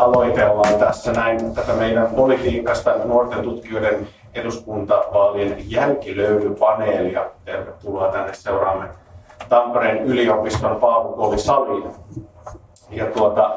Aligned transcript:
aloitellaan 0.00 0.74
tässä 0.74 1.12
näin 1.12 1.54
tätä 1.54 1.72
meidän 1.72 2.06
politiikasta 2.06 2.94
nuorten 3.04 3.42
tutkijoiden 3.42 4.08
eduskuntavaalien 4.34 5.56
jälkilöylypaneelia. 5.66 7.24
Tervetuloa 7.44 8.12
tänne 8.12 8.34
seuraamme 8.34 8.86
Tampereen 9.48 10.04
yliopiston 10.04 10.76
Paavo 10.76 11.36
saliin. 11.36 11.90
Ja 12.90 13.06
tuota, 13.06 13.50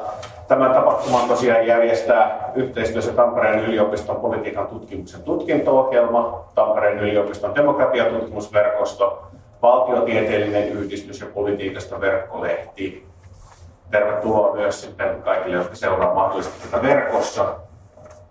tämän 0.48 0.72
tapahtuman 0.72 1.28
tosiaan 1.28 1.66
järjestää 1.66 2.52
yhteistyössä 2.54 3.12
Tampereen 3.12 3.64
yliopiston 3.64 4.16
politiikan 4.16 4.66
tutkimuksen 4.66 5.22
tutkinto-ohjelma, 5.22 6.44
Tampereen 6.54 6.98
yliopiston 6.98 7.54
demokratiatutkimusverkosto, 7.54 9.22
valtiotieteellinen 9.62 10.68
yhdistys 10.68 11.20
ja 11.20 11.26
politiikasta 11.34 12.00
verkkolehti. 12.00 13.13
Tervetuloa 13.90 14.54
myös 14.54 14.82
sitten 14.82 15.22
kaikille, 15.22 15.56
jotka 15.56 15.74
seuraa 15.74 16.14
mahdollisesti 16.14 16.68
tätä 16.68 16.82
verkossa, 16.82 17.54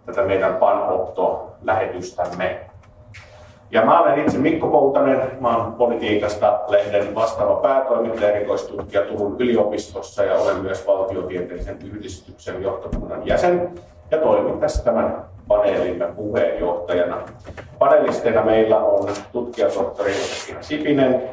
tätä 0.05 0.21
meidän 0.21 0.55
Panopto-lähetystämme. 0.55 2.59
Ja 3.71 3.85
mä 3.85 4.01
olen 4.01 4.19
itse 4.19 4.37
Mikko 4.37 4.67
Poutanen, 4.67 5.31
mä 5.39 5.57
olen 5.57 5.73
politiikasta 5.73 6.59
lehden 6.67 7.15
vastaava 7.15 7.55
päätoimittaja 7.55 8.31
erikoistutkija 8.31 9.01
Turun 9.01 9.35
yliopistossa 9.39 10.23
ja 10.23 10.35
olen 10.35 10.57
myös 10.57 10.87
valtiotieteellisen 10.87 11.77
yhdistyksen 11.85 12.63
johtokunnan 12.63 13.27
jäsen 13.27 13.71
ja 14.11 14.17
toimin 14.17 14.59
tässä 14.59 14.83
tämän 14.83 15.25
paneelimme 15.47 16.05
puheenjohtajana. 16.05 17.17
Panelisteina 17.79 18.43
meillä 18.43 18.77
on 18.77 19.09
tutkijatohtori 19.31 20.13
Sipinen, 20.61 21.23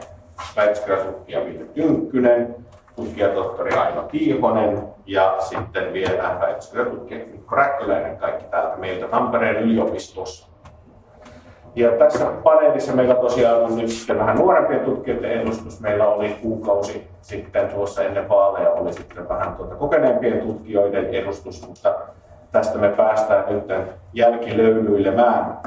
väitöskirjatutkija 0.57 1.45
Ville 1.45 1.65
Tynkkynen, 1.65 2.57
tutkijatohtori 3.01 3.73
Aino 3.73 4.03
Kiihonen 4.03 4.83
ja 5.07 5.37
sitten 5.39 5.93
vielä 5.93 6.37
Räkköläinen, 7.53 8.17
kaikki 8.17 8.45
täältä 8.45 8.77
meiltä 8.77 9.09
Tampereen 9.09 9.57
yliopistossa. 9.57 10.49
Ja 11.75 11.91
tässä 11.91 12.27
paneelissa 12.45 12.93
meillä 12.93 13.15
tosiaan 13.15 13.65
on 13.65 13.77
nyt 13.77 13.89
sitten 13.89 14.19
vähän 14.19 14.37
nuorempien 14.37 14.81
tutkijoiden 14.81 15.31
edustus. 15.31 15.81
Meillä 15.81 16.09
oli 16.09 16.37
kuukausi 16.43 17.09
sitten 17.23 17.69
tuossa 17.69 18.03
ennen 18.03 18.29
vaaleja 18.29 18.71
oli 18.71 18.93
sitten 18.93 19.29
vähän 19.29 19.55
tuota 19.55 19.75
kokeneempien 19.75 20.41
tutkijoiden 20.41 21.15
edustus, 21.15 21.69
mutta 21.69 21.95
tästä 22.53 22.79
me 22.79 22.89
päästään 22.89 23.45
nyt 23.49 23.73
jälkilöylyilemään. 24.13 25.59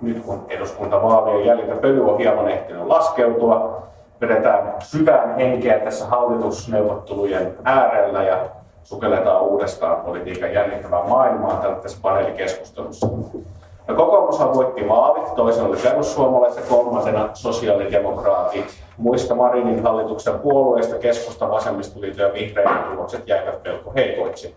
Nyt 0.00 0.22
kun 0.24 0.46
eduskuntavaalien 0.48 1.46
jäljiltä 1.46 1.80
pöly 1.80 2.10
on 2.10 2.18
hieman 2.18 2.48
ehtinyt 2.48 2.86
laskeutua, 2.86 3.86
vedetään 4.20 4.74
syvään 4.82 5.36
henkeä 5.36 5.78
tässä 5.78 6.06
hallitusneuvottelujen 6.06 7.54
äärellä 7.64 8.22
ja 8.22 8.38
sukelletaan 8.82 9.42
uudestaan 9.42 10.00
politiikan 10.00 10.52
jännittävää 10.52 11.04
maailmaa 11.08 11.78
tässä 11.82 11.98
paneelikeskustelussa. 12.02 13.08
No, 13.88 13.96
kokoomushan 13.96 14.54
voitti 14.54 14.88
vaalit, 14.88 15.34
toisena 15.34 15.68
oli 15.68 15.76
perussuomalaiset 15.76 16.64
kolmantena 16.68 17.28
sosiaalidemokraatit. 17.34 18.84
Muista 18.96 19.34
Marinin 19.34 19.82
hallituksen 19.82 20.38
puolueista 20.38 20.98
keskusta, 20.98 21.50
vasemmistoliiton 21.50 22.26
ja 22.26 22.32
vihreiden 22.32 22.84
tulokset 22.90 23.28
jäivät 23.28 23.64
melko 23.64 23.92
heikoiksi. 23.96 24.54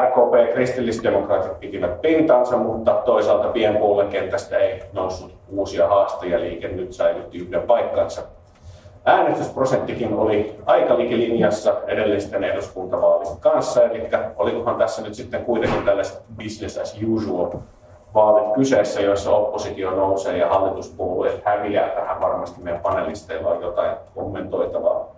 RKP 0.00 0.48
ja 0.48 0.54
kristillisdemokraatit 0.54 1.60
pitivät 1.60 2.02
pintansa, 2.02 2.56
mutta 2.56 2.92
toisaalta 2.94 3.48
pienpuoluekentästä 3.48 4.58
ei 4.58 4.82
noussut 4.92 5.34
uusia 5.48 5.88
haastajia, 5.88 6.40
liike 6.40 6.68
nyt 6.68 6.92
säilytti 6.92 7.38
yhden 7.38 7.62
paikkansa. 7.62 8.22
Äänestysprosenttikin 9.06 10.14
oli 10.14 10.56
aika 10.66 10.98
linjassa 10.98 11.74
edellisten 11.86 12.44
eduskuntavaalien 12.44 13.36
kanssa, 13.40 13.82
eli 13.82 14.08
olikohan 14.36 14.76
tässä 14.76 15.02
nyt 15.02 15.14
sitten 15.14 15.44
kuitenkin 15.44 15.84
tällaiset 15.84 16.22
business 16.36 16.78
as 16.78 16.98
usual 17.14 17.50
vaalit 18.14 18.54
kyseessä, 18.54 19.00
joissa 19.00 19.30
oppositio 19.30 19.90
nousee 19.90 20.38
ja 20.38 20.48
hallituspuolueet 20.48 21.44
häviää. 21.44 21.88
Tähän 21.88 22.20
varmasti 22.20 22.62
meidän 22.62 22.80
panelisteilla 22.80 23.48
on 23.48 23.62
jotain 23.62 23.96
kommentoitavaa. 24.14 25.14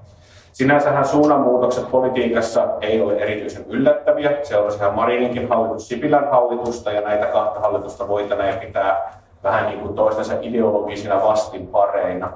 Sinänsähän 0.53 1.05
suunnanmuutokset 1.05 1.91
politiikassa 1.91 2.69
ei 2.81 3.01
ole 3.01 3.17
erityisen 3.17 3.65
yllättäviä. 3.69 4.31
Seurasihan 4.43 4.95
Marininkin 4.95 5.49
hallitus 5.49 5.89
Sipilän 5.89 6.31
hallitusta 6.31 6.93
ja 6.93 7.01
näitä 7.01 7.27
kahta 7.27 7.61
hallitusta 7.61 8.09
voitana 8.09 8.47
ja 8.47 8.57
pitää 8.57 9.21
vähän 9.45 9.67
niin 9.67 9.81
kuin 9.81 9.95
toistensa 9.95 10.35
ideologisina 10.41 11.23
vastinpareina. 11.23 12.33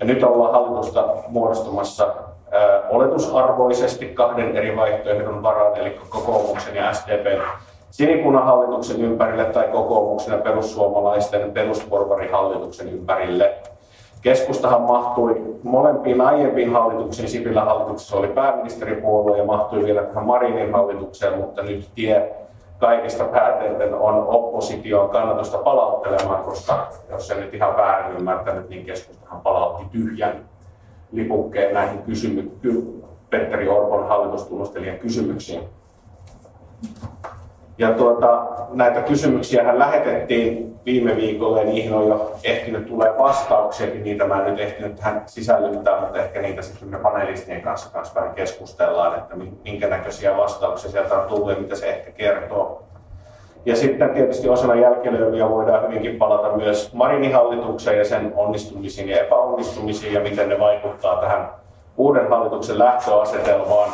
Ja 0.00 0.06
nyt 0.06 0.22
ollaan 0.22 0.52
hallitusta 0.52 1.04
muodostumassa 1.28 2.14
oletusarvoisesti 2.90 4.06
kahden 4.06 4.56
eri 4.56 4.76
vaihtoehdon 4.76 5.42
varaan, 5.42 5.76
eli 5.76 5.98
kokoomuksen 6.10 6.76
ja 6.76 6.92
SDPn 6.92 7.42
sinipunahallituksen 7.90 9.00
ympärille 9.00 9.44
tai 9.44 9.68
kokoomuksen 9.68 10.32
ja 10.32 10.38
perussuomalaisten 10.38 11.52
perusporvarihallituksen 11.52 12.88
ympärille. 12.88 13.54
Keskustahan 14.22 14.82
mahtui 14.82 15.42
molempiin 15.62 16.20
aiempiin 16.20 16.72
hallituksiin. 16.72 17.28
Sipilän 17.28 17.66
hallituksessa 17.66 18.16
oli 18.16 18.28
pääministeripuolue 18.28 19.38
ja 19.38 19.44
mahtui 19.44 19.84
vielä 19.84 20.02
tähän 20.02 20.26
Marinin 20.26 20.72
hallitukseen, 20.72 21.38
mutta 21.38 21.62
nyt 21.62 21.88
tie 21.94 22.34
kaikista 22.78 23.24
päätellen 23.24 23.94
on 23.94 24.26
opposition 24.26 25.10
kannatusta 25.10 25.58
palauttelemaan, 25.58 26.44
koska 26.44 26.88
jos 27.10 27.28
se 27.28 27.34
nyt 27.34 27.54
ihan 27.54 27.76
väärin 27.76 28.16
ymmärtänyt, 28.16 28.68
niin 28.68 28.86
keskustahan 28.86 29.40
palautti 29.40 29.84
tyhjän 29.92 30.44
lipukkeen 31.12 31.74
näihin 31.74 32.02
kysymyksiin, 32.02 33.04
Petteri 33.30 33.68
Orpon 33.68 34.08
hallitustunnustelijan 34.08 34.98
kysymyksiin. 34.98 35.68
Ja 37.78 37.92
tuota, 37.92 38.46
näitä 38.70 39.02
kysymyksiä 39.02 39.64
hän 39.64 39.78
lähetettiin 39.78 40.76
viime 40.86 41.16
viikolla 41.16 41.58
ja 41.58 41.64
niihin 41.64 41.94
on 41.94 42.08
jo 42.08 42.32
ehtinyt 42.44 42.86
tulee 42.86 43.18
vastauksia, 43.18 43.86
niin 43.86 44.04
niitä 44.04 44.26
mä 44.26 44.40
en 44.40 44.50
nyt 44.50 44.60
ehtinyt 44.60 44.96
tähän 44.96 45.22
sisällyttää, 45.26 46.00
mutta 46.00 46.18
ehkä 46.18 46.42
niitä 46.42 46.62
sitten 46.62 46.88
me 46.88 46.98
panelistien 46.98 47.62
kanssa, 47.62 47.92
kanssa 47.92 48.20
vähän 48.20 48.34
keskustellaan, 48.34 49.18
että 49.18 49.36
minkä 49.64 49.88
näköisiä 49.88 50.36
vastauksia 50.36 50.90
sieltä 50.90 51.14
on 51.14 51.28
tullut 51.28 51.50
ja 51.50 51.56
mitä 51.56 51.76
se 51.76 51.88
ehkä 51.88 52.10
kertoo. 52.10 52.82
Ja 53.66 53.76
sitten 53.76 54.10
tietysti 54.10 54.48
osana 54.48 54.74
jälkilöylyä 54.74 55.50
voidaan 55.50 55.88
hyvinkin 55.88 56.16
palata 56.16 56.56
myös 56.56 56.92
Marinin 56.92 57.34
hallitukseen 57.34 57.98
ja 57.98 58.04
sen 58.04 58.32
onnistumisiin 58.36 59.08
ja 59.08 59.20
epäonnistumisiin 59.20 60.14
ja 60.14 60.20
miten 60.20 60.48
ne 60.48 60.60
vaikuttaa 60.60 61.20
tähän 61.20 61.50
uuden 61.96 62.28
hallituksen 62.28 62.78
lähtöasetelmaan. 62.78 63.90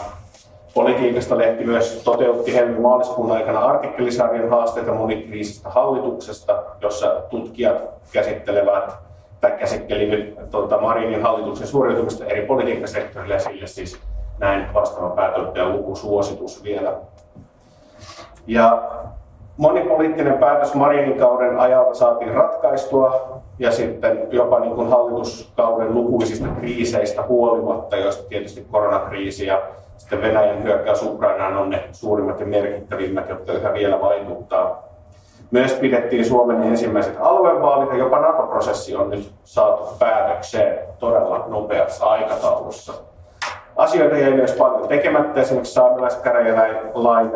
Politiikasta 0.75 1.39
lehti 1.39 1.65
myös 1.65 2.03
toteutti 2.05 2.55
helmi-maaliskuun 2.55 3.33
aikana 3.33 3.61
artikkelisarjan 3.61 4.51
haasteita 4.51 4.93
monikriisistä 4.93 5.69
hallituksesta, 5.69 6.63
jossa 6.81 7.07
tutkijat 7.31 7.91
käsittelevät 8.13 8.93
tai 9.41 9.51
käsitteli 9.51 10.07
nyt 10.07 10.51
tuota, 10.51 10.81
Marinin 10.81 11.23
hallituksen 11.23 11.67
suoriutumista 11.67 12.25
eri 12.25 12.47
politiikkasektorilla 12.47 13.35
ja 13.35 13.41
sille 13.41 13.67
siis 13.67 14.01
näin 14.39 14.75
vastaava 14.75 15.11
päätöksen 15.11 15.73
lukusuositus 15.73 16.65
vielä. 16.65 16.95
Ja 18.47 18.91
monipoliittinen 19.57 20.39
päätös 20.39 20.75
Marinin 20.75 21.19
kauden 21.19 21.59
ajalta 21.59 21.95
saatiin 21.95 22.35
ratkaistua 22.35 23.41
ja 23.59 23.73
sitten 23.73 24.29
jopa 24.31 24.61
niin 24.61 24.75
kuin 24.75 24.89
hallituskauden 24.89 25.95
lukuisista 25.95 26.49
kriiseistä 26.49 27.23
huolimatta, 27.23 27.97
joista 27.97 28.29
tietysti 28.29 28.67
koronakriisi 28.71 29.47
ja 29.47 29.63
sitten 30.03 30.23
Venäjän 30.23 30.63
hyökkäys 30.63 31.03
Ukrainaan 31.03 31.57
on 31.57 31.71
ne 31.71 31.85
suurimmat 31.93 32.41
ja 32.41 32.47
merkittävimmät, 32.47 33.29
jotka 33.29 33.53
yhä 33.53 33.73
vielä 33.73 34.01
vaikuttaa. 34.01 34.89
Myös 35.51 35.73
pidettiin 35.73 36.25
Suomen 36.25 36.63
ensimmäiset 36.63 37.17
aluevaalit 37.21 37.91
ja 37.91 37.99
jopa 37.99 38.21
NATO-prosessi 38.21 38.97
on 38.97 39.11
nyt 39.11 39.33
saatu 39.45 39.97
päätökseen 39.99 40.79
todella 40.99 41.45
nopeassa 41.49 42.07
aikataulussa. 42.07 42.93
Asioita 43.77 44.17
jäi 44.17 44.33
myös 44.33 44.53
paljon 44.53 44.89
tekemättä. 44.89 45.41
Esimerkiksi 45.41 45.75
saamelaiskäräjälain 45.75 47.31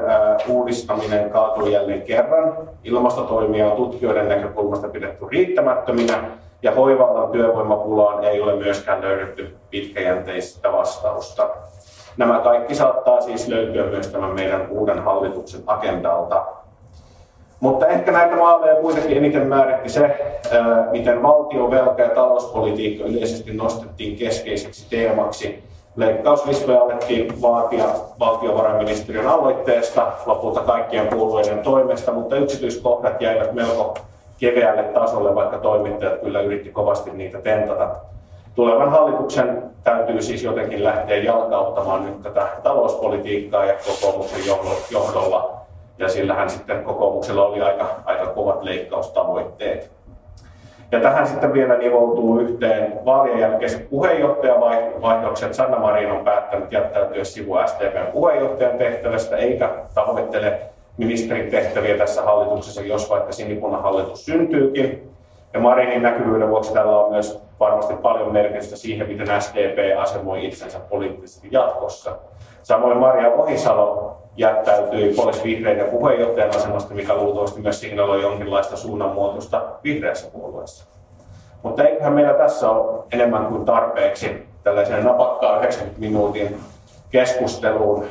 uudistaminen 0.48 1.30
kaatui 1.30 1.72
jälleen 1.72 2.02
kerran. 2.02 2.56
Ilmastotoimia 2.84 3.66
on 3.66 3.76
tutkijoiden 3.76 4.28
näkökulmasta 4.28 4.88
pidetty 4.88 5.26
riittämättöminä 5.30 6.24
ja 6.62 6.72
hoivallan 6.72 7.30
työvoimapulaan 7.30 8.24
ei 8.24 8.40
ole 8.40 8.56
myöskään 8.56 9.02
löydetty 9.02 9.56
pitkäjänteistä 9.70 10.72
vastausta. 10.72 11.48
Nämä 12.16 12.38
kaikki 12.38 12.74
saattaa 12.74 13.20
siis 13.20 13.48
löytyä 13.48 13.86
myös 13.86 14.06
tämän 14.08 14.30
meidän 14.30 14.68
uuden 14.70 14.98
hallituksen 15.04 15.60
agendalta. 15.66 16.46
Mutta 17.60 17.86
ehkä 17.86 18.12
näitä 18.12 18.36
maaleja 18.36 18.80
kuitenkin 18.80 19.16
eniten 19.16 19.46
määritti 19.46 19.88
se, 19.88 20.36
miten 20.90 21.22
valtion 21.22 21.70
velka 21.70 22.02
ja 22.02 22.08
talouspolitiikka 22.08 23.04
yleisesti 23.04 23.52
nostettiin 23.52 24.16
keskeiseksi 24.16 24.86
teemaksi. 24.90 25.62
Leikkauslistoja 25.96 26.80
alettiin 26.80 27.42
vaatia 27.42 27.84
valtiovarainministeriön 28.20 29.26
aloitteesta, 29.26 30.12
lopulta 30.26 30.60
kaikkien 30.60 31.06
puolueiden 31.06 31.58
toimesta, 31.58 32.12
mutta 32.12 32.36
yksityiskohdat 32.36 33.20
jäivät 33.20 33.52
melko 33.52 33.94
keveälle 34.38 34.82
tasolle, 34.82 35.34
vaikka 35.34 35.58
toimittajat 35.58 36.20
kyllä 36.20 36.40
yritti 36.40 36.70
kovasti 36.70 37.10
niitä 37.10 37.38
tentata. 37.40 37.96
Tulevan 38.56 38.90
hallituksen 38.90 39.62
täytyy 39.84 40.22
siis 40.22 40.42
jotenkin 40.42 40.84
lähteä 40.84 41.16
jalkauttamaan 41.16 42.06
nyt 42.06 42.22
tätä 42.22 42.48
talouspolitiikkaa 42.62 43.64
ja 43.64 43.74
kokoomuksen 43.86 44.40
johdolla. 44.90 45.60
Ja 45.98 46.08
sillähän 46.08 46.50
sitten 46.50 46.84
kokoomuksella 46.84 47.46
oli 47.46 47.60
aika, 47.60 47.88
aika 48.04 48.26
kovat 48.26 48.62
leikkaustavoitteet. 48.62 49.90
Ja 50.92 51.00
tähän 51.00 51.26
sitten 51.26 51.52
vielä 51.52 51.76
nivoutuu 51.76 52.38
yhteen 52.38 53.04
vaalien 53.04 53.38
jälkeiset 53.38 53.90
puheenjohtajavaihdokset. 53.90 55.54
Sanna 55.54 55.78
Marin 55.78 56.10
on 56.10 56.24
päättänyt 56.24 56.72
jättäytyä 56.72 57.24
sivu 57.24 57.56
SDPn 57.66 58.12
puheenjohtajan 58.12 58.78
tehtävästä, 58.78 59.36
eikä 59.36 59.70
tavoittele 59.94 60.60
ministerin 60.96 61.50
tehtäviä 61.50 61.98
tässä 61.98 62.22
hallituksessa, 62.22 62.82
jos 62.82 63.10
vaikka 63.10 63.32
sinipunan 63.32 63.82
hallitus 63.82 64.24
syntyykin. 64.24 65.15
Ja 65.56 65.62
Marinin 65.62 66.02
näkyvyyden 66.02 66.48
vuoksi 66.48 66.72
tällä 66.72 66.98
on 66.98 67.10
myös 67.10 67.42
varmasti 67.60 67.94
paljon 67.94 68.32
merkitystä 68.32 68.76
siihen, 68.76 69.08
miten 69.08 69.42
SDP 69.42 69.98
asemoi 69.98 70.46
itsensä 70.46 70.78
poliittisesti 70.78 71.48
jatkossa. 71.50 72.16
Samoin 72.62 72.98
Maria 72.98 73.30
Ohisalo 73.30 74.16
jättäytyi 74.36 75.14
pois 75.14 75.44
vihreiden 75.44 75.86
puheenjohtajan 75.86 76.56
asemasta, 76.56 76.94
mikä 76.94 77.14
luultavasti 77.14 77.60
myös 77.60 77.80
signaloi 77.80 78.22
jonkinlaista 78.22 78.76
suunnanmuutosta 78.76 79.62
vihreässä 79.84 80.30
puolueessa. 80.30 80.86
Mutta 81.62 81.84
eiköhän 81.84 82.12
meillä 82.12 82.34
tässä 82.34 82.70
ole 82.70 83.04
enemmän 83.12 83.46
kuin 83.46 83.64
tarpeeksi 83.64 84.46
tällaisen 84.64 85.04
napakkaan 85.04 85.58
90 85.58 86.00
minuutin 86.00 86.56
keskusteluun 87.10 88.04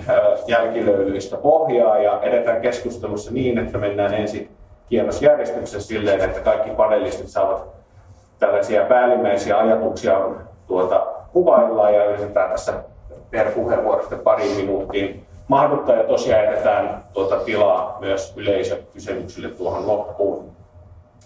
jälkilöylyistä 0.47 1.37
pohjaa 1.37 1.97
ja 1.97 2.21
edetään 2.21 2.61
keskustelussa 2.61 3.33
niin, 3.33 3.57
että 3.57 3.77
mennään 3.77 4.13
ensin 4.13 4.49
kierrosjärjestyksessä 4.89 5.87
silleen, 5.87 6.21
että 6.21 6.39
kaikki 6.39 6.69
panelistit 6.69 7.27
saavat 7.27 7.67
tällaisia 8.39 8.85
päällimmäisiä 8.85 9.57
ajatuksia 9.57 10.29
tuota, 10.67 11.07
kuvaillaan 11.33 11.93
ja 11.93 12.05
yritetään 12.05 12.51
tässä 12.51 12.73
per 13.31 13.51
puheenvuorosta 13.51 14.15
pari 14.15 14.49
minuuttiin 14.55 15.25
mahduttaa 15.47 15.95
ja 15.95 16.03
tosiaan 16.03 16.43
jätetään 16.43 17.03
tuota 17.13 17.39
tilaa 17.39 17.97
myös 17.99 18.33
yleisökysymyksille 18.37 19.49
tuohon 19.49 19.87
loppuun. 19.87 20.51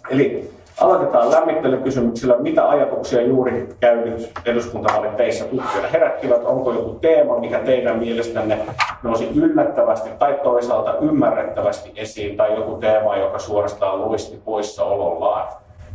Eli 0.10 0.52
aloitetaan 0.82 1.32
lämmittelykysymyksillä. 1.32 2.36
Mitä 2.40 2.70
ajatuksia 2.70 3.22
juuri 3.22 3.70
käynyt 3.80 4.32
eduskuntavaalit 4.46 5.18
teissä 5.18 5.46
tutkijoina 5.46 5.88
herättivät? 5.88 6.44
Onko 6.44 6.74
joku 6.74 6.90
teema, 6.90 7.40
mikä 7.40 7.60
teidän 7.60 7.98
mielestänne 7.98 8.60
nousi 9.04 9.30
yllättävästi 9.36 10.10
tai 10.20 10.40
toisaalta 10.44 10.98
ymmärrettävästi 10.98 11.92
esiin, 11.96 12.38
tai 12.38 12.56
joku 12.56 12.76
teema, 12.76 13.16
joka 13.16 13.40
suorastaan 13.40 14.02
luisti 14.02 14.42
poissaolollaan? 14.46 15.48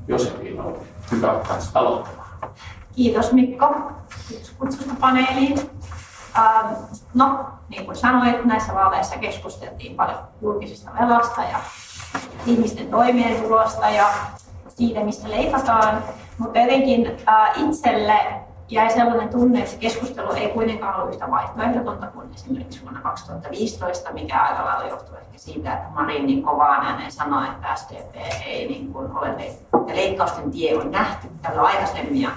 Josefina, 0.09 0.65
hyvä 1.13 1.35
kanssa 1.49 1.81
aloittamaan. 1.81 2.29
Kiitos 2.97 3.33
Mikko. 3.33 3.75
Kiitos 4.29 4.51
kutsusta 4.59 4.95
paneeliin. 5.01 5.59
Ähm, 6.39 6.67
no, 7.15 7.45
niin 7.69 7.85
kuin 7.85 7.97
sanoit, 7.97 8.45
näissä 8.45 8.75
vaaleissa 8.75 9.19
keskusteltiin 9.19 9.97
paljon 9.97 10.19
julkisesta 10.43 10.91
velasta 11.01 11.41
ja 11.41 11.59
ihmisten 12.47 12.87
toimeentulosta 12.87 13.91
ja 13.91 14.07
siitä, 14.75 15.01
mistä 15.01 15.29
leikataan. 15.31 16.05
Mutta 16.39 16.59
jotenkin 16.59 17.07
äh, 17.29 17.69
itselle 17.69 18.21
jäi 18.69 18.91
sellainen 18.91 19.29
tunne, 19.29 19.59
että 19.59 19.71
se 19.71 19.77
keskustelu 19.77 20.33
ei 20.33 20.49
kuitenkaan 20.49 20.97
ollut 20.97 21.15
yhtä 21.15 21.31
vaihtoehdotonta 21.31 22.07
kuin 22.07 22.29
esimerkiksi 22.35 22.83
vuonna 22.83 23.01
2015, 23.01 24.13
mikä 24.13 24.43
aika 24.43 24.65
lailla 24.65 24.91
johtuu 24.91 25.17
ehkä 25.17 25.39
siitä, 25.39 25.73
että 25.73 25.89
Marin 25.95 26.27
niin 26.27 26.43
kovaan 26.43 26.87
ääneen 26.87 27.13
sanoi, 27.13 27.47
että 27.47 27.75
SDP 27.75 28.15
ei 28.47 28.69
niin 28.69 28.93
kuin 28.93 29.19
ole 29.19 29.35
leikkausten 29.95 30.51
tie 30.51 30.77
on 30.77 30.91
nähty 30.91 31.29
tällä 31.43 31.63
aikaisemmin. 31.63 32.23
Ja, 32.23 32.31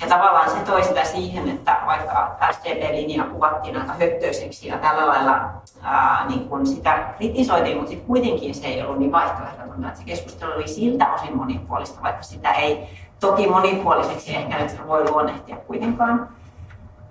ja 0.00 0.08
tavallaan 0.08 0.50
se 0.50 0.56
toi 0.56 0.84
sitä 0.84 1.04
siihen, 1.04 1.48
että 1.48 1.76
vaikka 1.86 2.38
SDP-linja 2.52 3.24
kuvattiin 3.24 3.76
aika 3.76 3.92
höttöiseksi 3.92 4.68
ja 4.68 4.78
tällä 4.78 5.06
lailla 5.06 5.50
ää, 5.82 6.26
niin 6.28 6.48
kuin 6.48 6.66
sitä 6.66 7.14
kritisoitiin, 7.16 7.76
mutta 7.76 7.90
sitten 7.90 8.06
kuitenkin 8.06 8.54
se 8.54 8.66
ei 8.66 8.82
ollut 8.82 8.98
niin 8.98 9.12
vaihtoehdotonta, 9.12 9.88
että 9.88 10.00
se 10.00 10.04
keskustelu 10.06 10.52
oli 10.52 10.68
siltä 10.68 11.12
osin 11.12 11.36
monipuolista, 11.36 12.02
vaikka 12.02 12.22
sitä 12.22 12.52
ei 12.52 12.88
toki 13.20 13.50
monipuoliseksi 13.50 14.36
ehkä 14.36 14.58
nyt 14.58 14.88
voi 14.88 15.10
luonnehtia 15.10 15.56
kuitenkaan. 15.56 16.28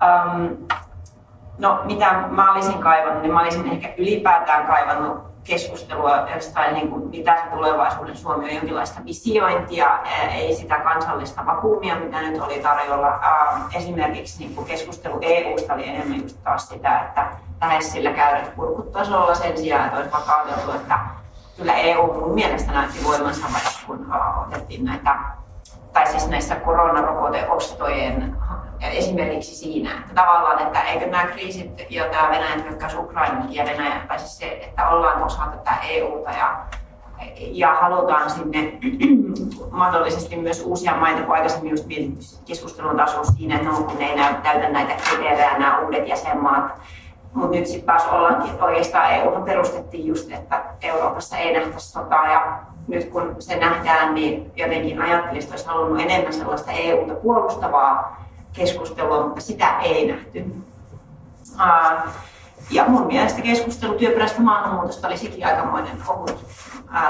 Um, 0.04 0.66
no, 1.58 1.80
mitä 1.84 2.12
mä 2.30 2.52
olisin 2.52 2.78
kaivannut, 2.78 3.22
niin 3.22 3.32
mä 3.32 3.40
olisin 3.40 3.72
ehkä 3.72 3.94
ylipäätään 3.98 4.66
kaivannut 4.66 5.34
keskustelua 5.44 6.28
jostain, 6.34 6.74
niin 6.74 6.88
kuin, 6.88 7.08
mitä 7.08 7.36
se 7.36 7.56
tulevaisuuden 7.56 8.16
Suomi 8.16 8.44
on, 8.44 8.54
jonkinlaista 8.54 9.00
visiointia, 9.04 9.98
ei 10.34 10.54
sitä 10.54 10.78
kansallista 10.78 11.46
vakuumia, 11.46 11.96
mitä 11.96 12.20
nyt 12.20 12.42
oli 12.42 12.58
tarjolla. 12.58 13.20
Esimerkiksi 13.74 14.38
niin 14.38 14.54
kuin 14.54 14.66
keskustelu 14.66 15.18
EUsta 15.22 15.74
oli 15.74 15.88
enemmän 15.88 16.22
just 16.22 16.42
taas 16.44 16.68
sitä, 16.68 17.00
että 17.00 17.26
lähes 17.60 17.92
sillä 17.92 18.12
käydät 18.12 18.54
kurkutasolla 18.56 19.34
sen 19.34 19.58
sijaan, 19.58 19.84
että 19.84 19.96
olisi 19.96 20.12
vakauteltu, 20.12 20.70
että 20.70 20.98
kyllä 21.56 21.74
EU 21.74 22.20
mun 22.20 22.34
mielestä 22.34 22.72
näytti 22.72 23.04
voimansa, 23.04 23.46
kun 23.86 24.06
otettiin 24.46 24.84
näitä 24.84 25.16
tai 25.94 26.06
siis 26.06 26.28
näissä 26.28 26.56
koronarokoteostojen 26.56 28.36
esimerkiksi 28.80 29.54
siinä, 29.54 29.90
että 29.98 30.14
tavallaan, 30.14 30.62
että 30.62 30.82
eikö 30.82 31.06
nämä 31.06 31.26
kriisit 31.26 31.86
ja 31.90 32.04
tämä 32.04 32.28
Venäjän 32.28 32.64
hyökkäys 32.64 32.94
Ukrainakin 32.94 33.54
ja 33.54 33.64
Venäjä, 33.64 34.00
tai 34.08 34.18
siis 34.18 34.38
se, 34.38 34.46
että 34.46 34.88
ollaan 34.88 35.22
osa 35.22 35.46
tätä 35.46 35.70
EUta 35.88 36.30
ja, 36.30 36.56
ja 37.38 37.74
halutaan 37.74 38.30
sinne 38.30 38.78
mahdollisesti 39.70 40.36
myös 40.36 40.62
uusia 40.66 40.96
maita, 40.96 41.22
kun 41.22 41.34
aikaisemmin 41.34 41.70
just 41.70 41.88
keskustelun 42.44 42.96
tasolla 42.96 43.24
siinä, 43.24 43.56
että 43.56 43.68
no, 43.68 43.82
kun 43.82 44.02
ei 44.02 44.16
näy, 44.16 44.34
täytä 44.34 44.68
näitä 44.68 44.94
kriteerejä, 44.94 45.58
nämä 45.58 45.78
uudet 45.78 46.08
jäsenmaat, 46.08 46.72
mutta 47.34 47.56
nyt 47.56 47.66
sitten 47.66 47.86
taas 47.86 48.06
ollaankin, 48.06 48.62
oikeastaan 48.62 49.12
EU 49.12 49.44
perustettiin 49.44 50.06
just, 50.06 50.32
että 50.32 50.64
Euroopassa 50.82 51.36
ei 51.36 51.58
nähtäisi 51.58 51.90
sotaa 51.90 52.32
ja 52.32 52.58
nyt 52.88 53.04
kun 53.04 53.36
se 53.38 53.56
nähdään, 53.56 54.14
niin 54.14 54.52
jotenkin 54.56 55.02
ajattelisin, 55.02 55.42
että 55.42 55.52
olisi 55.52 55.66
halunnut 55.66 56.00
enemmän 56.00 56.32
sellaista 56.32 56.72
EUta 56.72 57.14
puolustavaa 57.14 58.24
keskustelua, 58.52 59.26
mutta 59.26 59.40
sitä 59.40 59.78
ei 59.78 60.12
nähty. 60.12 60.44
Ja 62.70 62.84
mun 62.88 63.06
mielestä 63.06 63.42
keskustelu 63.42 63.94
työperäistä 63.94 64.40
maahanmuutosta 64.42 65.08
oli 65.08 65.18
sekin 65.18 65.46
aikamoinen 65.46 65.96
ohut 66.08 66.46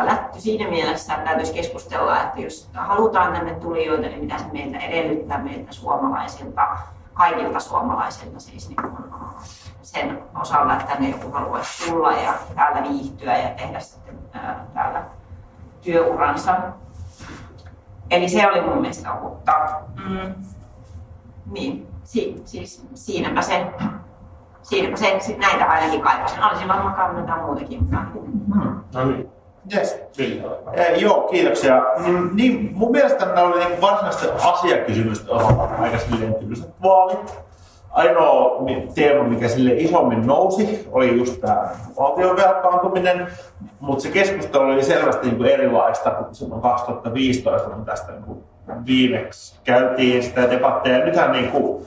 lätty 0.04 0.40
siinä 0.40 0.70
mielessä, 0.70 1.14
että 1.14 1.24
täytyisi 1.24 1.54
keskustella, 1.54 2.22
että 2.22 2.40
jos 2.40 2.68
halutaan 2.74 3.32
tänne 3.32 3.54
tulijoita, 3.54 4.06
niin 4.06 4.20
mitä 4.20 4.38
se 4.38 4.44
meiltä 4.52 4.78
edellyttää 4.78 5.38
meiltä 5.38 5.72
suomalaisilta, 5.72 6.68
kaikilta 7.14 7.60
suomalaisilta 7.60 8.40
siis 8.40 8.68
niin 8.68 8.76
kuin 8.82 9.04
sen 9.82 10.22
osalla, 10.40 10.72
että 10.72 10.92
tänne 10.92 11.08
joku 11.08 11.32
haluaisi 11.32 11.90
tulla 11.90 12.12
ja 12.12 12.34
täällä 12.54 12.82
viihtyä 12.82 13.38
ja 13.38 13.48
tehdä 13.48 13.80
sitten 13.80 14.18
täällä 14.74 15.02
työuransa. 15.84 16.56
Eli 18.10 18.28
se 18.28 18.48
oli 18.48 18.60
mun 18.60 18.80
mielestä 18.80 19.14
uutta. 19.14 19.52
Mm. 20.08 20.34
Niin, 21.52 21.86
si, 22.04 22.42
siis 22.44 22.86
siinäpä 22.94 23.42
se, 23.42 23.66
siinäpä 24.62 24.96
se, 24.96 25.16
sit 25.20 25.38
näitä 25.38 25.64
ainakin 25.64 26.00
kaipasin. 26.00 26.44
Olisin 26.44 26.68
varmaan 26.68 26.94
kaivannut 26.94 27.28
jotain 27.28 27.44
muutakin. 27.44 27.80
Mm. 28.54 28.80
No 28.94 29.04
niin. 29.04 29.28
Yes. 29.74 30.00
Eh, 30.72 31.02
joo, 31.02 31.28
kiitoksia. 31.30 31.82
Mm, 32.06 32.30
niin, 32.32 32.70
mun 32.74 32.90
mielestä 32.90 33.26
nämä 33.26 33.42
oli 33.42 33.64
niin 33.64 33.80
varsinaista 33.80 34.26
asiakysymystä 34.52 35.32
aika 35.78 35.98
silleen 35.98 36.34
vaalit 36.82 37.38
ainoa 37.94 38.62
teema, 38.94 39.24
mikä 39.24 39.48
sille 39.48 39.72
isommin 39.74 40.26
nousi, 40.26 40.88
oli 40.92 41.18
just 41.18 41.40
tämä 41.40 41.68
valtion 41.98 42.36
velkaantuminen, 42.36 43.26
mutta 43.80 44.02
se 44.02 44.08
keskustelu 44.10 44.64
oli 44.64 44.84
selvästi 44.84 45.26
niin 45.26 45.36
kuin 45.36 45.50
erilaista 45.50 46.10
kuin 46.10 46.34
silloin 46.34 46.62
2015, 46.62 47.70
kun 47.70 47.84
tästä 47.84 48.12
niin 48.12 48.22
kuin 48.22 48.44
viimeksi 48.86 49.60
käytiin 49.64 50.22
sitä 50.22 50.50
debatteja. 50.50 51.04
Nythän 51.04 51.32
niin 51.32 51.50
kuin, 51.50 51.86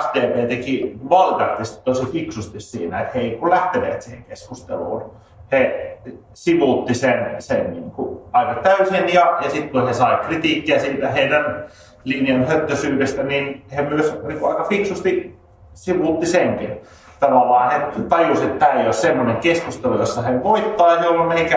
SDP 0.00 0.48
teki 0.48 0.96
valitattisesti 1.10 1.84
tosi 1.84 2.06
fiksusti 2.06 2.60
siinä, 2.60 3.00
että 3.00 3.12
he 3.14 3.20
ei 3.20 3.30
kun 3.30 3.50
lähteneet 3.50 4.02
siihen 4.02 4.24
keskusteluun. 4.24 5.10
He 5.52 5.98
sivuutti 6.34 6.94
sen, 6.94 7.36
sen 7.38 7.72
niin 7.72 7.90
kuin 7.90 8.18
aika 8.32 8.54
täysin 8.54 9.14
ja, 9.14 9.38
ja 9.44 9.50
sitten 9.50 9.70
kun 9.70 9.86
he 9.86 9.92
sai 9.92 10.16
kritiikkiä 10.16 10.78
siitä 10.78 11.08
heidän 11.08 11.64
linjan 12.04 12.46
höttösyydestä, 12.46 13.22
niin 13.22 13.64
he 13.76 13.82
myös 13.82 14.18
niin 14.22 14.46
aika 14.48 14.64
fiksusti 14.64 15.38
sivuutti 15.74 16.26
senkin. 16.26 16.80
Tavallaan 17.20 17.70
he 17.70 17.80
tajusivat, 18.08 18.52
että 18.52 18.66
tämä 18.66 18.80
ei 18.80 18.84
ole 18.84 18.92
semmoinen 18.92 19.36
keskustelu, 19.36 19.98
jossa 19.98 20.22
he 20.22 20.42
voittaa, 20.42 21.04
jolloin 21.04 21.28
me 21.28 21.34
ei 21.34 21.50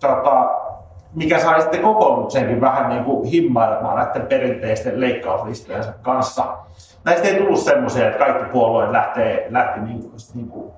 tota, 0.00 0.50
mikä 1.14 1.38
sai 1.38 1.60
sitten 1.60 1.82
kokoomuksenkin 1.82 2.60
vähän 2.60 2.88
niin 2.88 3.04
kuin 3.04 3.24
himmailemaan 3.24 3.96
näiden 3.96 4.26
perinteisten 4.26 5.00
leikkauslistojensa 5.00 5.92
kanssa. 6.02 6.44
Näistä 7.04 7.28
ei 7.28 7.38
tullut 7.38 7.58
semmoisia, 7.58 8.06
että 8.06 8.18
kaikki 8.18 8.44
puolueet 8.44 8.90
lähtee, 8.90 9.46
lähti 9.50 9.80
niin 9.80 10.00
kuin, 10.00 10.12
niin 10.34 10.48
kuin 10.48 10.72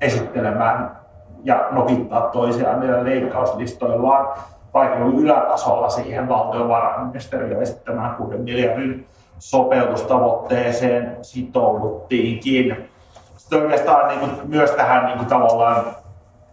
esittelemään 0.00 0.96
ja 1.44 1.68
nokittaa 1.70 2.20
toisiaan 2.20 2.80
niillä 2.80 3.04
leikkauslistoillaan, 3.04 4.38
vaikka 4.74 4.98
ylätasolla 4.98 5.88
siihen 5.88 6.28
valtiovarainministeriön 6.28 7.62
esittämään 7.62 8.16
6 8.16 8.38
miljardin 8.38 9.06
sopeutustavoitteeseen 9.38 11.16
sitouduttiinkin. 11.22 12.90
Sitten 13.36 13.62
oikeastaan 13.62 14.08
niin 14.08 14.20
kuin, 14.20 14.30
myös 14.44 14.70
tähän 14.70 15.06
niin 15.06 15.18
kuin, 15.18 15.28
tavallaan 15.28 15.84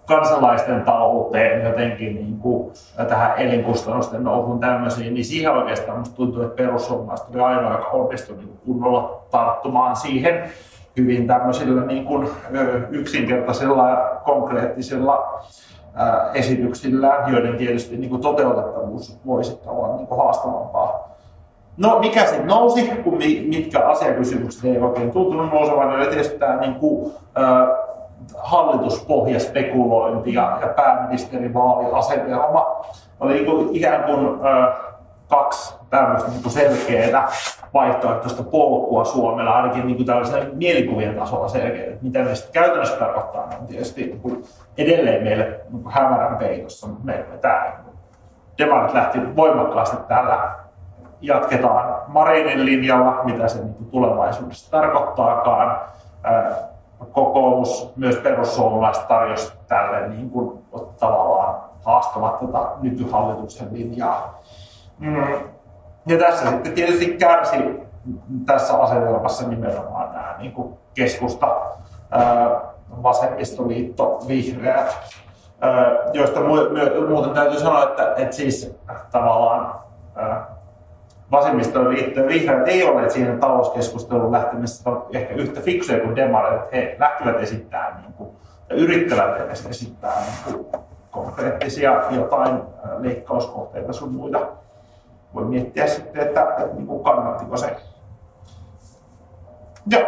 kansalaisten 0.05 0.81
talouteen 0.81 1.65
jotenkin 1.65 2.15
niin 2.15 2.39
kuin, 2.39 2.73
tähän 3.07 3.37
elinkustannusten 3.37 4.23
nousuun 4.23 4.59
tämmöisiin, 4.59 5.13
niin 5.13 5.25
siihen 5.25 5.51
oikeastaan 5.51 5.99
musta 5.99 6.15
tuntuu, 6.15 6.43
että 6.43 6.55
perussuomalaiset 6.55 7.27
oli 7.29 7.39
ainoa, 7.39 7.71
joka 7.71 7.87
onnistui 7.87 8.37
niin 8.37 8.59
kunnolla 8.65 9.21
tarttumaan 9.31 9.95
siihen 9.95 10.43
hyvin 10.97 11.27
tämmöisillä 11.27 11.85
niin 11.85 12.05
kuin, 12.05 12.29
yksinkertaisilla 12.89 13.97
konkreettisilla 14.25 15.43
esityksillä, 16.33 17.23
joiden 17.27 17.57
tietysti 17.57 17.97
niin 17.97 18.09
kuin 18.09 18.21
toteutettavuus 18.21 19.19
voisi 19.25 19.59
olla 19.65 19.95
niin 19.95 20.07
kuin 20.07 20.17
haastavampaa. 20.17 21.09
No 21.77 21.99
mikä 21.99 22.25
sitten 22.25 22.47
nousi, 22.47 22.91
kun 23.03 23.17
mitkä 23.47 23.79
asiakysymykset 23.79 24.65
ei 24.65 24.77
oikein 24.77 25.11
tuntunut 25.11 25.53
nousevan, 25.53 25.95
oli 25.95 26.07
tietysti 26.07 26.39
tämä 26.39 26.55
niin 26.55 26.75
kuin, 26.75 27.13
äh, 27.37 27.67
hallituspohjaspekulointi 28.37 30.33
ja, 30.33 30.57
ja 30.61 30.67
pääministerivaaliasetelma. 30.67 32.85
Oli 33.19 33.33
niin 33.33 33.45
kuin, 33.45 33.75
ikään 33.75 34.03
kuin 34.03 34.39
äh, 34.45 34.67
kaksi 35.29 35.75
tämmöistä 35.89 36.31
niin 36.31 36.51
selkeää 36.51 37.27
vaihtoehtoista 37.73 38.43
polkua 38.43 39.05
Suomella, 39.05 39.51
ainakin 39.51 39.87
niin 39.87 40.05
tällaisen 40.05 40.51
mielikuvien 40.53 41.15
tasolla 41.15 41.47
selkeä. 41.47 41.97
Mitä 42.01 42.19
ne 42.19 42.35
sitten 42.35 42.53
käytännössä 42.53 42.95
tarkoittaa, 42.95 43.49
on 43.59 43.67
tietysti 43.67 44.21
niin 44.23 44.43
edelleen 44.77 45.23
meille 45.23 45.59
niin 45.69 45.89
hämärän 45.89 46.37
peitossa. 46.37 46.87
Me, 47.03 47.25
tämä 47.41 47.71
demarit 48.57 48.93
lähti 48.93 49.35
voimakkaasti 49.35 49.97
täällä 50.07 50.51
jatketaan 51.21 52.01
Marinin 52.07 52.65
linjalla, 52.65 53.23
mitä 53.23 53.47
se 53.47 53.63
niin 53.63 53.87
tulevaisuudessa 53.91 54.71
tarkoittaakaan. 54.71 55.79
Kokoomus, 57.11 57.93
myös 57.95 58.15
perussuomalaiset 58.15 59.07
tarjosi 59.07 59.53
tälle 59.67 60.07
niin 60.07 60.29
kuin, 60.29 60.59
tavallaan 60.99 61.55
haastavat 61.85 62.39
tätä 62.39 62.67
nykyhallituksen 62.81 63.67
linjaa. 63.71 64.39
Mm. 64.99 65.17
Ja 66.07 66.17
tässä 66.17 66.49
sitten 66.49 66.73
tietysti 66.73 67.05
kärsi 67.05 67.57
tässä 68.45 68.77
asetelmassa 68.77 69.47
nimenomaan 69.47 70.13
nämä 70.13 70.35
niin 70.37 70.51
kuin 70.51 70.73
keskusta, 70.93 71.61
vasemmistoliitto, 73.03 74.19
vihreät, 74.27 74.97
joista 76.13 76.39
muuten 77.09 77.33
täytyy 77.33 77.59
sanoa, 77.59 77.83
että, 77.83 78.13
että 78.17 78.35
siis 78.35 78.77
tavallaan 79.11 79.79
vasemmistoliitto 81.31 82.19
ja 82.19 82.27
vihreät 82.27 82.67
ei 82.67 82.89
ole 82.89 83.09
siihen 83.09 83.39
talouskeskusteluun 83.39 84.31
lähtemässä 84.31 84.91
ehkä 85.13 85.33
yhtä 85.33 85.61
fiksuja 85.61 85.99
kuin 85.99 86.15
demarit, 86.15 86.71
he 86.71 86.95
lähtevät 86.99 87.39
esittämään 87.39 88.01
niin 88.01 88.13
kuin, 88.13 88.29
ja 88.69 88.75
yrittävät 88.75 89.37
edes 89.37 89.65
esittää 89.65 90.23
niin 90.25 90.55
kuin, 90.71 90.83
konkreettisia 91.11 92.01
jotain 92.11 92.61
leikkauskohteita 92.97 93.93
sun 93.93 94.15
muita. 94.15 94.39
Voi 95.33 95.45
miettiä 95.45 95.87
sitten, 95.87 96.27
että, 96.27 96.41
että, 96.41 96.63
että 96.63 96.75
niin 96.75 96.87
kuin 96.87 97.03
kannattiko 97.03 97.57
se. 97.57 97.75
Joo. 99.91 100.01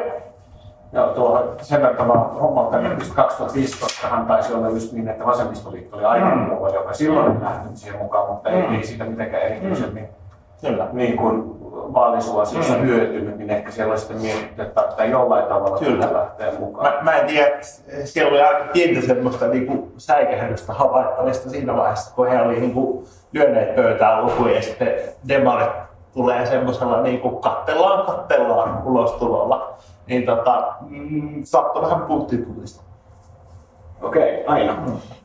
Joo, 0.93 1.07
tuo 1.07 1.55
sen 1.61 1.81
verran 1.81 2.07
hommalta, 2.33 2.81
että 2.81 3.05
2015 3.15 4.07
hän 4.07 4.25
taisi 4.25 4.53
olla 4.53 4.69
just 4.69 4.93
niin, 4.93 5.07
että 5.07 5.25
vasemmistoliitto 5.25 5.97
oli 5.97 6.05
ainoa 6.05 6.35
mm. 6.35 6.45
puolue, 6.45 6.75
joka 6.75 6.93
silloin 6.93 7.31
oli 7.31 7.41
lähtenyt 7.41 7.77
siihen 7.77 7.99
mukaan, 8.01 8.29
mutta 8.29 8.49
ei, 8.49 8.67
mm. 8.67 8.73
ei 8.73 8.83
siitä 8.83 9.03
mitenkään 9.03 9.43
erityisemmin. 9.43 10.03
Mm 10.03 10.21
Kyllä. 10.61 10.87
niin 10.93 11.17
kuin 11.17 11.50
vaalisuosiossa 11.93 12.73
mm. 12.73 12.81
hyötynyt, 12.81 13.37
niin 13.37 13.49
ehkä 13.49 13.71
siellä 13.71 13.91
olisi 13.91 14.05
sitten 14.05 14.21
mietitty, 14.21 14.61
että 14.61 14.81
pitää 14.81 15.05
jollain 15.05 15.45
tavalla 15.45 15.79
Kyllä. 15.79 16.13
lähteä 16.13 16.51
mukaan. 16.59 16.93
Mä, 16.93 17.01
mä 17.01 17.17
en 17.17 17.27
tiedä, 17.27 17.57
siellä 18.05 18.31
oli 18.31 18.41
aika 18.41 18.69
pientä 18.73 19.07
semmoista 19.07 19.47
niin 19.47 19.67
kuin 19.67 19.93
säikähdystä 19.97 20.73
havaittavista 20.73 21.49
siinä 21.49 21.75
vaiheessa, 21.75 22.15
kun 22.15 22.27
he 22.27 22.41
oli 22.41 22.59
niin 22.59 22.73
kuin 22.73 23.05
lyöneet 23.33 23.75
pöytään 23.75 24.25
lukuja 24.25 24.55
ja 24.55 24.61
sitten 24.61 24.93
demarit 25.27 25.71
tulee 26.13 26.45
semmoisella 26.45 27.01
niin 27.01 27.21
kuin 27.21 27.41
kattellaan, 27.41 28.05
kattellaan 28.05 28.83
ulostulolla. 28.85 29.77
Niin 30.07 30.25
tota, 30.25 30.73
mm, 30.81 31.43
saattoi 31.43 31.81
vähän 31.81 32.01
puttitulista. 32.01 32.83
Okei, 34.01 34.41
okay, 34.41 34.55
aina. 34.55 34.75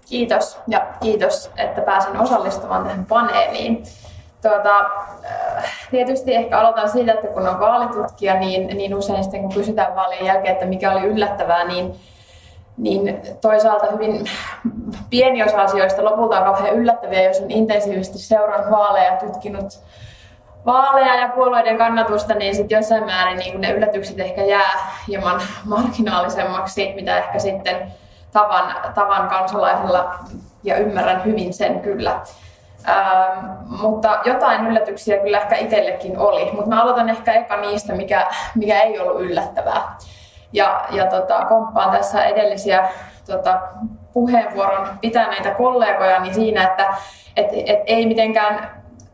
Kiitos 0.08 0.60
ja 0.68 0.86
kiitos, 1.00 1.50
että 1.56 1.80
pääsin 1.80 2.20
osallistumaan 2.20 2.84
tähän 2.84 3.06
paneeliin. 3.06 3.82
Tuota, 4.48 4.78
äh, 5.24 5.64
tietysti 5.90 6.34
ehkä 6.34 6.58
aloitan 6.58 6.88
siitä, 6.88 7.12
että 7.12 7.26
kun 7.26 7.48
on 7.48 7.60
vaalitutkija, 7.60 8.34
niin, 8.34 8.76
niin 8.76 8.94
usein 8.94 9.22
sitten 9.24 9.40
kun 9.40 9.54
kysytään 9.54 9.94
vaalien 9.94 10.24
jälkeen, 10.24 10.52
että 10.52 10.66
mikä 10.66 10.92
oli 10.92 11.06
yllättävää, 11.06 11.64
niin, 11.64 11.94
niin 12.76 13.20
toisaalta 13.40 13.86
hyvin 13.92 14.24
pieni 15.10 15.42
osa 15.42 15.62
asioista 15.62 16.04
lopulta 16.04 16.38
on 16.38 16.44
kauhean 16.44 16.76
yllättäviä, 16.76 17.22
jos 17.22 17.40
on 17.40 17.50
intensiivisesti 17.50 18.18
seurannut 18.18 18.70
vaaleja 18.70 19.12
ja 19.12 19.16
tutkinut 19.16 19.66
vaaleja 20.66 21.14
ja 21.14 21.28
puolueiden 21.28 21.78
kannatusta, 21.78 22.34
niin 22.34 22.54
sitten 22.54 22.76
jossain 22.76 23.04
määrin 23.04 23.38
niin 23.38 23.60
ne 23.60 23.70
yllätykset 23.70 24.20
ehkä 24.20 24.44
jää 24.44 24.90
hieman 25.08 25.40
marginaalisemmaksi, 25.64 26.92
mitä 26.94 27.18
ehkä 27.18 27.38
sitten 27.38 27.92
tavan, 28.32 28.74
tavan 28.94 29.28
kansalaisella, 29.28 30.14
ja 30.64 30.76
ymmärrän 30.76 31.24
hyvin 31.24 31.54
sen 31.54 31.80
kyllä. 31.80 32.20
Ähm, 32.88 33.46
mutta 33.68 34.18
jotain 34.24 34.66
yllätyksiä 34.66 35.18
kyllä 35.18 35.38
ehkä 35.38 35.56
itsellekin 35.56 36.18
oli. 36.18 36.52
Mutta 36.52 36.68
mä 36.68 36.82
aloitan 36.82 37.08
ehkä 37.08 37.32
eka 37.32 37.56
niistä, 37.56 37.92
mikä, 37.92 38.26
mikä 38.54 38.80
ei 38.80 39.00
ollut 39.00 39.20
yllättävää. 39.20 39.96
Ja, 40.52 40.84
ja 40.90 41.06
tota, 41.06 41.44
komppaan 41.44 41.90
tässä 41.90 42.24
edellisiä 42.24 42.88
tota, 43.26 43.60
puheenvuoron 44.12 44.88
pitäneitä 45.00 45.50
kollegoja 45.50 46.20
niin 46.20 46.34
siinä, 46.34 46.64
että 46.64 46.94
et, 47.36 47.46
et 47.66 47.80
ei 47.86 48.06
mitenkään 48.06 48.70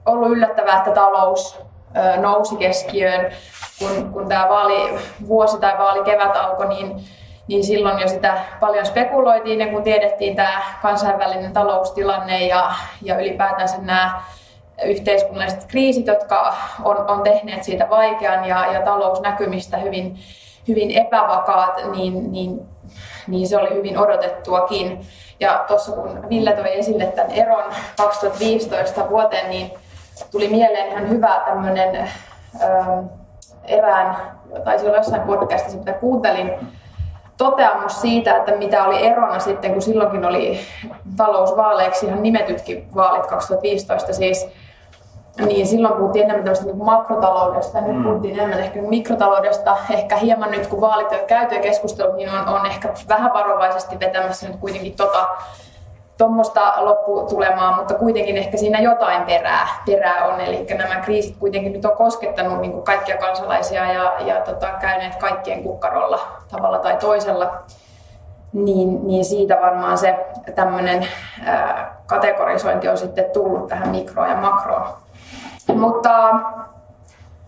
ollut 0.07 0.31
yllättävää, 0.31 0.79
että 0.79 0.91
talous 0.91 1.61
ö, 1.97 2.17
nousi 2.17 2.57
keskiöön, 2.57 3.33
kun, 3.79 4.13
kun 4.13 4.29
tämä 4.29 4.49
vaali, 4.49 4.99
vuosi 5.29 5.59
tai 5.61 5.79
vaali 5.79 6.05
kevät 6.05 6.37
alkoi, 6.37 6.69
niin 6.69 7.05
niin 7.53 7.65
silloin 7.65 7.99
jo 7.99 8.09
sitä 8.09 8.39
paljon 8.61 8.87
spekuloitiin 8.87 9.61
ja 9.61 9.67
kun 9.67 9.83
tiedettiin 9.83 10.37
tämä 10.37 10.63
kansainvälinen 10.83 11.53
taloustilanne 11.53 12.47
ja, 12.47 12.73
ja 13.03 13.19
ylipäätänsä 13.21 13.77
nämä 13.81 14.23
yhteiskunnalliset 14.85 15.65
kriisit, 15.65 16.07
jotka 16.07 16.55
on, 16.85 17.11
on 17.11 17.23
tehneet 17.23 17.65
siitä 17.65 17.91
vaikean 17.91 18.45
ja, 18.45 18.73
ja 18.73 18.83
talousnäkymistä 18.83 19.77
hyvin, 19.77 20.19
hyvin 20.69 20.91
epävakaat, 20.91 21.81
niin, 21.97 22.33
niin, 22.33 22.61
niin 23.27 23.49
se 23.49 23.59
oli 23.59 23.75
hyvin 23.75 23.99
odotettuakin. 23.99 25.01
Ja 25.41 25.65
tuossa 25.69 25.93
kun 25.93 26.29
Ville 26.29 26.53
toi 26.53 26.79
esille 26.79 27.07
tämän 27.07 27.31
eron 27.31 27.65
2015 27.97 29.11
vuoteen, 29.11 29.51
niin 29.51 29.71
tuli 30.31 30.49
mieleen 30.49 30.89
ihan 30.89 31.09
hyvä 31.09 31.43
tämmöinen 31.47 32.11
erään, 33.65 34.17
taisi 34.65 34.87
olla 34.87 34.97
jossain 34.97 35.23
podcastissa, 35.23 35.79
mitä 35.79 35.93
kuuntelin, 35.93 36.51
toteamus 37.37 38.01
siitä, 38.01 38.37
että 38.37 38.57
mitä 38.57 38.85
oli 38.85 39.07
erona 39.07 39.39
sitten, 39.39 39.73
kun 39.73 39.83
silloinkin 39.83 40.25
oli 40.25 40.61
talousvaaleiksi 41.17 42.07
ihan 42.07 42.23
nimetytkin 42.23 42.89
vaalit 42.95 43.27
2015 43.27 44.13
siis, 44.13 44.49
niin 45.47 45.67
silloin 45.67 45.95
puhuttiin 45.95 46.25
enemmän 46.25 46.45
tämmöistä 46.45 46.67
niin 46.67 46.85
makrotaloudesta 46.85 47.79
ja 47.79 47.85
nyt 47.85 47.97
mm. 47.97 48.05
puhuttiin 48.05 48.35
enemmän 48.35 48.61
ehkä 48.61 48.83
mikrotaloudesta. 48.83 49.77
Ehkä 49.91 50.17
hieman 50.17 50.51
nyt 50.51 50.67
kun 50.67 50.81
vaalit 50.81 51.13
on 51.13 51.27
käyty 51.27 51.55
ja 51.55 51.63
keskustelut, 51.63 52.17
niin 52.17 52.31
on, 52.31 52.49
on 52.49 52.67
ehkä 52.67 52.89
vähän 53.09 53.33
varovaisesti 53.33 54.01
vetämässä 54.01 54.49
nyt 54.49 54.57
kuitenkin 54.57 54.95
tota 54.97 55.27
tuommoista 56.23 56.73
lopputulemaa, 56.77 57.77
mutta 57.77 57.95
kuitenkin 57.95 58.37
ehkä 58.37 58.57
siinä 58.57 58.81
jotain 58.81 59.23
perää, 59.23 59.69
perää 59.87 60.25
on. 60.25 60.41
Eli 60.41 60.67
nämä 60.79 60.97
kriisit 60.97 61.37
kuitenkin 61.37 61.73
nyt 61.73 61.85
on 61.85 61.97
koskettanut 61.97 62.61
niin 62.61 62.73
kuin 62.73 62.85
kaikkia 62.85 63.17
kansalaisia 63.17 63.93
ja, 63.93 64.13
ja 64.21 64.41
tota, 64.41 64.67
käyneet 64.81 65.15
kaikkien 65.15 65.63
kukkarolla 65.63 66.21
tavalla 66.51 66.79
tai 66.79 66.97
toisella. 66.97 67.55
Niin, 68.53 69.07
niin 69.07 69.25
siitä 69.25 69.59
varmaan 69.63 69.99
se 69.99 70.27
tämmöinen 70.55 71.07
kategorisointi 72.07 72.89
on 72.89 72.99
sitten 72.99 73.31
tullut 73.33 73.67
tähän 73.67 73.89
mikroon 73.89 74.31
ja 74.31 74.37
makroon. 74.37 74.87
Mutta 75.75 76.35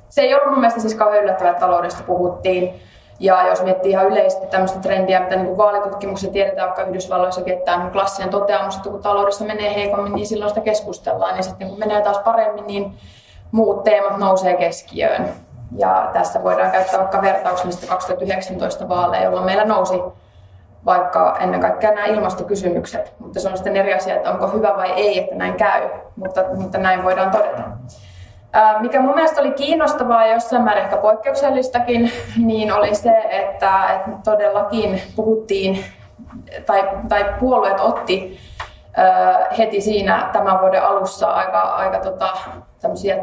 se 0.09 0.21
ei 0.23 0.35
ollut 0.35 0.51
mun 0.51 0.61
mielestä 0.61 0.81
siis 0.81 0.95
kauhean 0.95 1.23
yllättävää, 1.23 1.51
että 1.51 1.67
taloudesta 1.67 2.03
puhuttiin. 2.03 2.83
Ja 3.21 3.49
jos 3.49 3.63
miettii 3.63 3.91
ihan 3.91 4.07
yleisesti 4.07 4.47
tämmöistä 4.47 4.79
trendiä, 4.79 5.21
mitä 5.21 5.37
niin 5.37 5.57
vaalitutkimuksia 5.57 6.31
tiedetään 6.31 6.69
vaikka 6.69 6.83
Yhdysvalloissakin, 6.83 7.55
että 7.55 7.75
on 7.75 7.91
klassinen 7.91 8.31
toteamus, 8.31 8.77
että 8.77 8.91
kun 8.91 9.03
taloudessa 9.03 9.45
menee 9.45 9.75
heikommin, 9.75 10.13
niin 10.13 10.27
silloin 10.27 10.49
sitä 10.49 10.61
keskustellaan. 10.61 11.37
Ja 11.37 11.43
sitten 11.43 11.69
kun 11.69 11.79
menee 11.79 12.03
taas 12.03 12.19
paremmin, 12.19 12.67
niin 12.67 12.99
muut 13.53 13.85
teemat 13.85 14.19
nousee 14.19 14.57
keskiöön. 14.57 15.29
Ja 15.77 16.11
tässä 16.13 16.43
voidaan 16.43 16.71
käyttää 16.71 17.01
vaikka 17.01 17.23
vertauksellista 17.23 17.87
2019 17.87 18.89
vaaleja, 18.89 19.25
jolloin 19.25 19.45
meillä 19.45 19.65
nousi, 19.65 20.03
vaikka 20.85 21.37
ennen 21.41 21.61
kaikkea 21.61 21.91
nämä 21.91 22.07
ilmastokysymykset. 22.07 23.13
Mutta 23.19 23.41
se 23.41 23.49
on 23.49 23.57
sitten 23.57 23.77
eri 23.77 23.95
asia, 23.95 24.17
että 24.17 24.31
onko 24.31 24.49
hyvä 24.49 24.77
vai 24.77 24.91
ei, 24.91 25.19
että 25.19 25.35
näin 25.35 25.55
käy, 25.55 25.89
mutta, 26.17 26.45
mutta 26.55 26.79
näin 26.79 27.05
voidaan 27.05 27.31
todeta. 27.31 27.63
Mikä 28.81 29.01
mun 29.01 29.15
mielestä 29.15 29.41
oli 29.41 29.51
kiinnostavaa 29.51 30.27
ja 30.27 30.35
jossain 30.35 30.63
määrin 30.63 30.85
ehkä 30.85 30.97
poikkeuksellistakin, 30.97 32.13
niin 32.47 32.73
oli 32.73 32.95
se, 32.95 33.23
että, 33.31 33.93
että 33.95 34.11
todellakin 34.25 35.03
puhuttiin, 35.17 35.85
tai, 36.67 36.89
tai 37.09 37.25
puolueet 37.41 37.81
otti 37.81 38.39
heti 39.59 39.81
siinä 39.81 40.31
tämän 40.33 40.61
vuoden 40.61 40.85
alussa 40.85 41.31
aika, 41.31 41.61
aika 41.61 41.99
tota, 41.99 42.37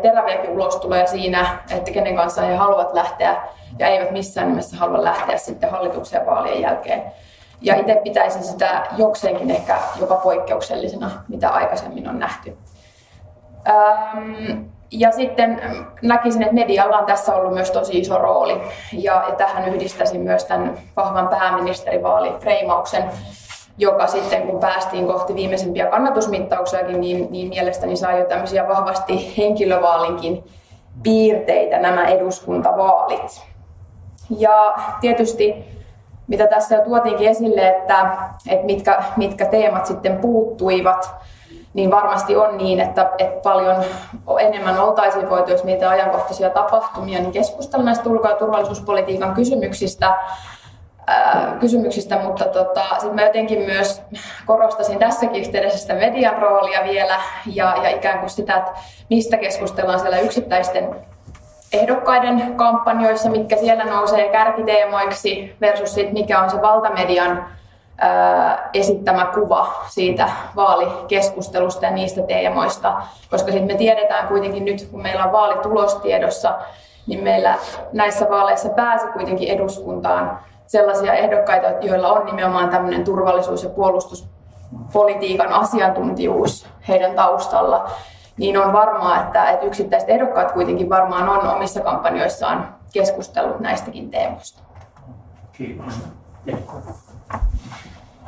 teräviäkin 0.02 0.50
ulostuloja 0.50 1.08
siinä, 1.08 1.60
että 1.72 1.92
kenen 1.92 2.16
kanssa 2.16 2.42
he 2.42 2.56
haluavat 2.56 2.94
lähteä 2.94 3.42
ja 3.80 3.88
eivät 3.88 4.12
missään 4.12 4.48
nimessä 4.48 4.78
halua 4.78 5.04
lähteä 5.04 5.38
sitten 5.38 5.72
hallituksen 5.72 6.26
vaalien 6.26 6.62
jälkeen. 6.62 7.04
Ja 7.62 7.76
itse 7.76 7.96
pitäisin 8.04 8.44
sitä 8.44 8.84
jokseenkin 8.98 9.52
ehkä 9.52 9.78
jopa 10.00 10.16
poikkeuksellisena, 10.16 11.12
mitä 11.28 11.50
aikaisemmin 11.50 12.10
on 12.10 12.20
nähty. 12.20 12.58
Öm, 13.70 14.66
ja 14.92 15.12
sitten 15.12 15.62
näkisin, 16.02 16.42
että 16.42 16.54
medialla 16.54 16.98
on 16.98 17.06
tässä 17.06 17.36
ollut 17.36 17.54
myös 17.54 17.72
tosi 17.72 18.00
iso 18.00 18.18
rooli. 18.18 18.62
Ja, 18.94 19.24
tähän 19.38 19.74
yhdistäisin 19.74 20.22
myös 20.22 20.46
tämän 20.46 20.78
vahvan 20.96 21.28
pääministerivaalifreimauksen, 21.28 23.04
joka 23.78 24.08
sitten 24.08 24.42
kun 24.42 24.60
päästiin 24.60 25.08
kohti 25.08 25.36
viimeisimpiä 25.36 25.86
kannatusmittauksiakin, 25.86 27.02
niin, 27.02 27.28
niin 27.32 27.50
mielestäni 27.50 27.96
saa 27.96 28.18
jo 28.18 28.26
tämmöisiä 28.26 28.68
vahvasti 28.68 29.38
henkilövaalinkin 29.38 30.44
piirteitä 31.04 31.80
nämä 31.80 32.08
eduskuntavaalit. 32.08 33.42
Ja 34.30 34.74
tietysti 35.02 35.66
mitä 36.28 36.48
tässä 36.48 36.76
jo 36.76 36.82
tuotiinkin 36.82 37.30
esille, 37.30 37.68
että, 37.68 38.18
että 38.50 38.66
mitkä, 38.66 39.04
mitkä 39.18 39.46
teemat 39.46 39.86
sitten 39.86 40.18
puuttuivat, 40.18 41.16
niin 41.74 41.92
varmasti 41.92 42.36
on 42.36 42.58
niin, 42.58 42.80
että, 42.80 43.10
että 43.18 43.42
paljon 43.50 43.76
enemmän 44.40 44.80
oltaisiin 44.80 45.30
voitu, 45.30 45.52
jos 45.52 45.64
niitä 45.64 45.90
ajankohtaisia 45.90 46.50
tapahtumia, 46.50 47.20
niin 47.20 47.32
keskustella 47.32 47.86
näistä 47.86 48.10
ulko- 48.10 48.30
ja 48.30 48.36
turvallisuuspolitiikan 48.36 49.34
kysymyksistä, 49.34 50.18
kysymyksistä 51.60 52.20
mutta 52.20 52.46
tota, 52.46 52.82
sitten 52.92 53.16
mä 53.16 53.22
jotenkin 53.22 53.60
myös 53.60 54.02
korostasin 54.46 55.00
tässäkin 55.00 55.42
yhteydessä 55.42 55.80
sitä 55.80 55.94
median 55.94 56.38
roolia 56.38 56.84
vielä 56.84 57.16
ja, 57.54 57.76
ja 57.84 57.90
ikään 57.90 58.20
kuin 58.20 58.30
sitä, 58.30 58.58
että 58.58 58.72
mistä 59.10 59.38
keskustellaan 59.38 60.00
siellä 60.00 60.20
yksittäisten 60.20 60.96
ehdokkaiden 61.74 62.56
kampanjoissa, 62.56 63.30
mitkä 63.30 63.58
siellä 63.58 63.86
nousee 63.86 64.30
kärkiteemoiksi 64.30 65.56
versus 65.62 65.94
sit 65.94 66.14
mikä 66.14 66.44
on 66.44 66.50
se 66.50 66.62
valtamedian 66.62 67.46
esittämä 68.74 69.26
kuva 69.26 69.74
siitä 69.88 70.30
vaalikeskustelusta 70.56 71.86
ja 71.86 71.92
niistä 71.92 72.22
teemoista, 72.22 73.02
koska 73.30 73.52
sitten 73.52 73.72
me 73.72 73.78
tiedetään 73.78 74.28
kuitenkin 74.28 74.66
nyt, 74.66 74.88
kun 74.92 75.02
meillä 75.02 75.26
on 75.26 75.32
vaalitulostiedossa, 75.32 76.60
niin 77.08 77.24
meillä 77.24 77.56
näissä 77.94 78.30
vaaleissa 78.30 78.70
pääsi 78.70 79.08
kuitenkin 79.08 79.50
eduskuntaan 79.50 80.40
sellaisia 80.68 81.14
ehdokkaita, 81.14 81.68
joilla 81.82 82.12
on 82.12 82.26
nimenomaan 82.26 82.70
tämmöinen 82.70 83.04
turvallisuus- 83.04 83.64
ja 83.64 83.70
puolustuspolitiikan 83.70 85.54
asiantuntijuus 85.54 86.68
heidän 86.88 87.16
taustalla, 87.16 87.90
niin 88.38 88.58
on 88.58 88.74
varmaa, 88.74 89.22
että, 89.22 89.50
että 89.50 89.66
yksittäiset 89.66 90.10
ehdokkaat 90.10 90.52
kuitenkin 90.52 90.90
varmaan 90.90 91.30
on 91.30 91.56
omissa 91.56 91.80
kampanjoissaan 91.80 92.76
keskustellut 92.94 93.60
näistäkin 93.60 94.12
teemoista. 94.12 94.64
Kiitos. 95.52 95.94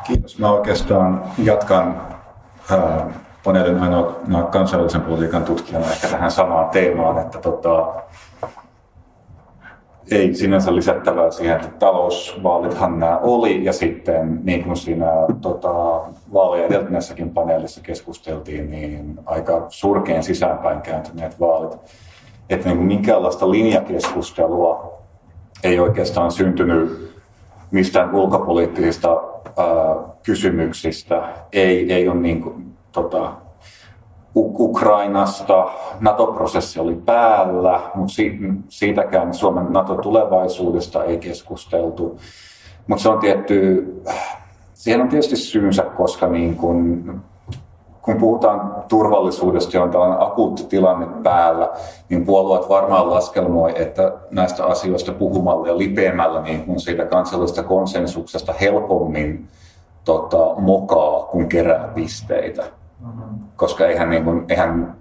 Kiitos. 0.07 0.39
Mä 0.39 0.51
oikeastaan 0.51 1.23
jatkan 1.37 2.01
ää, 2.71 3.09
paneelin 3.43 3.79
ainoa 3.79 4.43
kansainvälisen 4.51 5.01
politiikan 5.01 5.43
tutkijana 5.43 5.91
ehkä 5.91 6.07
tähän 6.07 6.31
samaan 6.31 6.69
teemaan, 6.69 7.17
että 7.19 7.39
tota, 7.39 7.93
ei 10.11 10.33
sinänsä 10.33 10.75
lisättävää 10.75 11.31
siihen, 11.31 11.55
että 11.55 11.67
talousvaalithan 11.79 12.99
nämä 12.99 13.17
oli 13.17 13.65
ja 13.65 13.73
sitten 13.73 14.39
niin 14.43 14.63
kuin 14.63 14.77
siinä 14.77 15.05
tota, 15.41 15.73
vaaleja 16.33 16.65
edeltäneessäkin 16.65 17.29
paneelissa 17.29 17.81
keskusteltiin, 17.81 18.71
niin 18.71 19.19
aika 19.25 19.65
surkeen 19.69 20.23
sisäänpäin 20.23 20.81
kääntyneet 20.81 21.39
vaalit. 21.39 21.79
Että 22.49 22.69
niin 22.69 22.79
minkäänlaista 22.79 23.51
linjakeskustelua 23.51 24.93
ei 25.63 25.79
oikeastaan 25.79 26.31
syntynyt 26.31 27.13
mistään 27.71 28.15
ulkopoliittisista 28.15 29.32
kysymyksistä. 30.23 31.29
Ei, 31.51 31.93
ei 31.93 32.07
ole 32.07 32.19
niin 32.19 32.41
kuin, 32.41 32.73
tota, 32.91 33.33
Ukrainasta. 34.35 35.71
NATO-prosessi 35.99 36.79
oli 36.79 36.95
päällä, 36.95 37.81
mutta 37.95 38.13
siitäkään 38.69 39.33
Suomen 39.33 39.73
NATO-tulevaisuudesta 39.73 41.03
ei 41.03 41.17
keskusteltu. 41.17 42.19
Mutta 42.87 43.03
se 43.03 43.09
on 43.09 43.19
tietty, 43.19 43.85
siihen 44.73 45.01
on 45.01 45.09
tietysti 45.09 45.35
syynsä, 45.35 45.83
koska 45.83 46.27
niin 46.27 46.55
kun, 46.55 47.21
kun 48.03 48.17
puhutaan 48.17 48.83
turvallisuudesta 48.87 49.77
ja 49.77 49.83
on 49.83 50.21
akuutti 50.21 50.63
tilanne 50.63 51.07
päällä, 51.23 51.69
niin 52.09 52.25
puolueet 52.25 52.69
varmaan 52.69 53.09
laskelmoi, 53.09 53.81
että 53.81 54.13
näistä 54.31 54.65
asioista 54.65 55.11
puhumalla 55.11 55.67
ja 55.67 55.77
lipeämällä 55.77 56.41
niin 56.41 56.65
kun 56.65 56.79
siitä 56.79 57.05
kansallisesta 57.05 57.63
konsensuksesta 57.63 58.53
helpommin 58.61 59.47
tota, 60.05 60.55
mokaa, 60.57 61.23
kun 61.23 61.49
kerää 61.49 61.87
pisteitä. 61.87 62.63
Koska 63.55 63.87
eihän, 63.87 64.09
niin 64.09 64.23
kuin, 64.23 64.45
eihän 64.49 64.95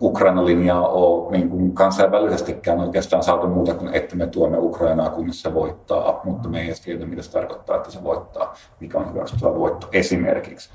Ukraina-linjaa 0.00 0.88
ole 0.88 1.30
niin 1.30 1.50
kuin 1.50 1.72
kansainvälisestikään 1.72 2.80
oikeastaan 2.80 3.22
saatu 3.22 3.46
muuta 3.46 3.74
kuin, 3.74 3.94
että 3.94 4.16
me 4.16 4.26
tuomme 4.26 4.58
Ukrainaa, 4.58 5.10
kunnes 5.10 5.42
se 5.42 5.54
voittaa, 5.54 6.20
mutta 6.24 6.48
me 6.48 6.60
ei 6.60 6.66
edes 6.66 6.80
tiedä, 6.80 7.06
mitä 7.06 7.22
se 7.22 7.32
tarkoittaa, 7.32 7.76
että 7.76 7.90
se 7.90 8.04
voittaa, 8.04 8.54
mikä 8.80 8.98
on 8.98 9.14
hyväksyttävä 9.14 9.54
voitto 9.54 9.88
esimerkiksi. 9.92 10.70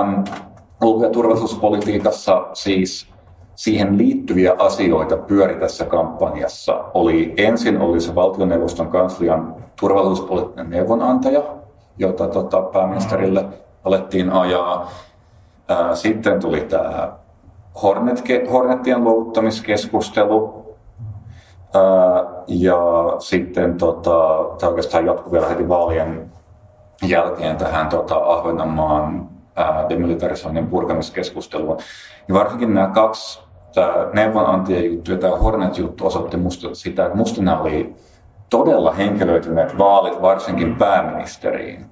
Um, 0.00 0.24
ulko- 0.82 1.04
ja 1.04 1.10
turvallisuuspolitiikassa 1.10 2.46
siis 2.52 3.12
siihen 3.54 3.98
liittyviä 3.98 4.54
asioita 4.58 5.16
pyöri 5.16 5.54
tässä 5.54 5.84
kampanjassa. 5.84 6.84
Oli, 6.94 7.34
ensin 7.36 7.80
oli 7.80 8.00
se 8.00 8.14
valtioneuvoston 8.14 8.88
kanslian 8.88 9.54
turvallisuuspoliittinen 9.80 10.70
neuvonantaja, 10.70 11.42
jota 11.98 12.28
tota, 12.28 12.62
pääministerille 12.62 13.44
alettiin 13.84 14.30
ajaa. 14.30 14.90
Sitten 15.94 16.40
tuli 16.40 16.60
tämä 16.60 17.12
Hornet, 17.82 18.22
Hornettien 18.52 19.04
luovuttamiskeskustelu. 19.04 20.62
Ja 22.46 22.76
sitten 23.18 23.78
tota, 23.78 24.44
tämä 24.58 24.70
oikeastaan 24.70 25.06
jatkui 25.06 25.32
vielä 25.32 25.48
heti 25.48 25.68
vaalien 25.68 26.30
jälkeen 27.02 27.56
tähän 27.56 27.88
tota, 27.88 28.16
Ahvenanmaan 28.16 29.31
demilitarisoinnin 29.88 30.66
purkamiskeskusteluun. 30.66 31.78
Ja 32.28 32.34
varsinkin 32.34 32.74
nämä 32.74 32.86
kaksi, 32.86 33.40
tämä 33.74 33.94
neuvonantien 34.12 34.84
juttu 34.84 35.12
ja 35.12 35.18
tämä 35.18 35.36
Hornet-juttu 35.36 36.06
osoitti 36.06 36.36
musta 36.36 36.74
sitä, 36.74 37.04
että 37.04 37.16
musta 37.16 37.42
nämä 37.42 37.60
oli 37.60 37.94
todella 38.50 38.92
henkilöityneet 38.92 39.78
vaalit 39.78 40.22
varsinkin 40.22 40.76
pääministeriin. 40.76 41.86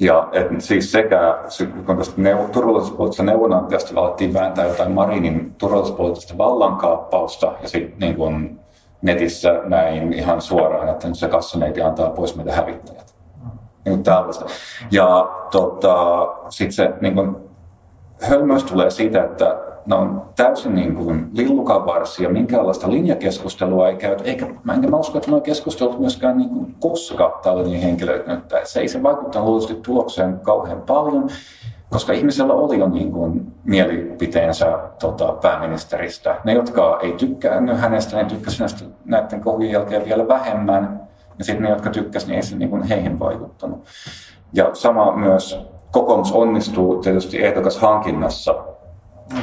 Ja 0.00 0.28
et 0.32 0.46
siis 0.58 0.92
sekä, 0.92 1.38
kun 1.86 1.96
tästä 1.96 2.22
neu- 2.22 2.48
turvallisuuspoliittisesta 2.52 3.22
neuvonantajasta 3.22 4.00
alettiin 4.00 4.34
vääntää 4.34 4.66
jotain 4.66 4.92
Marinin 4.92 5.54
turvallisuuspoliittista 5.58 6.38
vallankaappausta 6.38 7.52
ja 7.62 7.68
sitten 7.68 7.98
niin 7.98 8.16
kun 8.16 8.60
netissä 9.02 9.60
näin 9.64 10.12
ihan 10.12 10.40
suoraan, 10.40 10.88
että 10.88 11.08
se 11.12 11.28
kassaneiti 11.28 11.82
antaa 11.82 12.10
pois 12.10 12.36
meitä 12.36 12.52
hävittäjät. 12.52 13.01
Niin 13.84 14.02
tällaista. 14.02 14.44
Ja 14.90 15.30
tota, 15.50 16.26
sitten 16.48 16.72
se 16.72 16.92
niin 17.00 17.14
kun, 17.14 17.50
hölmöys 18.20 18.64
tulee 18.64 18.90
siitä, 18.90 19.24
että 19.24 19.56
ne 19.86 19.94
on 19.94 20.22
täysin 20.36 20.74
niin 20.74 20.94
kuin 20.94 21.30
varsia, 21.86 22.28
minkäänlaista 22.28 22.90
linjakeskustelua 22.90 23.88
ei 23.88 23.96
käyty, 23.96 24.24
eikä 24.24 24.46
mä 24.64 24.74
enkä 24.74 24.88
mä 24.88 24.96
usko, 24.96 25.18
että 25.18 25.30
nuo 25.30 25.40
keskustelut 25.40 26.00
myöskään 26.00 26.38
niin 26.38 26.50
kuin 26.50 26.76
koska 26.80 27.40
tällainen 27.42 27.80
henkilö 27.80 28.24
näyttää. 28.26 28.64
Se 28.64 28.80
ei 28.80 28.88
se 28.88 29.02
vaikuttaa 29.02 29.44
luultavasti 29.44 29.82
tulokseen 29.82 30.40
kauhean 30.40 30.80
paljon, 30.80 31.28
koska 31.90 32.12
ihmisellä 32.12 32.52
oli 32.52 32.78
jo 32.78 32.88
niin 32.88 33.12
kuin 33.12 33.52
mielipiteensä 33.64 34.78
tota, 35.00 35.32
pääministeristä. 35.32 36.36
Ne, 36.44 36.52
jotka 36.52 36.98
ei 37.02 37.12
tykkää 37.12 37.60
hänestä, 37.76 38.16
ne 38.16 38.24
tykkäsivät 38.24 38.84
näiden 39.04 39.40
kohujen 39.40 39.72
jälkeen 39.72 40.04
vielä 40.04 40.28
vähemmän. 40.28 41.00
Ja 41.38 41.44
sitten 41.44 41.62
ne, 41.62 41.70
jotka 41.70 41.90
tykkäsivät, 41.90 42.28
niin 42.28 42.36
ei 42.36 42.42
se 42.42 42.56
niin 42.56 42.82
heihin 42.82 43.18
vaikuttanut. 43.18 43.84
Ja 44.52 44.70
sama 44.72 45.16
myös 45.16 45.58
kokoomus 45.90 46.32
onnistuu 46.32 47.00
tietysti 47.00 47.44
ehdokas 47.44 47.78
hankinnassa 47.78 48.54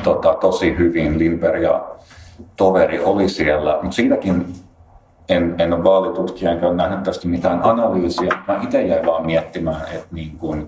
tota, 0.04 0.34
tosi 0.34 0.78
hyvin. 0.78 1.20
Limper 1.20 1.56
ja 1.56 1.86
toveri 2.56 3.04
oli 3.04 3.30
siellä, 3.30 3.80
mutta 3.82 3.96
siitäkin 3.96 4.54
en, 5.30 5.56
en 5.58 5.74
ole 5.74 5.84
vaalitutkija, 5.84 6.52
enkä 6.52 6.68
ole 6.68 6.76
nähnyt 6.76 7.04
tästä 7.04 7.28
mitään 7.28 7.64
analyysiä. 7.64 8.32
Mä 8.48 8.60
itse 8.64 8.82
jäin 8.82 9.06
vaan 9.06 9.26
miettimään, 9.26 9.82
että 9.82 10.08
niin 10.12 10.38
kuin, 10.38 10.68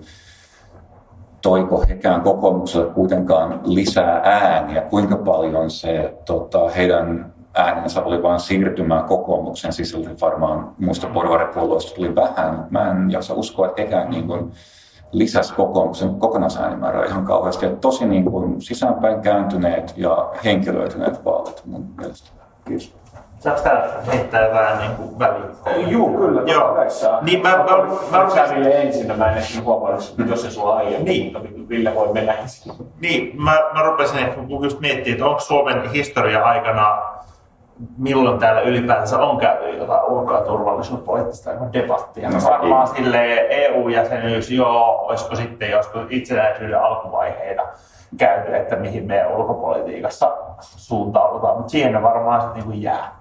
toiko 1.42 1.84
hekään 1.88 2.20
kokoomukselle 2.20 2.90
kuitenkaan 2.90 3.60
lisää 3.64 4.20
ääniä, 4.24 4.80
kuinka 4.80 5.16
paljon 5.16 5.70
se 5.70 6.14
tota, 6.24 6.68
heidän 6.68 7.32
äänensä 7.54 8.02
oli 8.02 8.22
vain 8.22 8.40
siirtymään 8.40 9.04
kokoomuksen 9.04 9.72
sisältä. 9.72 10.10
Varmaan 10.20 10.72
muista 10.78 11.06
porvaripuolueista 11.06 11.94
tuli 11.94 12.14
vähän. 12.14 12.66
Mä 12.70 12.90
en 12.90 13.10
jaksa 13.10 13.34
uskoa, 13.34 13.66
että 13.66 13.82
hekään 13.82 14.10
niin 14.10 14.26
kuin, 14.26 14.52
lisäsi 15.12 15.54
kokoomuksen 15.54 16.14
kokonaisäänimäärää 16.14 17.04
ihan 17.04 17.24
kauheasti. 17.24 17.66
Että 17.66 17.78
tosi 17.78 18.06
niin 18.06 18.24
kuin, 18.24 18.60
sisäänpäin 18.62 19.20
kääntyneet 19.20 19.94
ja 19.96 20.30
henkilöityneet 20.44 21.24
vaalit 21.24 21.62
mun 21.66 21.94
mielestä. 21.96 22.30
Kiitos. 22.64 22.94
Saanko 23.38 23.62
tää 23.62 23.88
heittää 24.12 24.50
vähän 24.50 24.78
niin 24.78 24.96
kuin 24.96 25.18
väliin? 25.18 25.90
Joo, 25.90 26.08
kyllä. 26.08 26.42
Joo. 26.46 26.76
Niin, 27.22 27.42
mä, 27.42 27.48
mä, 27.48 27.64
mä, 27.64 28.18
mä, 28.18 28.24
mä 28.24 28.54
Ville 28.56 28.82
ensin, 28.82 29.18
mä 29.18 29.32
en 29.32 29.38
ehtinyt 29.38 29.64
huomannut, 29.64 30.14
jos 30.28 30.42
se 30.42 30.50
sulla 30.50 30.76
aiemmin, 30.76 31.04
Niin. 31.04 31.32
mutta 31.32 31.48
Ville 31.68 31.94
voi 31.94 32.12
mennä 32.12 32.32
ensin. 32.32 32.72
niin, 33.00 33.42
mä, 33.42 33.58
mä 33.74 33.82
rupesin 33.82 34.18
ehkä 34.18 34.40
just 34.62 34.80
miettimään, 34.80 35.12
että 35.12 35.26
onko 35.26 35.40
Suomen 35.40 35.90
historia 35.90 36.44
aikana 36.44 37.02
milloin 37.98 38.38
täällä 38.38 38.60
ylipäänsä 38.60 39.18
on 39.18 39.38
käyty 39.38 39.68
jotain 39.68 40.04
ulko- 40.04 40.34
ja 40.34 40.40
turvallisuuspoliittista 40.40 41.50
debattia. 41.72 42.30
No, 42.30 42.38
varmaan 42.50 42.88
sille 42.88 43.46
EU-jäsenyys, 43.50 44.50
joo, 44.50 45.06
olisiko 45.06 45.36
sitten 45.36 45.70
joskus 45.70 46.06
itsenäisyyden 46.10 46.80
alkuvaiheita 46.80 47.62
käyty, 48.16 48.56
että 48.56 48.76
mihin 48.76 49.06
meidän 49.06 49.36
ulkopolitiikassa 49.36 50.36
suuntaudutaan, 50.60 51.56
mutta 51.56 51.70
siihen 51.70 51.92
ne 51.92 52.02
varmaan 52.02 52.42
sitten 52.42 52.68
niin 52.68 52.82
jää. 52.82 53.16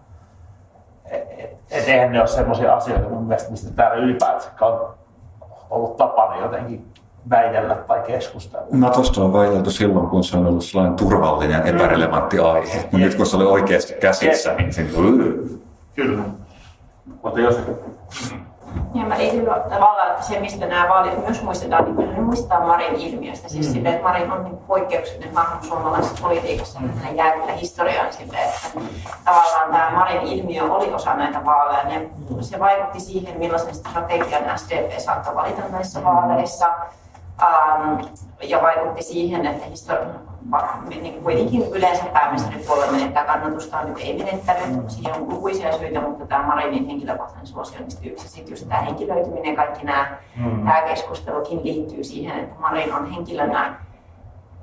Et, 1.05 1.27
et, 1.37 1.57
et 1.71 1.87
eihän 1.87 2.11
ne 2.11 2.19
ole 2.19 2.27
sellaisia 2.27 2.73
asioita 2.73 3.09
mun 3.09 3.23
mielestä, 3.23 3.51
mistä 3.51 3.73
täällä 3.75 4.03
ylipäänsä 4.03 4.49
on 4.61 4.93
ollut 5.69 5.97
tapana 5.97 6.37
jotenkin 6.37 6.91
väitellä 7.29 7.75
tai 7.75 8.01
keskustella. 8.07 8.65
Natosta 8.71 9.21
on 9.21 9.33
väitelty 9.33 9.71
silloin, 9.71 10.07
kun 10.07 10.23
se 10.23 10.37
on 10.37 10.47
ollut 10.47 10.63
sellainen 10.63 10.97
turvallinen, 10.97 11.67
epärelevantti 11.67 12.39
aihe. 12.39 12.77
Mutta 12.81 12.97
nyt 12.97 13.15
kun 13.15 13.25
se 13.25 13.35
oli 13.35 13.45
oikeasti 13.45 13.93
käsissä, 13.93 14.53
niin 14.53 14.73
se 14.73 14.85
Kyllä. 15.95 16.23
Mutta 17.23 17.39
jos 17.39 17.59
Ja 18.93 19.05
mä 19.05 19.17
liityn 19.17 19.45
tavallaan, 19.45 20.11
että 20.11 20.25
se, 20.25 20.39
mistä 20.39 20.65
nämä 20.65 20.89
vaalit 20.89 21.25
myös 21.25 21.43
muistetaan, 21.43 21.85
niin 21.85 21.95
kyllä 21.95 22.13
ne 22.13 22.19
muistaa 22.19 22.67
Marin 22.67 22.95
ilmiöstä. 22.95 23.49
Siis 23.49 23.67
mm. 23.67 23.73
silleen, 23.73 23.95
että 23.95 24.07
Marin 24.07 24.31
on 24.31 24.43
niin 24.43 24.57
poikkeuksellinen 24.57 25.35
hahmo 25.35 25.63
suomalaisessa 25.63 26.21
politiikassa, 26.21 26.79
ja 26.81 26.87
hän 27.03 27.15
jää 27.15 27.31
kyllä 27.31 27.51
historiaan 27.51 28.13
silleen, 28.13 28.49
että 28.49 28.79
tavallaan 29.25 29.71
tämä 29.71 29.91
Marin 29.95 30.21
ilmiö 30.21 30.63
oli 30.63 30.93
osa 30.93 31.13
näitä 31.13 31.45
vaaleja. 31.45 31.83
Ne, 31.83 32.09
se 32.41 32.59
vaikutti 32.59 32.99
siihen, 32.99 33.39
millaisen 33.39 33.75
strategian 33.75 34.59
SDP 34.59 34.99
saattoi 34.99 35.35
valita 35.35 35.61
näissä 35.71 36.03
vaaleissa. 36.03 36.67
Um, 37.41 37.99
ja 38.41 38.61
vaikutti 38.61 39.03
siihen, 39.03 39.45
että 39.45 39.65
histori- 39.65 40.31
niin 40.89 41.23
kuitenkin 41.23 41.63
yleensä 41.71 42.05
pääministeripuolue 42.05 42.91
menettää 42.91 43.25
kannatustaan, 43.25 43.89
nyt 43.89 43.97
ei 43.97 44.17
menettänyt. 44.17 44.89
Siihen 44.89 45.13
on 45.13 45.29
lukuisia 45.29 45.77
syitä, 45.77 46.01
mutta 46.01 46.25
tämä 46.25 46.47
Marinin 46.47 46.85
henkilökohtainen 46.85 47.47
suosio 47.47 47.79
on 47.79 47.85
yksi. 48.03 48.29
Sitten 48.29 48.51
just 48.51 48.69
tämä 48.69 48.81
henkilöityminen 48.81 49.45
ja 49.49 49.55
kaikki 49.55 49.85
nämä, 49.85 50.17
mm. 50.35 50.65
tämä 50.65 50.81
keskustelukin 50.81 51.63
liittyy 51.63 52.03
siihen, 52.03 52.39
että 52.39 52.59
Marin 52.59 52.93
on 52.93 53.11
henkilönä 53.11 53.75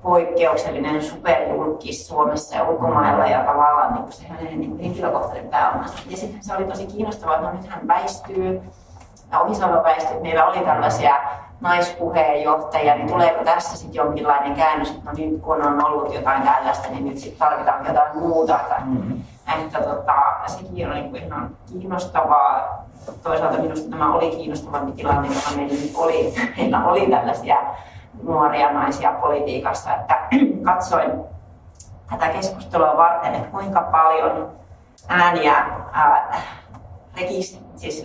poikkeuksellinen 0.03 1.03
superjulkis 1.03 2.09
Suomessa 2.09 2.57
ja 2.57 2.69
ulkomailla 2.69 3.27
ja 3.27 3.45
tavallaan 3.45 3.95
niin 3.95 4.13
se 4.13 4.29
hänen 4.29 4.61
niin 4.61 4.79
henkilökohtainen 4.79 5.49
pääomansa. 5.49 5.99
Ja 6.11 6.17
sitten 6.17 6.45
se 6.45 6.57
oli 6.57 6.65
tosi 6.65 6.87
kiinnostavaa, 6.87 7.35
että 7.35 7.49
no 7.49 7.57
nyt 7.57 7.67
hän 7.67 7.89
väistyy, 7.89 8.63
ja 9.33 9.41
Ohisalo 9.41 9.83
väistyy, 9.83 10.11
että 10.11 10.23
meillä 10.23 10.47
oli 10.47 10.59
tällaisia 10.59 11.15
naispuheenjohtajia, 11.61 12.95
niin 12.95 13.09
tuleeko 13.09 13.45
tässä 13.45 13.77
sitten 13.77 13.95
jonkinlainen 13.95 14.55
käännös, 14.55 14.91
että 14.91 15.11
no 15.11 15.13
nyt 15.17 15.41
kun 15.41 15.67
on 15.67 15.87
ollut 15.87 16.15
jotain 16.15 16.43
tällaista, 16.43 16.89
niin 16.89 17.05
nyt 17.05 17.19
sitten 17.19 17.39
tarvitaan 17.39 17.87
jotain 17.87 18.19
muuta. 18.19 18.59
Mm-hmm. 18.85 19.23
Että 19.59 19.81
tota, 19.81 20.15
sekin 20.47 20.89
on 20.89 20.95
niin 20.95 21.11
kuin 21.11 21.23
ihan 21.23 21.57
kiinnostavaa. 21.67 22.85
Toisaalta 23.23 23.59
minusta 23.59 23.91
tämä 23.91 24.15
oli 24.15 24.31
kiinnostavampi 24.31 24.93
tilanne, 24.93 25.29
joka 25.29 25.51
meillä 25.57 25.75
nyt 25.75 25.93
oli. 25.95 26.35
Meillä 26.57 26.85
oli 26.85 27.07
tällaisia 27.11 27.57
nuoria 28.23 28.73
naisia 28.73 29.13
politiikassa, 29.13 29.95
että 29.95 30.19
katsoin 30.73 31.11
tätä 32.11 32.29
keskustelua 32.29 32.97
varten, 32.97 33.35
että 33.35 33.49
kuinka 33.49 33.83
paljon 33.83 34.51
ääniä 35.09 35.55
ää, 35.93 36.43
rekist, 37.17 37.61
siis, 37.77 38.05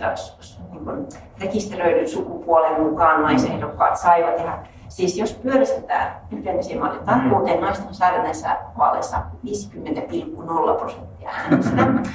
niin 0.74 1.06
rekisteröidyn 1.40 2.08
sukupuolen 2.08 2.82
mukaan 2.82 3.22
naisehdokkaat 3.22 3.96
saivat. 3.96 4.38
Ja 4.38 4.58
siis 4.88 5.18
jos 5.18 5.34
pyöristetään 5.34 6.16
yhden 6.30 6.56
desimaalin 6.56 7.04
tarkkuuteen, 7.04 7.58
mm. 7.58 7.64
naisten 7.64 7.94
saivat 7.94 8.22
näissä 8.22 8.56
vaaleissa 8.78 9.22
50,0 9.46 10.78
prosenttia 10.78 11.30
äänestä. 11.30 11.86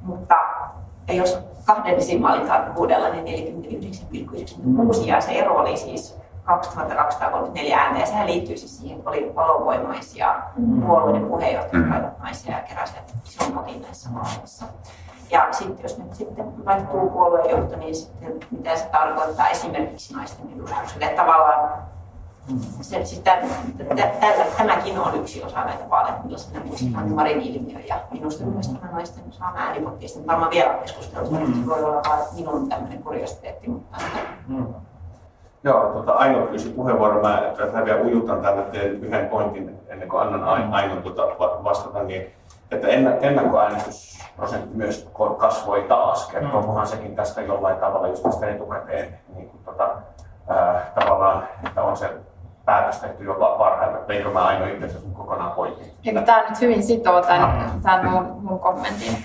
Mutta 0.00 0.34
jos 1.12 1.38
kahden 1.64 1.96
desimaalin 1.96 2.46
tarkkuudella, 2.46 3.08
niin 3.08 3.62
49,96 4.94 5.08
ja 5.08 5.20
se 5.20 5.32
ero 5.32 5.54
oli 5.54 5.76
siis 5.76 6.18
2234 6.44 7.78
ääntä 7.78 8.00
ja 8.00 8.06
sehän 8.06 8.26
liittyy 8.26 8.56
siis 8.56 8.78
siihen, 8.78 8.98
että 8.98 9.10
oli 9.10 9.32
valovoimaisia 9.34 10.34
mm. 10.56 10.82
puolueiden 10.82 11.28
puheenjohtajat, 11.28 11.86
mm. 11.86 12.22
naisia 12.22 12.56
ja 12.56 12.62
keräsivät 12.62 13.14
ison 13.26 13.52
potin 13.52 13.82
näissä 13.82 14.10
vaaleissa. 14.14 14.64
Ja 15.30 15.48
sitten 15.50 15.82
jos 15.82 15.98
nyt 15.98 16.14
sitten 16.14 16.64
vaihtuu 16.64 17.10
puoluejohto, 17.10 17.76
niin 17.76 17.94
sitten 17.94 18.40
mitä 18.50 18.76
se 18.76 18.86
tarkoittaa 18.86 19.48
esimerkiksi 19.48 20.14
naisten 20.14 20.46
edustukselle. 20.56 21.08
Tavallaan 21.08 21.88
se, 22.80 23.04
sitä, 23.04 23.38
tällä, 24.20 24.44
tämäkin 24.58 24.98
on 24.98 25.14
yksi 25.14 25.42
osa 25.42 25.64
näitä 25.64 25.90
vaaleja, 25.90 26.18
millaisena 26.24 26.64
muistetaan 26.64 27.12
Marin 27.12 27.40
ilmiö. 27.40 27.78
Ja 27.88 28.00
minusta 28.10 28.44
myös 28.44 28.68
tämä 28.68 28.92
naisten 28.92 29.24
saama 29.30 29.58
äänipotti, 29.58 30.08
sitten 30.08 30.26
varmaan 30.26 30.50
vielä 30.50 30.74
keskustelua, 30.74 31.38
mm. 31.38 31.60
se 31.60 31.66
voi 31.66 31.84
olla 31.84 32.02
vain 32.08 32.22
minun 32.34 32.68
tämmöinen 32.68 33.02
kuriositeetti. 33.02 33.70
Mutta... 33.70 33.96
Mm. 34.48 34.66
Joo, 35.64 35.92
tota, 35.92 36.12
Aino 36.12 36.46
pyysi 36.46 36.68
puheenvuoron. 36.68 37.22
Mä, 37.22 37.42
mä 37.72 37.84
vielä 37.84 38.00
ujutan 38.00 38.42
tänne 38.42 38.62
teen 38.62 39.04
yhden 39.04 39.28
pointin 39.28 39.80
ennen 39.88 40.08
kuin 40.08 40.22
annan 40.22 40.44
Ainon 40.74 41.02
tuota 41.02 41.22
vastata. 41.64 42.02
Niin, 42.02 42.26
että 42.70 42.88
ennakkoäänestysprosentti 44.38 44.76
myös 44.76 45.08
kasvoi 45.38 45.82
taas. 45.88 46.28
Kertookohan 46.28 46.86
sekin 46.86 47.16
tästä 47.16 47.40
jollain 47.40 47.76
tavalla 47.76 48.08
just 48.08 48.22
tästä 48.22 48.46
etukäteen 48.46 49.18
niin 49.34 49.50
kuin, 49.50 49.64
tota, 49.64 49.88
ää, 50.48 50.92
tavallaan, 51.00 51.48
että 51.66 51.82
on 51.82 51.96
se 51.96 52.10
päätös 52.64 53.00
tehty 53.00 53.24
jo 53.24 53.34
varhain, 53.38 53.96
eikö 54.08 54.30
mä 54.30 54.44
aina 54.44 54.66
itse 54.66 54.86
asiassa 54.86 55.08
kokonaan 55.14 55.52
poikki. 55.52 55.92
Eikö 56.06 56.22
tämä 56.22 56.48
nyt 56.48 56.60
hyvin 56.60 56.82
sitoo 56.82 57.22
tämän, 57.22 57.70
tämän 57.82 58.10
mun, 58.10 58.24
mun 58.42 58.60
kommentin? 58.60 59.24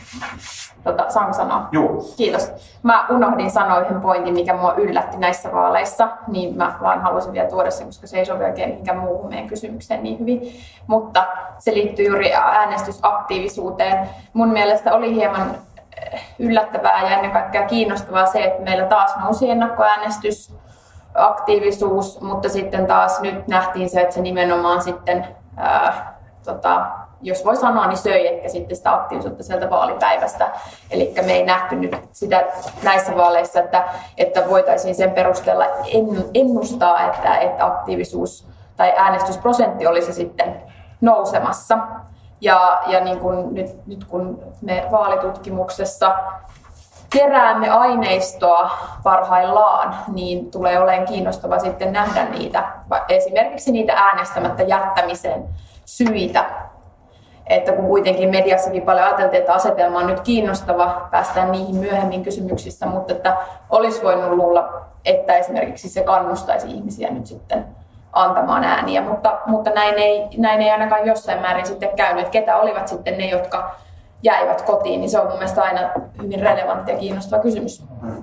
Tota, 0.83 1.09
saanko 1.09 1.33
sanoa? 1.33 1.67
Joo. 1.71 2.03
Kiitos. 2.17 2.51
Mä 2.83 3.07
unohdin 3.09 3.51
sanoa 3.51 3.79
yhden 3.79 4.01
pointin, 4.01 4.33
mikä 4.33 4.53
mua 4.53 4.73
yllätti 4.73 5.17
näissä 5.17 5.51
vaaleissa, 5.51 6.07
niin 6.27 6.57
mä 6.57 6.75
vaan 6.81 7.01
halusin 7.01 7.33
vielä 7.33 7.49
tuoda 7.49 7.71
sen, 7.71 7.87
koska 7.87 8.07
se 8.07 8.17
ei 8.17 8.25
sovi 8.25 8.43
oikein 8.43 8.69
mihinkään 8.69 8.97
muuhun 8.97 9.29
meidän 9.29 9.47
kysymykseen 9.47 10.03
niin 10.03 10.19
hyvin. 10.19 10.41
Mutta 10.87 11.25
se 11.59 11.73
liittyy 11.73 12.05
juuri 12.05 12.33
äänestysaktiivisuuteen. 12.33 14.09
Mun 14.33 14.49
mielestä 14.49 14.93
oli 14.93 15.15
hieman 15.15 15.55
yllättävää 16.39 17.03
ja 17.03 17.09
ennen 17.09 17.31
kaikkea 17.31 17.67
kiinnostavaa 17.67 18.25
se, 18.25 18.43
että 18.43 18.63
meillä 18.63 18.85
taas 18.85 19.15
nousi 19.17 19.49
ennakkoäänestys 19.49 20.55
aktiivisuus, 21.15 22.21
mutta 22.21 22.49
sitten 22.49 22.87
taas 22.87 23.21
nyt 23.21 23.47
nähtiin 23.47 23.89
se, 23.89 24.01
että 24.01 24.15
se 24.15 24.21
nimenomaan 24.21 24.81
sitten, 24.81 25.27
ää, 25.57 26.17
tota, 26.45 26.85
jos 27.23 27.45
voi 27.45 27.55
sanoa, 27.55 27.87
niin 27.87 27.97
söi 27.97 28.27
ehkä 28.27 28.49
sitten 28.49 28.77
sitä 28.77 28.93
aktiivisuutta 28.93 29.43
sieltä 29.43 29.69
vaalipäivästä. 29.69 30.51
Eli 30.91 31.13
me 31.25 31.33
ei 31.33 31.45
nähty 31.45 31.75
nyt 31.75 31.95
sitä 32.11 32.43
näissä 32.83 33.15
vaaleissa, 33.15 33.59
että, 33.59 33.83
että 34.17 34.49
voitaisiin 34.49 34.95
sen 34.95 35.11
perusteella 35.11 35.65
ennustaa, 36.33 37.07
että, 37.07 37.37
että 37.37 37.65
aktiivisuus 37.65 38.47
tai 38.77 38.93
äänestysprosentti 38.97 39.87
olisi 39.87 40.13
sitten 40.13 40.63
nousemassa. 41.01 41.77
Ja, 42.41 42.81
ja 42.87 42.99
niin 42.99 43.19
kuin 43.19 43.53
nyt, 43.53 43.87
nyt 43.87 44.03
kun 44.03 44.43
me 44.61 44.87
vaalitutkimuksessa 44.91 46.15
keräämme 47.09 47.69
aineistoa 47.69 48.71
parhaillaan, 49.03 49.95
niin 50.07 50.51
tulee 50.51 50.79
olemaan 50.79 51.07
kiinnostava 51.07 51.59
sitten 51.59 51.93
nähdä 51.93 52.25
niitä, 52.25 52.63
esimerkiksi 53.09 53.71
niitä 53.71 53.93
äänestämättä 53.93 54.63
jättämisen 54.63 55.43
syitä. 55.85 56.45
Että 57.47 57.71
kun 57.71 57.85
kuitenkin 57.85 58.29
mediassakin 58.29 58.81
paljon 58.81 59.05
ajateltiin, 59.05 59.39
että 59.39 59.53
asetelma 59.53 59.99
on 59.99 60.07
nyt 60.07 60.19
kiinnostava, 60.19 61.07
päästään 61.11 61.51
niihin 61.51 61.75
myöhemmin 61.75 62.23
kysymyksissä, 62.23 62.85
mutta 62.85 63.13
että 63.13 63.37
olisi 63.69 64.03
voinut 64.03 64.31
luulla, 64.31 64.81
että 65.05 65.37
esimerkiksi 65.37 65.89
se 65.89 66.03
kannustaisi 66.03 66.71
ihmisiä 66.71 67.09
nyt 67.09 67.25
sitten 67.25 67.65
antamaan 68.13 68.63
ääniä, 68.63 69.01
mutta, 69.01 69.39
mutta 69.45 69.69
näin, 69.69 69.95
ei, 69.95 70.27
näin 70.37 70.61
ei 70.61 70.71
ainakaan 70.71 71.07
jossain 71.07 71.41
määrin 71.41 71.65
sitten 71.65 71.89
käynyt, 71.95 72.21
että 72.21 72.31
ketä 72.31 72.57
olivat 72.57 72.87
sitten 72.87 73.17
ne, 73.17 73.29
jotka 73.29 73.75
jäivät 74.23 74.61
kotiin, 74.61 74.99
niin 74.99 75.09
se 75.09 75.19
on 75.19 75.27
mun 75.27 75.35
mielestä 75.35 75.63
aina 75.63 75.89
hyvin 76.21 76.39
relevantti 76.39 76.91
ja 76.91 76.97
kiinnostava 76.97 77.41
kysymys. 77.41 77.83
Hmm. 78.01 78.22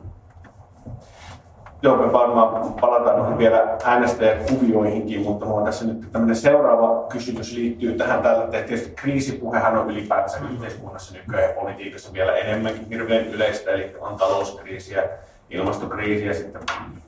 Joo, 1.83 1.97
me 1.97 2.13
varmaan 2.13 2.73
palataan 2.81 3.39
vielä 3.39 3.77
äänestäjäkuvioihinkin, 3.85 5.21
mutta 5.21 5.47
mulla 5.47 5.61
on 5.61 5.67
tässä 5.67 5.85
nyt 5.85 6.13
tämmöinen 6.13 6.37
seuraava 6.37 7.07
kysymys 7.09 7.53
liittyy 7.53 7.93
tähän 7.93 8.23
tällä, 8.23 8.45
että 8.45 8.63
tietysti 8.63 8.95
kriisipuhehan 8.97 9.77
on 9.77 9.91
ylipäätänsä 9.91 10.39
yhteiskunnassa 10.53 11.15
nykyään 11.15 11.49
ja 11.49 11.61
politiikassa 11.61 12.13
vielä 12.13 12.37
enemmänkin 12.37 12.87
hirveän 12.89 13.27
yleistä, 13.27 13.71
eli 13.71 13.97
on 14.01 14.17
talouskriisiä, 14.17 15.09
ilmastokriisi 15.51 16.27
ja 16.27 16.35
sitten 16.35 16.63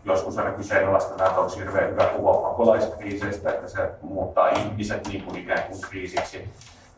joskus 0.04 0.38
aina 0.38 0.50
kyseenalaistetaan, 0.50 1.30
että 1.30 1.40
onko 1.40 1.56
hirveän 1.56 1.90
hyvä 1.90 2.04
puhua 2.04 2.50
pakolaiskriiseistä, 2.50 3.50
että 3.50 3.68
se 3.68 3.90
muuttaa 4.02 4.48
ihmiset 4.48 5.08
niin 5.08 5.22
kuin 5.22 5.36
ikään 5.38 5.62
kuin 5.62 5.80
kriisiksi. 5.80 6.48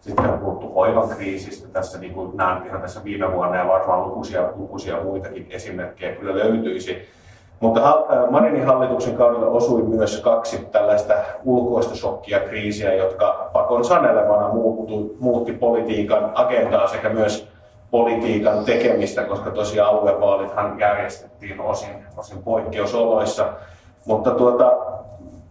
Sitten 0.00 0.30
on 0.30 0.38
puhuttu 0.38 0.74
hoivan 0.74 1.08
kriisistä 1.08 1.68
tässä, 1.68 1.98
niin 1.98 2.14
kuin 2.14 2.36
näen 2.36 2.66
ihan 2.66 2.80
tässä 2.80 3.04
viime 3.04 3.32
vuonna 3.32 3.56
ja 3.56 3.66
varmaan 3.66 4.02
lukuisia, 4.02 4.48
lukuisia 4.56 5.02
muitakin 5.02 5.46
esimerkkejä 5.50 6.16
kyllä 6.16 6.34
löytyisi. 6.34 7.08
Mutta 7.60 7.80
äh, 7.80 8.30
Marinin 8.30 8.66
hallituksen 8.66 9.16
kaudella 9.16 9.46
osui 9.46 9.82
myös 9.82 10.20
kaksi 10.20 10.68
tällaista 10.72 11.14
ulkoista 11.44 11.96
shokkia 11.96 12.40
kriisiä, 12.40 12.94
jotka 12.94 13.50
pakon 13.52 13.84
sanelemana 13.84 14.50
muutti, 15.18 15.52
politiikan 15.52 16.30
agendaa 16.34 16.86
sekä 16.86 17.08
myös 17.08 17.48
politiikan 17.90 18.64
tekemistä, 18.64 19.24
koska 19.24 19.50
tosiaan 19.50 19.90
aluevaalithan 19.90 20.80
järjestettiin 20.80 21.60
osin, 21.60 22.04
osin 22.16 22.42
poikkeusoloissa. 22.42 23.52
Mutta 24.06 24.30
tuota, 24.30 24.76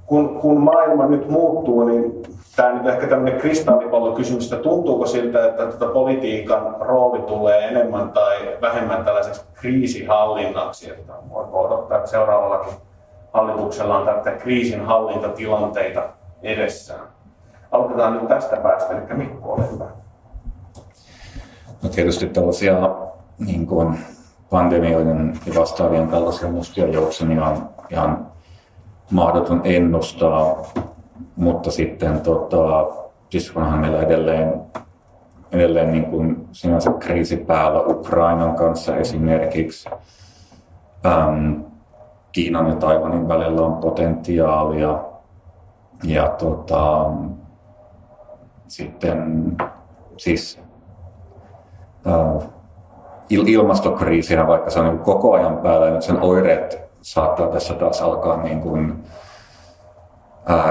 kun, 0.06 0.40
kun 0.40 0.62
maailma 0.62 1.06
nyt 1.06 1.30
muuttuu, 1.30 1.84
niin 1.84 2.24
tämä 2.56 2.74
nyt 2.74 2.86
ehkä 2.88 3.08
tämmöinen 3.08 3.42
kristallipallokysymys, 3.42 4.54
että 4.54 4.64
tuntuuko 4.64 5.06
siltä, 5.06 5.46
että 5.46 5.66
tuota 5.66 5.94
politiikan 5.94 6.76
rooli 6.80 7.22
tulee 7.22 7.68
enemmän 7.68 8.10
tai 8.10 8.58
vähemmän 8.62 9.06
tällaiseksi 9.06 9.46
kriisihallinnaksi, 9.54 10.90
että 10.90 11.14
voiko 11.30 11.62
odottaa, 11.62 11.98
että 11.98 12.10
seuraavallakin 12.10 12.74
hallituksella 13.34 13.98
on 13.98 14.06
tätä 14.06 14.32
kriisinhallintatilanteita 14.32 16.04
edessään. 16.44 17.08
Aloitetaan 17.72 18.14
nyt 18.14 18.28
tästä 18.28 18.56
päästä, 18.58 18.94
eli 18.94 19.18
Mikko, 19.18 19.54
ole 19.54 19.72
hyvä. 19.72 19.86
No 21.84 21.90
tietysti 21.90 22.28
tällaisia 22.28 22.96
niin 23.40 23.68
kuin 23.68 24.00
pandemioiden 24.50 25.40
ja 25.46 25.60
vastaavien 25.60 26.08
tällaisia 26.08 26.50
mustia 26.50 26.88
juoksemia 26.88 27.46
on 27.46 27.70
ihan 27.90 28.28
mahdoton 29.12 29.62
ennustaa, 29.64 30.66
mutta 31.36 31.72
sitten 31.72 32.22
tota, 32.22 32.88
siis 33.30 33.56
meillä 33.56 34.02
edelleen, 34.02 34.62
edelleen 35.52 35.92
niin 35.92 36.06
kuin 36.06 36.48
sinänsä 36.52 36.92
kriisi 36.92 37.38
päällä 37.38 37.82
Ukrainan 37.82 38.56
kanssa 38.56 38.96
esimerkiksi, 38.96 39.90
äm, 41.06 41.64
Kiinan 42.32 42.70
ja 42.70 42.76
Taiwanin 42.76 43.28
välillä 43.28 43.62
on 43.62 43.78
potentiaalia. 43.78 45.00
Ja 46.04 46.28
tota, 46.28 47.12
sitten 48.68 49.44
siis 50.18 50.60
äh, 52.08 52.50
ilmastokriisinä, 53.30 54.48
vaikka 54.48 54.70
se 54.70 54.80
on 54.80 54.86
niin 54.86 55.00
koko 55.00 55.34
ajan 55.34 55.58
päällä, 55.58 55.90
niin 55.90 56.02
sen 56.02 56.22
oireet 56.22 56.82
saattaa 57.02 57.48
tässä 57.48 57.74
taas 57.74 58.02
alkaa 58.02 58.44
niin 58.44 58.62
kuin, 58.62 58.90
ää, 58.90 59.04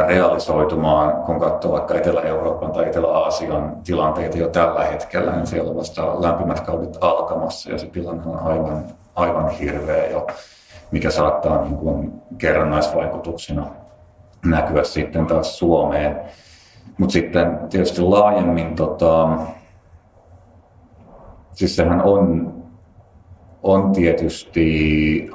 realisoitumaan, 0.06 1.22
kun 1.22 1.40
katsoo 1.40 1.72
vaikka 1.72 1.94
Etelä-Euroopan 1.94 2.72
tai 2.72 2.88
Etelä-Aasian 2.88 3.76
tilanteita 3.84 4.38
jo 4.38 4.48
tällä 4.48 4.84
hetkellä, 4.84 5.32
niin 5.32 5.46
siellä 5.46 5.76
vasta 5.76 6.22
lämpimät 6.22 6.60
kaudet 6.60 6.98
alkamassa 7.00 7.70
ja 7.70 7.78
se 7.78 7.86
tilanne 7.86 8.22
on 8.26 8.38
aivan, 8.38 8.84
aivan 9.14 9.48
hirveä 9.48 10.06
jo, 10.06 10.26
mikä 10.90 11.10
saattaa 11.10 11.62
niin 11.62 11.76
kuin 11.76 12.12
kerrannaisvaikutuksina 12.38 13.66
näkyä 14.44 14.84
sitten 14.84 15.26
taas 15.26 15.58
Suomeen. 15.58 16.20
Mutta 16.98 17.12
sitten 17.12 17.58
tietysti 17.70 18.02
laajemmin, 18.02 18.76
tota, 18.76 19.28
siis 21.52 21.76
sehän 21.76 22.02
on, 22.02 22.52
on 23.62 23.92
tietysti 23.92 25.30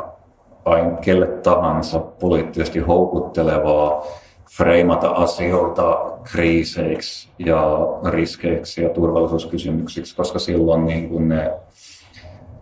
aina 0.66 0.98
kelle 0.98 1.28
tahansa 1.28 2.00
poliittisesti 2.00 2.80
houkuttelevaa 2.80 4.04
freimata 4.52 5.10
asioita 5.10 6.14
kriiseiksi 6.24 7.30
ja 7.40 7.78
riskeiksi 8.06 8.84
ja 8.84 8.90
turvallisuuskysymyksiksi, 8.90 10.16
koska 10.16 10.40
silloin 10.40 10.86
niin 10.86 11.10
kuin 11.10 11.30
ne, 11.30 11.52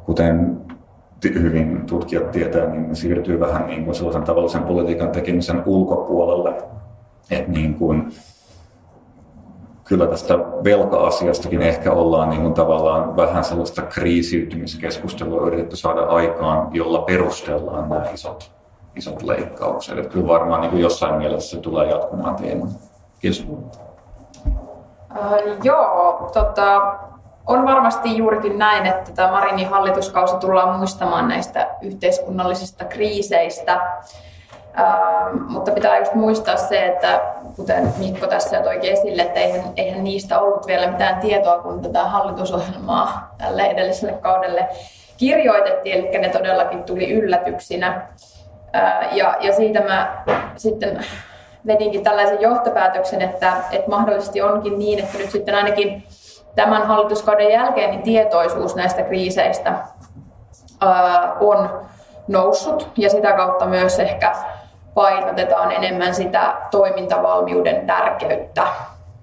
kuten 0.06 0.62
hyvin 1.34 1.86
tutkijat 1.86 2.32
tietää, 2.32 2.66
niin 2.66 2.88
ne 2.88 2.96
siirtyy 2.96 3.40
vähän 3.40 3.68
niin 3.68 3.86
kuin 3.86 3.96
sellaisen 3.96 4.24
tavallisen 4.24 4.64
politiikan 4.64 5.12
tekemisen 5.12 5.64
ulkopuolelle. 5.66 6.64
Että 7.32 7.52
niin 7.52 7.74
kuin, 7.74 8.12
kyllä 9.84 10.08
tästä 10.08 10.38
velka-asiastakin 10.64 11.62
ehkä 11.62 11.92
ollaan 11.92 12.30
niin 12.30 12.42
kuin 12.42 12.54
tavallaan 12.54 13.16
vähän 13.16 13.44
sellaista 13.44 13.82
kriisiytymiskeskustelua 13.82 15.48
yritetty 15.48 15.76
saada 15.76 16.02
aikaan, 16.02 16.76
jolla 16.76 17.02
perustellaan 17.02 17.90
nämä 17.90 18.10
isot, 18.14 18.55
isot 18.96 19.24
leikkaukset. 19.24 19.98
Että 19.98 20.10
kyllä 20.10 20.28
varmaan 20.28 20.62
niin 20.62 20.72
kuin 20.72 20.82
jossain 20.82 21.16
mielessä 21.16 21.56
se 21.56 21.62
tulee 21.62 21.90
jatkumaan 21.90 22.36
teeman. 22.36 22.70
Kiitos. 23.20 23.48
Äh, 25.18 25.58
joo, 25.64 26.30
tota, 26.34 26.96
on 27.48 27.66
varmasti 27.66 28.18
juurikin 28.18 28.58
näin, 28.58 28.86
että 28.86 29.12
tämä 29.12 29.32
Marinin 29.32 29.70
hallituskausi 29.70 30.36
tullaan 30.36 30.78
muistamaan 30.78 31.28
näistä 31.28 31.68
yhteiskunnallisista 31.82 32.86
kriiseistä. 32.86 33.82
Ähm, 34.80 35.42
mutta 35.48 35.72
pitää 35.72 35.98
just 35.98 36.14
muistaa 36.14 36.58
se, 36.58 36.86
että 36.86 37.22
kuten 37.56 37.94
Mikko 37.98 38.28
tässä 38.28 38.62
toikin 38.62 38.94
esille, 38.94 39.22
että 39.22 39.40
eihän, 39.40 39.64
eihän 39.78 40.04
niistä 40.04 40.40
ollut 40.40 40.68
vielä 40.68 40.92
mitään 40.92 41.20
tietoa, 41.20 41.60
kun 41.60 41.82
tätä 41.82 42.04
hallitusohjelmaa 42.04 43.36
tälle 43.38 43.62
edelliselle 43.62 44.14
kaudelle 44.14 44.70
kirjoitettiin, 45.18 45.96
eli 45.96 46.18
ne 46.18 46.30
todellakin 46.30 46.84
tuli 46.84 47.12
yllätyksinä. 47.12 48.08
Ja, 49.12 49.36
ja 49.40 49.54
siitä 49.54 49.82
mä 49.82 50.24
sitten 50.56 51.06
vedinkin 51.68 52.04
tällaisen 52.04 52.42
johtopäätöksen, 52.42 53.22
että, 53.22 53.54
että 53.72 53.90
mahdollisesti 53.90 54.42
onkin 54.42 54.80
niin, 54.80 55.00
että 55.00 55.18
nyt 55.18 55.30
sitten 55.30 55.56
ainakin 55.56 56.04
tämän 56.56 56.88
hallituskauden 56.88 57.52
jälkeen 57.52 57.92
niin 57.92 58.04
tietoisuus 58.04 58.76
näistä 58.76 59.02
kriiseistä 59.02 59.74
on 61.40 61.70
noussut 62.28 62.92
ja 62.98 63.10
sitä 63.10 63.34
kautta 63.34 63.66
myös 63.66 64.00
ehkä 64.00 64.36
painotetaan 64.94 65.72
enemmän 65.72 66.16
sitä 66.16 66.56
toimintavalmiuden 66.72 67.88
tärkeyttä. 67.88 68.68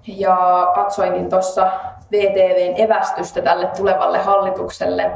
Ja 0.07 0.71
katsoinkin 0.75 1.29
tuossa 1.29 1.71
VTVn 2.11 2.81
evästystä 2.81 3.41
tälle 3.41 3.67
tulevalle 3.67 4.17
hallitukselle 4.17 5.11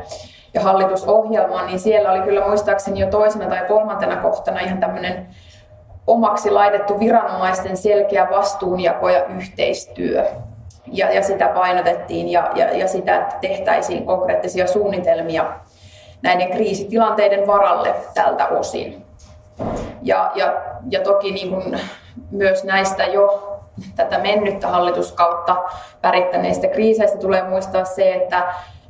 ja 0.57 0.63
hallitusohjelmaan, 0.63 1.67
niin 1.67 1.79
siellä 1.79 2.11
oli 2.11 2.21
kyllä 2.21 2.47
muistaakseni 2.47 2.99
jo 2.99 3.07
toisena 3.07 3.49
tai 3.49 3.65
kolmantena 3.67 4.15
kohtana 4.15 4.59
ihan 4.59 4.79
tämmöinen 4.79 5.27
omaksi 6.07 6.51
laitettu 6.51 6.99
viranomaisten 6.99 7.77
selkeä 7.77 8.27
vastuunjako 8.31 9.09
ja 9.09 9.25
yhteistyö. 9.25 10.25
Ja, 10.91 11.13
ja 11.13 11.23
sitä 11.23 11.47
painotettiin 11.47 12.29
ja, 12.29 12.51
ja, 12.55 12.77
ja 12.77 12.87
sitä, 12.87 13.17
että 13.17 13.35
tehtäisiin 13.41 14.05
konkreettisia 14.05 14.67
suunnitelmia 14.67 15.45
näiden 16.21 16.49
kriisitilanteiden 16.49 17.47
varalle 17.47 17.95
tältä 18.13 18.47
osin. 18.47 19.05
Ja, 20.01 20.31
ja, 20.35 20.61
ja 20.89 20.99
toki 20.99 21.31
niin 21.31 21.49
kuin 21.49 21.79
myös 22.31 22.63
näistä 22.63 23.03
jo 23.03 23.53
tätä 23.95 24.19
mennyttä 24.19 24.67
hallituskautta 24.67 25.55
värittäneistä 26.03 26.67
kriiseistä 26.67 27.17
tulee 27.17 27.43
muistaa 27.43 27.85
se, 27.85 28.13
että 28.13 28.43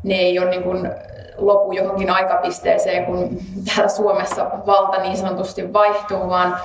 ne 0.03 0.15
ei 0.15 0.39
ole 0.39 0.49
niin 0.49 0.63
kuin 0.63 0.91
lopu 1.37 1.71
johonkin 1.71 2.09
aikapisteeseen, 2.09 3.05
kun 3.05 3.37
täällä 3.65 3.89
Suomessa 3.89 4.45
valta 4.67 5.01
niin 5.01 5.17
sanotusti 5.17 5.73
vaihtuu, 5.73 6.29
vaan, 6.29 6.57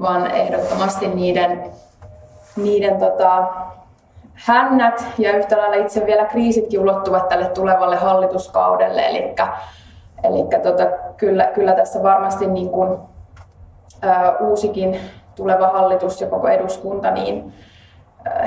vaan 0.00 0.30
ehdottomasti 0.30 1.08
niiden, 1.08 1.70
niiden 2.56 2.98
tota, 2.98 3.46
hännät 4.34 5.04
ja 5.18 5.36
yhtä 5.36 5.58
lailla 5.58 5.84
itse 5.84 6.06
vielä 6.06 6.24
kriisitkin 6.24 6.80
ulottuvat 6.80 7.28
tälle 7.28 7.46
tulevalle 7.46 7.96
hallituskaudelle. 7.96 9.06
Eli, 9.06 9.34
eli 10.24 10.62
tota, 10.62 10.84
kyllä, 11.16 11.44
kyllä 11.44 11.72
tässä 11.72 12.02
varmasti 12.02 12.46
niin 12.46 12.68
kuin 12.68 12.98
uusikin 14.40 15.00
tuleva 15.34 15.68
hallitus 15.68 16.20
ja 16.20 16.26
koko 16.26 16.48
eduskunta, 16.48 17.10
niin 17.10 17.52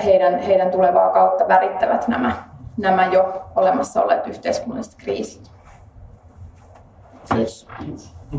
heidän, 0.06 0.40
heidän 0.40 0.72
tulevaa 0.72 1.10
kautta 1.10 1.48
värittävät 1.48 2.08
nämä, 2.08 2.32
nämä 2.78 3.06
jo 3.06 3.42
olemassa 3.56 4.04
olleet 4.04 4.28
yhteiskunnalliset 4.28 4.96
kriisit. 4.98 5.55
Kiitos. 7.34 7.68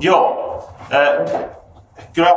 Joo. 0.00 0.58
Äh, 0.94 1.40
kyllä, 2.12 2.30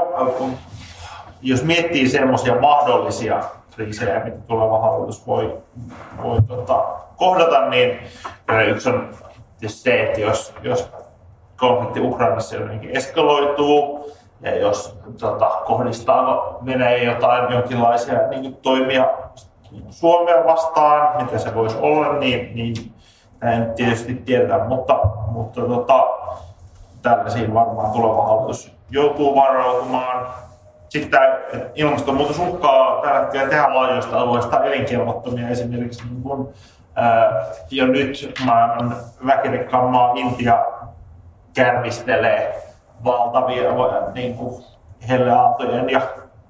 jos 1.42 1.64
miettii 1.64 2.10
semmoisia 2.10 2.60
mahdollisia 2.62 3.44
kriisejä, 3.76 4.24
mitä 4.24 4.38
tuleva 4.48 4.80
hallitus 4.80 5.28
voi, 5.28 5.58
voi 6.24 6.42
tota, 6.48 6.86
kohdata, 7.16 7.70
niin 7.70 8.00
yksi 8.68 8.90
on 8.90 9.10
se, 9.68 10.04
että 10.04 10.20
jos, 10.20 10.54
jos 10.64 10.92
konflikti 11.58 12.00
Ukrainassa 12.00 12.56
jotenkin 12.56 12.98
eskaloituu, 12.98 14.12
ja 14.42 14.56
jos 14.56 15.00
tota, 15.20 15.50
kohdistaa 15.66 16.58
Venäjä 16.66 17.04
jotain 17.04 17.54
jonkinlaisia 17.54 18.28
niin 18.28 18.56
toimia 18.56 19.10
Suomea 19.90 20.46
vastaan, 20.46 21.24
mitä 21.24 21.38
se 21.38 21.56
voisi 21.56 21.78
olla, 21.82 22.14
niin, 22.14 22.56
niin 22.56 22.76
en 23.54 23.74
tietysti 23.76 24.16
tiedä, 24.16 24.66
mutta, 24.66 25.00
mutta 25.40 25.62
tota, 25.62 26.08
tällaisiin 27.02 27.54
varmaan 27.54 27.92
tuleva 27.92 28.26
hallitus 28.26 28.76
joutuu 28.90 29.36
varautumaan. 29.36 30.28
Sitten 30.90 31.22
ilmastonmuutos 31.76 32.40
uhkaa 32.40 33.02
tällä 33.02 33.20
hetkellä 33.20 33.50
tehdä 33.50 33.76
laajoista 33.76 34.20
alueista 34.20 34.64
elinkelvottomia 34.64 35.50
esimerkiksi 35.50 36.04
niin 36.10 36.22
kun, 36.24 36.54
ää, 36.96 37.46
jo 37.72 37.88
nyt 37.88 38.34
maailman 38.46 38.96
väkirikkaan 39.26 39.90
maa 39.90 40.14
Intia 40.16 40.66
kärvistelee 41.54 42.64
valtavia 43.04 43.72
niin 44.14 44.36
kuin 44.36 44.64
helleaaltojen 45.10 45.90
ja 45.90 46.02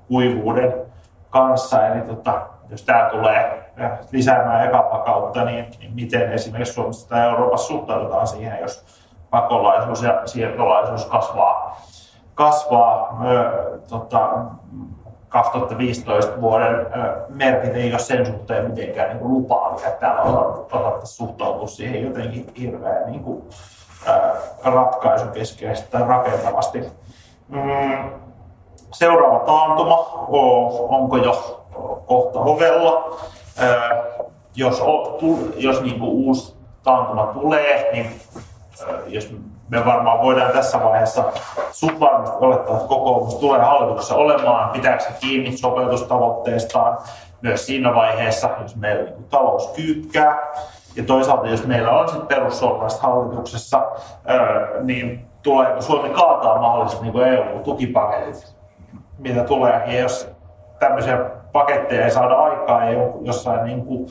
kuivuuden 0.07 0.73
kanssa. 1.29 1.87
Eli 1.87 2.01
tota, 2.01 2.41
jos 2.69 2.83
tämä 2.83 3.09
tulee 3.11 3.68
lisäämään 4.11 4.67
epävakautta, 4.67 5.45
niin, 5.45 5.65
niin 5.79 5.93
miten 5.95 6.31
esimerkiksi 6.33 6.73
Suomessa 6.73 7.09
tai 7.09 7.29
Euroopassa 7.29 7.67
suhtaudutaan 7.67 8.27
siihen, 8.27 8.59
jos 8.61 8.85
pakolaisuus 9.29 10.03
ja 10.03 10.21
siirtolaisuus 10.25 11.05
kasvaa, 11.05 11.81
kasvaa 12.33 13.21
ö, 13.25 13.79
tota, 13.89 14.29
2015 15.29 16.41
vuoden 16.41 16.87
merkit 17.29 17.75
ei 17.75 17.91
ole 17.91 17.99
sen 17.99 18.25
suhteen 18.25 18.69
mitenkään 18.69 19.09
niin 19.09 19.19
kuin 19.19 19.31
lupaavia, 19.33 19.87
että 19.87 19.99
täällä 19.99 20.21
osattaisiin 20.21 21.07
suhtautua 21.07 21.67
siihen 21.67 22.03
jotenkin 22.03 22.53
hirveän 22.59 23.11
niin 23.11 23.23
kuin, 23.23 23.43
ratkaisukeskeisesti 24.63 25.91
tai 25.91 26.03
rakentavasti. 26.07 26.91
Mm, 27.47 28.11
seuraava 28.93 29.39
taantuma, 29.39 29.97
onko 30.89 31.17
jo 31.17 31.65
kohta 32.05 32.39
ovella? 32.39 33.17
Jos, 34.55 34.83
jos 35.55 35.81
niin 35.81 35.99
kuin 35.99 36.11
uusi 36.11 36.55
taantuma 36.83 37.25
tulee, 37.25 37.89
niin 37.91 38.21
jos 39.07 39.33
me 39.69 39.85
varmaan 39.85 40.21
voidaan 40.21 40.51
tässä 40.51 40.83
vaiheessa 40.83 41.23
suht 41.71 41.99
varmasti 41.99 42.37
olettaa, 42.39 42.75
että 42.75 42.87
kokoomus 42.87 43.35
tulee 43.35 43.59
hallituksessa 43.59 44.15
olemaan, 44.15 44.69
pitääkö 44.69 45.03
se 45.03 45.09
kiinni 45.19 45.57
sopeutustavoitteestaan 45.57 46.97
myös 47.41 47.65
siinä 47.65 47.95
vaiheessa, 47.95 48.49
jos 48.61 48.75
meillä 48.75 49.03
niin 49.03 49.23
talous 49.29 49.67
kyykkää. 49.67 50.37
Ja 50.95 51.03
toisaalta, 51.03 51.47
jos 51.47 51.67
meillä 51.67 51.91
on 51.91 52.09
sitten 52.09 52.27
perussuomalaiset 52.27 52.99
hallituksessa, 52.99 53.87
niin 54.81 55.25
tuleeko 55.43 55.81
Suomi 55.81 56.09
kaataa 56.09 56.61
mahdollisesti 56.61 57.03
niin 57.03 57.23
EU-tukipaketit, 57.23 58.55
mitä 59.17 59.43
tulee. 59.43 59.83
Ja 59.85 59.99
jos 59.99 60.31
tämmöisiä 60.79 61.19
paketteja 61.51 62.05
ei 62.05 62.11
saada 62.11 62.35
aikaa 62.35 62.85
ja 62.85 63.09
jossain 63.21 63.63
niin 63.63 63.85
kuin, 63.85 64.07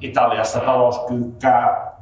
Italiassa 0.00 0.60
talous 0.60 0.98
kyykkää, 0.98 1.92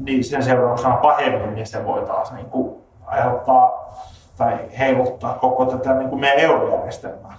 niin 0.00 0.24
sen 0.24 0.42
seurauksena 0.42 0.96
pahemmin, 0.96 1.54
niin 1.54 1.66
se 1.66 1.86
voi 1.86 2.02
taas 2.02 2.32
niin 2.32 2.46
kuin, 2.46 2.82
aiheuttaa 3.06 3.94
tai 4.36 4.58
heiluttaa 4.78 5.34
koko 5.34 5.64
tätä 5.64 5.94
niin 5.94 6.08
kuin 6.08 6.20
meidän 6.20 6.38
eurojärjestelmää. 6.38 7.32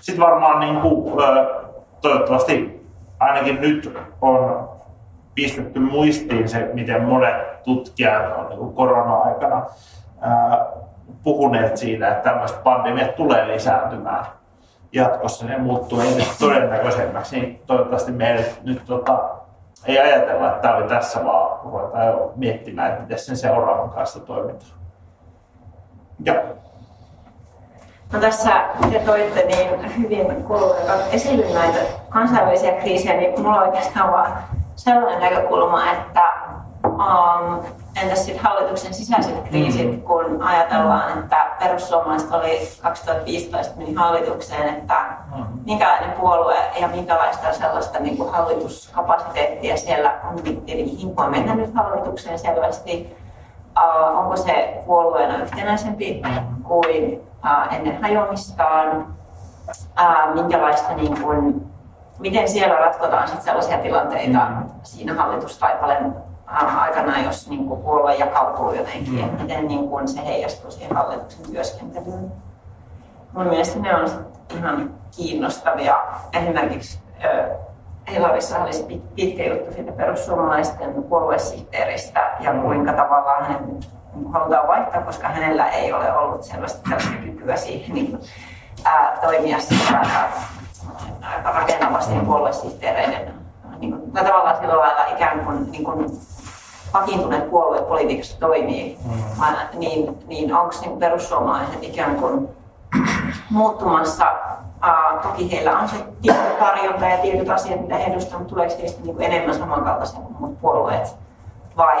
Sitten 0.00 0.24
varmaan 0.24 0.60
niin 0.60 0.80
kuin, 0.80 1.14
toivottavasti 2.00 2.86
ainakin 3.18 3.60
nyt 3.60 3.98
on 4.22 4.68
pistetty 5.34 5.80
muistiin 5.80 6.48
se, 6.48 6.70
miten 6.72 7.02
monet 7.02 7.62
tutkijat 7.62 8.36
on 8.36 8.48
niin 8.48 8.74
korona-aikana 8.74 9.66
puhuneet 11.22 11.76
siitä, 11.76 12.08
että 12.08 12.30
tämmöiset 12.30 12.62
pandemiat 12.62 13.16
tulee 13.16 13.48
lisääntymään 13.48 14.24
jatkossa, 14.92 15.46
ne 15.46 15.58
muuttuu 15.58 16.00
entistä 16.00 16.34
todennäköisemmäksi, 16.38 17.40
niin 17.40 17.62
toivottavasti 17.66 18.12
me 18.12 18.32
ei 18.32 18.44
nyt 18.62 18.84
tota, 18.84 19.30
ei 19.86 19.98
ajatella, 19.98 20.48
että 20.48 20.62
tämä 20.62 20.76
oli 20.76 20.88
tässä, 20.88 21.24
vaan 21.24 21.60
ruvetaan 21.64 22.06
jo 22.06 22.32
miettimään, 22.36 22.90
että 22.90 23.02
miten 23.02 23.18
sen 23.18 23.36
seuraavan 23.36 23.90
kanssa 23.90 24.20
toimitaan. 24.20 24.80
Ja. 26.24 26.34
No 28.12 28.20
tässä 28.20 28.50
te 28.92 28.98
toitte 28.98 29.46
niin 29.46 29.98
hyvin 29.98 30.44
kuluneet 30.44 31.14
esille 31.14 31.54
näitä 31.54 31.78
kansainvälisiä 32.08 32.72
kriisejä, 32.72 33.16
niin 33.16 33.32
minulla 33.32 33.56
on 33.56 33.68
oikeastaan 33.68 34.12
vaan 34.12 34.32
sellainen 34.76 35.20
näkökulma, 35.20 35.92
että 35.92 36.22
um, 37.00 37.64
entäs 38.02 38.24
sitten 38.24 38.44
hallituksen 38.44 38.94
sisäiset 38.94 39.48
kriisit, 39.48 39.90
mm. 39.90 40.02
kun 40.02 40.42
ajatellaan, 40.42 41.18
että 41.18 41.36
perussuomalaiset 41.58 42.32
oli 42.32 42.68
2015 42.82 43.76
meni 43.76 43.94
hallitukseen, 43.94 44.68
että 44.68 44.94
mm. 45.36 45.44
minkälainen 45.64 46.12
puolue 46.12 46.56
ja 46.80 46.88
minkälaista 46.88 47.52
sellaista 47.52 48.00
niin 48.00 48.16
kuin 48.16 48.32
hallituskapasiteettia 48.32 49.76
siellä 49.76 50.14
on 50.30 50.42
tietenkin 50.42 50.98
hinkua 50.98 51.30
mennä 51.30 51.54
nyt 51.54 51.74
hallitukseen 51.74 52.38
selvästi. 52.38 53.16
Uh, 53.78 54.18
onko 54.18 54.36
se 54.36 54.82
puolueena 54.86 55.42
yhtenäisempi 55.42 56.22
kuin 56.62 57.20
uh, 57.44 57.74
ennen 57.74 58.02
hajoamistaan? 58.02 59.06
Uh, 59.68 60.34
minkälaista 60.34 60.92
niin 60.92 61.22
kuin, 61.22 61.66
miten 62.18 62.48
siellä 62.48 62.74
ratkotaan 62.74 63.28
sit 63.28 63.42
sellaisia 63.42 63.78
tilanteita 63.78 64.38
mm. 64.38 64.70
siinä 64.82 65.14
hallitustaipaleen 65.14 66.29
aikana, 66.50 67.22
jos 67.22 67.48
niin 67.48 67.66
kuin 67.66 67.82
puolue 67.82 68.14
jakautuu 68.14 68.74
jotenkin, 68.74 69.12
mm. 69.14 69.24
että 69.24 69.42
miten 69.42 69.68
niin 69.68 69.88
kuin 69.88 70.08
se 70.08 70.26
heijastuu 70.26 70.70
siihen 70.70 70.96
hallituksen 70.96 71.46
työskentelyyn. 71.52 72.32
Mun 73.32 73.46
mielestä 73.46 73.78
ne 73.78 73.96
on 73.96 74.26
ihan 74.58 74.94
kiinnostavia. 75.16 75.96
Esimerkiksi 76.32 76.98
Helarissa 78.12 78.58
oli 78.58 79.02
pitkä 79.14 79.44
juttu 79.44 79.72
siitä 79.72 79.92
perussuomalaisten 79.92 81.02
puoluesihteeristä 81.02 82.30
ja 82.40 82.52
kuinka 82.52 82.92
tavallaan 82.92 83.44
hänet 83.44 83.66
niin 83.66 84.32
halutaan 84.32 84.68
vaihtaa, 84.68 85.02
koska 85.02 85.28
hänellä 85.28 85.68
ei 85.68 85.92
ole 85.92 86.12
ollut 86.12 86.42
sellaista 86.42 86.90
kykyä 87.24 87.56
siihen 87.56 87.94
niin, 87.94 88.20
ää, 88.84 89.18
toimia 89.22 89.60
sitä 89.60 89.98
aika 91.22 91.52
rakentavasti 91.52 92.14
puoluesihteereiden 92.26 93.34
niin 93.78 93.92
kuin, 93.92 94.12
tavallaan 94.12 94.56
sillä 94.56 94.78
lailla 94.78 95.06
ikään 95.06 95.40
kuin, 95.40 95.72
niin 95.72 95.84
kuin 95.84 96.10
vakiintuneet 96.92 97.50
puolueet 97.50 97.88
politiikassa 97.88 98.40
toimii, 98.40 98.98
mm. 99.04 99.78
niin, 99.78 100.18
niin 100.26 100.54
onko 100.54 100.74
niin 100.80 100.98
perussuomalaiset 100.98 101.82
ikään 101.82 102.16
kuin 102.16 102.48
muuttumassa 103.50 104.24
Uh, 104.84 105.22
toki 105.22 105.52
heillä 105.52 105.78
on 105.78 105.88
se 105.88 105.96
tietty 106.22 106.56
tarjonta 106.58 107.06
ja 107.06 107.18
tietyt 107.18 107.48
asiat, 107.48 107.80
mitä 107.80 107.94
he 107.94 108.04
edustavat, 108.04 108.38
mutta 108.38 108.54
tuleeko 108.54 108.74
heistä 108.78 109.02
niin 109.02 109.16
kuin 109.16 109.26
enemmän 109.26 109.54
samankaltaisia 109.54 110.20
kuin 110.20 110.36
muut 110.38 110.60
puolueet? 110.60 111.16
Vai 111.76 112.00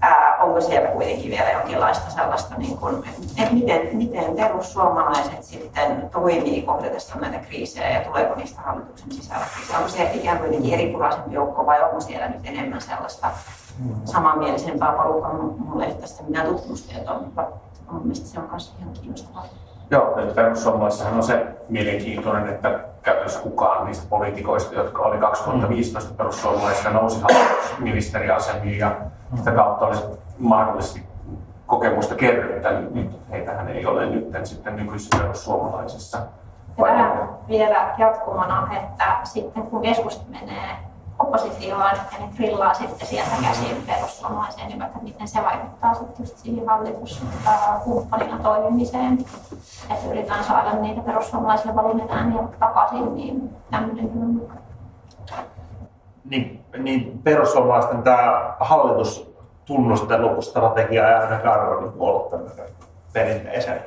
ää, 0.00 0.36
onko 0.40 0.60
siellä 0.60 0.88
kuitenkin 0.88 1.30
vielä 1.30 1.50
jonkinlaista 1.50 2.10
sellaista, 2.10 2.54
niin 2.58 2.78
kuin, 2.78 3.02
että 3.38 3.54
miten, 3.54 3.96
miten 3.96 4.36
perussuomalaiset 4.36 5.42
sitten 5.42 6.10
toimii 6.10 6.62
kohdatessa 6.62 7.18
näitä 7.18 7.38
kriisejä 7.38 7.90
ja 7.90 8.00
tuleeko 8.00 8.34
niistä 8.34 8.60
hallituksen 8.60 9.12
sisällä 9.12 9.46
kriisejä? 9.54 9.78
Onko 9.78 9.90
se 9.90 10.10
ikään 10.14 10.38
kuin 10.38 10.46
jotenkin 10.46 10.74
eripuraisempi 10.74 11.34
joukko 11.34 11.66
vai 11.66 11.82
onko 11.82 12.00
siellä 12.00 12.28
nyt 12.28 12.46
enemmän 12.46 12.80
sellaista 12.80 13.30
samanmielisempää 14.04 14.92
porukkaa? 14.92 15.32
Mulla 15.32 15.84
ei 15.84 15.94
tästä 15.94 16.22
mitään 16.22 16.46
tutkimustietoa, 16.46 17.18
mutta 17.18 17.44
mielestäni 17.90 18.30
se 18.30 18.40
on 18.40 18.48
myös 18.50 18.76
ihan 18.80 18.92
kiinnostavaa. 18.92 19.44
Joo, 19.90 20.16
perussuomalaissahan 20.34 21.14
on 21.14 21.22
se 21.22 21.46
mielenkiintoinen, 21.68 22.48
että 22.48 22.80
käytännössä 23.02 23.40
kukaan 23.40 23.86
niistä 23.86 24.06
poliitikoista, 24.08 24.74
jotka 24.74 25.02
oli 25.02 25.18
2015 25.18 26.14
perussuomalaisissa, 26.14 26.90
nousi 26.90 27.20
hallitusministeriasemiin 27.20 28.78
ja 28.78 28.96
sitä 29.34 29.50
kautta 29.50 29.86
olisi 29.86 30.02
mahdollisesti 30.38 31.06
kokemusta 31.66 32.14
kerryttänyt. 32.14 32.94
Nyt 32.94 33.10
heitähän 33.30 33.68
ei 33.68 33.86
ole 33.86 34.06
nyt 34.06 34.46
sitten 34.46 34.76
nykyisissä 34.76 35.18
perussuomalaisissa. 35.18 36.18
Tähän 36.76 37.28
vielä 37.48 37.94
jatkumana, 37.98 38.68
että 38.76 39.20
sitten 39.24 39.62
kun 39.62 39.82
keskusta 39.82 40.24
menee 40.30 40.87
oppositioon 41.18 41.82
ja 41.82 42.18
ne 42.18 42.28
grillaa 42.36 42.74
sitten 42.74 43.08
sieltä 43.08 43.30
käsin 43.42 43.84
perussuomalaiseen, 43.86 44.68
niin 44.68 44.82
että 44.82 44.98
miten 45.02 45.28
se 45.28 45.42
vaikuttaa 45.42 45.94
sitten 45.94 46.16
just 46.18 46.38
siihen 46.38 46.68
hallituskumppanina 46.68 48.38
toimimiseen. 48.42 49.18
Että 49.90 50.08
yritetään 50.08 50.44
saada 50.44 50.72
niitä 50.72 51.00
perussuomalaisia 51.00 51.74
valinneet 51.74 52.10
ääniä 52.10 52.42
takaisin, 52.58 53.14
niin 53.14 53.50
tämmöinen 53.70 54.08
kyllä 54.08 54.26
niin, 56.24 56.64
niin 56.78 57.20
perussuomalaisten 57.24 58.02
tämä 58.02 58.54
hallitus 58.60 59.34
tunnustelustrategia 59.64 61.08
ei 61.08 61.14
ainakaan 61.14 61.68
ole 61.68 61.80
niin 61.80 61.92
ollut 61.98 62.30
tämmöisen 62.30 62.66
perinteisen 63.12 63.84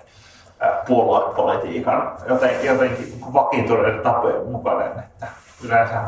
puoluepolitiikan 0.88 2.17
joten, 2.29 2.65
jotenkin 2.65 3.34
vakiintuneiden 3.34 4.01
tapojen 4.01 4.51
mukainen, 4.51 4.99
että 4.99 5.27
yleensä 5.63 6.01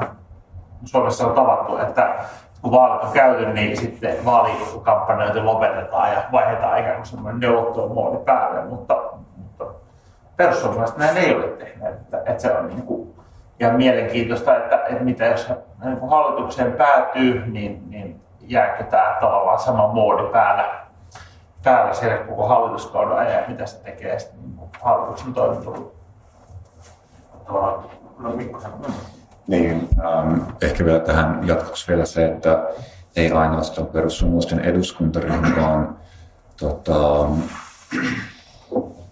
Suomessa 0.85 1.27
on 1.27 1.33
tavattu, 1.33 1.77
että 1.77 2.15
kun 2.61 2.71
vaalit 2.71 3.03
on 3.03 3.11
käyty, 3.11 3.45
niin 3.45 3.77
sitten 3.77 4.25
vaalikampanjoita 4.25 5.45
lopetetaan 5.45 6.11
ja 6.11 6.23
vaihdetaan 6.31 6.79
ikään 6.79 6.95
kuin 6.95 7.05
semmoinen 7.05 7.39
neuvottelumoodi 7.39 8.17
päälle, 8.25 8.65
mutta, 8.65 9.03
mutta 9.37 9.65
perussuomalaiset 10.37 10.97
näin 10.97 11.17
ei 11.17 11.35
ole 11.35 11.47
tehneet. 11.47 11.95
Että, 11.95 12.17
että 12.17 12.41
se 12.41 12.51
on 12.51 12.67
niin 12.67 12.81
kuin 12.83 13.15
ihan 13.59 13.75
mielenkiintoista, 13.75 14.57
että, 14.57 14.75
että 14.75 15.03
mitä 15.03 15.25
jos 15.25 15.51
niin 15.83 16.09
hallitukseen 16.09 16.71
päätyy, 16.71 17.45
niin, 17.45 17.89
niin 17.89 18.21
jääkö 18.41 18.83
tämä 18.83 19.17
tavallaan 19.21 19.59
sama 19.59 19.87
moodi 19.87 20.23
päällä, 20.23 20.69
päällä 21.63 21.93
siellä 21.93 22.17
koko 22.17 22.47
hallituskauden 22.47 23.17
ajan 23.17 23.33
ja 23.33 23.47
mitä 23.47 23.65
se 23.65 23.83
tekee 23.83 24.19
sitten 24.19 24.39
niin 24.41 24.69
hallituksen 24.81 25.33
toimintaluun. 25.33 25.91
No 28.19 28.29
Mikko. 28.35 28.59
Niin, 29.47 29.89
ähm, 30.05 30.39
ehkä 30.61 30.85
vielä 30.85 30.99
tähän 30.99 31.47
jatkoksi 31.47 31.87
vielä 31.87 32.05
se, 32.05 32.25
että 32.25 32.63
ei 33.15 33.31
ainoastaan 33.31 33.87
perussuomalaisten 33.87 34.59
eduskuntaryhmä, 34.59 35.51
vaan 35.61 35.97
tota, 36.59 37.27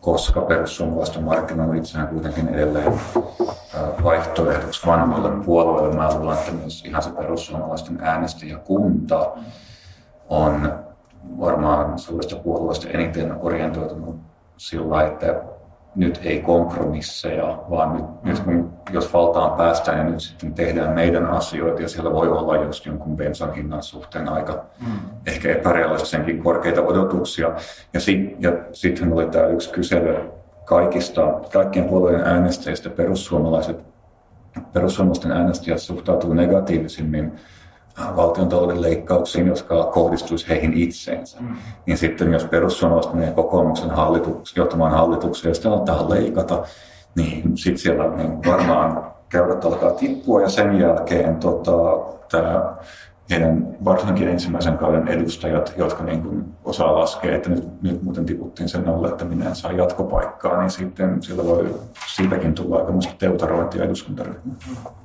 koska 0.02 0.42
perussuomalaiset 0.42 1.16
on 1.16 1.76
itseään 1.76 2.08
kuitenkin 2.08 2.48
edelleen 2.48 2.88
äh, 2.88 4.04
vaihtoehdoksi 4.04 4.88
vanhoille 4.88 5.46
puolueille. 5.46 5.96
Mä 5.96 6.16
luulen, 6.16 6.38
että 6.38 6.52
myös 6.52 6.86
ihan 6.86 7.04
se 7.04 7.10
perussuomalaisten 7.10 8.00
äänestäjäkunta 8.02 9.32
on 10.30 10.80
varmaan 11.40 12.00
suurista 12.00 12.36
puolueista 12.36 12.90
eniten 12.90 13.36
orientoitunut 13.42 14.20
sillä, 14.58 15.08
että 15.08 15.42
nyt 15.96 16.20
ei 16.24 16.40
kompromisseja, 16.40 17.60
vaan 17.70 17.94
nyt, 17.94 18.24
nyt 18.24 18.40
kun, 18.40 18.74
jos 18.92 19.14
valtaan 19.14 19.58
päästään 19.58 19.98
ja 19.98 20.04
nyt 20.04 20.20
sitten 20.20 20.54
tehdään 20.54 20.94
meidän 20.94 21.26
asioita 21.26 21.82
ja 21.82 21.90
siellä 21.90 22.14
voi 22.14 22.28
olla 22.28 22.64
just 22.64 22.86
jonkun 22.86 23.18
bensan 23.18 23.54
hinnan 23.54 23.84
suhteen 23.84 24.30
aika 24.30 24.66
mm. 24.88 24.92
ehkä 25.28 25.52
epärealistisenkin 25.52 26.44
korkeita 26.44 26.82
odotuksia. 26.82 27.52
Ja, 27.94 28.00
si, 28.00 28.36
ja 28.40 28.52
sitten 28.74 29.14
oli 29.14 29.26
tämä 29.26 29.48
yksi 29.48 29.70
kysely 29.70 30.16
kaikista, 30.66 31.40
kaikkien 31.54 31.86
puolueiden 31.86 32.28
äänestäjistä 32.28 32.90
perussuomalaiset, 32.90 33.80
perussuomalaisten 34.74 35.32
äänestäjät 35.32 35.80
suhtautuu 35.80 36.34
negatiivisimmin 36.34 37.32
valtiontalouden 38.16 38.82
leikkauksiin, 38.82 39.48
jotka 39.48 39.84
kohdistuisi 39.84 40.50
heihin 40.50 40.74
itseensä. 40.74 41.38
Mm. 41.40 41.56
Niin 41.86 41.98
sitten 41.98 42.34
jos 42.34 42.46
perussuomalaiset 42.46 43.14
menee 43.14 43.32
kokoomuksen 43.32 43.90
hallituks, 43.90 44.58
johtamaan 44.58 44.92
hallituksia 44.92 45.50
ja 45.50 45.54
sitten 45.54 45.72
aletaan 45.72 46.10
leikata, 46.10 46.64
niin 47.16 47.58
sitten 47.58 47.78
siellä 47.78 48.16
niin 48.16 48.46
varmaan 48.46 49.12
käydät 49.30 49.66
alkaa 49.66 49.92
tippua 49.92 50.42
ja 50.42 50.50
sen 50.50 50.80
jälkeen 50.80 51.36
tota, 51.36 51.72
tämä 52.32 52.76
heidän 53.30 53.78
varsinkin 53.86 54.28
ensimmäisen 54.28 54.78
kauden 54.78 55.08
edustajat, 55.08 55.74
jotka 55.78 56.04
niin 56.04 56.22
kuin 56.22 56.46
osaa 56.64 57.00
laskea, 57.00 57.36
että 57.36 57.50
nyt, 57.50 57.82
nyt 57.82 58.04
muuten 58.04 58.26
tiputtiin 58.26 58.70
sen 58.70 58.90
alle, 58.90 59.08
että 59.08 59.26
minä 59.26 59.50
en 59.50 59.56
saa 59.56 59.72
jatkopaikkaa, 59.72 60.60
niin 60.60 60.70
sitten 60.70 61.24
sillä 61.24 61.46
voi 61.46 61.76
siitäkin 62.16 62.54
tulla 62.54 62.78
aikamoista 62.78 63.14
teutarointia 63.18 63.84
eduskuntaryhmään. 63.84 64.58
Mm 64.70 65.01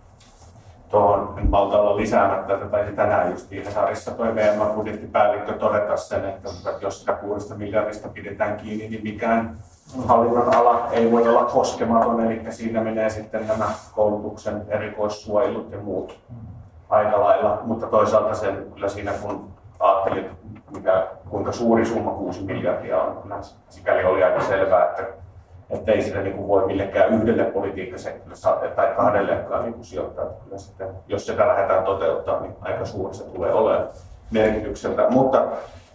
tuohon 0.91 1.34
en 1.39 1.51
malta 1.51 1.80
olla 1.80 1.97
lisäämättä, 1.97 2.55
että 2.55 2.66
taisi 2.66 2.93
tänään 2.93 3.30
just 3.30 3.51
Hesarissa 3.51 4.11
toi 4.11 4.34
VM-budjettipäällikkö 4.34 5.53
todeta 5.53 5.97
sen, 5.97 6.24
että 6.24 6.49
jos 6.80 7.01
sitä 7.01 7.12
kuudesta 7.12 7.55
miljardista 7.55 8.09
pidetään 8.09 8.57
kiinni, 8.57 8.89
niin 8.89 9.03
mikään 9.03 9.57
hallinnon 10.07 10.55
ala 10.55 10.89
ei 10.91 11.12
voi 11.12 11.28
olla 11.28 11.45
koskematon, 11.45 12.24
eli 12.24 12.53
siinä 12.53 12.80
menee 12.80 13.11
sitten 13.11 13.49
nämä 13.49 13.70
koulutuksen 13.95 14.62
erikoissuojelut 14.68 15.72
ja 15.72 15.78
muut 15.78 16.20
aika 16.89 17.20
lailla, 17.20 17.61
mutta 17.64 17.87
toisaalta 17.87 18.34
sen 18.34 18.66
kyllä 18.74 18.89
siinä 18.89 19.12
kun 19.12 19.49
ajattelin, 19.80 20.30
mikä, 20.70 21.07
kuinka 21.28 21.53
suuri 21.53 21.84
summa 21.84 22.11
6 22.11 22.45
miljardia 22.45 23.03
on, 23.03 23.22
kyllä 23.22 23.39
sikäli 23.68 24.05
oli 24.05 24.24
aika 24.24 24.45
selvää, 24.45 24.84
että 24.84 25.07
että 25.70 25.92
ei 25.92 26.02
sitä 26.02 26.22
niin 26.22 26.48
voi 26.48 26.66
millekään 26.66 27.14
yhdelle 27.14 27.44
politiikkasektorille 27.44 28.68
tai 28.76 28.94
kahdellekaan 28.96 29.64
niin 29.64 29.84
sijoittaa. 29.84 30.24
Kyllä 30.44 30.58
sitten, 30.58 30.88
jos 31.08 31.26
sitä 31.26 31.48
lähdetään 31.48 31.84
toteuttaa, 31.84 32.40
niin 32.40 32.52
aika 32.60 32.84
suuri 32.84 33.14
se 33.14 33.24
tulee 33.24 33.52
olemaan 33.52 33.88
merkitykseltä. 34.30 35.06
Mutta 35.10 35.46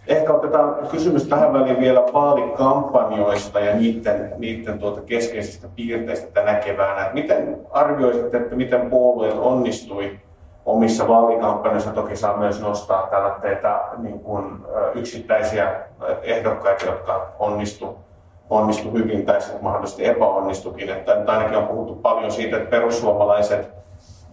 ehkä 0.06 0.32
otetaan 0.32 0.76
kysymys 0.90 1.28
tähän 1.28 1.52
väliin 1.52 1.80
vielä 1.80 2.00
vaalikampanjoista 2.00 3.60
ja 3.60 3.76
niiden, 3.76 4.32
niiden 4.38 4.78
tuota 4.78 5.00
keskeisistä 5.00 5.68
piirteistä 5.76 6.32
tänä 6.32 6.54
keväänä. 6.54 7.10
Miten 7.12 7.66
arvioisitte, 7.70 8.36
että 8.36 8.56
miten 8.56 8.90
puolueet 8.90 9.38
onnistui 9.38 10.18
omissa 10.66 11.08
vaalikampanjoissa 11.08 11.90
toki 11.90 12.16
saa 12.16 12.36
myös 12.36 12.60
nostaa 12.60 13.06
tällaisia 13.06 13.80
niin 13.98 14.20
kuin, 14.20 14.58
yksittäisiä 14.94 15.72
ehdokkaita, 16.22 16.84
jotka 16.84 17.28
onnistuivat 17.38 18.11
onnistu 18.52 18.90
hyvin 18.90 19.26
tai 19.26 19.40
sitten 19.40 19.64
mahdollisesti 19.64 20.06
epäonnistukin. 20.06 20.90
Että 20.90 21.14
nyt 21.14 21.28
ainakin 21.28 21.56
on 21.58 21.66
puhuttu 21.66 21.94
paljon 21.94 22.32
siitä, 22.32 22.56
että 22.56 22.70
perussuomalaiset 22.70 23.70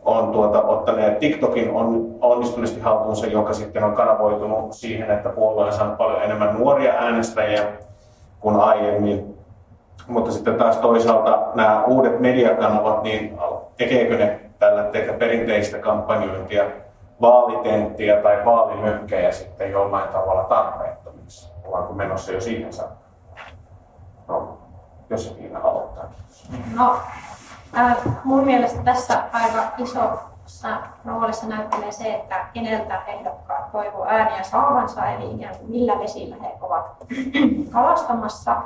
on 0.06 0.32
tuota, 0.32 0.62
ottaneet 0.62 1.20
TikTokin 1.20 1.72
on, 1.72 2.16
onnistuneesti 2.22 2.80
haltuunsa, 2.80 3.28
joka 3.28 3.54
sitten 3.54 3.84
on 3.84 3.94
kanavoitunut 3.94 4.74
siihen, 4.74 5.12
että 5.12 5.30
puolue 5.30 5.66
on 5.66 5.74
saanut 5.74 5.98
paljon 5.98 6.24
enemmän 6.24 6.56
nuoria 6.56 6.94
äänestäjiä 6.94 7.64
kuin 8.40 8.56
aiemmin. 8.56 9.38
Mutta 10.08 10.32
sitten 10.32 10.56
taas 10.56 10.78
toisaalta 10.78 11.44
nämä 11.56 11.84
uudet 11.84 12.20
mediakanavat, 12.20 13.04
niin 13.04 13.38
tekeekö 13.78 14.18
ne 14.18 14.40
tällä 14.60 14.84
teitä 14.84 15.14
perinteistä 15.14 15.78
kampanjointia, 15.78 16.64
vaalitenttiä 17.22 18.22
tai 18.22 18.46
vaalimökkejä 18.46 19.32
sitten 19.32 19.72
jollain 19.72 20.10
tavalla 20.10 20.44
tarpeettomiksi? 20.44 21.52
Ollaanko 21.66 21.94
menossa 21.94 22.32
jo 22.32 22.42
siihen 22.42 22.74
saakka? 22.74 22.99
No, 24.30 24.58
Josefina 25.10 25.60
aloittaa. 25.60 26.04
No, 26.76 26.98
äh, 27.78 27.98
mun 28.24 28.44
mielestä 28.44 28.84
tässä 28.84 29.24
aika 29.34 29.64
isossa 29.78 30.78
roolissa 31.06 31.48
näyttelee 31.48 31.92
se, 31.92 32.14
että 32.14 32.46
keneltä 32.54 33.02
ehdokkaat 33.08 33.72
toivoo 33.72 34.06
ääniä 34.06 34.44
saavansa, 34.44 35.10
eli 35.10 35.48
millä 35.68 36.00
vesillä 36.00 36.36
he 36.42 36.52
ovat 36.62 36.98
kalastamassa. 37.74 38.62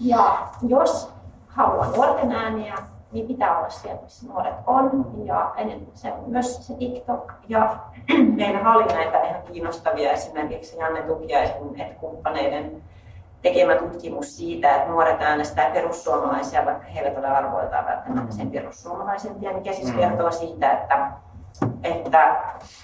Ja 0.00 0.48
jos 0.68 1.12
haluaa 1.48 1.90
nuorten 1.96 2.32
ääniä, 2.32 2.74
niin 3.12 3.26
pitää 3.26 3.58
olla 3.58 3.70
siellä, 3.70 4.02
missä 4.02 4.26
nuoret 4.26 4.54
on. 4.66 5.06
Ja 5.24 5.54
se 5.94 6.12
on 6.12 6.24
myös 6.26 6.66
se 6.66 6.74
TikTok. 6.74 7.32
Ja 7.48 7.76
meillä 8.36 8.72
oli 8.72 8.84
näitä 8.84 9.22
ihan 9.22 9.42
kiinnostavia 9.42 10.12
esimerkiksi 10.12 10.76
Janne 10.76 11.02
Tukiaisen 11.02 11.94
kumppaneiden 12.00 12.82
tekemä 13.44 13.74
tutkimus 13.74 14.36
siitä, 14.36 14.76
että 14.76 14.88
nuoret 14.88 15.22
äänestää 15.22 15.70
perussuomalaisia, 15.70 16.64
vaikka 16.64 16.84
he 16.84 17.00
eivät 17.00 17.18
ole 17.18 17.26
arvoiltaan 17.26 17.86
välttämättä 17.86 18.34
sen 18.34 18.50
perussuomalaisempia, 18.50 19.52
mikä 19.52 19.72
siis 19.72 19.92
mm. 19.92 19.98
kertoo 19.98 20.30
siitä, 20.30 20.72
että, 20.72 21.10
että 21.82 22.36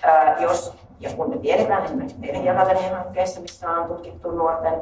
ää, 0.02 0.36
jos, 0.40 0.74
ja 1.00 1.10
kun 1.10 1.30
me 1.30 1.38
tiedetään 1.38 1.84
esimerkiksi 1.84 2.18
meidän 2.18 2.44
Jakatenien 2.44 2.94
hankkeessa, 2.94 3.40
missä 3.40 3.70
on 3.70 3.88
tutkittu 3.88 4.30
nuorten 4.30 4.74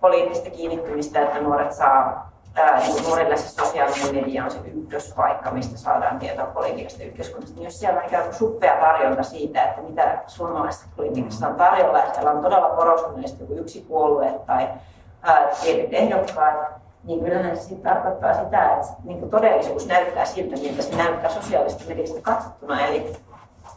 poliittista 0.00 0.50
kiinnittymistä, 0.50 1.22
että 1.22 1.40
nuoret 1.40 1.72
saa 1.72 2.30
ää, 2.54 2.78
niin 2.78 3.02
nuorille 3.08 3.36
se 3.36 3.48
sosiaalinen 3.48 4.14
media 4.14 4.44
on 4.44 4.50
se 4.50 4.58
ykköspaikka, 4.58 5.50
mistä 5.50 5.78
saadaan 5.78 6.18
tietoa 6.18 6.46
politiikasta 6.46 7.02
ja 7.02 7.08
yhteiskunnasta, 7.08 7.56
niin 7.56 7.64
jos 7.64 7.80
siellä 7.80 8.00
on 8.00 8.06
ikään 8.06 8.24
kuin 8.24 8.34
suppea 8.34 8.76
tarjonta 8.80 9.22
siitä, 9.22 9.62
että 9.62 9.82
mitä 9.82 10.18
suomalaisesta 10.26 10.86
politiikasta 10.96 11.48
on 11.48 11.54
tarjolla, 11.54 11.98
ja 11.98 12.14
siellä 12.14 12.30
on 12.30 12.42
todella 12.42 12.68
korostuneesti 12.68 13.42
joku 13.42 13.54
yksi 13.54 13.86
puolue 13.88 14.40
tai 14.46 14.68
tietyt 15.62 15.92
ehdokkaat, 15.92 16.56
niin 17.04 17.24
kyllähän 17.24 17.56
se 17.56 17.74
tarkoittaa 17.74 18.34
sitä, 18.34 18.74
että 18.74 18.86
niin 19.04 19.30
todellisuus 19.30 19.86
näyttää 19.86 20.24
siltä, 20.24 20.56
miltä 20.56 20.82
se 20.82 20.96
näyttää 20.96 21.30
sosiaalista 21.30 21.84
mediasta 21.88 22.20
katsottuna. 22.22 22.86
Eli 22.86 23.16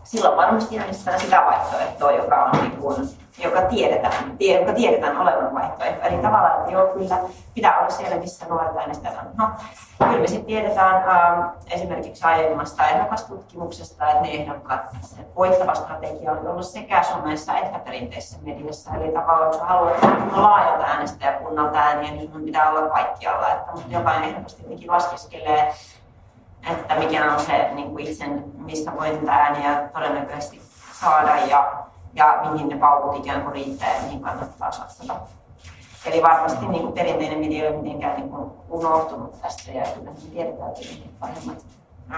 silloin 0.03 0.37
varmasti 0.37 0.79
äänestetään 0.79 1.19
sitä 1.19 1.43
vaihtoehtoa, 1.45 2.11
joka, 2.11 2.43
on 2.43 2.59
niin 2.61 2.71
kuin, 2.71 3.09
joka, 3.37 3.61
tiedetään, 3.61 4.37
joka 4.39 4.73
tiedetään 4.73 5.17
olevan 5.17 5.53
vaihtoehto. 5.53 6.07
Eli 6.07 6.17
tavallaan, 6.17 6.59
että 6.59 6.71
joo, 6.71 6.87
kyllä 6.87 7.17
pitää 7.53 7.79
olla 7.79 7.89
siellä, 7.89 8.15
missä 8.15 8.45
nuoret 8.49 8.77
äänestetään. 8.77 9.29
No, 9.37 9.49
kyllä 9.99 10.19
me 10.19 10.27
sitten 10.27 10.45
tiedetään 10.45 11.09
äh, 11.09 11.49
esimerkiksi 11.71 12.23
aiemmasta 12.23 12.87
ehdokastutkimuksesta, 12.87 14.09
että 14.09 14.21
ne 14.21 14.29
ehdokkaat, 14.31 14.81
se 15.01 15.15
voittava 15.35 15.75
strategia 15.75 16.31
on 16.31 16.47
ollut 16.47 16.65
sekä 16.65 17.03
somessa 17.03 17.57
että 17.57 17.79
perinteisessä 17.79 18.37
mediassa. 18.41 18.95
Eli 18.95 19.11
tavallaan, 19.11 19.53
jos 19.53 19.61
haluat 19.61 20.03
laajalta 20.35 20.83
äänestäjäkunnalta 20.85 21.79
ääniä, 21.79 22.11
niin 22.11 22.31
sun 22.31 22.43
pitää 22.43 22.69
olla 22.69 22.89
kaikkialla. 22.89 23.47
Että, 23.47 23.71
mutta 23.71 23.93
jokainen 23.93 24.29
ehdokas 24.29 24.55
tietenkin 24.55 24.91
laskeskelee 24.91 25.73
että 26.71 26.95
mikä 26.95 27.33
on 27.33 27.39
se 27.39 27.69
niin 27.73 27.91
kuin 27.91 28.07
itse, 28.07 28.25
mistä 28.57 28.91
voi 28.95 29.09
niitä 29.09 29.33
ääniä 29.33 29.89
todennäköisesti 29.93 30.61
saada 30.93 31.35
ja, 31.35 31.86
ja 32.13 32.39
mihin 32.51 32.69
ne 32.69 32.77
paukut 32.77 33.15
ikään 33.15 33.41
kuin 33.41 33.53
riittää 33.53 33.95
ja 33.95 34.01
mihin 34.01 34.21
kannattaa 34.21 34.71
satsata. 34.71 35.15
Eli 36.05 36.21
varmasti 36.21 36.67
niin 36.67 36.81
kuin 36.81 36.93
perinteinen 36.93 37.39
media 37.39 37.63
ei 37.63 37.69
ole 37.69 37.81
mitenkään 37.81 38.15
niin 38.15 38.29
kuin 38.29 38.51
unohtunut 38.69 39.41
tästä 39.41 39.71
ja 39.71 39.85
kyllä 39.95 40.11
me 40.11 40.17
tiedetään 40.31 40.73
tietenkin 40.73 41.15
paremmat 41.19 41.65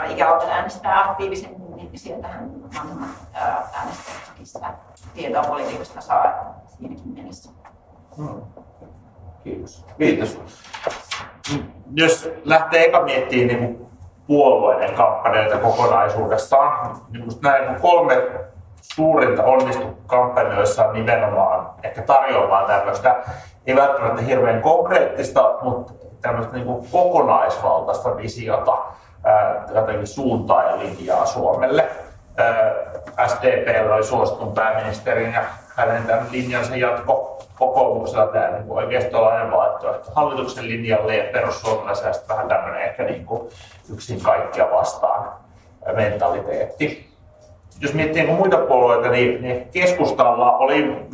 ikäluokat 0.09 0.49
äänestää 0.49 1.09
aktiivisemmin, 1.09 1.75
niin 1.75 1.99
sieltähän 1.99 2.51
vanhemmat 2.75 3.09
äänestäjät 3.33 4.19
sitä 4.43 4.73
tietoa 5.13 5.43
politiikasta 5.43 6.01
saa 6.01 6.55
siinäkin 6.77 7.07
mielessä. 7.07 7.51
Hmm. 8.17 8.41
Kiitos. 9.43 9.85
Kiitos. 9.97 10.39
Jos 11.93 12.29
lähtee 12.43 12.85
eka 12.85 13.03
miettimään 13.03 13.47
niin 13.47 13.87
puolueiden 14.27 14.95
kampanjoita 14.95 15.57
kokonaisuudessaan, 15.57 16.97
niin 17.09 17.23
näin 17.41 17.81
kolme 17.81 18.15
suurinta 18.81 19.43
onnistu 19.43 19.97
kampanjoissa 20.07 20.85
on 20.85 20.93
nimenomaan 20.93 21.69
ehkä 21.83 22.01
tarjoamaan 22.01 22.65
tämmöistä, 22.65 23.15
ei 23.67 23.75
välttämättä 23.75 24.21
hirveän 24.21 24.61
konkreettista, 24.61 25.53
mutta 25.61 25.93
tämmöistä 26.21 26.53
niin 26.53 26.65
kuin 26.65 26.87
kokonaisvaltaista 26.91 28.17
visiota, 28.17 28.77
jotenkin 29.75 30.07
suuntaa 30.07 30.63
ja 30.63 30.79
linjaa 30.79 31.25
Suomelle. 31.25 31.89
SDP 33.27 33.91
oli 33.93 34.03
suositun 34.03 34.53
pääministerin 34.53 35.33
ja 35.33 35.41
hänen 35.75 36.03
tämän 36.03 36.27
linjansa 36.31 36.75
jatko 36.75 37.39
kokoomuksella 37.59 38.27
tämä 38.27 38.47
niin 38.47 38.65
oikeistolainen 38.69 39.51
vaihtoehto 39.51 40.11
hallituksen 40.15 40.67
linjalle 40.67 41.17
ja 41.17 41.31
perussuomalaisilla 41.33 42.11
vähän 42.29 42.47
tämmöinen 42.47 42.81
ehkä 42.81 43.03
niin 43.03 43.25
kuin 43.25 43.49
yksin 43.93 44.21
kaikkia 44.21 44.71
vastaan 44.71 45.33
mentaliteetti. 45.95 47.08
Jos 47.81 47.93
miettii 47.93 48.27
muita 48.27 48.57
puolueita, 48.57 49.09
niin, 49.09 49.41
niin 49.41 49.69
keskustalla 49.71 50.57
oli, 50.57 51.07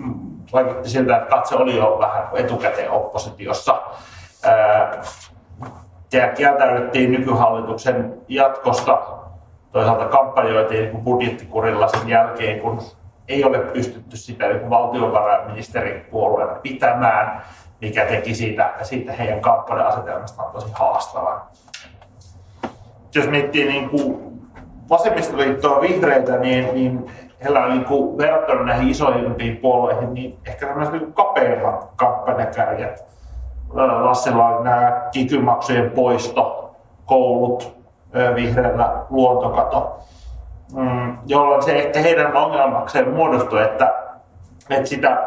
vaikutti 0.53 0.89
siltä, 0.89 1.17
että 1.17 1.29
katse 1.29 1.55
oli 1.55 1.75
jo 1.75 1.97
vähän 1.99 2.27
etukäteen 2.33 2.91
oppositiossa. 2.91 3.81
Ja 6.13 6.27
kieltäydyttiin 6.27 7.11
nykyhallituksen 7.11 8.13
jatkosta. 8.27 9.01
Toisaalta 9.71 10.05
kampanjoitiin 10.05 10.83
niin 10.83 11.03
budjettikurilla 11.03 11.87
sen 11.87 12.09
jälkeen, 12.09 12.59
kun 12.59 12.81
ei 13.27 13.43
ole 13.43 13.59
pystytty 13.59 14.17
sitä 14.17 14.47
niin 14.47 14.69
valtiovarainministeripuolueena 14.69 16.55
pitämään, 16.55 17.41
mikä 17.81 18.05
teki 18.05 18.35
siitä, 18.35 18.73
siitä 18.81 19.11
heidän 19.11 19.41
kampanja-asetelmastaan 19.41 20.51
tosi 20.51 20.67
haastavan. 20.73 21.41
Jos 23.15 23.27
miettii 23.27 23.67
niin 23.67 23.89
kuin 23.89 24.34
vasemmistoliittoa 24.89 25.81
vihreitä, 25.81 26.37
niin, 26.37 26.73
niin 26.73 27.11
heillä 27.43 27.65
on 27.65 27.69
niin 27.69 28.17
verrattuna 28.17 28.63
näihin 28.63 28.89
isoimpiin 28.89 29.57
puolueihin, 29.57 30.13
niin 30.13 30.37
ehkä 30.45 30.67
tämmöiset 30.67 30.93
niin 30.93 31.13
kapeimmat 31.13 31.89
kampanjakärjet. 31.95 33.05
Lassilla 33.73 34.45
on 34.47 34.63
nämä 34.63 35.01
kikymaksujen 35.11 35.91
poisto, 35.91 36.75
koulut, 37.05 37.75
vihreällä 38.35 38.93
luontokato 39.09 39.99
mm, 40.73 41.17
jolloin 41.25 41.63
se 41.63 41.75
ehkä 41.75 41.99
heidän 41.99 42.35
ongelmakseen 42.35 43.13
muodostui, 43.13 43.63
että, 43.63 43.93
että 44.69 44.89
sitä 44.89 45.17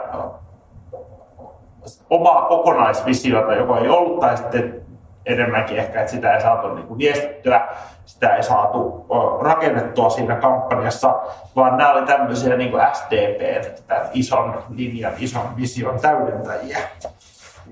omaa 2.11 2.43
kokonaisvisiota, 2.43 3.55
joka 3.55 3.79
ei 3.79 3.89
ollut, 3.89 4.21
tai 4.21 4.37
sitten 4.37 4.83
enemmänkin 5.29 5.79
ehkä, 5.79 6.01
että 6.01 6.13
sitä 6.13 6.35
ei 6.35 6.41
saatu 6.41 6.75
niin 6.75 6.87
kuin 6.87 6.99
viestittyä, 6.99 7.69
sitä 8.07 8.37
ei 8.37 8.43
saatu 8.43 9.07
rakennettua 9.41 10.11
siinä 10.11 10.35
kampanjassa, 10.35 11.15
vaan 11.57 11.77
nämä 11.77 11.93
oli 11.93 12.07
tämmöisiä 12.07 12.57
niin 12.57 12.71
kuin 12.71 12.83
SDP, 12.93 13.65
tämän 13.87 14.09
ison 14.13 14.63
linjan, 14.69 15.13
ison 15.19 15.57
vision 15.57 16.01
täydentäjiä 16.01 16.79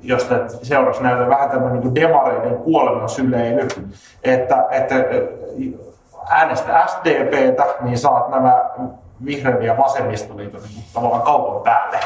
josta 0.02 0.34
seurasi 0.62 1.02
näitä 1.02 1.28
vähän 1.28 1.50
tämmöinen 1.50 1.80
niin 1.80 1.94
demareiden 1.94 2.56
kuoleman 2.56 3.08
syleily, 3.08 3.68
että, 4.24 4.66
että 4.70 4.94
äänestä 6.30 6.86
SDPtä, 6.86 7.64
niin 7.80 7.98
saat 7.98 8.30
nämä 8.30 8.70
vihreän 9.24 9.62
ja 9.62 9.78
vasemmistoliiton 9.78 10.60
niin 10.62 10.84
tavallaan 10.94 11.22
kaupan 11.22 11.62
päälle 11.62 11.98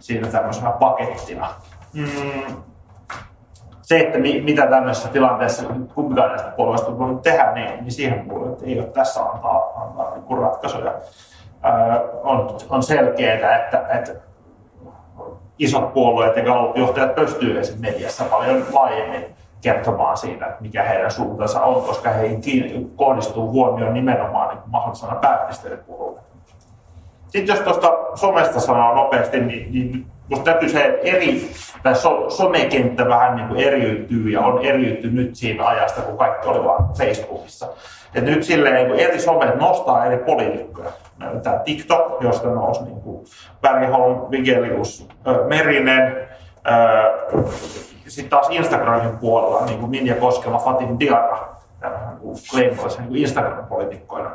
siinä 0.00 0.28
tämmöisenä 0.28 0.70
pakettina. 0.70 1.48
Mm. 1.92 2.62
Se, 3.82 3.98
että 3.98 4.18
mi, 4.18 4.40
mitä 4.40 4.66
tämmöisessä 4.66 5.08
tilanteessa 5.08 5.66
kumpikaan 5.94 6.28
näistä 6.28 6.50
puolueista 6.50 6.98
voi 6.98 7.18
tehdä, 7.22 7.52
niin, 7.52 7.70
niin 7.80 7.92
siihen 7.92 8.28
puolueet 8.28 8.62
ei 8.62 8.78
ole 8.78 8.88
tässä 8.88 9.22
antaa, 9.22 9.82
antaa 9.82 10.14
niin 10.14 10.38
ratkaisuja. 10.38 10.94
Öö, 11.64 12.20
on, 12.22 12.56
on 12.68 12.82
selkeää, 12.82 13.56
että, 13.56 13.86
että 13.88 14.12
isot 15.58 15.92
puolueet 15.94 16.36
ja 16.36 16.42
johtajat 16.74 17.14
pystyvät 17.14 17.80
mediassa 17.80 18.24
paljon 18.24 18.66
laajemmin 18.72 19.26
kertomaan 19.60 20.16
siitä, 20.16 20.46
että 20.46 20.62
mikä 20.62 20.82
heidän 20.82 21.10
suuntansa 21.10 21.60
on, 21.60 21.82
koska 21.82 22.10
heihin 22.10 22.90
kohdistuu 22.96 23.50
huomio 23.50 23.92
nimenomaan 23.92 24.48
niin 24.48 24.62
mahdollisena 24.66 25.14
pääministeripuolueena. 25.14 26.26
Sitten 27.28 27.54
jos 27.54 27.64
tuosta 27.64 27.88
somesta 28.14 28.60
sanoo 28.60 28.94
nopeasti, 28.94 29.40
niin, 29.40 29.72
niin 29.72 30.06
musta 30.28 30.44
täytyy 30.44 30.68
se 30.68 31.00
eri, 31.02 31.50
tai 31.82 31.94
so, 31.94 32.30
somekenttä 32.30 33.08
vähän 33.08 33.36
niin 33.36 33.48
kuin 33.48 33.60
eriytyy 33.60 34.30
ja 34.30 34.40
on 34.40 34.64
eriytynyt 34.64 35.34
siinä 35.34 35.66
ajasta, 35.66 36.02
kun 36.02 36.18
kaikki 36.18 36.48
oli 36.48 36.64
vaan 36.64 36.88
Facebookissa. 36.98 37.68
Et 38.14 38.24
nyt 38.24 38.42
silleen 38.42 38.88
niin 38.88 39.00
eri 39.00 39.20
somet 39.20 39.54
nostaa 39.54 40.06
eri 40.06 40.16
poliitikkoja. 40.16 40.90
Tämä 41.42 41.58
TikTok, 41.58 42.22
josta 42.22 42.48
nousi 42.48 42.84
niin 42.84 43.00
kuin 43.00 43.26
Bergholm, 43.60 44.30
Vigelius, 44.30 45.08
Merinen, 45.48 46.28
sitten 48.06 48.30
taas 48.30 48.48
Instagramin 48.50 49.18
puolella 49.18 49.66
niin 49.66 49.78
kuin 49.78 49.90
Minja 49.90 50.14
Koskela, 50.14 50.58
Fatin 50.58 51.00
Diarra, 51.00 51.48
glamorous 52.50 52.98
niin 52.98 53.16
Instagram-poliitikkoina. 53.16 54.30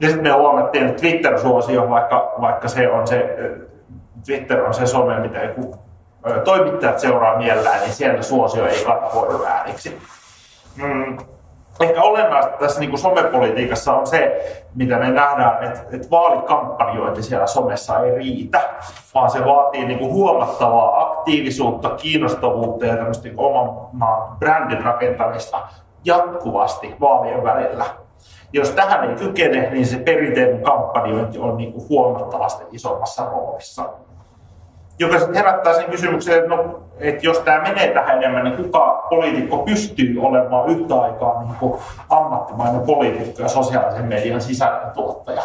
Ja 0.00 0.08
sitten 0.08 0.22
me 0.22 0.30
huomattiin, 0.30 0.86
että 0.86 1.00
Twitter-suosio, 1.00 1.90
vaikka, 1.90 2.34
vaikka 2.40 2.68
se 2.68 2.90
on 2.90 3.06
se, 3.06 3.36
Twitter 4.28 4.60
on 4.60 4.74
se 4.74 4.86
some, 4.86 5.20
mitä 5.20 5.38
joku 5.38 5.74
toimittajat 6.44 7.00
seuraa 7.00 7.38
mielellään, 7.38 7.80
niin 7.80 7.92
siellä 7.92 8.22
suosio 8.22 8.66
ei 8.66 8.84
kanavoidu 8.84 9.44
ääniksi. 9.44 9.98
Mm 10.76 11.18
ehkä 11.80 12.02
olennaista 12.02 12.52
tässä 12.58 12.80
niin 12.80 12.90
kuin 12.90 13.00
somepolitiikassa 13.00 13.96
on 13.96 14.06
se, 14.06 14.52
mitä 14.74 14.98
me 14.98 15.10
nähdään, 15.10 15.64
että, 15.64 15.80
että 15.92 16.10
vaalikampanjointi 16.10 17.22
siellä 17.22 17.46
somessa 17.46 17.98
ei 17.98 18.14
riitä, 18.14 18.60
vaan 19.14 19.30
se 19.30 19.44
vaatii 19.44 19.84
niin 19.84 19.98
kuin 19.98 20.12
huomattavaa 20.12 21.02
aktiivisuutta, 21.02 21.90
kiinnostavuutta 21.90 22.86
ja 22.86 22.94
niin 22.94 23.34
oman 23.36 23.88
maan 23.92 24.38
brändin 24.38 24.84
rakentamista 24.84 25.60
jatkuvasti 26.04 26.94
vaalien 27.00 27.44
välillä. 27.44 27.84
Jos 28.52 28.70
tähän 28.70 29.10
ei 29.10 29.16
kykene, 29.16 29.70
niin 29.70 29.86
se 29.86 29.98
perinteinen 29.98 30.62
kampanjointi 30.62 31.38
on 31.38 31.56
niin 31.56 31.72
kuin 31.72 31.88
huomattavasti 31.88 32.64
isommassa 32.72 33.24
roolissa 33.24 33.84
joka 34.98 35.18
sitten 35.18 35.36
herättää 35.36 35.74
sen 35.74 35.90
kysymyksen, 35.90 36.38
että, 36.38 36.48
no, 36.48 36.80
että 36.98 37.26
jos 37.26 37.38
tämä 37.38 37.62
menee 37.62 37.88
tähän 37.88 38.16
enemmän, 38.16 38.44
niin 38.44 38.56
kuka 38.56 39.06
poliitikko 39.10 39.58
pystyy 39.58 40.20
olemaan 40.20 40.68
yhtä 40.68 40.94
aikaa 40.94 41.42
niin 41.42 41.54
kuin 41.60 41.80
ammattimainen 42.10 42.80
poliitikko 42.80 43.42
ja 43.42 43.48
sosiaalisen 43.48 44.04
median 44.04 44.40
sisällöntuottaja? 44.40 45.42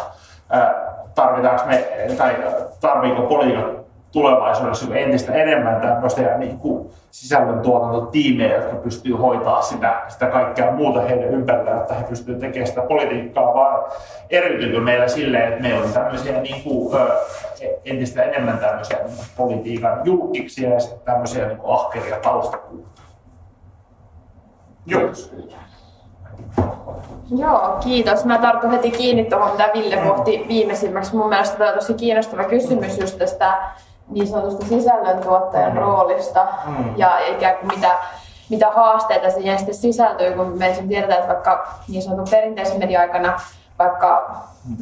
Tarvitaanko 1.14 1.66
me, 1.66 1.84
tai 2.18 2.36
tarviiko 2.80 3.22
poliitikot 3.22 3.83
tulevaisuudessa 4.14 4.94
entistä 4.94 5.32
enemmän 5.32 5.80
tämmöisiä 5.80 6.38
niin 6.38 6.58
kuin 6.58 6.90
sisällöntuotantotiimejä, 7.10 8.56
jotka 8.56 8.76
pystyy 8.76 9.14
hoitaa 9.14 9.62
sitä, 9.62 10.02
sitä 10.08 10.26
kaikkea 10.26 10.72
muuta 10.72 11.00
heidän 11.00 11.28
ympärillä, 11.28 11.76
että 11.76 11.94
he 11.94 12.04
pystyvät 12.04 12.38
tekemään 12.38 12.66
sitä 12.66 12.82
politiikkaa, 12.82 13.54
vaan 13.54 13.84
eriytyykö 14.30 14.80
meillä 14.80 15.08
silleen, 15.08 15.48
että 15.48 15.62
meillä 15.62 15.84
on 15.84 15.92
tämmöisiä 15.92 16.40
niin 16.40 16.62
kuin, 16.62 16.96
entistä 17.84 18.22
enemmän 18.22 18.58
tämmöisiä 18.58 18.98
niin 19.04 19.16
politiikan 19.36 20.00
julkiksia 20.04 20.70
ja 20.70 20.80
sitten 20.80 21.00
tämmöisiä 21.04 21.46
niin 21.46 21.58
kuin 21.58 21.74
ahkeria 21.74 22.16
taustakuutta. 22.16 23.02
Joo. 24.86 25.10
Joo, 27.38 27.76
kiitos. 27.84 28.24
Mä 28.24 28.38
tartun 28.38 28.70
heti 28.70 28.90
kiinni 28.90 29.24
tuohon, 29.24 29.50
mitä 29.50 29.70
Ville 29.74 29.96
pohti 29.96 30.44
viimeisimmäksi. 30.48 31.16
Mun 31.16 31.28
mielestä 31.28 31.58
tämä 31.58 31.70
on 31.70 31.78
tosi 31.78 31.94
kiinnostava 31.94 32.44
kysymys 32.44 32.98
just 32.98 33.18
tästä 33.18 33.54
niin 34.08 34.26
sanotusta 34.26 34.66
sisällöntuottajan 34.66 35.72
mm. 35.72 35.78
roolista 35.78 36.46
mm. 36.66 36.94
ja 36.96 37.18
ikään 37.18 37.56
kuin 37.56 37.74
mitä, 37.74 37.90
mitä 38.50 38.70
haasteita 38.70 39.30
siihen 39.30 39.58
sitten 39.58 39.74
sisältyy, 39.74 40.32
kun 40.32 40.58
me 40.58 40.76
tiedetään, 40.88 41.20
että 41.20 41.34
vaikka 41.34 41.66
niin 41.88 42.02
sanotun 42.02 42.28
perinteisen 42.30 42.78
media-aikana 42.78 43.40
vaikka 43.78 44.36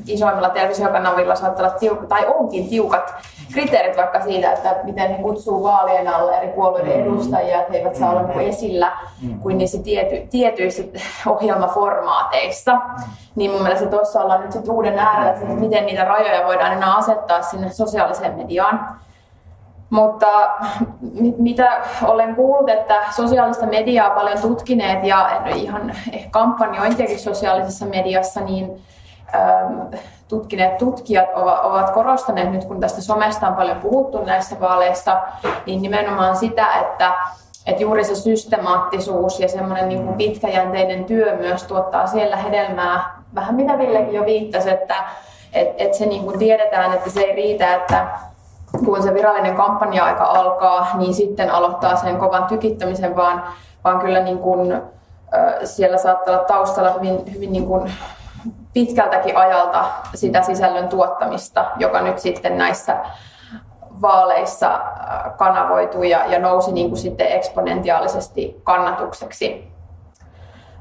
isoimmilla 0.07 0.51
televisiokanavilla 0.51 1.35
saattaa 1.35 1.67
olla 1.67 1.79
tiukat, 1.79 2.09
tai 2.09 2.27
onkin 2.27 2.69
tiukat 2.69 3.15
kriteerit 3.53 3.97
vaikka 3.97 4.21
siitä, 4.21 4.53
että 4.53 4.77
miten 4.85 5.11
he 5.11 5.23
kutsuu 5.23 5.63
vaalien 5.63 6.15
alle 6.15 6.37
eri 6.37 6.49
puolueiden 6.49 6.97
mm. 6.97 7.03
edustajia, 7.03 7.61
että 7.61 7.73
he 7.73 7.79
eivät 7.79 7.97
saa 7.97 8.11
olla 8.11 8.23
niin 8.23 8.41
esillä 8.41 8.93
mm. 9.23 9.41
kuin 9.41 9.59
niissä 9.59 9.83
tiety, 9.83 10.27
tietyissä 10.31 10.83
ohjelmaformaateissa. 11.27 12.79
Niin 13.35 13.51
mun 13.51 13.63
mielestä 13.63 13.87
tuossa 13.87 14.21
ollaan 14.21 14.41
nyt 14.41 14.53
sit 14.53 14.69
uuden 14.69 14.99
äärellä, 14.99 15.33
että 15.33 15.45
miten 15.47 15.87
niitä 15.87 16.05
rajoja 16.05 16.47
voidaan 16.47 16.73
enää 16.73 16.97
asettaa 16.97 17.43
sinne 17.43 17.71
sosiaaliseen 17.71 18.37
mediaan. 18.37 19.01
Mutta 19.93 20.27
mitä 21.39 21.81
olen 22.03 22.35
kuullut, 22.35 22.71
että 22.71 22.95
sosiaalista 23.11 23.67
mediaa 23.67 24.11
paljon 24.11 24.39
tutkineet 24.39 25.05
ja 25.05 25.43
ihan 25.55 25.95
kampanjointiakin 26.31 27.19
sosiaalisessa 27.19 27.87
mediassa, 27.87 28.41
niin 28.41 28.83
ähm, 29.35 29.81
tutkineet 30.29 30.79
tutkijat 30.79 31.29
ovat 31.63 31.91
korostaneet 31.91 32.53
nyt, 32.53 32.65
kun 32.65 32.81
tästä 32.81 33.01
somesta 33.01 33.49
on 33.49 33.55
paljon 33.55 33.77
puhuttu 33.77 34.25
näissä 34.25 34.61
vaaleissa, 34.61 35.21
niin 35.67 35.83
nimenomaan 35.83 36.37
sitä, 36.37 36.67
että 36.81 37.13
että 37.67 37.83
juuri 37.83 38.05
se 38.05 38.15
systemaattisuus 38.15 39.41
ja 39.41 39.49
semmoinen 39.49 39.89
niin 39.89 40.05
kuin 40.05 40.17
pitkäjänteinen 40.17 41.05
työ 41.05 41.37
myös 41.37 41.63
tuottaa 41.63 42.07
siellä 42.07 42.37
hedelmää. 42.37 43.23
Vähän 43.35 43.55
mitä 43.55 43.79
Villekin 43.79 44.15
jo 44.15 44.25
viittasi, 44.25 44.71
että 44.71 44.95
et, 45.53 45.69
et 45.79 45.95
se 45.95 46.07
niin 46.07 46.25
kuin 46.25 46.39
tiedetään, 46.39 46.95
että 46.95 47.11
se 47.11 47.21
ei 47.21 47.37
riitä, 47.37 47.75
että 47.75 48.07
kun 48.85 49.03
se 49.03 49.15
virallinen 49.15 49.55
kampanja-aika 49.55 50.25
alkaa, 50.25 50.87
niin 50.95 51.15
sitten 51.15 51.51
aloittaa 51.51 51.97
sen 51.97 52.17
kovan 52.17 52.45
tykittämisen, 52.45 53.17
vaan, 53.17 53.43
vaan 53.85 53.99
kyllä 53.99 54.21
niin 54.21 54.39
kuin, 54.39 54.83
siellä 55.65 55.99
saattaa 55.99 56.35
olla 56.35 56.45
taustalla 56.45 56.93
hyvin, 56.93 57.35
hyvin 57.35 57.53
niin 57.53 57.67
kuin 57.67 57.93
pitkältäkin 58.73 59.37
ajalta 59.37 59.85
sitä 60.15 60.43
sisällön 60.43 60.89
tuottamista, 60.89 61.65
joka 61.77 62.01
nyt 62.01 62.19
sitten 62.19 62.59
näissä 62.59 62.97
vaaleissa 64.03 64.81
kanavoitui 65.37 66.11
ja, 66.11 66.27
ja 66.27 66.39
nousi 66.39 66.73
niin 66.73 66.89
kuin 66.89 66.99
sitten 66.99 67.33
eksponentiaalisesti 67.33 68.61
kannatukseksi. 68.65 69.73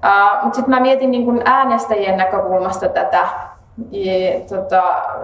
Uh, 0.05 0.43
Mutta 0.43 0.55
sitten 0.55 0.75
mä 0.75 0.79
mietin 0.79 1.11
niin 1.11 1.25
kuin 1.25 1.41
äänestäjien 1.45 2.17
näkökulmasta 2.17 2.89
tätä 2.89 3.27
tota, 4.49 4.83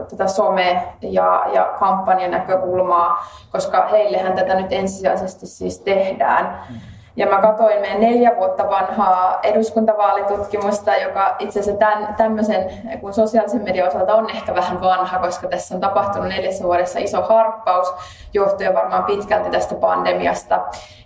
tätä 0.09 0.23
some- 0.23 0.81
ja, 1.01 1.45
ja 1.53 1.63
kampanjan 1.79 2.31
näkökulmaa, 2.31 3.27
koska 3.51 3.87
heillehän 3.87 4.33
tätä 4.33 4.55
nyt 4.55 4.73
ensisijaisesti 4.73 5.47
siis 5.47 5.79
tehdään. 5.79 6.61
Mm. 6.69 6.75
Ja 7.17 7.27
mä 7.27 7.41
katsoin 7.41 7.81
meidän 7.81 8.01
neljä 8.01 8.35
vuotta 8.37 8.69
vanhaa 8.69 9.39
eduskuntavaalitutkimusta, 9.43 10.95
joka 10.95 11.35
itse 11.39 11.59
asiassa 11.59 11.79
tämän, 11.79 12.15
tämmöisen, 12.15 12.71
kun 13.01 13.13
sosiaalisen 13.13 13.63
median 13.63 13.87
osalta 13.87 14.15
on 14.15 14.29
ehkä 14.29 14.55
vähän 14.55 14.81
vanha, 14.81 15.19
koska 15.19 15.47
tässä 15.47 15.75
on 15.75 15.81
tapahtunut 15.81 16.27
neljässä 16.27 16.63
vuodessa 16.63 16.99
iso 16.99 17.21
harppaus, 17.21 17.93
johtuen 18.33 18.73
varmaan 18.73 19.03
pitkälti 19.03 19.49
tästä 19.49 19.75
pandemiasta 19.75 20.59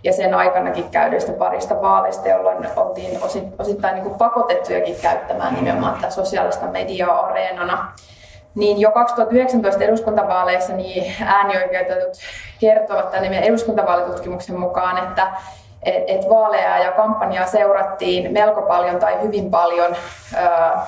ja 0.04 0.12
sen 0.12 0.34
aikanakin 0.34 0.90
käydyistä 0.90 1.32
parista 1.32 1.80
vaaleista, 1.80 2.28
jolloin 2.28 2.66
oltiin 2.76 3.18
osittain 3.58 3.94
niin 3.94 4.04
kuin 4.04 4.18
pakotettujakin 4.18 4.96
käyttämään 5.02 5.54
nimenomaan 5.54 5.94
tätä 5.94 6.10
sosiaalista 6.10 6.66
mediaa 6.66 7.20
areenana. 7.26 7.92
Niin 8.54 8.80
jo 8.80 8.90
2019 8.90 9.84
eduskuntavaaleissa 9.84 10.72
niin 10.72 11.12
äänioikeutetut 11.26 12.12
kertovat 12.60 13.10
tämän 13.10 13.34
eduskuntavaalitutkimuksen 13.34 14.60
mukaan, 14.60 14.98
että 14.98 15.32
että 15.82 16.12
et 16.12 16.28
vaaleja 16.28 16.78
ja 16.78 16.92
kampanjaa 16.92 17.46
seurattiin 17.46 18.32
melko 18.32 18.62
paljon 18.62 19.00
tai 19.00 19.22
hyvin 19.22 19.50
paljon 19.50 19.96
ö, 20.34 20.78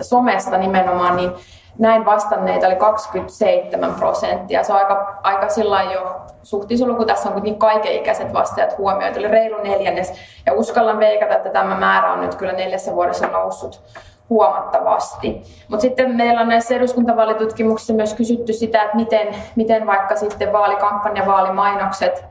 somesta 0.00 0.58
nimenomaan, 0.58 1.16
niin 1.16 1.32
näin 1.78 2.04
vastanneita 2.04 2.66
oli 2.66 2.76
27 2.76 3.94
prosenttia. 3.94 4.64
Se 4.64 4.72
on 4.72 4.78
aika, 4.78 5.18
aika 5.22 5.48
sillä 5.48 5.82
jo 5.82 6.20
suhtisulku, 6.42 6.96
kun 6.96 7.06
tässä 7.06 7.28
on 7.28 7.32
kuitenkin 7.32 7.58
kaikenikäiset 7.58 8.32
vastaajat 8.32 8.78
huomioitu, 8.78 9.18
eli 9.18 9.28
reilu 9.28 9.62
neljännes. 9.62 10.12
Ja 10.46 10.52
uskallan 10.52 10.98
veikata, 10.98 11.34
että 11.34 11.48
tämä 11.48 11.74
määrä 11.74 12.12
on 12.12 12.20
nyt 12.20 12.34
kyllä 12.34 12.52
neljässä 12.52 12.94
vuodessa 12.94 13.26
noussut 13.26 13.82
huomattavasti. 14.30 15.42
Mutta 15.68 15.82
sitten 15.82 16.16
meillä 16.16 16.40
on 16.40 16.48
näissä 16.48 16.74
eduskuntavaalitutkimuksissa 16.74 17.92
myös 17.92 18.14
kysytty 18.14 18.52
sitä, 18.52 18.82
että 18.82 18.96
miten, 18.96 19.28
miten 19.56 19.86
vaikka 19.86 20.16
sitten 20.16 20.52
vaalikampanja, 20.52 21.26
vaalimainokset 21.26 22.24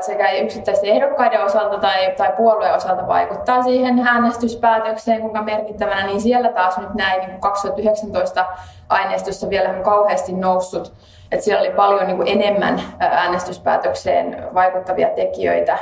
sekä 0.00 0.30
yksittäisten 0.30 0.90
ehdokkaiden 0.90 1.44
osalta 1.44 1.78
tai, 1.78 2.14
tai 2.16 2.32
puolueen 2.36 2.74
osalta 2.74 3.06
vaikuttaa 3.06 3.62
siihen 3.62 4.06
äänestyspäätökseen, 4.06 5.20
kuinka 5.20 5.42
merkittävänä, 5.42 6.06
niin 6.06 6.20
siellä 6.20 6.48
taas 6.48 6.78
nyt 6.78 6.94
näin 6.94 7.20
niin 7.28 7.40
2019 7.40 8.46
aineistossa 8.88 9.50
vielä 9.50 9.68
on 9.68 9.82
kauheasti 9.82 10.32
noussut. 10.32 10.92
Että 11.32 11.44
siellä 11.44 11.60
oli 11.60 11.70
paljon 11.70 12.06
niin 12.06 12.16
kuin 12.16 12.28
enemmän 12.28 12.80
äänestyspäätökseen 12.98 14.54
vaikuttavia 14.54 15.08
tekijöitä 15.08 15.78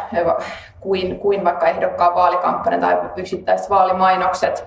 kuin, 0.80 1.20
kuin 1.20 1.44
vaikka 1.44 1.66
ehdokkaan 1.66 2.14
vaalikampanja 2.14 2.80
tai 2.80 2.98
yksittäiset 3.16 3.70
vaalimainokset 3.70 4.66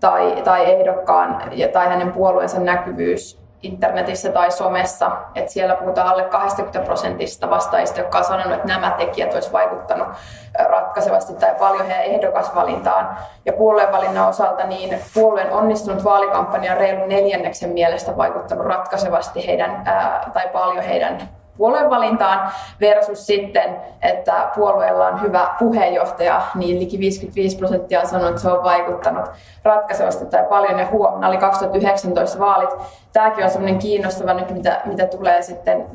tai, 0.00 0.42
tai 0.44 0.72
ehdokkaan 0.72 1.42
tai 1.72 1.88
hänen 1.88 2.12
puolueensa 2.12 2.60
näkyvyys 2.60 3.37
internetissä 3.62 4.32
tai 4.32 4.50
somessa, 4.52 5.10
että 5.34 5.52
siellä 5.52 5.74
puhutaan 5.74 6.08
alle 6.08 6.22
20 6.22 6.80
prosentista 6.80 7.50
vastaajista, 7.50 8.00
jotka 8.00 8.18
on 8.18 8.24
sanonut, 8.24 8.52
että 8.52 8.68
nämä 8.68 8.90
tekijät 8.90 9.34
olisivat 9.34 9.52
vaikuttanut 9.52 10.08
ratkaisevasti 10.58 11.34
tai 11.34 11.54
paljon 11.58 11.86
heidän 11.86 12.14
ehdokasvalintaan. 12.14 13.16
Ja 13.44 13.52
puolueen 13.52 14.18
osalta 14.28 14.66
niin 14.66 14.98
puolueen 15.14 15.52
onnistunut 15.52 16.04
vaalikampanja 16.04 16.72
on 16.72 16.78
reilun 16.78 17.08
neljänneksen 17.08 17.70
mielestä 17.70 18.16
vaikuttanut 18.16 18.66
ratkaisevasti 18.66 19.46
heidän, 19.46 19.82
ää, 19.84 20.30
tai 20.32 20.48
paljon 20.52 20.84
heidän 20.84 21.37
puoluevalintaan 21.58 22.50
versus 22.80 23.26
sitten, 23.26 23.76
että 24.02 24.50
puolueella 24.54 25.06
on 25.06 25.22
hyvä 25.22 25.54
puheenjohtaja, 25.58 26.42
niin 26.54 26.80
liki 26.80 26.98
55 26.98 27.58
prosenttia 27.58 28.00
on 28.00 28.06
sanonut, 28.06 28.30
että 28.30 28.42
se 28.42 28.50
on 28.50 28.64
vaikuttanut 28.64 29.30
ratkaisevasti 29.62 30.26
tai 30.26 30.44
paljon 30.48 30.78
ja 30.78 30.86
huomenna 30.86 31.28
oli 31.28 31.38
2019 31.38 32.38
vaalit. 32.38 32.70
Tämäkin 33.12 33.44
on 33.44 33.50
semmoinen 33.50 33.78
kiinnostava 33.78 34.34
nyt, 34.34 34.50
mitä, 34.50 34.80
mitä 34.84 35.06
tulee 35.06 35.42
sitten 35.42 35.86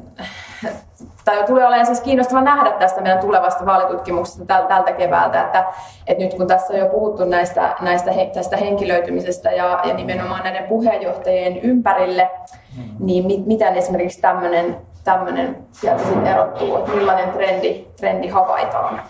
tai 1.25 1.43
tulee 1.43 1.65
olemaan 1.67 1.85
siis 1.85 2.01
kiinnostava 2.01 2.41
nähdä 2.41 2.71
tästä 2.71 3.01
meidän 3.01 3.19
tulevasta 3.19 3.65
vaalitutkimuksesta 3.65 4.45
tältä 4.67 4.91
keväältä, 4.91 5.41
että, 5.41 5.65
että 6.07 6.23
nyt 6.23 6.33
kun 6.33 6.47
tässä 6.47 6.73
on 6.73 6.79
jo 6.79 6.85
puhuttu 6.85 7.25
näistä, 7.25 7.75
näistä 7.81 8.11
tästä 8.33 8.57
henkilöitymisestä 8.57 9.51
ja, 9.51 9.79
ja 9.83 9.93
nimenomaan 9.93 10.43
näiden 10.43 10.63
puheenjohtajien 10.63 11.57
ympärille, 11.57 12.31
mm. 12.77 12.83
niin 12.99 13.25
mit, 13.25 13.45
miten 13.45 13.75
esimerkiksi 13.75 14.21
tämmöinen 14.21 14.77
tämmöinen 15.03 15.67
sieltä 15.71 16.03
sitten 16.03 16.27
erottuu, 16.27 16.77
että 16.77 16.91
millainen 16.91 17.29
trendi, 17.29 17.87
trendi 17.97 18.27
havaitaan. 18.27 19.01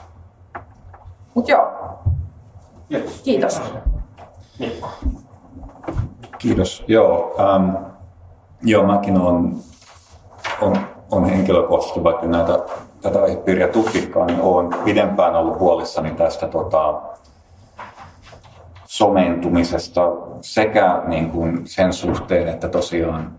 Mutta 1.33 1.51
joo, 1.51 1.67
kiitos. 3.23 3.61
Kiitos. 6.37 6.83
Joo, 6.87 7.35
ähm, 7.39 7.75
joo 8.61 8.83
mäkin 8.83 9.21
olen 9.21 9.53
on, 10.61 10.77
on 11.11 11.25
henkilökohtaisesti, 11.25 12.03
vaikka 12.03 12.25
näitä, 12.25 12.59
tätä 13.01 13.21
aihepiiriä 13.23 13.67
tutkikaan, 13.67 14.27
niin 14.27 14.41
olen 14.41 14.69
pidempään 14.83 15.35
ollut 15.35 15.59
huolissani 15.59 16.11
tästä 16.11 16.47
tota, 16.47 17.01
somentumisesta 18.85 20.01
sekä 20.41 21.01
niin 21.05 21.31
kuin 21.31 21.67
sen 21.67 21.93
suhteen, 21.93 22.47
että 22.47 22.69
tosiaan 22.69 23.31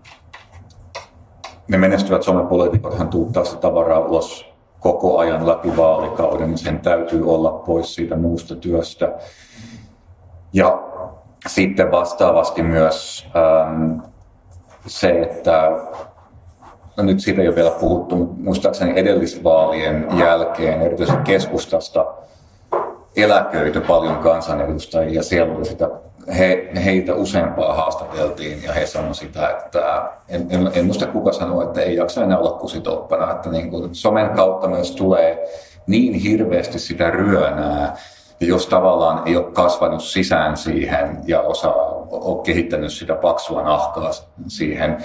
ne 1.67 1.77
menestyvät 1.77 2.23
somepoliitikothan 2.23 3.07
tuuttaa 3.07 3.43
sitä 3.43 3.57
tavaraa 3.57 3.99
ulos 3.99 4.55
koko 4.79 5.17
ajan 5.17 5.47
läpi 5.47 5.77
vaalikauden, 5.77 6.57
sen 6.57 6.79
täytyy 6.79 7.29
olla 7.29 7.51
pois 7.51 7.95
siitä 7.95 8.15
muusta 8.15 8.55
työstä. 8.55 9.13
Ja 10.53 10.83
sitten 11.47 11.91
vastaavasti 11.91 12.63
myös 12.63 13.27
ähm, 13.35 13.99
se, 14.87 15.21
että 15.21 15.71
no 16.97 17.03
nyt 17.03 17.19
siitä 17.19 17.41
ei 17.41 17.47
ole 17.47 17.55
vielä 17.55 17.71
puhuttu, 17.71 18.15
mutta 18.15 18.43
muistaakseni 18.43 18.99
edellisvaalien 18.99 20.07
jälkeen 20.19 20.81
erityisesti 20.81 21.21
keskustasta 21.23 22.05
eläköity 23.15 23.81
paljon 23.81 24.15
kansanedustajia 24.15 25.13
ja 25.13 25.23
siellä 25.23 25.55
oli 25.55 25.65
sitä 25.65 25.89
he, 26.37 26.71
heitä 26.85 27.15
useampaa 27.15 27.73
haastateltiin 27.73 28.63
ja 28.63 28.73
he 28.73 28.85
sanoivat 28.85 29.17
sitä, 29.17 29.49
että 29.49 30.11
en, 30.29 30.47
en, 30.49 30.71
en 30.73 30.85
muista 30.85 31.07
kuka 31.07 31.31
sanoi, 31.31 31.65
että 31.65 31.81
ei 31.81 31.95
jaksa 31.95 32.23
enää 32.23 32.37
olla 32.37 32.59
kusitoppana, 32.59 33.31
että 33.31 33.49
niin 33.49 33.69
kuin 33.69 33.95
somen 33.95 34.29
kautta 34.29 34.67
myös 34.67 34.91
tulee 34.91 35.45
niin 35.87 36.13
hirveästi 36.13 36.79
sitä 36.79 37.09
ryönää, 37.09 37.97
jos 38.39 38.67
tavallaan 38.67 39.21
ei 39.25 39.37
ole 39.37 39.51
kasvanut 39.51 40.03
sisään 40.03 40.57
siihen 40.57 41.17
ja 41.25 41.41
osaa 41.41 41.73
ole 42.09 42.43
kehittänyt 42.43 42.91
sitä 42.91 43.15
paksua 43.15 43.61
nahkaa 43.61 44.11
siihen, 44.47 44.97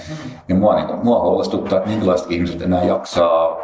niin 0.47 0.59
mua, 0.59 0.75
niin, 0.75 0.99
mua 1.03 1.21
huolestuttaa, 1.21 1.77
että 1.77 1.89
minkälaiset 1.89 2.31
ihmiset 2.31 2.61
enää 2.61 2.83
jaksaa 2.83 3.57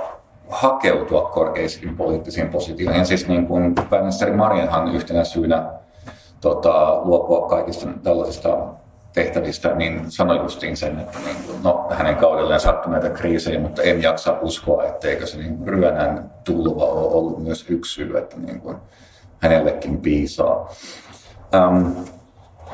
hakeutua 0.50 1.22
korkeisiin 1.22 1.98
poliittisiin 1.98 2.50
positioihin. 2.50 3.06
Siis 3.06 3.28
niin 3.28 3.48
kuin 3.48 3.76
pääministeri 3.90 4.32
Marianhan 4.32 4.96
yhtenä 4.96 5.24
syynä 5.24 5.66
tota, 6.42 7.02
luopua 7.04 7.50
kaikista 7.50 7.88
tällaisista 8.04 8.58
tehtävistä, 9.14 9.76
niin 9.76 10.12
sanoi 10.12 10.38
justiin 10.38 10.78
sen, 10.78 11.00
että 11.00 11.18
niin, 11.26 11.64
no, 11.64 11.88
hänen 11.90 12.16
kaudelleen 12.16 12.60
sattui 12.60 12.92
näitä 12.92 13.10
kriisejä, 13.10 13.60
mutta 13.60 13.82
en 13.82 14.02
jaksa 14.02 14.38
uskoa, 14.42 14.84
etteikö 14.84 15.26
se 15.26 15.38
niin, 15.38 15.68
ryönän 15.68 16.32
tulva 16.44 16.86
ole 16.86 17.14
ollut 17.14 17.44
myös 17.44 17.66
yksi 17.70 17.94
syy, 17.94 18.18
että 18.18 18.36
niin 18.38 18.62
kuin, 18.62 18.78
hänellekin 19.40 19.98
piisaa. 19.98 20.70
Ähm, 21.56 21.88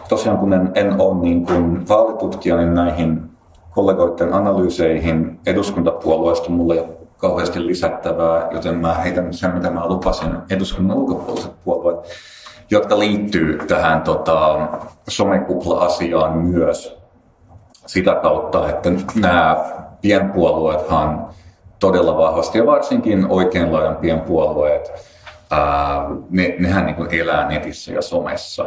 tosiaan 0.10 0.38
kun 0.38 0.54
en, 0.54 0.72
en 0.76 1.02
ole 1.02 1.22
niin 1.22 1.46
kuin 1.46 1.90
vaalitutkija, 1.90 2.58
niin 2.58 2.74
näihin 2.74 3.22
kollegoiden 3.72 4.34
analyyseihin 4.34 5.40
eduskuntapuolueesta 5.46 6.50
mulla 6.50 6.74
ei 6.74 6.80
ole 6.80 6.90
kauheasti 7.18 7.68
lisättävää, 7.68 8.50
joten 8.52 8.76
mä 8.76 8.94
heitän 8.94 9.34
sen, 9.34 9.54
mitä 9.54 9.70
mä 9.70 9.88
lupasin 9.88 10.38
eduskunnan 10.50 10.98
ulkopuoliset 10.98 11.52
puolueet, 11.64 12.00
jotka 12.74 13.00
liittyy 13.00 13.58
tähän 13.68 14.02
tota, 14.02 14.68
somekupla-asiaan 15.08 16.38
myös 16.38 16.98
sitä 17.86 18.16
kautta, 18.16 18.70
että 18.70 18.90
nämä 19.16 19.66
pienpuolueethan 20.02 21.28
todella 21.80 22.18
vahvasti, 22.18 22.58
ja 22.58 22.66
varsinkin 22.66 23.26
oikein 23.30 23.74
laajan 23.74 23.96
pienpuolueet, 23.96 24.92
ää, 25.52 26.06
ne, 26.30 26.56
nehän 26.60 26.86
niin 26.86 27.22
elää 27.22 27.48
netissä 27.48 27.94
ja 27.94 28.02
somessa. 28.02 28.66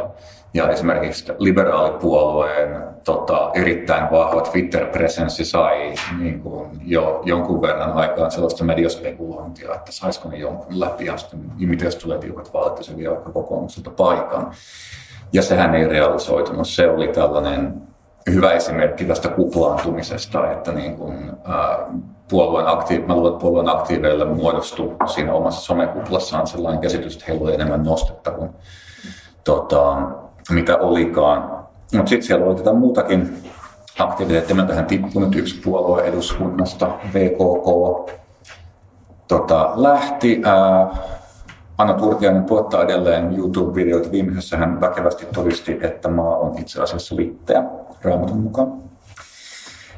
Ja 0.53 0.69
esimerkiksi 0.69 1.33
liberaalipuolueen 1.37 2.83
tota, 3.03 3.51
erittäin 3.53 4.11
vahva 4.11 4.41
Twitter-presenssi 4.41 5.45
sai 5.45 5.93
niin 6.19 6.39
kuin, 6.39 6.69
jo 6.85 7.21
jonkun 7.25 7.61
verran 7.61 7.93
aikaan 7.93 8.31
sellaista 8.31 8.63
mediaspekulointia, 8.63 9.75
että 9.75 9.91
saisiko 9.91 10.29
ne 10.29 10.37
jonkun 10.37 10.79
läpi 10.79 11.05
ja 11.05 11.17
sitten, 11.17 11.39
niin 11.57 11.69
miten 11.69 11.91
se 11.91 11.99
tulee 11.99 12.17
tiukat 12.17 12.53
vaalit, 12.53 12.83
se 12.83 12.97
vie 12.97 13.09
vaikka 13.09 13.31
kokoomukselta 13.31 13.89
paikan. 13.89 14.51
Ja 15.33 15.41
sehän 15.41 15.75
ei 15.75 15.87
realisoitunut. 15.87 16.67
Se 16.67 16.89
oli 16.89 17.07
tällainen 17.07 17.81
hyvä 18.29 18.51
esimerkki 18.51 19.05
tästä 19.05 19.29
kuplaantumisesta, 19.29 20.51
että 20.51 20.71
niin 20.71 20.97
kuin, 20.97 21.31
ää, 21.45 21.79
puolueen 22.29 22.67
aktiiv- 22.67 23.07
mä 23.07 23.15
luulen, 23.15 23.33
että 23.33 23.41
puolueen 23.41 23.69
aktiiveille 23.69 24.25
muodostui 24.25 24.95
siinä 25.05 25.33
omassa 25.33 25.61
somekuplassaan 25.61 26.47
sellainen 26.47 26.81
käsitys, 26.81 27.13
että 27.13 27.25
heillä 27.27 27.43
oli 27.43 27.53
enemmän 27.53 27.83
nostetta 27.83 28.31
kuin 28.31 28.49
tota, 29.43 29.97
mitä 30.51 30.77
olikaan. 30.77 31.67
Mutta 31.93 32.09
sitten 32.09 32.27
siellä 32.27 32.45
oli 32.45 32.55
tätä 32.55 32.73
muutakin 32.73 33.37
aktiviteettia. 33.99 34.55
Mä 34.55 34.63
tähän 34.63 34.85
tippunut 34.85 35.35
yksi 35.35 35.61
puolue 35.61 36.01
eduskunnasta, 36.03 36.89
VKK, 37.13 38.11
tota, 39.27 39.71
lähti. 39.75 40.41
Ää, 40.45 40.87
Anna 41.77 41.93
Turtiainen 41.93 42.43
tuottaa 42.43 42.83
edelleen 42.83 43.37
YouTube-videoita. 43.37 44.11
Viimeisessä 44.11 44.57
hän 44.57 44.81
väkevästi 44.81 45.25
todisti, 45.33 45.79
että 45.81 46.09
maa 46.09 46.37
on 46.37 46.57
itse 46.57 46.81
asiassa 46.81 47.15
litteä 47.15 47.63
raamatun 48.01 48.39
mukaan. 48.39 48.73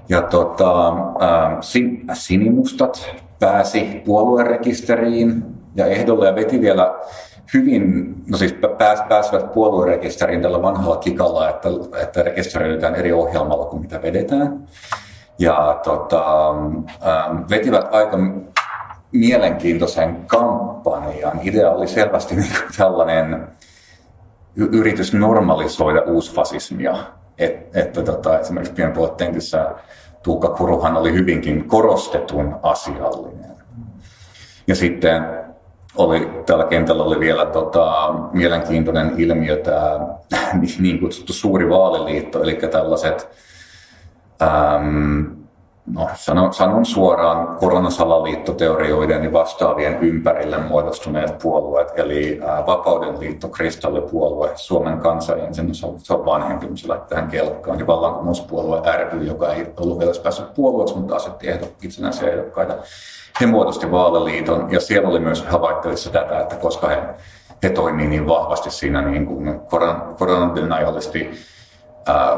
Ja 0.09 0.21
tota, 0.21 0.87
ää, 1.19 1.57
sin, 1.61 2.05
sinimustat 2.13 3.15
pääsi 3.39 4.01
puoluerekisteriin 4.05 5.43
ja 5.75 5.85
ehdolle 5.85 6.27
ja 6.27 6.35
veti 6.35 6.61
vielä 6.61 6.95
hyvin, 7.53 8.15
no 8.27 8.37
siis 8.37 8.55
pääs, 8.77 9.01
pääsevät 9.09 9.53
puoluerekisteriin 9.53 10.41
tällä 10.41 10.61
vanhalla 10.61 10.97
kikalla, 10.97 11.49
että, 11.49 11.69
että 12.01 12.23
rekisteröidään 12.23 12.95
eri 12.95 13.13
ohjelmalla 13.13 13.65
kuin 13.65 13.81
mitä 13.81 14.01
vedetään. 14.01 14.67
Ja 15.39 15.79
tota, 15.83 16.49
ähm, 16.49 17.37
vetivät 17.49 17.93
aika 17.93 18.17
mielenkiintoisen 19.11 20.25
kampanjan. 20.27 21.39
Idea 21.43 21.71
oli 21.71 21.87
selvästi 21.87 22.35
niin 22.35 22.51
kuin 22.51 22.77
tällainen 22.77 23.47
yritys 24.55 25.13
normalisoida 25.13 26.01
uusfasismia. 26.01 26.97
Et, 27.37 27.75
että 27.75 28.03
tota, 28.03 28.39
esimerkiksi 28.39 28.73
pienpuolitentissä 28.73 29.75
Tuukka 30.23 30.49
Kuruhan 30.49 30.97
oli 30.97 31.13
hyvinkin 31.13 31.67
korostetun 31.67 32.59
asiallinen. 32.63 33.51
Ja 34.67 34.75
sitten 34.75 35.48
oli, 35.95 36.29
tällä 36.45 36.65
kentällä 36.65 37.03
oli 37.03 37.19
vielä 37.19 37.45
tota, 37.45 38.13
mielenkiintoinen 38.33 39.13
ilmiö 39.17 39.57
tämä 39.57 39.99
niin 40.79 40.99
kutsuttu 40.99 41.33
suuri 41.33 41.69
vaaliliitto, 41.69 42.43
eli 42.43 42.53
tällaiset, 42.53 43.29
äm, 44.41 45.25
no, 45.93 46.09
sanon, 46.15 46.53
sanon 46.53 46.85
suoraan 46.85 47.57
koronasalaliittoteorioiden 47.57 49.23
ja 49.23 49.33
vastaavien 49.33 49.97
ympärille 50.01 50.57
muodostuneet 50.57 51.37
puolueet, 51.37 51.87
eli 51.95 52.39
ää, 52.45 52.65
Vapauden 52.65 53.19
liitto, 53.19 53.47
Kristallipuolue, 53.47 54.51
Suomen 54.55 54.97
kansa 54.97 55.35
ensin, 55.35 55.75
se 55.75 55.85
on, 55.85 55.99
se 55.99 56.13
on 56.13 56.25
vanhempi, 56.25 56.67
se 56.75 56.87
lähti 56.87 57.09
tähän 57.09 57.27
kelkkaan, 57.27 57.79
ja 57.79 57.87
vallankumouspuolue 57.87 58.81
ry, 59.11 59.23
joka 59.23 59.53
ei 59.53 59.67
ollut 59.79 59.99
vielä 59.99 60.11
päässyt 60.23 60.53
puolueeksi, 60.53 60.97
mutta 60.97 61.15
asetti 61.15 61.49
ehdo, 61.49 61.65
itsenäisiä 61.81 62.29
ehdokkaita 62.29 62.73
he 63.41 63.45
muodosti 63.45 63.91
vaaliliiton 63.91 64.71
ja 64.71 64.79
siellä 64.79 65.09
oli 65.09 65.19
myös 65.19 65.45
havaittavissa 65.45 66.09
tätä, 66.09 66.39
että 66.39 66.55
koska 66.55 66.87
he, 66.87 66.97
he 67.63 67.69
toimii 67.69 68.07
niin 68.07 68.27
vahvasti 68.27 68.71
siinä 68.71 69.01
niin 69.01 69.25
kuin 69.25 69.59
koron, 69.59 70.15
koronadenialisti 70.17 71.29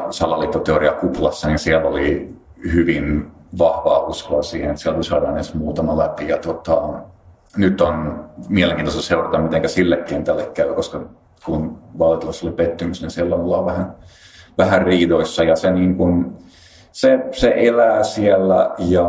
salaliittoteoria 0.09 0.91
kuplassa, 0.91 1.47
niin 1.47 1.59
siellä 1.59 1.89
oli 1.89 2.35
hyvin 2.73 3.31
vahvaa 3.57 3.99
uskoa 3.99 4.41
siihen, 4.41 4.69
että 4.69 4.81
sieltä 4.81 5.03
saadaan 5.03 5.35
edes 5.35 5.53
muutama 5.53 5.97
läpi. 5.97 6.27
Ja 6.27 6.37
tota, 6.37 6.81
nyt 7.57 7.81
on 7.81 8.25
mielenkiintoista 8.49 9.01
seurata, 9.01 9.37
miten 9.37 9.69
sille 9.69 9.97
kentälle 9.97 10.45
käy, 10.53 10.73
koska 10.73 11.01
kun 11.45 11.77
vaalitulos 11.99 12.43
oli 12.43 12.51
pettymys, 12.51 13.01
niin 13.01 13.11
siellä 13.11 13.35
ollaan 13.35 13.65
vähän, 13.65 13.95
vähän 14.57 14.81
riidoissa 14.81 15.43
ja 15.43 15.55
se, 15.55 15.71
niin 15.71 15.95
kuin, 15.95 16.37
se, 16.91 17.19
se 17.31 17.53
elää 17.55 18.03
siellä 18.03 18.71
ja 18.77 19.07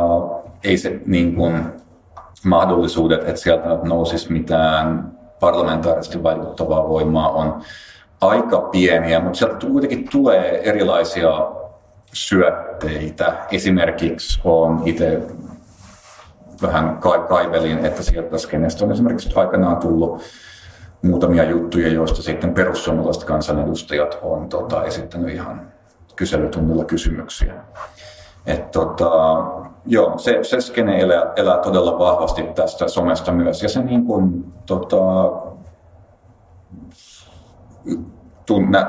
ei 0.64 0.78
se 0.78 1.00
niin 1.06 1.34
kuin, 1.34 1.64
mahdollisuudet, 2.44 3.28
että 3.28 3.40
sieltä 3.40 3.68
nousisi 3.82 4.32
mitään 4.32 5.12
parlamentaarisesti 5.40 6.22
vaikuttavaa 6.22 6.88
voimaa 6.88 7.30
on 7.30 7.62
aika 8.20 8.60
pieniä, 8.60 9.20
mutta 9.20 9.38
sieltä 9.38 9.66
kuitenkin 9.66 10.08
tulee 10.10 10.68
erilaisia 10.68 11.30
syötteitä. 12.12 13.36
Esimerkiksi 13.50 14.40
on 14.44 14.82
itse 14.84 15.22
vähän 16.62 16.98
kaivelin, 17.28 17.86
että 17.86 18.02
sieltä 18.02 18.38
skenestä 18.38 18.84
on 18.84 18.92
esimerkiksi 18.92 19.32
aikanaan 19.34 19.76
tullut 19.76 20.22
muutamia 21.02 21.44
juttuja, 21.44 21.88
joista 21.88 22.22
sitten 22.22 22.54
perussuomalaiset 22.54 23.24
kansanedustajat 23.24 24.18
on 24.22 24.48
tota, 24.48 24.84
esittänyt 24.84 25.34
ihan 25.34 25.72
kyselytunnilla 26.16 26.84
kysymyksiä. 26.84 27.54
Et, 28.46 28.70
tota, 28.70 29.10
joo, 29.86 30.18
se, 30.18 30.38
se 30.42 30.60
skene 30.60 31.00
elää, 31.00 31.32
elää 31.36 31.58
todella 31.58 31.98
vahvasti 31.98 32.42
tästä 32.42 32.88
somesta 32.88 33.32
myös. 33.32 33.62
Ja 33.62 33.68
se 33.68 33.82
niin 33.82 34.04
kuin, 34.04 34.52
tota, 34.66 35.32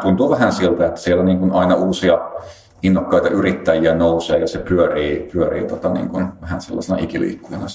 tuntuu 0.01 0.29
vähän 0.29 0.53
siltä, 0.53 0.85
että 0.85 0.99
siellä 0.99 1.23
niin 1.23 1.39
kuin 1.39 1.51
aina 1.51 1.75
uusia 1.75 2.19
innokkaita 2.83 3.29
yrittäjiä 3.29 3.95
nousee 3.95 4.39
ja 4.39 4.47
se 4.47 4.59
pyörii, 4.59 5.29
pyörii 5.33 5.67
tota, 5.67 5.89
niin 5.89 6.09
kuin, 6.09 6.27
vähän 6.41 6.61
sellaisena 6.61 6.99
ikiliikkujana 6.99 7.65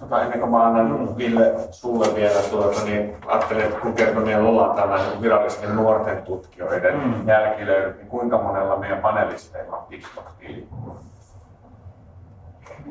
tota, 0.00 0.22
ennen 0.22 0.40
kuin 0.40 0.50
mä 0.50 0.66
annan 0.66 1.16
Ville 1.16 1.54
sulle 1.70 2.14
vielä, 2.14 2.40
tuota, 2.50 2.84
niin 2.84 3.16
ajattelin, 3.26 3.64
että 3.64 3.80
kun 3.80 3.92
kerran 3.92 4.24
meillä 4.24 4.48
ollaan 4.48 4.76
tällainen 4.76 5.22
virallisten 5.22 5.76
nuorten 5.76 6.22
tutkijoiden 6.22 6.94
mm. 6.94 7.28
jälkilöydyt, 7.28 7.96
niin 7.96 8.08
kuinka 8.08 8.38
monella 8.38 8.76
meidän 8.76 8.98
panelisteilla 8.98 9.76
on 9.76 9.84
TikTok-tili? 9.88 10.68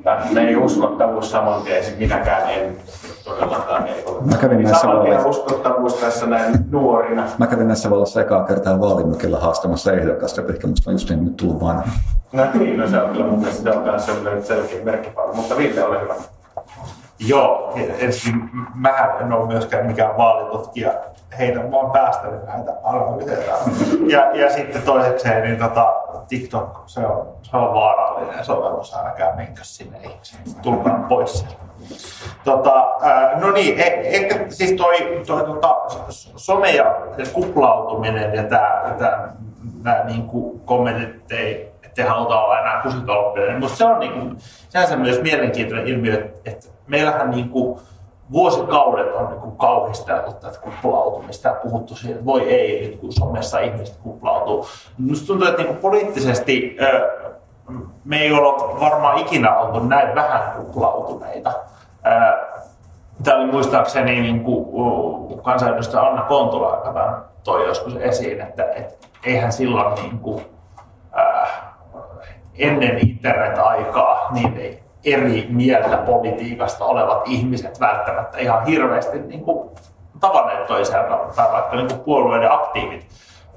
Tämä 0.03 0.41
ei 0.41 0.55
uskottavuus 0.55 1.32
saman 1.32 1.62
tien, 1.62 1.84
minäkään 1.97 2.49
en 2.49 2.78
todellakaan 3.24 3.88
ei 3.88 4.03
ole. 4.05 4.22
Mä 4.22 4.38
kävin 4.38 4.64
näissä 4.64 4.88
valoissa. 4.88 5.28
uskottavuus 5.28 5.93
tässä 5.93 6.26
näin 6.26 6.55
nuorina. 6.72 7.24
Mä 7.38 7.47
kävin 7.47 7.68
näissä 7.68 7.89
valoissa 7.89 8.22
ekaa 8.22 8.43
kertaa 8.43 8.80
vaalimökillä 8.80 9.39
haastamassa 9.39 9.93
ehdokasta, 9.93 10.41
että 10.41 10.53
ehkä 10.53 10.68
musta 10.68 10.89
on 10.89 10.93
just 10.93 11.10
nyt 11.10 11.38
tullut 11.38 11.62
vanha. 11.62 11.84
No 12.32 12.43
niin, 12.53 12.80
no 12.80 12.88
se 12.88 13.01
on 13.01 13.10
kyllä 13.10 13.26
mun 13.26 13.39
mielestä 13.39 13.64
se 13.64 13.78
on 13.78 13.84
myös 13.84 14.05
sellainen 14.05 14.43
selkeä 14.43 14.84
merkkipalvelu, 14.84 15.36
mutta 15.36 15.58
Ville, 15.58 15.84
ole 15.84 16.01
hyvä. 16.01 16.14
Joo, 17.20 17.74
ensin 17.99 18.49
mä 18.76 19.18
en 19.22 19.34
ole 19.34 19.47
myöskään 19.47 19.86
mikään 19.86 20.18
vaalitutkija. 20.18 20.93
Heidän 21.39 21.72
vaan 21.72 21.91
päästänyt 21.91 22.45
näitä 22.45 22.72
analyseita. 22.84 23.51
Ja, 24.07 24.36
ja 24.36 24.53
sitten 24.53 24.82
toisekseen, 24.82 25.43
niin 25.43 25.57
tota, 25.57 25.95
TikTok, 26.28 26.84
se 26.86 26.99
on, 26.99 27.28
se 27.41 27.57
on 27.57 27.74
vaarallinen 27.74 28.45
sovellus, 28.45 28.95
älkää 28.95 29.36
menkö 29.36 29.63
sinne 29.63 29.97
ihmisiin. 29.97 30.55
Tulkaa 30.61 31.05
pois 31.09 31.39
sieltä. 31.39 31.68
Tota, 32.43 32.89
no 33.36 33.51
niin, 33.51 33.80
e, 33.80 33.84
ehkä 34.03 34.45
siis 34.49 34.72
toi, 34.72 35.22
toi 35.28 35.45
tota, 35.45 35.76
some 36.36 36.72
ja 36.72 36.95
kuplautuminen 37.34 38.34
ja 38.34 38.43
tämä, 38.43 38.84
nämä 39.84 40.03
niin 40.03 40.30
kommentit, 40.65 41.32
ei, 41.32 41.72
ettei 41.84 42.05
haluta 42.05 42.41
olla 42.41 42.59
enää 42.59 42.82
kusitolppia, 42.82 43.45
niin 43.45 43.59
musta 43.59 43.78
se 43.78 43.86
on 43.86 43.99
niin 43.99 44.11
kuin, 44.11 44.38
se 44.88 44.95
myös 44.95 45.22
mielenkiintoinen 45.22 45.88
ilmiö, 45.88 46.30
että 46.45 46.76
meillähän 46.88 47.30
niin 47.30 47.50
kuin 47.50 47.80
vuosikaudet 48.32 49.16
on 49.16 49.30
niin 49.30 49.58
kauhisteltu 49.58 50.34
tätä 50.34 50.60
kuplautumista 50.60 51.48
ja 51.48 51.54
puhuttu 51.64 51.96
siitä, 51.96 52.14
että 52.14 52.26
voi 52.26 52.42
ei, 52.42 52.88
nyt 52.88 53.00
kun 53.00 53.14
somessa 53.14 53.60
ihmiset 53.60 53.98
kuplautuu. 53.98 54.68
Minusta 54.98 55.28
tuntuu, 55.28 55.48
että 55.48 55.62
niin 55.62 55.68
kuin 55.68 55.82
poliittisesti 55.82 56.78
me 58.04 58.22
ei 58.22 58.32
ole 58.32 58.80
varmaan 58.80 59.18
ikinä 59.18 59.58
oltu 59.58 59.80
näin 59.80 60.16
vähän 60.16 60.52
kuplautuneita. 60.52 61.52
Tämä 63.24 63.38
oli 63.38 63.52
muistaakseni 63.52 64.22
niin 64.22 64.46
kansanedustaja 65.44 66.04
Anna 66.04 66.22
Kontula 66.22 66.68
aikanaan 66.68 67.26
toi 67.44 67.68
joskus 67.68 67.96
esiin, 67.96 68.42
että, 68.42 68.72
että 68.72 69.08
eihän 69.26 69.52
silloin 69.52 69.96
niin 69.96 70.20
kuin, 70.20 70.46
ennen 72.58 73.10
internet-aikaa, 73.10 74.28
niin 74.32 74.58
ei, 74.58 74.84
eri 75.08 75.47
mieltä 75.49 75.97
politiikasta 75.97 76.86
olevat 76.86 77.22
ihmiset 77.26 77.80
välttämättä 77.80 78.38
ihan 78.38 78.66
hirveästi 78.66 79.20
niin 79.20 79.41
kuin, 79.41 79.70
tavanneet 80.20 80.68
toisiaan 80.68 81.05
tai 81.36 81.51
vaikka 81.51 81.76
niin 81.76 81.88
kuin 81.88 81.99
puolueiden 81.99 82.51
aktiivit 82.51 83.08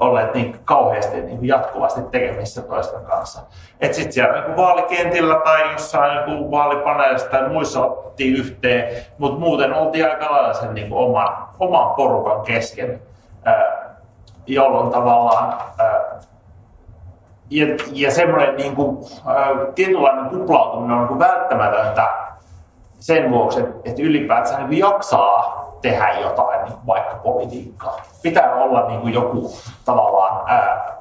olleet 0.01 0.35
niin 0.35 0.61
kauheasti 0.65 1.21
niin 1.21 1.39
kuin 1.39 1.49
jatkuvasti 1.49 2.01
tekemissä 2.11 2.63
toisten 2.63 3.05
kanssa. 3.05 3.41
Että 3.81 3.97
sitten 3.97 4.13
siellä 4.13 4.41
niin 4.41 4.57
vaalikentillä 4.57 5.35
tai 5.35 5.73
jossain 5.73 6.27
niin 6.27 6.51
vaalipaneelissa 6.51 7.31
tai 7.31 7.49
muissa 7.49 7.85
ottiin 7.85 8.37
yhteen, 8.37 9.05
mutta 9.19 9.41
muuten 9.41 9.75
oltiin 9.75 10.11
aika 10.11 10.33
lailla 10.33 10.55
sen 10.55 10.75
niin 10.75 10.89
kuin 10.89 11.09
oman, 11.09 11.37
oman 11.59 11.95
porukan 11.95 12.41
kesken, 12.41 13.03
jolloin 14.47 14.91
tavallaan 14.91 15.55
ja, 17.51 17.67
ja 17.93 18.11
semmoinen 18.11 18.57
niin 18.57 18.77
kuin, 18.77 18.99
tietynlainen 19.75 20.31
kuplautuminen 20.31 20.97
on 20.97 21.07
niin 21.07 21.19
välttämätöntä 21.19 22.09
sen 22.99 23.31
vuoksi, 23.31 23.61
että, 23.61 23.75
että 23.85 24.03
ylipäätään 24.03 24.71
niin 24.71 24.79
jaksaa 24.79 25.61
tehdä 25.83 26.13
jotain, 26.21 26.65
niin 26.65 26.79
vaikka 26.87 27.15
politiikkaa. 27.15 27.97
Pitää 28.23 28.55
olla 28.55 28.89
niin 28.89 29.01
kuin 29.01 29.15
joku 29.15 29.53
tavallaan 29.85 30.51
ää, 30.51 30.97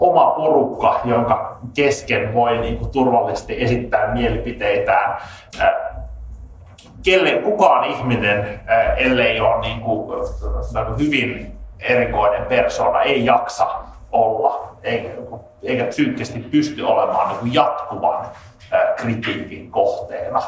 oma 0.00 0.30
porukka, 0.30 1.00
jonka 1.04 1.58
kesken 1.74 2.34
voi 2.34 2.58
niin 2.58 2.78
kuin, 2.78 2.90
turvallisesti 2.90 3.62
esittää 3.62 4.12
mielipiteitään. 4.14 5.16
Ää, 5.60 5.72
kelle 7.04 7.32
kukaan 7.32 7.84
ihminen, 7.84 8.60
ellei 8.96 9.40
ole 9.40 9.60
niin 9.60 9.80
kuin, 9.80 10.20
hyvin 10.98 11.58
erikoinen 11.80 12.46
persona, 12.46 13.02
ei 13.02 13.24
jaksa 13.24 13.66
olla, 14.12 14.76
eikä, 14.82 15.08
eikä 15.62 15.84
psyykkisesti 15.84 16.40
pysty 16.40 16.82
olemaan 16.82 17.28
niin 17.28 17.38
kuin 17.38 17.54
jatkuvan 17.54 18.26
ää, 18.70 18.94
kritiikin 18.96 19.70
kohteena. 19.70 20.42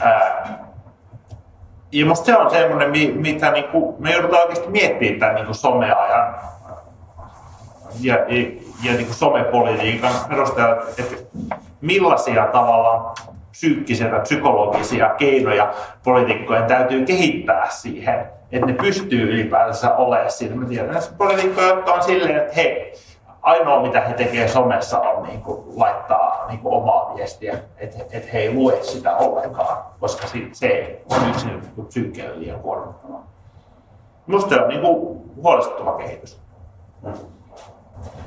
Ää, 0.00 0.64
ja 1.92 2.06
musta 2.06 2.26
se 2.26 2.36
on 2.36 2.50
semmoinen, 2.50 2.90
mitä 3.16 3.50
niinku, 3.50 3.96
me 3.98 4.12
joudutaan 4.12 4.42
oikeasti 4.42 4.70
miettimään 4.70 5.20
tämän 5.20 5.34
niinku 5.34 5.54
someajan 5.54 6.34
ja, 8.00 8.14
ja, 8.14 8.50
ja 8.82 8.92
niinku 8.96 9.12
somepolitiikan 9.12 10.12
perusteella, 10.28 10.82
että 10.98 11.16
millaisia 11.80 12.46
tavalla 12.46 13.14
psyykkisiä 13.50 14.08
tai 14.08 14.20
psykologisia 14.20 15.08
keinoja 15.08 15.74
poliitikkojen 16.04 16.64
täytyy 16.64 17.04
kehittää 17.04 17.70
siihen, 17.70 18.30
että 18.52 18.66
ne 18.66 18.72
pystyy 18.72 19.22
ylipäätänsä 19.22 19.96
olemaan 19.96 20.30
siinä. 20.30 20.56
Mä 20.56 20.66
tiedän 20.66 21.02
poliitikkoja, 21.18 21.68
jotka 21.68 21.92
on 21.92 22.02
silleen, 22.02 22.36
että 22.36 22.52
hei, 22.56 22.94
ainoa 23.42 23.82
mitä 23.82 24.00
he 24.00 24.14
tekee 24.14 24.48
somessa 24.48 25.00
on 25.00 25.22
niin 25.22 25.42
kuin, 25.42 25.64
laittaa 25.76 26.46
niin 26.48 26.58
kuin, 26.58 26.74
omaa 26.74 27.14
viestiä, 27.16 27.58
että 27.78 28.04
et 28.12 28.32
he 28.32 28.38
ei 28.38 28.54
lue 28.54 28.82
sitä 28.82 29.16
ollenkaan, 29.16 29.84
koska 30.00 30.26
se 30.52 31.02
on 31.10 31.30
yksin 31.30 31.62
niin 32.12 32.40
liian 32.40 32.60
kuormittavaa. 32.60 33.26
Minusta 34.26 34.54
se 34.54 34.60
on 34.60 34.68
niin 34.68 34.80
kuin, 34.80 35.22
huolestuttava 35.42 35.92
kehitys. 35.92 36.40
Mm. 37.02 37.12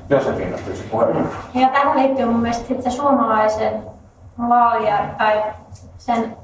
Josefina 0.10 0.58
pyysi 0.66 0.84
puheenvuoron. 0.84 1.32
Ja 1.54 1.70
tähän 1.70 1.98
liittyy 1.98 2.26
mun 2.26 2.40
mielestä 2.40 2.82
se 2.82 2.92
suomalaisen 2.92 3.84
vaalia 4.50 4.98
tai 5.18 5.44
sen 5.98 6.38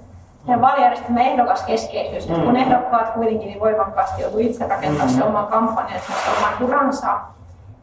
sen 0.45 0.61
vaalijärjestelmän 0.61 1.23
ehdokaskeskeisyys, 1.23 2.29
mm. 2.29 2.41
kun 2.41 2.55
ehdokkaat 2.55 3.09
kuitenkin 3.09 3.47
niin 3.47 3.59
voimakkaasti 3.59 4.21
joutuu 4.21 4.39
itse 4.39 4.67
rakentamaan 4.67 5.09
mm. 5.09 5.15
se 5.15 5.23
oman 5.23 5.47
kampanjansa, 5.47 6.13
oman 6.37 6.69
uransa, 6.69 7.19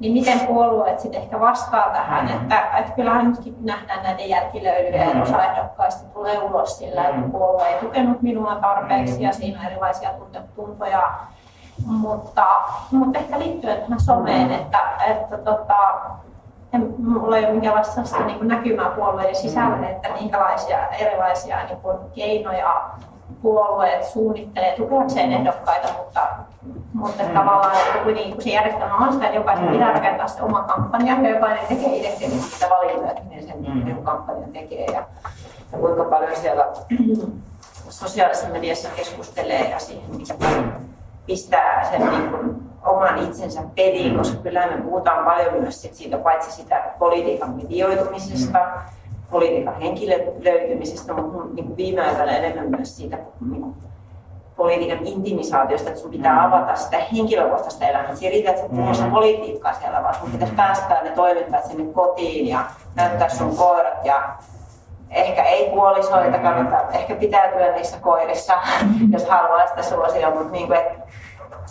niin 0.01 0.13
miten 0.13 0.41
puolueet 0.41 1.01
sitten 1.01 1.23
ehkä 1.23 1.41
vastaa 1.41 1.91
tähän, 1.91 2.25
mm. 2.25 2.31
että, 2.31 2.79
että 2.79 2.93
kyllähän 2.93 3.31
nytkin 3.31 3.57
nähdään 3.61 4.03
näiden 4.03 4.29
jälkilöilyjä 4.29 5.15
mm. 5.15 5.23
osa 5.23 5.45
ehdokkaista 5.45 6.09
tulee 6.09 6.39
ulos 6.39 6.79
sillä, 6.79 7.09
että 7.09 7.21
mm. 7.21 7.31
puolue 7.31 7.67
ei 7.67 7.81
tukenut 7.81 8.23
minua 8.23 8.55
tarpeeksi 8.55 9.15
mm. 9.15 9.21
ja 9.21 9.33
siinä 9.33 9.61
on 9.61 9.67
erilaisia 9.67 10.11
tuntoja. 10.57 11.11
Mutta, 11.87 12.47
mutta 12.91 13.19
ehkä 13.19 13.39
liittyen 13.39 13.81
tähän 13.81 14.01
someen, 14.01 14.49
mm. 14.49 14.55
että, 14.55 14.79
että 15.07 15.39
tota, 15.39 15.77
en, 16.73 16.95
mulla 16.99 17.37
ei 17.37 17.45
ole 17.45 17.53
minkäänlaista 17.53 18.25
niin 18.27 18.49
näkymää 18.49 18.91
puolueiden 18.91 19.37
sisällä, 19.37 19.89
että 19.89 20.09
minkälaisia 20.21 20.89
erilaisia 20.89 21.65
niin 21.65 21.77
kuin, 21.77 21.97
keinoja 22.15 22.91
puolueet 23.43 24.05
suunnittelee 24.05 24.77
tukeakseen 24.77 25.33
ehdokkaita, 25.33 25.89
mutta, 25.99 26.21
mutta 26.95 27.23
mm. 27.23 27.35
tavallaan 27.35 27.77
että 27.77 28.11
niin 28.11 28.33
kun 28.33 28.43
se 28.43 28.51
järjestelmä 28.51 28.97
on 28.97 29.13
sitä, 29.13 29.25
että 29.25 29.39
jokaisen 29.39 29.67
mm. 29.67 29.73
pitää 29.73 29.93
rakentaa 29.93 30.29
se 30.29 30.43
oma 30.43 30.63
kampanja 30.63 31.21
ja 31.23 31.31
jokainen 31.31 31.67
tekee 31.69 31.97
itse 31.97 32.29
sitä 32.29 32.67
valintoja, 32.71 33.11
että 33.11 33.23
miten 33.23 33.47
sen 33.47 33.57
mm. 33.59 34.03
kampanjan 34.03 34.53
tekee 34.53 34.85
ja, 34.85 35.05
ja 35.73 35.79
kuinka 35.79 36.05
paljon 36.05 36.37
siellä 36.37 36.67
sosiaalisessa 37.89 38.49
mediassa 38.49 38.89
keskustelee 38.97 39.71
ja 39.71 39.79
siihen, 39.79 40.17
mikä 40.17 40.35
pistää 41.31 41.91
sen 41.91 42.01
niin 42.01 42.31
kuin, 42.31 42.57
oman 42.85 43.19
itsensä 43.19 43.63
peliin, 43.77 44.19
koska 44.19 44.43
kyllä 44.43 44.67
me 44.67 44.83
puhutaan 44.83 45.25
paljon 45.25 45.63
myös 45.63 45.83
siitä, 45.93 46.19
paitsi 46.19 46.53
sitä 46.53 46.85
politiikan 46.99 47.57
medioitumisesta, 47.57 48.59
mm 48.59 49.01
politiikan 49.31 49.81
henkilöitymisestä, 49.81 51.13
mutta 51.13 51.55
niin 51.55 51.67
kuin 51.67 51.77
viime 51.77 52.03
aikoina 52.09 52.33
enemmän 52.33 52.71
myös 52.71 52.97
siitä 52.97 53.19
niin 53.51 53.63
kuin 53.63 53.75
politiikan 54.57 55.07
intimisaatiosta, 55.07 55.89
että 55.89 56.01
sun 56.01 56.11
pitää 56.11 56.33
mm. 56.33 56.53
avata 56.53 56.77
sitä 56.77 56.99
henkilökohtaista 57.13 57.89
elämää. 57.89 58.15
Se 58.15 58.27
ei 58.27 58.33
riitä, 58.33 58.51
että 58.51 58.95
sä 58.95 59.05
mm. 59.05 59.11
politiikkaa 59.11 59.73
siellä, 59.73 60.03
vaan 60.03 60.15
sun 60.15 60.31
pitäisi 60.31 60.55
päästää 60.55 61.03
ne 61.03 61.11
toimittajat 61.11 61.67
sinne 61.67 61.93
kotiin 61.93 62.47
ja 62.47 62.65
näyttää 62.95 63.29
sun 63.29 63.57
koirat 63.57 64.05
ja 64.05 64.37
ehkä 65.11 65.43
ei 65.43 65.71
puolisoita 65.71 66.37
mm. 66.37 66.43
kannata, 66.43 66.99
ehkä 66.99 67.15
pitäytyä 67.15 67.73
niissä 67.73 67.99
koirissa, 68.01 68.55
jos 69.13 69.29
haluaa 69.29 69.67
sitä 69.67 69.83
suosia, 69.83 70.31
mutta 70.31 70.53
niin 70.53 70.67
kuin, 70.67 70.79
että 70.79 71.01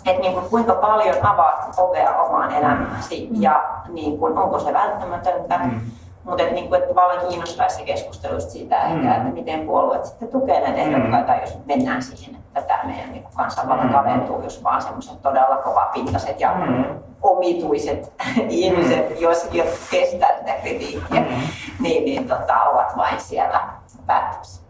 et 0.06 0.18
niin 0.18 0.32
kuin 0.32 0.50
kuinka 0.50 0.74
paljon 0.74 1.26
avaat 1.26 1.74
ovea 1.76 2.16
omaan 2.16 2.54
elämääsi 2.54 3.28
ja 3.32 3.64
niin 3.88 4.18
kuin, 4.18 4.38
onko 4.38 4.58
se 4.58 4.72
välttämätöntä. 4.72 5.58
Mm 5.58 5.80
mutta 6.24 6.42
et, 6.42 6.52
niin 6.52 6.74
että 6.74 6.94
paljon 6.94 7.28
kiinnostaisi 7.28 7.84
keskustelusta 7.84 8.50
siitä 8.50 8.76
mm. 8.76 8.96
ehkä, 8.96 9.16
että 9.16 9.28
miten 9.28 9.66
puolueet 9.66 10.04
sitten 10.04 10.28
tukee 10.28 10.60
näitä 10.60 10.78
ehdokkaita, 10.78 11.32
mm. 11.32 11.40
jos 11.40 11.58
mennään 11.66 12.02
siihen, 12.02 12.36
että 12.36 12.62
tämä 12.62 12.84
meidän 12.84 13.12
niin 13.12 13.24
kansanvalta 13.36 13.84
mm. 13.84 13.92
kaventuu, 13.92 14.42
jos 14.42 14.64
vaan 14.64 14.82
semmoiset 14.82 15.22
todella 15.22 15.56
kovapintaset 15.56 16.40
ja 16.40 16.54
mm. 16.54 16.84
omituiset 17.22 18.12
ihmiset, 18.48 19.20
jos, 19.20 19.48
jos 19.52 19.88
kestää 19.90 20.38
sitä 20.38 20.52
kritiikkiä, 20.62 21.20
mm. 21.20 21.26
niin, 21.80 22.04
niin 22.04 22.28
tota, 22.28 22.62
ovat 22.62 22.96
vain 22.96 23.20
siellä 23.20 23.60
päättämässä. 24.06 24.62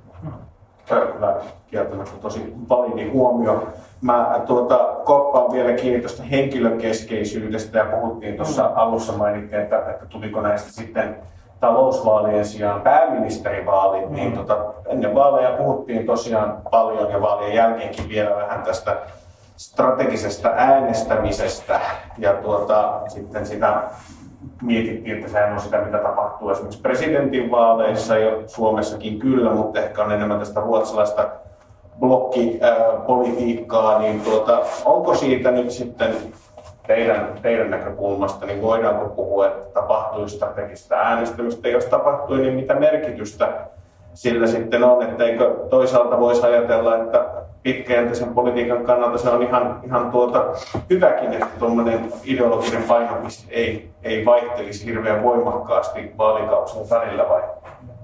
Tämä 0.90 1.02
on 1.02 1.12
kyllä 1.12 1.36
kieltämättä 1.66 2.16
tosi 2.20 2.54
validi 2.68 3.10
huomio. 3.10 3.68
Mä 4.00 4.40
tuota, 4.46 4.96
koppaan 5.04 5.52
vielä 5.52 5.72
kiinni 5.72 6.00
tuosta 6.00 6.22
henkilökeskeisyydestä 6.22 7.78
ja 7.78 7.84
puhuttiin 7.84 8.36
tuossa 8.36 8.70
alussa 8.74 9.12
mainittiin, 9.12 9.62
että, 9.62 9.90
että 9.90 10.06
tuliko 10.06 10.40
näistä 10.40 10.72
sitten 10.72 11.16
talousvaalien 11.60 12.44
sijaan 12.44 12.80
pääministerivaalit, 12.80 14.10
mm. 14.10 14.16
niin 14.16 14.32
tota, 14.32 14.56
ennen 14.88 15.14
vaaleja 15.14 15.56
puhuttiin 15.56 16.06
tosiaan 16.06 16.62
paljon 16.70 17.10
ja 17.10 17.20
vaalien 17.20 17.54
jälkeenkin 17.54 18.08
vielä 18.08 18.36
vähän 18.36 18.62
tästä 18.62 18.96
strategisesta 19.56 20.48
äänestämisestä 20.48 21.80
ja 22.18 22.32
tuota, 22.32 23.00
sitten 23.08 23.46
sitä 23.46 23.82
mietittiin, 24.62 25.16
että 25.16 25.30
sehän 25.30 25.52
on 25.52 25.60
sitä, 25.60 25.80
mitä 25.80 25.98
tapahtuu 25.98 26.50
esimerkiksi 26.50 26.80
presidentinvaaleissa 26.80 28.18
ja 28.18 28.48
Suomessakin 28.48 29.18
kyllä, 29.18 29.50
mutta 29.50 29.80
ehkä 29.80 30.04
on 30.04 30.12
enemmän 30.12 30.38
tästä 30.38 30.60
ruotsalaista 30.60 31.28
blokkipolitiikkaa, 32.00 33.98
niin 33.98 34.20
tuota, 34.20 34.60
onko 34.84 35.14
siitä 35.14 35.50
nyt 35.50 35.70
sitten 35.70 36.14
teidän, 36.94 37.38
teidän 37.42 37.70
näkökulmasta, 37.70 38.46
niin 38.46 38.62
voidaanko 38.62 39.08
puhua, 39.08 39.46
että 39.46 39.80
tapahtui 39.80 40.28
strategista 40.28 40.94
äänestämistä, 40.94 41.68
jos 41.68 41.84
tapahtui, 41.84 42.38
niin 42.38 42.54
mitä 42.54 42.74
merkitystä 42.74 43.48
sillä 44.14 44.46
sitten 44.46 44.84
on, 44.84 45.02
että 45.02 45.24
eikö 45.24 45.56
toisaalta 45.70 46.20
voisi 46.20 46.46
ajatella, 46.46 46.96
että 46.96 47.24
pitkäjänteisen 47.62 48.34
politiikan 48.34 48.84
kannalta 48.84 49.18
se 49.18 49.30
on 49.30 49.42
ihan, 49.42 49.80
ihan 49.84 50.10
tuota 50.10 50.44
hyväkin, 50.90 51.32
että 51.32 51.46
tuommoinen 51.58 52.12
ideologinen 52.24 52.82
painopiste 52.82 53.52
ei, 53.52 53.90
ei 54.02 54.24
vaihtelisi 54.24 54.86
hirveän 54.86 55.22
voimakkaasti 55.22 56.12
vaalikausien 56.18 56.90
välillä, 56.90 57.28
vai, 57.28 57.42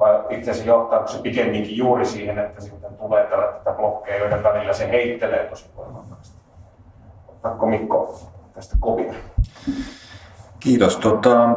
vai 0.00 0.20
itse 0.30 0.50
asiassa 0.50 0.70
johtaako 0.70 1.06
se 1.06 1.22
pikemminkin 1.22 1.76
juuri 1.76 2.04
siihen, 2.04 2.38
että 2.38 2.60
sitten 2.60 2.96
tulee 2.96 3.24
tätä 3.24 3.72
blokkeja, 3.76 4.18
joiden 4.18 4.42
välillä 4.42 4.72
se 4.72 4.90
heittelee 4.90 5.44
tosi 5.44 5.66
voimakkaasti. 5.76 6.36
Mikko 7.66 8.14
tästä 8.56 8.76
kovin. 8.80 9.14
Kiitos. 10.60 10.96
Tota, 10.96 11.56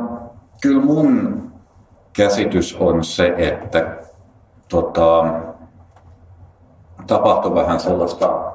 kyllä 0.62 0.86
mun 0.86 1.44
käsitys 2.14 2.78
on 2.80 3.04
se, 3.04 3.34
että 3.38 3.98
tota, 4.70 5.34
tapahtui 7.08 7.56
vähän 7.56 7.80
sellaista 7.80 8.52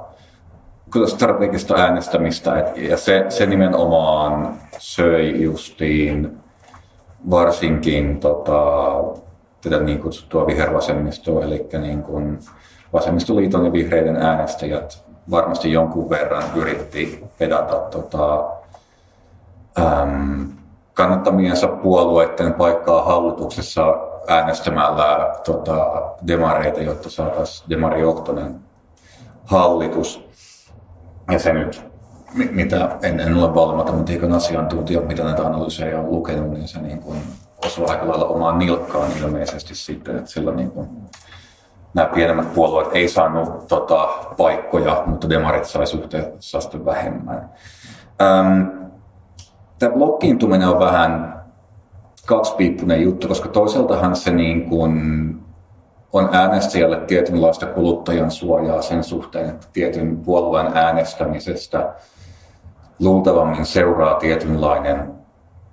kyllä 0.90 1.06
strategista 1.06 1.74
äänestämistä, 1.74 2.58
et, 2.58 2.76
ja 2.76 2.96
se, 2.96 3.24
se 3.28 3.46
nimenomaan 3.46 4.54
söi 4.78 5.42
justiin 5.42 6.38
varsinkin 7.30 8.20
tota, 8.20 8.60
tätä 9.60 9.80
niin 9.80 10.00
kutsuttua 10.00 10.46
vihervasemmistoa, 10.46 11.44
eli 11.44 11.68
niin 11.80 12.02
kuin 12.02 12.38
vasemmistoliiton 12.92 13.64
ja 13.64 13.72
vihreiden 13.72 14.16
äänestäjät 14.16 15.04
varmasti 15.30 15.72
jonkun 15.72 16.10
verran 16.10 16.44
yritti 16.54 17.24
pedata 17.38 17.76
tota, 17.76 18.44
äm, 19.78 20.48
kannattamiensa 20.94 21.68
puolueiden 21.68 22.54
paikkaa 22.54 23.04
hallituksessa 23.04 23.82
äänestämällä 24.28 25.34
tota, 25.44 26.02
demareita, 26.26 26.80
jotta 26.80 27.10
saataisiin 27.10 27.70
demarijohtoinen 27.70 28.60
hallitus. 29.44 30.28
Ja 31.30 31.38
se 31.38 31.52
nyt, 31.52 31.84
mitä 32.50 32.98
en, 33.02 33.20
en 33.20 33.36
ole 33.36 33.54
valmatematiikan 33.54 34.32
asiantuntija, 34.32 35.00
mitä 35.00 35.24
näitä 35.24 35.46
analyysejä 35.46 36.00
on 36.00 36.10
lukenut, 36.10 36.50
niin 36.50 36.68
se 36.68 36.80
niin 36.80 36.98
kuin 36.98 37.18
osuu 37.66 37.90
aika 37.90 38.08
lailla 38.08 38.24
omaan 38.24 38.58
nilkkaan 38.58 39.10
ilmeisesti 39.18 39.74
sitten, 39.74 40.16
että 40.16 40.30
sillä 40.30 40.52
niin 40.52 40.70
kuin, 40.70 40.88
nämä 41.94 42.08
pienemmät 42.08 42.54
puolueet 42.54 42.88
ei 42.92 43.08
saanut 43.08 43.68
tota, 43.68 44.08
paikkoja, 44.36 45.02
mutta 45.06 45.28
demarit 45.28 45.64
sai 45.64 45.86
suhteessa 45.86 46.58
vähemmän. 46.84 47.50
Ähm, 48.22 48.62
tämä 49.78 49.92
blokkiintuminen 49.92 50.68
on 50.68 50.78
vähän 50.78 51.42
kaksipiippunen 52.26 53.02
juttu, 53.02 53.28
koska 53.28 53.48
toiseltahan 53.48 54.16
se 54.16 54.30
niin 54.30 54.68
kuin 54.68 55.00
on 56.12 56.28
äänestäjälle 56.32 56.96
tietynlaista 56.96 57.66
kuluttajan 57.66 58.30
suojaa 58.30 58.82
sen 58.82 59.04
suhteen, 59.04 59.50
että 59.50 59.66
tietyn 59.72 60.16
puolueen 60.16 60.76
äänestämisestä 60.76 61.94
luultavammin 63.00 63.66
seuraa 63.66 64.14
tietynlainen 64.14 65.23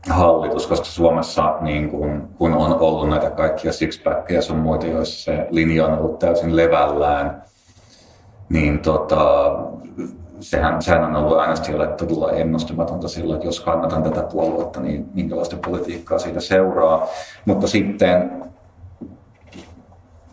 hallitus, 0.10 0.68
koska 0.68 0.86
Suomessa 0.86 1.58
niin 1.62 1.90
kun, 1.90 2.30
kun 2.38 2.54
on 2.54 2.80
ollut 2.80 3.10
näitä 3.10 3.30
kaikkia 3.30 3.74
sixpackeja 3.74 4.42
sun 4.42 4.58
muita, 4.58 4.88
joissa 4.88 5.24
se 5.24 5.48
linja 5.50 5.86
on 5.86 6.00
ollut 6.00 6.20
täysin 6.20 6.56
levällään, 6.56 7.44
niin 8.50 8.80
tota, 8.80 9.56
sehän, 10.40 10.82
sehän 10.82 11.04
on 11.04 11.16
ollut 11.16 11.40
äänestäjälle 11.40 11.88
todella 11.88 12.32
ennustamatonta 12.32 13.08
sillä, 13.08 13.36
että 13.36 13.48
jos 13.48 13.60
kannatan 13.60 14.04
tätä 14.04 14.22
puoluetta, 14.22 14.80
niin 14.80 15.10
minkälaista 15.14 15.58
politiikkaa 15.66 16.20
siitä 16.20 16.40
seuraa. 16.40 17.08
Mutta 17.46 17.68
sitten 17.68 18.44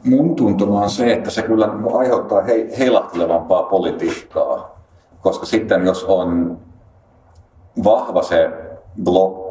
mun 0.04 0.36
tuntuma 0.36 0.80
on 0.80 0.90
se, 0.90 1.12
että 1.12 1.30
se 1.30 1.42
kyllä 1.42 1.68
aiheuttaa 1.98 2.42
he, 2.42 2.68
heilahtelevampaa 2.78 3.62
politiikkaa, 3.62 4.78
koska 5.20 5.46
sitten 5.46 5.84
jos 5.86 6.04
on 6.04 6.58
vahva 7.84 8.22
se 8.22 8.50
blokki, 9.02 9.47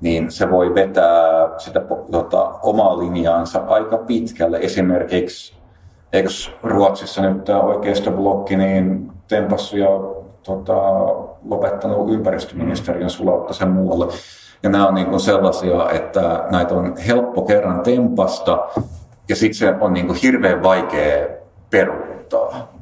niin 0.00 0.30
se 0.30 0.50
voi 0.50 0.74
vetää 0.74 1.50
sitä 1.58 1.80
tota, 2.10 2.44
omaa 2.62 2.98
linjaansa 2.98 3.62
aika 3.66 3.98
pitkälle. 3.98 4.58
Esimerkiksi, 4.58 5.54
eikö 6.12 6.28
Ruotsissa 6.62 7.22
nyt 7.22 7.44
tämä 7.44 7.60
oikeistoblokki 7.60 8.56
niin 8.56 9.12
tempassu 9.28 9.76
ja 9.76 9.88
tota, 10.42 10.74
lopettanut 11.48 12.12
ympäristöministeriön 12.12 13.10
sulautta 13.10 13.54
sen 13.54 13.70
muualle. 13.70 14.06
Ja 14.62 14.70
nämä 14.70 14.88
on 14.88 14.94
niin 14.94 15.06
kuin 15.06 15.20
sellaisia, 15.20 15.90
että 15.90 16.44
näitä 16.50 16.74
on 16.74 16.96
helppo 16.96 17.42
kerran 17.42 17.80
tempasta 17.80 18.68
ja 19.28 19.36
sitten 19.36 19.54
se 19.54 19.74
on 19.80 19.92
niin 19.92 20.06
kuin 20.06 20.18
hirveän 20.22 20.62
vaikea 20.62 21.26
peruuttaa. 21.70 22.72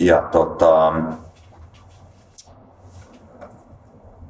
Ja 0.00 0.22
tota, 0.22 0.92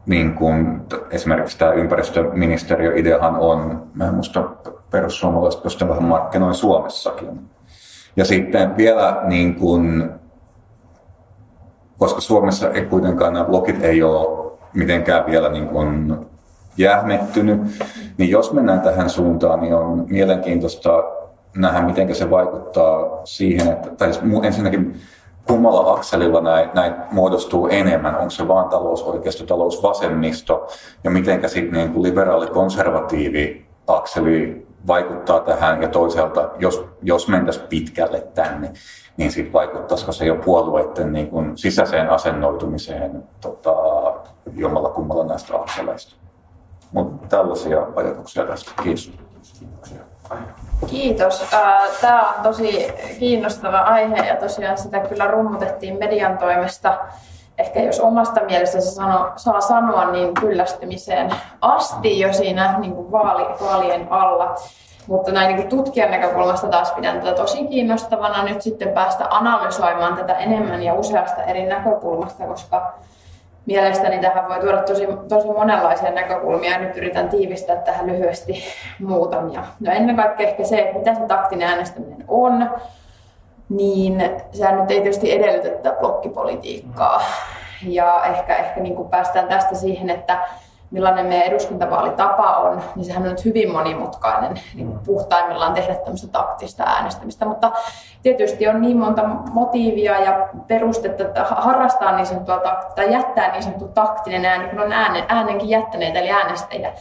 niin 0.06 0.34
kuin, 0.34 0.80
esimerkiksi 1.10 1.58
tämä 1.58 1.72
ympäristöministeriö 1.72 2.96
ideahan 2.96 3.36
on, 3.36 3.86
mä 3.94 4.06
en 4.06 4.14
muista 4.14 4.50
perussuomalaiset, 4.90 5.60
koska 5.60 5.88
vähän 5.88 6.04
markkinoin 6.04 6.54
Suomessakin. 6.54 7.50
Ja 8.16 8.24
sitten 8.24 8.76
vielä 8.76 9.20
niin 9.24 9.54
kuin, 9.54 10.10
koska 11.98 12.20
Suomessa 12.20 12.70
ei 12.70 12.84
kuitenkaan 12.84 13.32
nämä 13.32 13.44
blogit 13.44 13.84
ei 13.84 14.02
ole 14.02 14.52
mitenkään 14.74 15.26
vielä 15.26 15.48
niin 15.48 15.68
kuin 15.68 16.16
jähmettynyt, 16.76 17.60
niin 18.18 18.30
jos 18.30 18.52
mennään 18.52 18.80
tähän 18.80 19.10
suuntaan, 19.10 19.60
niin 19.60 19.74
on 19.74 20.04
mielenkiintoista 20.08 20.90
nähdä, 21.56 21.82
miten 21.82 22.14
se 22.14 22.30
vaikuttaa 22.30 23.20
siihen, 23.24 23.68
että 23.68 23.90
tai 23.90 24.12
siis 24.12 24.24
ensinnäkin 24.42 25.00
kummalla 25.50 25.92
akselilla 25.92 26.40
näin, 26.40 26.70
näin 26.74 26.94
muodostuu 27.10 27.66
enemmän? 27.66 28.16
Onko 28.16 28.30
se 28.30 28.48
vaan 28.48 28.68
talousoikeisto, 28.68 29.46
talousvasemmisto 29.46 30.66
ja 31.04 31.10
miten 31.10 31.48
sitten 31.48 31.72
niin 31.72 32.02
liberaali-konservatiivi 32.02 33.66
akseli 33.86 34.66
vaikuttaa 34.86 35.40
tähän 35.40 35.82
ja 35.82 35.88
toisaalta, 35.88 36.50
jos, 36.58 36.84
jos 37.02 37.28
mentäisiin 37.28 37.66
pitkälle 37.68 38.20
tänne, 38.34 38.72
niin 39.16 39.32
sitten 39.32 39.52
vaikuttaisiko 39.52 40.12
se 40.12 40.24
jo 40.24 40.36
puolueiden 40.36 41.12
niin 41.12 41.30
kuin 41.30 41.58
sisäiseen 41.58 42.10
asennoitumiseen 42.10 43.24
tota, 43.40 43.74
jommalla 44.56 44.88
kummalla 44.88 45.24
näistä 45.24 45.56
akseleista. 45.56 46.14
Mutta 46.92 47.26
tällaisia 47.36 47.86
ajatuksia 47.96 48.44
tästä. 48.44 48.70
Kiitos. 48.82 49.12
Kiitos. 50.86 51.46
Tämä 52.00 52.20
on 52.20 52.42
tosi 52.42 52.92
kiinnostava 53.18 53.78
aihe 53.78 54.26
ja 54.26 54.36
tosiaan 54.36 54.78
sitä 54.78 55.00
kyllä 55.00 55.26
rummutettiin 55.26 55.98
median 55.98 56.38
toimesta. 56.38 56.98
Ehkä 57.58 57.80
jos 57.80 58.00
omasta 58.00 58.40
mielestä 58.40 58.80
se 58.80 58.90
sano, 58.90 59.32
saa 59.36 59.60
sanoa, 59.60 60.10
niin 60.10 60.34
kyllästymiseen 60.34 61.30
asti 61.60 62.20
jo 62.20 62.32
siinä 62.32 62.78
niin 62.78 62.92
kuin 62.92 63.12
vaali, 63.12 63.46
vaalien 63.60 64.06
alla. 64.10 64.54
Mutta 65.06 65.32
näin 65.32 65.56
niin 65.56 65.68
tutkijan 65.68 66.10
näkökulmasta 66.10 66.68
taas 66.68 66.90
pidän 66.92 67.20
tätä 67.20 67.32
tosi 67.32 67.66
kiinnostavana 67.66 68.44
nyt 68.44 68.62
sitten 68.62 68.88
päästä 68.88 69.26
analysoimaan 69.30 70.16
tätä 70.16 70.34
enemmän 70.34 70.82
ja 70.82 70.94
useasta 70.94 71.42
eri 71.42 71.66
näkökulmasta, 71.66 72.44
koska 72.44 72.94
mielestäni 73.66 74.18
tähän 74.18 74.48
voi 74.48 74.60
tuoda 74.60 74.82
tosi, 74.82 75.08
tosi 75.28 75.46
monenlaisia 75.46 76.10
näkökulmia 76.10 76.70
ja 76.70 76.78
nyt 76.78 76.96
yritän 76.96 77.28
tiivistää 77.28 77.76
tähän 77.76 78.06
lyhyesti 78.06 78.64
muutamia. 78.98 79.64
No 79.80 79.92
ennen 79.92 80.16
kaikkea 80.16 80.48
ehkä 80.48 80.64
se, 80.64 80.78
että 80.78 80.98
mitä 80.98 81.14
se 81.14 81.20
taktinen 81.20 81.68
äänestäminen 81.68 82.24
on, 82.28 82.70
niin 83.68 84.30
sehän 84.52 84.80
nyt 84.80 84.90
ei 84.90 85.00
tietysti 85.00 85.32
edellytä 85.32 85.68
tätä 85.68 85.96
blokkipolitiikkaa. 86.00 87.22
Ja 87.88 88.24
ehkä, 88.24 88.56
ehkä 88.56 88.80
niin 88.80 88.96
kuin 88.96 89.08
päästään 89.08 89.48
tästä 89.48 89.74
siihen, 89.74 90.10
että 90.10 90.38
millainen 90.90 91.26
meidän 91.26 91.46
eduskuntavaalitapa 91.46 92.56
on, 92.56 92.82
niin 92.96 93.04
sehän 93.04 93.22
on 93.22 93.28
nyt 93.28 93.44
hyvin 93.44 93.72
monimutkainen 93.72 94.60
niin 94.74 94.86
kuin 94.86 94.98
puhtaimmillaan 95.06 95.74
tehdä 95.74 95.94
tämmöistä 95.94 96.28
taktista 96.28 96.84
äänestämistä. 96.84 97.46
Mutta 97.46 97.72
tietysti 98.22 98.68
on 98.68 98.82
niin 98.82 98.96
monta 98.96 99.24
motiivia 99.52 100.20
ja 100.20 100.48
perustetta, 100.66 101.22
että 101.22 101.44
harrastaa 101.44 102.16
niin 102.16 102.26
sanottua 102.26 102.60
tai 102.94 103.12
jättää 103.12 103.52
niin 103.52 103.62
sanottu 103.62 103.88
taktinen 103.88 104.44
ääni, 104.44 104.68
kun 104.68 104.80
on 104.80 104.92
äänen, 104.92 105.24
äänenkin 105.28 105.68
jättäneet, 105.68 106.16
eli 106.16 106.30
äänestäjä. 106.30 106.92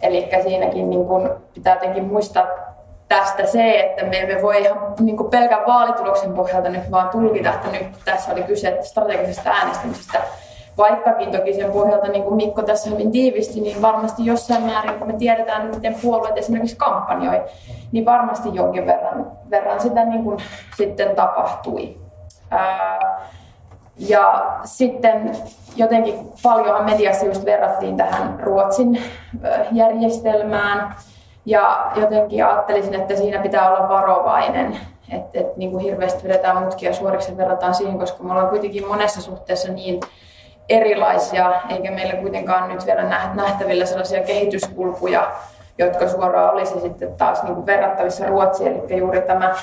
Eli 0.00 0.28
siinäkin 0.42 0.90
niin 0.90 1.06
kuin 1.06 1.30
pitää 1.54 1.74
jotenkin 1.74 2.04
muistaa 2.04 2.46
tästä 3.08 3.46
se, 3.46 3.80
että 3.80 4.04
me 4.04 4.20
emme 4.20 4.42
voi 4.42 4.62
ihan 4.62 4.78
niin 5.00 5.30
pelkän 5.30 5.66
vaalituloksen 5.66 6.34
pohjalta 6.34 6.68
nyt 6.68 6.90
vaan 6.90 7.08
tulkita, 7.08 7.50
että 7.50 7.68
nyt 7.68 7.86
tässä 8.04 8.32
oli 8.32 8.42
kyse 8.42 8.78
strategisesta 8.82 9.50
äänestämisestä, 9.50 10.18
Vaikkakin 10.78 11.30
toki 11.32 11.54
sen 11.54 11.72
pohjalta, 11.72 12.08
niin 12.08 12.24
kuin 12.24 12.36
Mikko 12.36 12.62
tässä 12.62 12.90
hyvin 12.90 13.10
tiivisti, 13.10 13.60
niin 13.60 13.82
varmasti 13.82 14.26
jossain 14.26 14.62
määrin, 14.62 14.98
kun 14.98 15.06
me 15.06 15.12
tiedetään, 15.12 15.66
miten 15.74 15.96
puolueet 16.02 16.38
esimerkiksi 16.38 16.76
kampanjoi, 16.76 17.42
niin 17.92 18.04
varmasti 18.04 18.48
jonkin 18.52 18.86
verran, 18.86 19.32
verran 19.50 19.80
sitä 19.80 20.04
niin 20.04 20.24
kuin 20.24 20.38
sitten 20.76 21.16
tapahtui. 21.16 21.96
Ää, 22.50 23.26
ja 23.98 24.56
sitten 24.64 25.32
jotenkin 25.76 26.14
paljonhan 26.42 26.84
mediassa 26.84 27.26
just 27.26 27.44
verrattiin 27.44 27.96
tähän 27.96 28.40
Ruotsin 28.40 29.02
järjestelmään. 29.72 30.94
Ja 31.44 31.92
jotenkin 31.94 32.46
ajattelisin, 32.46 32.94
että 32.94 33.16
siinä 33.16 33.42
pitää 33.42 33.70
olla 33.70 33.88
varovainen, 33.88 34.78
että 35.12 35.40
et, 35.40 35.56
niin 35.56 35.70
kuin 35.70 35.82
hirveästi 35.82 36.28
vedetään 36.28 36.62
mutkia 36.62 36.94
suoriksi 36.94 37.30
ja 37.32 37.36
verrataan 37.36 37.74
siihen, 37.74 37.98
koska 37.98 38.22
me 38.22 38.32
ollaan 38.32 38.48
kuitenkin 38.48 38.88
monessa 38.88 39.20
suhteessa 39.20 39.72
niin 39.72 40.00
erilaisia, 40.68 41.52
eikä 41.68 41.90
meillä 41.90 42.14
kuitenkaan 42.14 42.68
nyt 42.68 42.86
vielä 42.86 43.02
nähtävillä 43.34 43.86
sellaisia 43.86 44.22
kehityskulkuja, 44.22 45.30
jotka 45.78 46.08
suoraan 46.08 46.54
olisi 46.54 46.80
sitten 46.80 47.14
taas 47.14 47.42
niin 47.42 47.54
kuin 47.54 47.66
verrattavissa 47.66 48.26
Ruotsiin. 48.26 48.82
Eli 48.88 48.98
juuri 48.98 49.22
tämä 49.22 49.54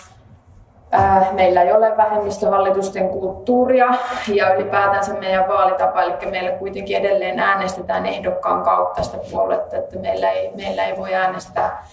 ää, 0.92 1.28
meillä 1.32 1.62
ei 1.62 1.74
ole 1.74 1.98
vähemmistöhallitusten 1.98 3.10
kulttuuria 3.10 3.88
ja 4.28 4.54
ylipäätänsä 4.54 5.14
meidän 5.14 5.48
vaalitapa, 5.48 6.02
eli 6.02 6.14
meillä 6.32 6.52
kuitenkin 6.52 6.98
edelleen 6.98 7.40
äänestetään 7.40 8.06
ehdokkaan 8.06 8.64
kautta 8.64 9.04
sitä 9.04 9.18
puoluetta, 9.32 9.78
että 9.78 10.00
meillä 10.00 10.30
ei, 10.30 10.52
meillä 10.56 10.86
ei 10.86 10.98
voi 10.98 11.16
äänestää 11.16 11.84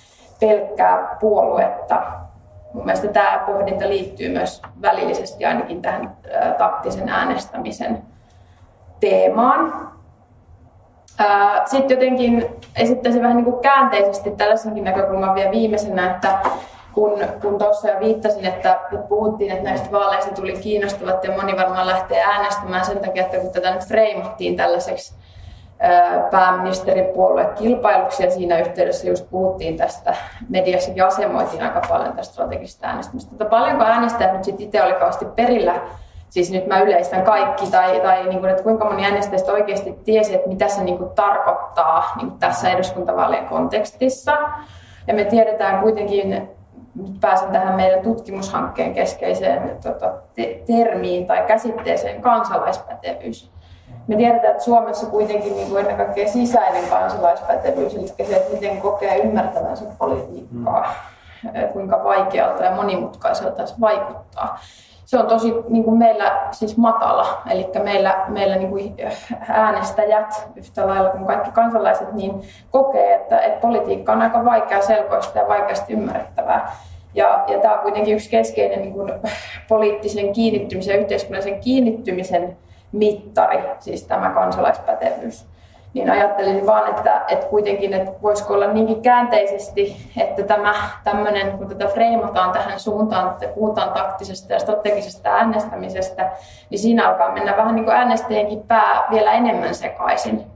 pelkkää 0.40 1.16
puoluetta. 1.20 2.02
Mun 2.72 2.84
mielestä 2.84 3.08
tämä 3.08 3.42
pohdinta 3.46 3.88
liittyy 3.88 4.28
myös 4.28 4.62
välillisesti 4.82 5.44
ainakin 5.44 5.82
tähän 5.82 6.16
taktisen 6.58 7.08
äänestämisen 7.08 8.02
teemaan. 9.00 9.90
Sitten 11.64 11.94
jotenkin 11.94 12.46
esittäisin 12.76 13.22
vähän 13.22 13.36
niin 13.36 13.44
kuin 13.44 13.60
käänteisesti 13.60 14.30
tällaisenkin 14.30 14.84
näkökulman 14.84 15.34
vielä 15.34 15.50
viimeisenä, 15.50 16.10
että 16.10 16.38
kun, 16.92 17.18
kun 17.42 17.58
tuossa 17.58 17.90
jo 17.90 18.00
viittasin, 18.00 18.44
että 18.44 18.80
puhuttiin, 19.08 19.52
että 19.52 19.64
näistä 19.64 19.92
vaaleista 19.92 20.34
tuli 20.34 20.52
kiinnostavat 20.52 21.24
ja 21.24 21.36
moni 21.36 21.56
varmaan 21.56 21.86
lähtee 21.86 22.22
äänestämään 22.22 22.84
sen 22.84 22.98
takia, 22.98 23.22
että 23.22 23.36
kun 23.36 23.50
tätä 23.50 23.74
nyt 23.74 23.84
freimattiin 23.84 24.56
tällaiseksi 24.56 25.14
pääministeripuolue 26.30 27.50
kilpailuksi 27.58 28.24
ja 28.24 28.30
siinä 28.30 28.58
yhteydessä 28.58 29.08
just 29.08 29.30
puhuttiin 29.30 29.76
tästä, 29.76 30.14
mediassakin 30.48 31.04
asemoitiin 31.04 31.62
aika 31.62 31.80
paljon 31.88 32.12
tästä 32.12 32.32
strategisesta 32.32 32.86
äänestämistä. 32.86 33.30
Mutta 33.30 33.44
paljonko 33.44 33.84
äänestäjät 33.84 34.32
nyt 34.32 34.44
sitten 34.44 34.66
itse 34.66 34.82
oli 34.82 34.92
kauheasti 34.92 35.24
perillä, 35.24 35.74
siis 36.30 36.50
nyt 36.50 36.66
mä 36.66 36.80
yleistän 36.80 37.22
kaikki, 37.22 37.66
tai, 37.66 38.00
tai 38.00 38.28
niin 38.28 38.40
kuin, 38.40 38.50
että 38.50 38.62
kuinka 38.62 38.84
moni 38.84 39.04
äänestäjistä 39.04 39.52
oikeasti 39.52 39.98
tiesi, 40.04 40.34
että 40.34 40.48
mitä 40.48 40.68
se 40.68 40.84
niin 40.84 40.98
kuin 40.98 41.10
tarkoittaa 41.10 42.12
niin 42.16 42.28
kuin 42.28 42.38
tässä 42.38 42.70
eduskuntavaalien 42.70 43.46
kontekstissa. 43.46 44.38
Ja 45.06 45.14
me 45.14 45.24
tiedetään 45.24 45.82
kuitenkin, 45.82 46.48
nyt 46.94 47.20
pääsen 47.20 47.50
tähän 47.50 47.76
meidän 47.76 48.02
tutkimushankkeen 48.02 48.94
keskeiseen 48.94 49.76
tota, 49.82 50.12
te- 50.34 50.62
termiin 50.66 51.26
tai 51.26 51.44
käsitteeseen 51.46 52.22
kansalaispätevyys 52.22 53.50
me 54.10 54.16
tiedetään, 54.16 54.50
että 54.50 54.64
Suomessa 54.64 55.06
kuitenkin 55.06 55.56
niin 55.56 55.68
kuin 55.68 55.80
ennen 55.80 55.96
kaikkea 55.96 56.28
sisäinen 56.28 56.90
kansalaispätevyys, 56.90 57.94
eli 57.94 58.08
se, 58.08 58.36
että 58.36 58.52
miten 58.52 58.80
kokee 58.80 59.18
ymmärtävänsä 59.18 59.84
politiikkaa, 59.98 60.94
mm. 61.42 61.68
kuinka 61.72 62.04
vaikealta 62.04 62.64
ja 62.64 62.70
monimutkaiselta 62.70 63.66
se 63.66 63.74
vaikuttaa. 63.80 64.58
Se 65.10 65.18
on 65.18 65.26
tosi 65.26 65.54
niin 65.68 65.84
kuin 65.84 65.98
meillä 65.98 66.48
siis 66.50 66.76
matala, 66.76 67.42
eli 67.50 67.68
meillä, 67.82 68.24
meillä 68.28 68.56
niin 68.56 68.70
kuin 68.70 68.96
äänestäjät 69.48 70.48
yhtä 70.56 70.86
lailla 70.86 71.10
kuin 71.10 71.24
kaikki 71.24 71.50
kansalaiset 71.50 72.12
niin 72.12 72.32
kokee, 72.70 73.14
että, 73.14 73.38
että 73.38 73.60
politiikka 73.60 74.12
on 74.12 74.22
aika 74.22 74.44
vaikea 74.44 74.82
selkoista 74.82 75.38
ja 75.38 75.48
vaikeasti 75.48 75.92
ymmärrettävää. 75.92 76.76
Ja, 77.14 77.44
ja 77.48 77.58
tämä 77.58 77.74
on 77.74 77.80
kuitenkin 77.80 78.14
yksi 78.14 78.30
keskeinen 78.30 78.82
niin 78.82 78.92
kuin, 78.92 79.12
poliittisen 79.68 80.32
kiinnittymisen 80.32 80.94
ja 80.94 81.00
yhteiskunnallisen 81.00 81.60
kiinnittymisen 81.60 82.56
mittari, 82.92 83.58
siis 83.78 84.06
tämä 84.06 84.30
kansalaispätevyys. 84.30 85.49
Niin 85.94 86.10
ajattelin 86.10 86.66
vaan, 86.66 86.90
että, 86.90 87.22
että 87.28 87.46
kuitenkin, 87.46 87.94
että 87.94 88.12
voisiko 88.22 88.54
olla 88.54 88.66
niinkin 88.66 89.02
käänteisesti, 89.02 89.96
että 90.20 90.42
tämä 90.42 90.74
tämmöinen, 91.04 91.58
kun 91.58 91.68
tätä 91.68 91.86
freimataan 91.86 92.52
tähän 92.52 92.80
suuntaan, 92.80 93.28
että 93.28 93.48
puhutaan 93.54 93.92
taktisesta 93.92 94.52
ja 94.52 94.58
strategisesta 94.58 95.30
äänestämisestä, 95.30 96.32
niin 96.70 96.78
siinä 96.78 97.08
alkaa 97.08 97.32
mennä 97.32 97.56
vähän 97.56 97.74
niin 97.74 97.84
kuin 97.84 97.96
äänestäjienkin 97.96 98.62
pää 98.62 99.04
vielä 99.10 99.32
enemmän 99.32 99.74
sekaisin. 99.74 100.46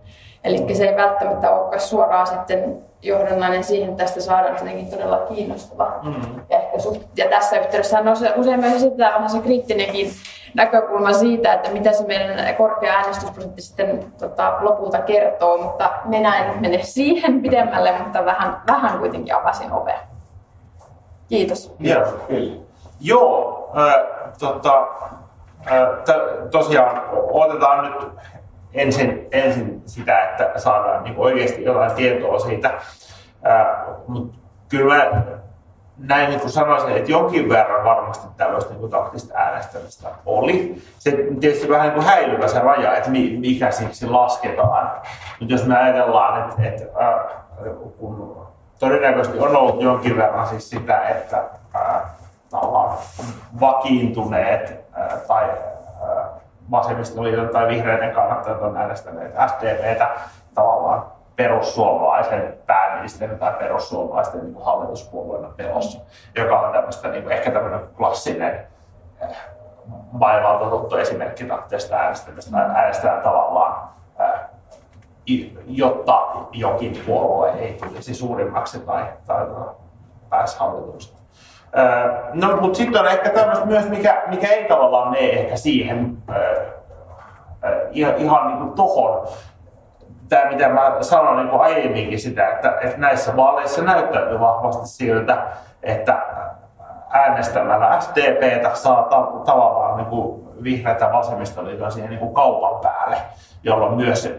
Eli 0.45 0.75
se 0.75 0.89
ei 0.89 0.97
välttämättä 0.97 1.51
olekaan 1.51 1.81
suoraan 1.81 2.27
sitten 2.27 2.83
johdonnainen 3.03 3.65
siihen, 3.65 3.91
että 3.91 4.05
tästä 4.05 4.21
saadaan 4.21 4.57
jotenkin 4.59 4.91
todella 4.91 5.19
kiinnostava. 5.19 6.01
Mm-hmm. 6.03 6.41
Ja, 6.51 6.59
ehkä 6.59 6.79
suht, 6.79 7.03
ja 7.17 7.29
tässä 7.29 7.59
yhteydessä 7.59 7.99
on 7.99 8.09
usein 8.37 8.61
myös 8.61 8.75
esitetään 8.75 9.15
vähän 9.15 9.31
se 9.31 9.39
kriittinenkin 9.39 10.11
näkökulma 10.55 11.13
siitä, 11.13 11.53
että 11.53 11.71
mitä 11.71 11.93
se 11.93 12.07
meidän 12.07 12.55
korkea 12.55 12.95
äänestysprosentti 12.95 13.63
sitten 13.63 14.13
tota, 14.19 14.57
lopulta 14.61 14.99
kertoo, 15.03 15.59
mutta 15.63 15.91
minä 16.05 16.37
en 16.39 16.61
mene 16.61 16.83
siihen 16.83 17.43
pidemmälle, 17.43 17.95
mutta 17.99 18.25
vähän, 18.25 18.63
vähän 18.67 18.99
kuitenkin 18.99 19.35
avasin 19.35 19.73
ovea. 19.73 19.99
Kiitos. 21.29 21.75
Joo. 21.81 22.03
Joo, 23.01 23.71
äh, 23.79 23.95
tota, 24.39 24.87
äh, 25.73 25.89
t- 26.05 26.51
tosiaan 26.51 27.03
otetaan 27.13 27.85
nyt 27.85 28.09
ensin, 28.75 29.29
ensin 29.33 29.83
sitä, 29.87 30.25
että 30.25 30.53
saadaan 30.57 31.05
niin 31.05 31.15
oikeasti 31.19 31.65
jotain 31.65 31.93
tietoa 31.93 32.39
siitä. 32.39 32.69
Äh, 33.47 33.67
mutta 34.07 34.39
kyllä 34.69 34.95
mä 34.95 35.23
näin 35.99 36.31
niin 36.31 36.41
kuin 36.41 36.51
sanoisin, 36.51 36.97
että 36.97 37.11
jonkin 37.11 37.49
verran 37.49 37.85
varmasti 37.85 38.27
tällaista 38.37 38.71
niin 38.71 38.81
kuin 38.81 38.91
taktista 38.91 39.39
äänestämistä 39.39 40.09
oli. 40.27 40.83
Se 40.99 41.11
tietysti 41.41 41.69
vähän 41.69 41.87
niin 41.87 41.95
kuin 41.95 42.07
häilyvä 42.07 42.49
se 42.49 42.59
raja, 42.59 42.97
että 42.97 43.11
mikä 43.11 43.71
siksi 43.71 44.07
lasketaan. 44.07 44.91
Mutta 45.41 45.55
jos 45.55 45.67
me 45.67 45.79
ajatellaan, 45.79 46.43
että, 46.43 46.63
että 46.63 46.85
äh, 47.05 47.75
kun 47.99 48.47
todennäköisesti 48.79 49.39
on 49.39 49.57
ollut 49.57 49.83
jonkin 49.83 50.17
verran 50.17 50.47
siis 50.47 50.71
sitä, 50.71 51.09
että 51.09 51.45
äh, 51.77 52.03
vakiintuneet 53.61 54.85
äh, 54.99 55.19
tai 55.27 55.45
äh, 55.45 56.27
vasemmistoliiton 56.71 57.49
tai 57.49 57.69
vihreiden 57.69 58.15
kannattajat 58.15 58.63
on 58.63 58.77
äänestäneet 58.77 59.35
SDPtä 59.47 60.11
tavallaan 60.55 61.14
perussuomalaisen 61.37 62.55
pääministerin 62.67 63.39
tai 63.39 63.53
perussuomalaisten 63.53 64.41
niin 64.41 64.65
hallituspuolueena 64.65 65.49
pelossa, 65.57 66.01
joka 66.37 66.61
on 66.61 66.73
tämmöistä, 66.73 67.09
niin 67.09 67.23
kuin, 67.23 67.33
ehkä 67.33 67.51
tämmöinen 67.51 67.81
klassinen 67.97 68.67
maailmalta 70.13 70.71
tuttu 70.71 70.97
esimerkki 70.97 71.45
taktisesta 71.45 71.97
äänestämistä. 71.97 72.59
Äänestetään 72.59 73.23
tavallaan, 73.23 73.89
eh, 74.19 75.51
jotta 75.67 76.23
jokin 76.53 77.03
puolue 77.07 77.51
ei 77.51 77.73
tulisi 77.73 78.15
suurimmaksi 78.15 78.81
tai, 78.81 79.05
tai 79.27 79.47
pääsi 80.31 80.59
hallitukseen. 80.59 81.19
Eh, 81.75 82.11
no, 82.33 82.57
mutta 82.57 82.77
sitten 82.77 83.01
on 83.01 83.09
ehkä 83.09 83.31
tämmöistä 83.31 83.67
myös, 83.67 83.89
mikä, 83.89 84.23
mikä 84.27 84.49
ei 84.49 84.65
tavallaan 84.65 85.11
mene 85.11 85.31
ehkä 85.31 85.57
siihen 85.57 86.17
ihan, 87.91 88.17
ihan 88.17 88.47
niin 88.47 88.59
kuin 88.59 88.73
tohon 88.73 89.29
tämä, 90.29 90.51
mitä 90.51 90.69
mä 90.69 90.97
sanoin 91.01 91.37
niin 91.37 91.61
aiemminkin 91.61 92.21
sitä, 92.21 92.49
että, 92.49 92.79
että 92.81 92.99
näissä 92.99 93.37
vaaleissa 93.37 93.83
näyttäytyy 93.83 94.41
vahvasti 94.41 94.89
siltä, 94.89 95.47
että 95.83 96.23
äänestämällä 97.11 98.01
SDPtä 98.01 98.75
saa 98.75 99.03
ta- 99.03 99.33
tavallaan 99.45 99.97
niin 99.97 100.07
kuin 100.07 100.45
vihreätä 100.63 101.13
vasemmistoliiton 101.13 101.93
siihen 101.93 102.11
niin 102.11 102.21
kuin 102.21 102.35
kaupan 102.35 102.81
päälle, 102.81 103.17
jolloin 103.63 103.95
myös 103.95 104.35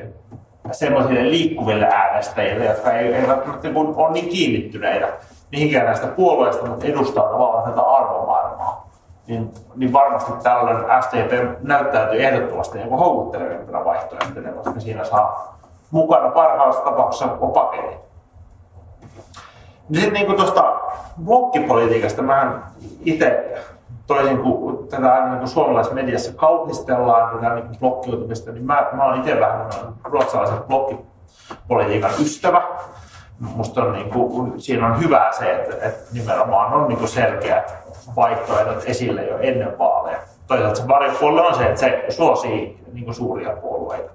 semmoisille 0.71 1.29
liikkuville 1.31 1.85
äänestäjille, 1.85 2.65
jotka 2.65 2.91
eivät 2.91 3.63
niin 3.63 3.73
kuin, 3.73 3.95
ole 3.95 4.11
niin 4.11 4.29
kiinnittyneitä 4.29 5.07
mihinkään 5.51 5.85
näistä 5.85 6.07
puolueista, 6.07 6.65
mutta 6.65 6.85
edustaa 6.85 7.23
tavallaan 7.23 7.69
tätä 7.69 7.81
arvomaailmaa. 7.81 8.89
Niin, 9.27 9.51
niin 9.75 9.93
varmasti 9.93 10.31
tällöin 10.43 10.85
SDP 11.03 11.61
näyttäytyy 11.61 12.23
ehdottomasti 12.23 12.77
niin 12.77 12.89
houkuttelevimpana 12.89 13.85
vaihtoehtona, 13.85 14.51
koska 14.51 14.79
siinä 14.79 15.03
saa 15.03 15.57
mukana 15.91 16.29
parhaassa 16.29 16.83
tapauksessa 16.83 17.27
koko 17.27 17.47
paketti. 17.47 17.95
Sitten 19.93 20.13
niin 20.13 20.35
tuosta 20.35 20.75
blokkipolitiikasta, 21.25 22.21
mä 22.21 22.61
itse 23.05 23.55
toisin 24.07 24.37
kuin 24.37 24.87
tätä 24.87 25.13
aina 25.13 25.27
niin 25.27 25.37
kuin 25.37 25.47
suomalaisessa 25.47 25.95
mediassa 25.95 26.33
kauhistellaan 26.33 27.35
tätä 27.35 27.55
niin 27.55 27.79
blokkiutumista, 27.79 28.51
niin 28.51 28.65
mä, 28.65 28.87
mä 28.93 29.05
olen 29.05 29.19
itse 29.19 29.39
vähän 29.39 29.69
ruotsalaisen 30.03 30.63
blokkipolitiikan 30.67 32.11
ystävä. 32.21 32.61
Musta 33.39 33.83
on, 33.83 33.93
niin 33.93 34.09
kuin, 34.09 34.61
siinä 34.61 34.87
on 34.87 34.99
hyvää 34.99 35.31
se, 35.31 35.55
että, 35.55 35.85
että 35.85 36.13
nimenomaan 36.13 36.73
on 36.73 36.87
niin 36.87 36.97
kuin 36.97 37.09
selkeät 37.09 37.75
vaihtoehdot 38.15 38.83
esille 38.85 39.23
jo 39.23 39.37
ennen 39.39 39.79
vaaleja. 39.79 40.17
Toisaalta 40.47 40.75
se 40.75 40.87
varjopuolelle 40.87 41.47
on 41.47 41.55
se, 41.55 41.65
että 41.65 41.79
se 41.79 42.05
suosii 42.09 42.83
niin 42.93 43.05
kuin 43.05 43.15
suuria 43.15 43.55
puolueita. 43.55 44.11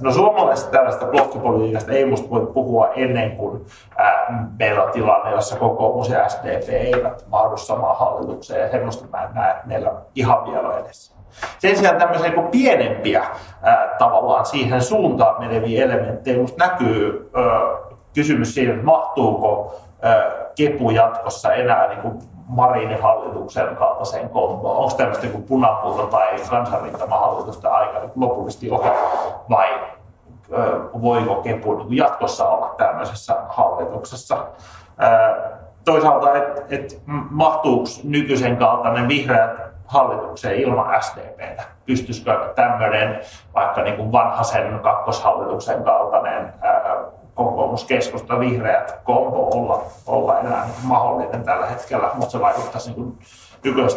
No 0.00 0.12
suomalaisesta 0.12 0.70
tällaista 0.70 1.06
blokkipolitiikasta 1.06 1.92
ei 1.92 2.04
musta 2.04 2.30
voi 2.30 2.46
puhua 2.46 2.88
ennen 2.94 3.36
kuin 3.36 3.66
meillä 4.58 4.82
on 4.82 4.92
tilanne, 4.92 5.30
jossa 5.30 5.56
kokoomus 5.56 6.08
ja 6.10 6.28
SDP 6.28 6.68
eivät 6.68 7.24
mahdu 7.28 7.56
samaan 7.56 7.96
hallitukseen 7.98 8.60
ja 8.60 8.70
semmoista 8.70 9.06
mä 9.12 9.22
en 9.22 9.34
näe, 9.34 9.50
että 9.50 9.66
meillä 9.66 9.90
on 9.90 9.98
ihan 10.14 10.44
vielä 10.44 10.78
edessä. 10.78 11.16
Sen 11.58 11.76
sijaan 11.76 11.96
tämmöisiä 11.96 12.28
niin 12.28 12.48
pienempiä 12.48 13.24
tavallaan 13.98 14.46
siihen 14.46 14.82
suuntaan 14.82 15.40
meneviä 15.40 15.84
elementtejä 15.84 16.40
musta 16.40 16.66
näkyy 16.66 17.30
kysymys 18.14 18.54
siitä, 18.54 18.72
että 18.72 18.84
mahtuuko 18.84 19.74
kepu 20.56 20.90
jatkossa 20.90 21.52
enää 21.54 21.88
niin 21.88 22.00
kuin 22.00 22.18
Marinin 22.48 23.02
hallituksen 23.02 23.76
kaltaiseen 23.76 24.28
komboon? 24.28 24.76
Onko 24.76 24.94
tämmöistä 24.96 25.26
kuin 25.26 25.42
punapulta 25.42 26.06
tai 26.06 26.36
kansanrintama 26.50 27.18
hallitusta 27.18 27.74
aika 27.74 28.00
lopullisesti 28.16 28.70
ohi 28.70 28.90
vai 29.50 29.68
voiko 31.02 31.34
Kepu 31.34 31.74
niin 31.74 31.96
jatkossa 31.96 32.48
olla 32.48 32.74
tämmöisessä 32.76 33.36
hallituksessa? 33.48 34.46
Toisaalta, 35.84 36.36
että 36.36 36.62
et, 36.70 37.02
mahtuuko 37.30 37.88
nykyisen 38.04 38.56
kaltainen 38.56 39.08
vihreät 39.08 39.50
hallitukseen 39.86 40.56
ilman 40.56 41.02
SDPtä? 41.02 41.62
Pystyisikö 41.86 42.52
tämmöinen 42.54 43.20
vaikka 43.54 43.82
niin 43.82 43.96
kuin 43.96 44.12
vanhaisen 44.12 44.80
kakkoshallituksen 44.82 45.84
kaltainen 45.84 46.52
ää, 46.62 46.98
kokoomus, 47.36 47.84
keskusta, 47.84 48.40
vihreät 48.40 49.00
kombo 49.04 49.50
olla, 49.54 49.82
olla 50.06 50.40
enää 50.40 50.68
mahdollinen 50.82 51.44
tällä 51.44 51.66
hetkellä, 51.66 52.10
mutta 52.14 52.30
se 52.30 52.40
vaikuttaisi 52.40 52.90
niin 52.90 53.18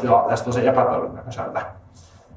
tilanteesta 0.01 0.45
tosi 0.45 0.67
epätodennäköiseltä. 0.67 1.61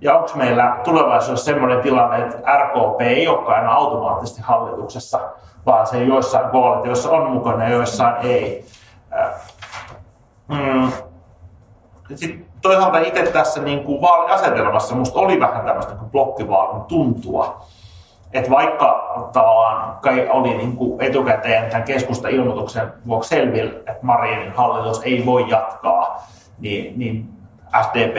Ja 0.01 0.19
onko 0.19 0.31
meillä 0.35 0.81
tulevaisuudessa 0.85 1.45
sellainen 1.45 1.83
tilanne, 1.83 2.19
että 2.19 2.59
RKP 2.59 3.01
ei 3.01 3.29
olekaan 3.29 3.59
aina 3.59 3.73
automaattisesti 3.73 4.43
hallituksessa, 4.43 5.21
vaan 5.67 5.87
se 5.87 6.05
joissain 6.05 6.51
koalitioissa 6.51 7.11
on 7.11 7.31
mukana 7.31 7.65
ja 7.65 7.71
joissain 7.71 8.27
ei. 8.27 8.67
Mm. 10.49 10.93
Sitten 12.15 12.47
toisaalta 12.63 12.99
itse 12.99 13.23
tässä 13.27 13.63
niin 13.63 13.85
kuin 13.85 14.03
vaaliasetelmassa 14.03 14.95
musta 14.95 15.21
oli 15.21 15.41
vähän 15.41 15.65
tämmöistä 15.65 15.95
kuin 15.95 16.11
blokkivaalin 16.11 16.83
tuntua. 16.83 17.67
Että 18.33 18.51
vaikka 18.51 19.13
tavallaan 19.33 19.97
kai 20.01 20.29
oli 20.31 20.57
niin 20.57 20.77
kuin 20.77 21.03
etukäteen 21.03 21.71
tämän 21.71 21.83
keskusta 21.83 22.29
ilmoituksen 22.29 22.93
vuoksi 23.07 23.29
selvillä, 23.29 23.73
että 23.79 23.99
Marinin 24.03 24.53
hallitus 24.53 25.03
ei 25.03 25.27
voi 25.27 25.45
jatkaa, 25.49 26.27
niin, 26.61 26.99
niin 26.99 27.29
SDP 27.83 28.17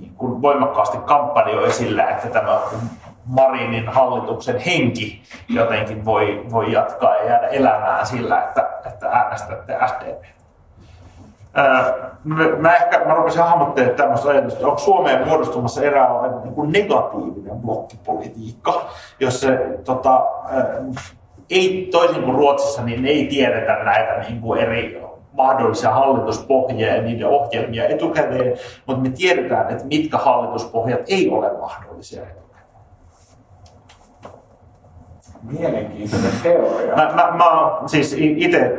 niin 0.00 0.14
kuin 0.16 0.42
voimakkaasti 0.42 0.98
kampanjoi 0.98 1.72
sillä, 1.72 2.10
että 2.10 2.28
tämä 2.28 2.60
Marinin 3.26 3.88
hallituksen 3.88 4.58
henki 4.58 5.22
jotenkin 5.48 6.04
voi, 6.04 6.46
voi 6.50 6.72
jatkaa 6.72 7.16
ja 7.16 7.24
jäädä 7.24 7.46
elämään 7.46 8.06
sillä, 8.06 8.42
että, 8.42 8.68
että 8.86 9.08
äänestätte 9.08 9.78
SDP. 9.86 10.41
Mä, 12.58 12.76
ehkä 12.76 13.04
mä 13.04 13.14
rupesin 13.14 13.42
hahmottelemaan 13.42 13.96
tämmöistä 13.96 14.28
ajatusta, 14.28 14.58
että 14.58 14.66
onko 14.66 14.78
Suomeen 14.78 15.28
muodostumassa 15.28 15.82
erää 15.82 16.08
niin 16.44 16.54
kuin 16.54 16.72
negatiivinen 16.72 17.56
blokkipolitiikka, 17.56 18.84
jos 19.20 19.40
se 19.40 19.78
tota, 19.84 20.26
ei 21.50 21.88
toisin 21.90 22.22
kuin 22.22 22.34
Ruotsissa, 22.34 22.82
niin 22.82 23.06
ei 23.06 23.26
tiedetä 23.26 23.84
näitä 23.84 24.28
niin 24.28 24.40
kuin 24.40 24.60
eri 24.60 25.02
mahdollisia 25.32 25.90
hallituspohjia 25.90 26.96
ja 26.96 27.02
niiden 27.02 27.28
ohjelmia 27.28 27.88
etukäteen, 27.88 28.58
mutta 28.86 29.02
me 29.02 29.10
tiedetään, 29.10 29.70
että 29.70 29.84
mitkä 29.84 30.18
hallituspohjat 30.18 31.00
ei 31.08 31.30
ole 31.30 31.58
mahdollisia 31.60 32.22
Mielenkiintoinen 35.42 36.32
teoria. 36.42 36.96
Mä, 36.96 37.12
mä, 37.14 37.30
mä 37.36 37.44
siis 37.86 38.16
itse 38.18 38.72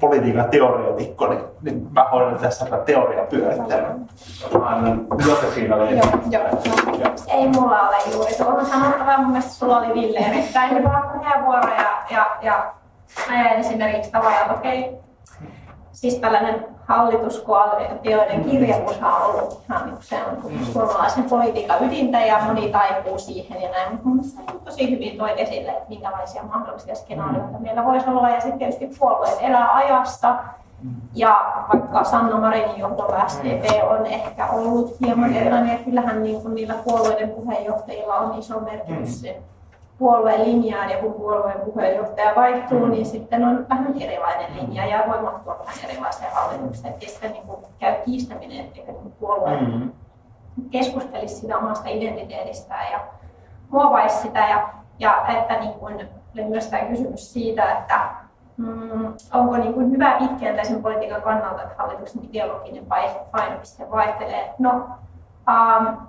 politiikan 0.00 0.50
teoreetikko, 0.50 1.28
niin, 1.28 1.40
niin 1.62 1.88
mä 1.92 2.04
hoidan 2.04 2.38
tässä 2.38 2.64
tätä 2.64 2.84
teoria 2.84 3.24
pyörittelyä. 3.24 3.94
Annan 4.62 5.06
Josefinalle. 5.26 5.90
Joo, 5.90 6.02
joo. 6.30 7.14
Ei 7.28 7.48
mulla 7.48 7.88
ole 7.88 7.96
juuri 8.12 8.34
tuohon 8.34 8.66
sanottavaa. 8.66 9.18
Mun 9.18 9.30
mielestä 9.30 9.52
sulla 9.52 9.78
oli 9.78 9.94
Ville 9.94 10.18
erittäin 10.18 10.70
hyvä 10.70 11.02
puheenvuoro 11.12 11.68
ja, 11.74 12.02
ja, 12.10 12.26
ja 12.42 12.72
esimerkiksi 13.52 14.10
tavallaan, 14.10 14.42
että 14.42 14.54
okei, 14.54 14.80
okay, 14.80 14.98
siis 15.92 16.14
tällainen 16.14 16.66
hallituskoalitioiden 16.86 18.44
kirjavuus 18.44 18.98
on 19.02 19.22
ollut 19.22 19.60
ihan 19.64 19.86
niin 19.86 19.96
se 20.00 20.16
on 20.24 20.64
suomalaisen 20.72 21.24
politiikan 21.24 21.84
ydintä 21.84 22.20
ja 22.20 22.38
moni 22.46 22.68
taipuu 22.68 23.18
siihen 23.18 23.62
ja 23.62 23.70
näin. 23.70 24.00
Mutta 24.04 24.28
se 24.28 24.42
tosi 24.64 24.90
hyvin 24.90 25.18
toi 25.18 25.42
esille, 25.42 25.70
että 25.70 25.88
minkälaisia 25.88 26.42
mahdollisia 26.42 26.94
skenaarioita 26.94 27.58
meillä 27.58 27.84
voisi 27.84 28.10
olla. 28.10 28.28
Ja 28.28 28.40
sitten 28.40 28.58
tietysti 28.58 28.90
puolueet 28.98 29.38
elää 29.40 29.74
ajassa. 29.74 30.36
Ja 31.14 31.54
vaikka 31.68 32.04
Sanna 32.04 32.40
Marinin 32.40 32.78
johdolla 32.78 33.28
SDP 33.28 33.64
on 33.90 34.06
ehkä 34.06 34.46
ollut 34.46 34.96
hieman 35.00 35.34
erilainen, 35.34 35.72
ja 35.72 35.84
kyllähän 35.84 36.22
niin 36.22 36.42
kuin 36.42 36.54
niillä 36.54 36.74
puolueiden 36.84 37.30
puheenjohtajilla 37.30 38.14
on 38.14 38.38
iso 38.38 38.60
merkitys 38.60 39.22
mm 39.22 39.57
puolueen 39.98 40.44
linjaan 40.44 40.90
ja 40.90 40.98
kun 40.98 41.12
puolueen 41.12 41.60
puheenjohtaja 41.60 42.32
vaihtuu, 42.36 42.86
niin 42.86 43.06
sitten 43.06 43.44
on 43.44 43.66
vähän 43.68 43.94
erilainen 44.00 44.56
linja 44.56 44.86
ja 44.86 45.04
voimat 45.06 45.46
vähän 45.46 45.74
erilaiseen 45.84 46.32
hallitukseen. 46.34 46.94
Ja 47.00 47.08
sitten 47.08 47.32
niin 47.32 47.46
kuin 47.46 47.58
käy 47.78 47.94
kiistäminen, 48.04 48.60
että 48.60 48.92
puolue 49.20 49.60
mm-hmm. 49.60 49.92
keskustelisi 50.70 51.34
sitä 51.34 51.58
omasta 51.58 51.88
identiteetistään 51.88 52.92
ja 52.92 53.00
muovaisi 53.70 54.22
sitä. 54.22 54.38
Ja, 54.38 54.68
ja 54.98 55.26
että 55.28 55.58
niin 55.60 55.72
kuin, 55.72 56.08
oli 56.34 56.44
myös 56.44 56.66
tämä 56.66 56.82
kysymys 56.82 57.32
siitä, 57.32 57.72
että 57.72 58.00
mm, 58.56 59.12
onko 59.32 59.56
niin 59.56 59.74
kuin 59.74 59.90
hyvä 59.90 60.16
pitkäjänteisen 60.18 60.82
politiikan 60.82 61.22
kannalta, 61.22 61.62
että 61.62 61.74
hallituksen 61.78 62.24
ideologinen 62.24 62.86
painopiste 63.32 63.90
vaihtelee. 63.90 64.54
No, 64.58 64.70
um, 65.48 66.07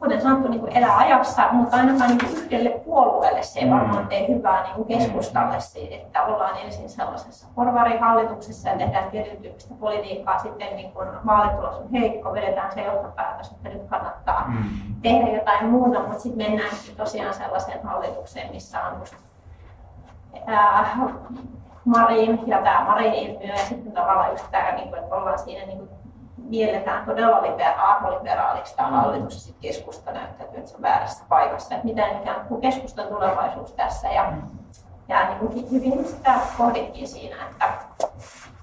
kuten 0.00 0.20
sanottu, 0.20 0.48
niin 0.48 0.60
kuin 0.60 0.76
elää 0.76 0.96
ajassa, 0.96 1.42
mutta 1.52 1.76
ainakaan 1.76 2.10
niin 2.10 2.36
yhdelle 2.36 2.70
puolueelle 2.70 3.42
se 3.42 3.60
ei 3.60 3.70
varmaan 3.70 4.06
tee 4.06 4.28
hyvää 4.28 4.62
niin 4.62 4.74
kuin 4.74 4.88
keskustalle, 4.88 5.56
että 5.90 6.22
ollaan 6.22 6.58
ensin 6.58 6.88
sellaisessa 6.88 7.46
porvarihallituksessa 7.54 8.68
ja 8.68 8.78
tehdään 8.78 9.10
tietyn 9.10 9.36
tyyppistä 9.36 9.74
politiikkaa, 9.80 10.38
sitten 10.38 10.76
niin 10.76 10.92
kun 10.92 11.06
vaalitulos 11.26 11.74
on 11.74 11.90
heikko, 11.90 12.32
vedetään 12.32 12.72
se 12.72 12.82
johtopäätös, 12.84 13.50
että 13.50 13.68
nyt 13.68 13.82
kannattaa 13.88 14.44
mm. 14.48 14.64
tehdä 15.02 15.36
jotain 15.36 15.66
muuta, 15.66 16.00
mutta 16.00 16.18
sitten 16.18 16.46
mennään 16.46 16.76
tosiaan 16.96 17.34
sellaiseen 17.34 17.82
hallitukseen, 17.82 18.50
missä 18.50 18.84
on 18.84 18.98
just, 19.00 19.14
ää, 20.46 20.96
Marin 21.84 22.40
ja 22.46 22.62
tämä 22.62 22.84
Marin 22.84 23.14
ilmiö 23.14 23.52
ja 23.52 23.56
sitten 23.56 23.92
tavallaan 23.92 24.30
just 24.30 24.50
tämä, 24.50 24.72
niin 24.72 24.88
kuin, 24.88 25.02
että 25.02 25.14
ollaan 25.14 25.38
siinä 25.38 25.66
niin 25.66 25.78
kuin, 25.78 25.90
mielletään 26.48 27.04
todella 27.04 27.42
libera- 27.42 27.80
arvoliberaaliksi. 27.80 28.76
Tämä 28.76 28.90
hallitus 28.90 29.34
ja 29.34 29.40
sitten 29.40 29.62
keskusta 29.62 30.12
näyttäytyy, 30.12 30.58
että 30.58 30.70
se 30.70 30.76
on 30.76 30.82
väärässä 30.82 31.24
paikassa. 31.28 31.74
Että 31.74 31.86
mitä 31.86 32.06
ikään 32.06 32.46
kuin 32.48 32.60
keskustan 32.60 33.06
tulevaisuus 33.06 33.72
tässä. 33.72 34.08
Ja, 34.08 34.32
ja 35.08 35.28
niin 35.28 35.38
kuin 35.38 35.70
hyvin 35.70 36.04
sitä 36.04 36.34
pohdittiin 36.58 37.08
siinä, 37.08 37.36
että, 37.50 37.64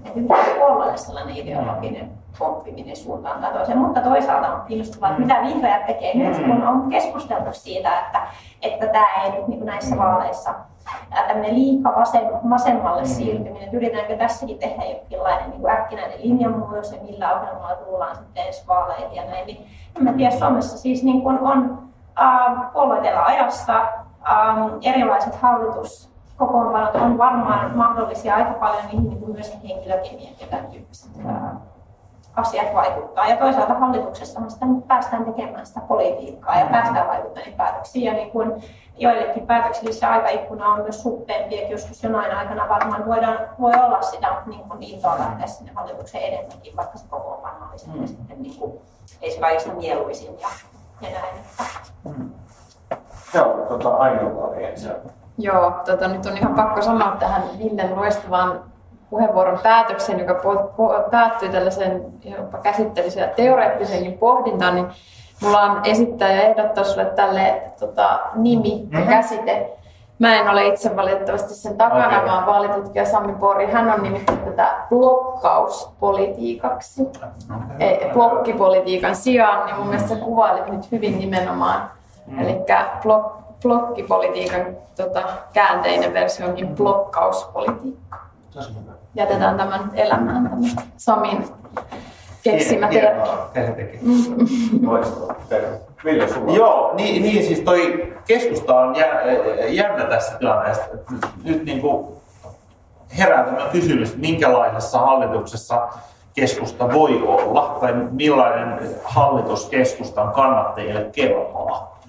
että 0.05 0.09
hyvin 0.09 0.27
puolueelle 0.59 0.97
sellainen 0.97 1.37
ideologinen 1.37 2.11
pomppiminen 2.39 2.95
suuntaan 2.95 3.41
tai 3.41 3.53
toiseen, 3.53 3.77
mutta 3.77 4.01
toisaalta 4.01 4.53
on 4.53 4.61
kiinnostavaa, 4.67 5.09
että 5.09 5.21
mitä 5.21 5.41
vihreät 5.41 5.85
tekee 5.85 6.17
nyt, 6.17 6.37
kun 6.37 6.67
on 6.67 6.89
keskusteltu 6.89 7.49
siitä, 7.53 7.99
että, 7.99 8.27
että 8.61 8.87
tämä 8.87 9.23
ei 9.23 9.31
nyt 9.31 9.47
niin 9.47 9.65
näissä 9.65 9.97
vaaleissa 9.97 10.53
tämmöinen 11.27 11.55
liika 11.55 11.95
vasem, 11.95 12.23
vasemmalle 12.49 13.01
mm. 13.01 13.07
siirtyminen, 13.07 13.63
että 13.63 13.77
yritetäänkö 13.77 14.17
tässäkin 14.17 14.57
tehdä 14.57 14.85
jokinlainen 14.85 15.49
niin 15.49 15.69
äkkinäinen 15.69 16.21
linjanmuutos 16.23 16.91
ja 16.91 16.97
millä 17.03 17.39
ohjelmalla 17.39 17.75
tullaan 17.75 18.15
sitten 18.15 18.47
ensi 18.47 18.67
vaaleihin 18.67 19.15
ja 19.15 19.25
näin. 19.25 19.47
Niin 19.47 19.67
en 19.97 20.03
mä 20.03 20.13
tiedä, 20.13 20.31
Suomessa 20.31 20.77
siis 20.77 21.03
niin 21.03 21.21
kuin 21.21 21.39
on 21.39 21.87
äh, 22.21 22.73
puolueilla 22.73 23.23
ajassa 23.23 23.81
äh, 23.81 24.57
erilaiset 24.81 25.35
hallituskokoonpanot 25.35 26.95
on 26.95 27.17
varmaan 27.17 27.77
mahdollisia 27.77 28.35
aika 28.35 28.53
paljon 28.53 28.85
niihin 28.85 29.09
niin 29.09 29.19
kuin 29.19 29.31
myös 29.31 29.57
henkilökemiat 29.69 30.41
ja 30.41 30.47
tämän 30.47 30.67
tyyppiset 30.67 31.11
äh, 31.25 31.74
asiat 32.35 32.73
vaikuttaa. 32.73 33.27
Ja 33.27 33.37
toisaalta 33.37 33.73
hallituksessa 33.73 34.41
sitä 34.47 34.65
päästään 34.87 35.25
tekemään 35.25 35.65
sitä 35.65 35.81
politiikkaa 35.87 36.59
ja 36.59 36.65
päästään 36.65 37.07
vaikuttamaan 37.07 37.53
päätöksiin. 37.57 38.05
Ja 38.05 38.13
niin 38.13 38.31
kuin 38.31 38.63
joillekin 38.97 39.47
päätöksille 39.47 39.91
se 39.91 40.05
aikaikkuna 40.05 40.67
on 40.67 40.81
myös 40.81 41.03
suppeampi, 41.03 41.59
että 41.59 41.71
joskus 41.71 42.03
jonain 42.03 42.35
aikana 42.35 42.69
varmaan 42.69 43.05
voidaan, 43.05 43.39
voi 43.59 43.73
olla 43.73 44.01
sitä 44.01 44.35
niin 44.45 44.63
kuin 44.63 44.79
liittoa 44.79 45.19
lähteä 45.19 45.47
sinne 45.47 45.71
hallituksen 45.75 46.21
edelleenkin, 46.21 46.75
vaikka 46.77 46.97
se 46.97 47.05
kokoonpano 47.09 47.69
olisi 47.71 47.89
mm. 47.89 48.07
sitten 48.07 48.43
niin 48.43 48.59
kuin, 48.59 48.81
ei 49.21 49.31
se 49.31 49.39
kaikista 49.39 49.73
mieluisin 49.73 50.39
ja, 50.39 50.47
ja 51.01 51.09
näin. 51.09 51.35
Mm. 52.03 52.29
Joo, 53.33 53.65
tota, 53.69 53.95
ainoa. 53.95 54.55
Joo, 55.37 55.71
tota, 55.85 56.07
nyt 56.07 56.25
on 56.25 56.37
ihan 56.37 56.55
pakko 56.55 56.81
sanoa 56.81 57.15
tähän 57.19 57.43
Villen 57.59 57.95
loistavaan 57.95 58.63
puheenvuoron 59.15 59.59
päätöksen, 59.63 60.19
joka 60.19 60.33
po- 60.33 60.69
po- 60.77 61.09
päättyi 61.11 61.49
tällaisen 61.49 62.05
jopa 62.23 62.57
käsitteellisen 62.57 63.21
ja 63.21 63.27
teoreettisenkin 63.27 64.17
pohdintaan, 64.17 64.75
niin 64.75 64.87
mulla 65.41 65.61
on 65.61 65.81
esittää 65.83 66.31
ja 66.31 66.41
ehdottaa 66.41 66.83
sulle 66.83 67.05
tälle 67.05 67.61
tota, 67.79 68.19
nimi 68.33 68.87
ja 68.91 68.99
mm-hmm. 68.99 69.13
käsite. 69.13 69.71
Mä 70.19 70.35
en 70.35 70.49
ole 70.49 70.67
itse 70.67 70.95
valitettavasti 70.95 71.53
sen 71.53 71.77
takana, 71.77 72.07
okay. 72.07 72.25
vaan 72.25 72.45
vaalitutkija 72.45 73.05
Sami 73.05 73.33
Pori. 73.33 73.71
Hän 73.71 73.93
on 73.93 74.03
nimittänyt 74.03 74.45
tätä 74.45 74.75
blokkauspolitiikaksi, 74.89 77.01
okay. 77.01 77.19
e, 77.79 78.09
blokkipolitiikan 78.13 79.15
sijaan, 79.15 79.65
niin 79.65 79.75
mun 79.75 79.87
mielestä 79.87 80.09
sä 80.09 80.15
kuvailit 80.15 80.67
nyt 80.67 80.91
hyvin 80.91 81.19
nimenomaan. 81.19 81.91
Mm. 82.27 82.39
Eli 82.39 82.55
blok, 83.03 83.33
blokkipolitiikan 83.61 84.65
tota, 84.95 85.21
käänteinen 85.53 86.13
versio 86.13 86.47
onkin 86.47 86.67
blokkauspolitiikka 86.67 88.24
jätetään 89.15 89.57
tämän 89.57 89.91
elämään, 89.93 90.43
tämän 90.43 90.71
Samin 90.97 91.45
keksimä 92.43 92.87
termi. 92.87 93.21
Joo, 96.55 96.93
niin, 96.95 97.21
niin 97.21 97.45
siis 97.45 97.59
toi 97.59 98.13
keskusta 98.27 98.79
on 98.79 98.95
jännä 99.67 100.05
tässä 100.05 100.37
tilanteessa. 100.37 100.83
Nyt 101.43 101.65
niin 101.65 101.81
kuin 101.81 102.07
herää 103.17 103.43
tämä 103.43 103.69
kysymys, 103.71 104.17
minkälaisessa 104.17 104.99
hallituksessa 104.99 105.87
keskusta 106.33 106.93
voi 106.93 107.21
olla, 107.27 107.77
tai 107.81 107.93
millainen 108.11 108.79
hallitus 109.03 109.69
keskustan 109.69 110.31
kannattajille 110.31 111.09
kelpaa 111.11 111.99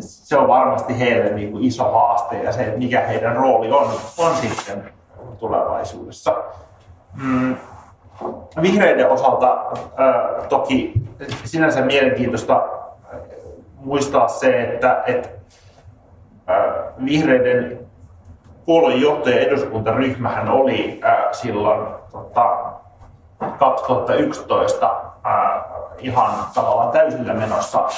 se 0.00 0.36
on 0.36 0.48
varmasti 0.48 0.98
heille 0.98 1.30
niin 1.30 1.52
kuin 1.52 1.64
iso 1.64 1.92
haaste 1.92 2.36
ja 2.42 2.52
se, 2.52 2.62
että 2.62 2.78
mikä 2.78 3.00
heidän 3.00 3.36
rooli 3.36 3.72
on, 3.72 3.90
on 4.18 4.36
sitten 4.36 4.90
tulevaisuudessa. 5.38 6.36
Mm. 7.14 7.56
vihreiden 8.62 9.10
osalta 9.10 9.64
toki 10.48 10.92
sinänsä 11.44 11.80
mielenkiintoista 11.80 12.68
muistaa 13.86 14.28
se, 14.28 14.62
että, 14.62 15.02
että 15.06 15.28
äh, 16.50 16.74
vihreiden 17.04 17.78
puoluejohtajan 18.64 19.38
eduskuntaryhmähän 19.38 20.48
oli 20.48 21.00
silloin 21.32 21.86
tota, 22.12 22.58
2011 23.58 24.86
äh, 25.26 25.62
ihan 25.98 26.30
tavallaan 26.54 26.92
täysillä 26.92 27.34
menossa 27.34 27.88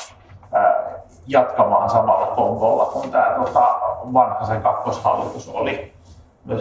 jatkamaan 1.29 1.91
samalla 1.91 2.27
konkolla 2.27 2.85
kuin 2.85 3.11
tämä 3.11 3.35
tota, 3.45 3.81
vanha 4.13 4.45
se 4.45 4.57
kakkoshallitus 4.57 5.49
oli. 5.49 5.93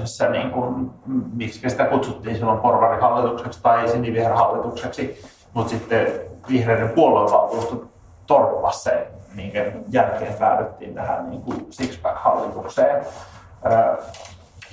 Se, 0.04 0.30
niin 0.30 0.52
kuin, 0.52 0.92
miksi 1.34 1.70
sitä 1.70 1.86
kutsuttiin 1.86 2.36
silloin 2.36 2.60
porvarihallitukseksi 2.60 3.60
tai 3.62 3.88
siniviherhallitukseksi, 3.88 5.24
mutta 5.54 5.70
sitten 5.70 6.08
vihreiden 6.50 6.90
puoluevaltuusto 6.90 7.86
torppasi 8.28 8.84
sen, 8.84 9.08
minkä 9.36 9.72
jälkeen 9.90 10.34
päädyttiin 10.34 10.94
tähän 10.94 11.30
niin 11.30 11.42
kuin 11.42 11.68
Sixpack-hallitukseen, 11.70 13.06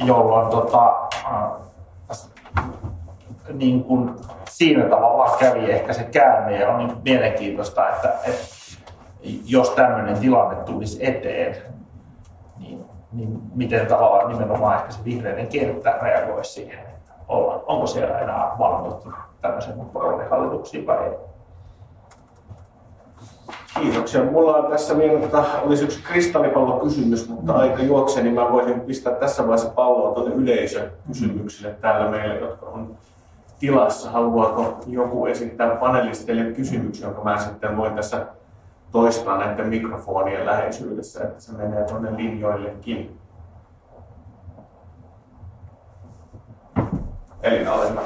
jolloin 0.04 0.50
tota, 0.50 1.08
niin 3.52 3.84
kuin 3.84 4.14
siinä 4.48 4.88
tavalla 4.88 5.36
kävi 5.38 5.70
ehkä 5.70 5.92
se 5.92 6.04
käänne 6.04 6.58
ja 6.58 6.68
on 6.68 6.78
niin 6.78 6.96
mielenkiintoista, 7.04 7.88
että, 7.88 8.12
että 8.24 8.53
jos 9.44 9.70
tämmöinen 9.70 10.18
tilanne 10.18 10.56
tulisi 10.64 11.06
eteen, 11.06 11.56
niin, 12.58 12.84
niin 13.12 13.40
miten 13.54 13.86
tavallaan 13.86 14.32
nimenomaan 14.32 14.76
ehkä 14.76 14.92
se 14.92 15.04
vihreiden 15.04 15.46
kenttä 15.46 15.98
reagoisi 16.02 16.52
siihen, 16.52 16.78
että 16.78 17.12
olla, 17.28 17.64
onko 17.66 17.86
siellä 17.86 18.18
enää 18.18 18.52
valmiutta 18.58 19.10
tämmöisen 19.40 19.74
hallituksiin 20.30 20.86
vai 20.86 21.06
ei. 21.06 21.12
Kiitoksia. 23.80 24.24
Mulla 24.24 24.56
on 24.56 24.70
tässä 24.70 24.98
vielä, 24.98 25.24
että 25.24 25.44
olisi 25.62 25.84
yksi 25.84 26.02
kristallipallokysymys, 26.02 27.28
mutta 27.28 27.52
mm. 27.52 27.58
aika 27.58 27.82
juoksee, 27.82 28.22
niin 28.22 28.34
mä 28.34 28.52
voisin 28.52 28.80
pistää 28.80 29.14
tässä 29.14 29.42
vaiheessa 29.42 29.70
palloa 29.70 30.14
tuonne 30.14 30.34
yleisökysymyksille 30.34 31.74
täällä 31.80 32.10
meille, 32.10 32.38
jotka 32.38 32.66
on 32.66 32.96
tilassa. 33.58 34.10
Haluaako 34.10 34.78
joku 34.86 35.26
esittää 35.26 35.76
panelisteille 35.76 36.44
kysymyksen, 36.44 37.06
jonka 37.06 37.24
mä 37.24 37.38
sitten 37.38 37.76
voin 37.76 37.94
tässä 37.94 38.26
toistaa 38.94 39.38
näiden 39.38 39.68
mikrofonien 39.68 40.46
läheisyydessä, 40.46 41.24
että 41.24 41.40
se 41.40 41.52
menee 41.52 41.84
tuonne 41.84 42.16
linjoillekin. 42.16 43.18
Elina, 47.42 47.72
ole 47.72 47.90
hyvä. 47.90 48.00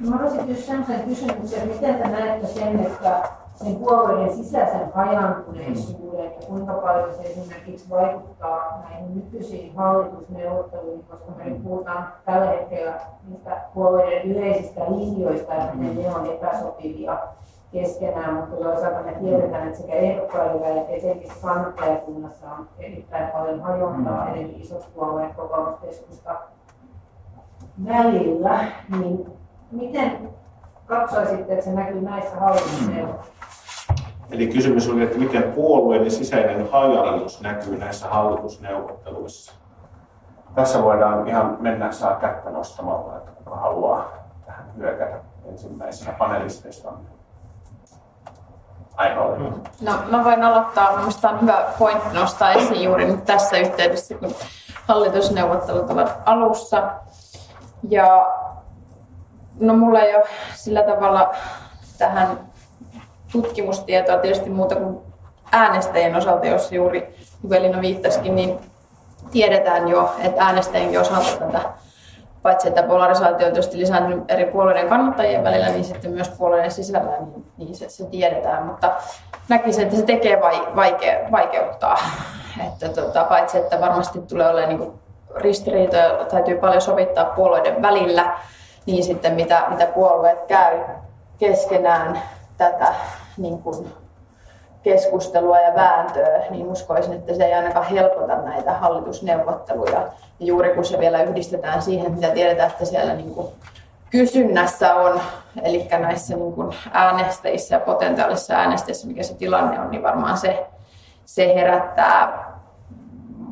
Mä 0.00 0.16
haluaisin 0.16 0.46
kysyä 0.46 0.64
sellaisen 0.64 1.08
kysymyksen, 1.08 1.68
miten 1.68 1.94
te 1.94 2.08
näette 2.08 2.46
sen, 2.46 2.80
että 2.80 3.28
sen 3.54 3.76
puolueiden 3.76 4.36
sisäisen 4.36 4.92
hajantuneisuuden 4.94 6.24
ja 6.24 6.30
kuinka 6.46 6.72
paljon 6.72 7.14
se 7.14 7.22
esimerkiksi 7.22 7.90
vaikuttaa 7.90 8.82
näihin 8.82 9.14
nykyisiin 9.14 9.76
hallitusneuvotteluihin, 9.76 11.04
koska 11.04 11.32
me 11.36 11.50
puhutaan 11.50 12.12
tällä 12.24 12.46
hetkellä 12.46 13.00
niistä 13.28 13.60
puolueiden 13.74 14.30
yleisistä 14.30 14.80
linjoista 14.88 15.52
miten 15.74 16.04
ne 16.04 16.14
on 16.14 16.26
epäsopivia 16.26 17.18
keskenään, 17.72 18.34
mutta 18.34 18.56
toisaalta 18.56 19.02
me 19.02 19.12
tiedetään, 19.12 19.66
että 19.66 19.80
sekä 19.80 19.92
ehdokkailla 19.92 20.66
että 20.66 20.92
etenkin 20.92 21.32
kannattajakunnassa 21.42 22.46
on 22.50 22.68
erittäin 22.78 23.32
paljon 23.32 23.60
hajontaa 23.60 24.24
mm. 24.24 24.34
eli 24.34 24.56
isot 24.60 24.88
puolueet 24.94 25.34
kokoomuskeskusta 25.34 26.40
välillä, 27.88 28.64
niin 29.00 29.26
miten 29.70 30.30
katsoisitte, 30.86 31.52
että 31.52 31.64
se 31.64 31.72
näkyy 31.72 32.00
näissä 32.00 32.36
hallitusneuvotteluissa? 32.36 33.38
Eli 34.30 34.46
kysymys 34.46 34.88
oli, 34.88 35.02
että 35.02 35.18
miten 35.18 35.42
puolueiden 35.42 36.10
sisäinen 36.10 36.70
hajannus 36.70 37.40
näkyy 37.40 37.78
näissä 37.78 38.08
hallitusneuvotteluissa. 38.08 39.54
Tässä 40.54 40.82
voidaan 40.82 41.28
ihan 41.28 41.56
mennä 41.60 41.92
saa 41.92 42.14
kättä 42.14 42.50
nostamalla, 42.50 43.16
että 43.16 43.30
kuka 43.30 43.56
haluaa 43.56 44.12
tähän 44.46 44.64
hyökätä 44.76 45.20
ensimmäisenä 45.44 46.12
panelisteista. 46.12 46.92
Ainoa. 48.98 49.36
No, 49.80 49.92
mä 50.10 50.24
voin 50.24 50.44
aloittaa. 50.44 50.96
Mielestäni 50.96 51.34
on 51.34 51.40
hyvä 51.40 51.64
pointti 51.78 52.14
nostaa 52.14 52.52
esiin 52.52 52.82
juuri 52.82 53.04
nyt 53.04 53.24
tässä 53.24 53.56
yhteydessä, 53.56 54.14
kun 54.14 54.34
hallitusneuvottelut 54.88 55.90
ovat 55.90 56.12
alussa. 56.26 56.90
Ja 57.88 58.26
no 59.60 59.76
mulla 59.76 60.00
ei 60.00 60.16
ole 60.16 60.24
sillä 60.54 60.82
tavalla 60.82 61.34
tähän 61.98 62.40
tutkimustietoa 63.32 64.18
tietysti 64.18 64.50
muuta 64.50 64.76
kuin 64.76 64.98
äänestäjien 65.52 66.16
osalta, 66.16 66.46
jos 66.46 66.72
juuri 66.72 67.16
Juvelina 67.42 67.80
viittasikin, 67.80 68.36
niin 68.36 68.58
tiedetään 69.30 69.88
jo, 69.88 70.14
että 70.18 70.44
äänestäjien 70.44 71.00
osalta 71.00 71.46
tätä 71.46 71.60
paitsi 72.42 72.68
että 72.68 72.82
polarisaatio 72.82 73.46
on 73.46 73.52
tietysti 73.52 73.78
lisääntynyt 73.78 74.30
eri 74.30 74.44
puolueiden 74.44 74.88
kannattajien 74.88 75.44
välillä, 75.44 75.68
niin 75.68 75.84
sitten 75.84 76.10
myös 76.10 76.28
puolueiden 76.28 76.70
sisällä, 76.70 77.18
niin, 77.20 77.44
niin 77.56 77.74
se, 77.74 77.88
se 77.88 78.06
tiedetään. 78.06 78.66
Mutta 78.66 78.92
näkisin, 79.48 79.82
että 79.82 79.96
se 79.96 80.02
tekee 80.02 80.40
vai, 80.40 80.76
vaike, 80.76 81.24
vaikeuttaa. 81.32 81.98
Että 82.66 82.88
tota, 82.88 83.24
paitsi 83.24 83.58
että 83.58 83.80
varmasti 83.80 84.20
tulee 84.20 84.48
olemaan 84.48 84.78
niin 84.78 84.92
ristiriitoja, 85.36 86.24
täytyy 86.24 86.58
paljon 86.58 86.80
sovittaa 86.80 87.24
puolueiden 87.24 87.82
välillä, 87.82 88.38
niin 88.86 89.04
sitten 89.04 89.34
mitä, 89.34 89.64
mitä 89.68 89.86
puolueet 89.86 90.46
käy 90.46 90.78
keskenään 91.38 92.22
tätä 92.56 92.94
niin 93.36 93.58
kuin 93.58 93.92
keskustelua 94.88 95.60
ja 95.60 95.74
vääntöä, 95.74 96.44
niin 96.50 96.66
uskoisin, 96.66 97.12
että 97.12 97.34
se 97.34 97.44
ei 97.44 97.54
ainakaan 97.54 97.86
helpota 97.86 98.36
näitä 98.36 98.72
hallitusneuvotteluja. 98.72 100.00
Ja 100.40 100.46
juuri 100.46 100.74
kun 100.74 100.84
se 100.84 100.98
vielä 100.98 101.22
yhdistetään 101.22 101.82
siihen, 101.82 102.12
mitä 102.12 102.30
tiedetään, 102.30 102.70
että 102.70 102.84
siellä 102.84 103.14
niin 103.14 103.34
kuin 103.34 103.48
kysynnässä 104.10 104.94
on, 104.94 105.20
eli 105.62 105.88
näissä 105.98 106.36
niin 106.36 106.52
kuin 106.52 106.74
äänestäjissä 106.92 107.74
ja 107.74 107.80
potentiaalisissa 107.80 108.54
äänestäjissä, 108.54 109.06
mikä 109.06 109.22
se 109.22 109.34
tilanne 109.34 109.80
on, 109.80 109.90
niin 109.90 110.02
varmaan 110.02 110.38
se, 110.38 110.66
se 111.24 111.54
herättää 111.54 112.44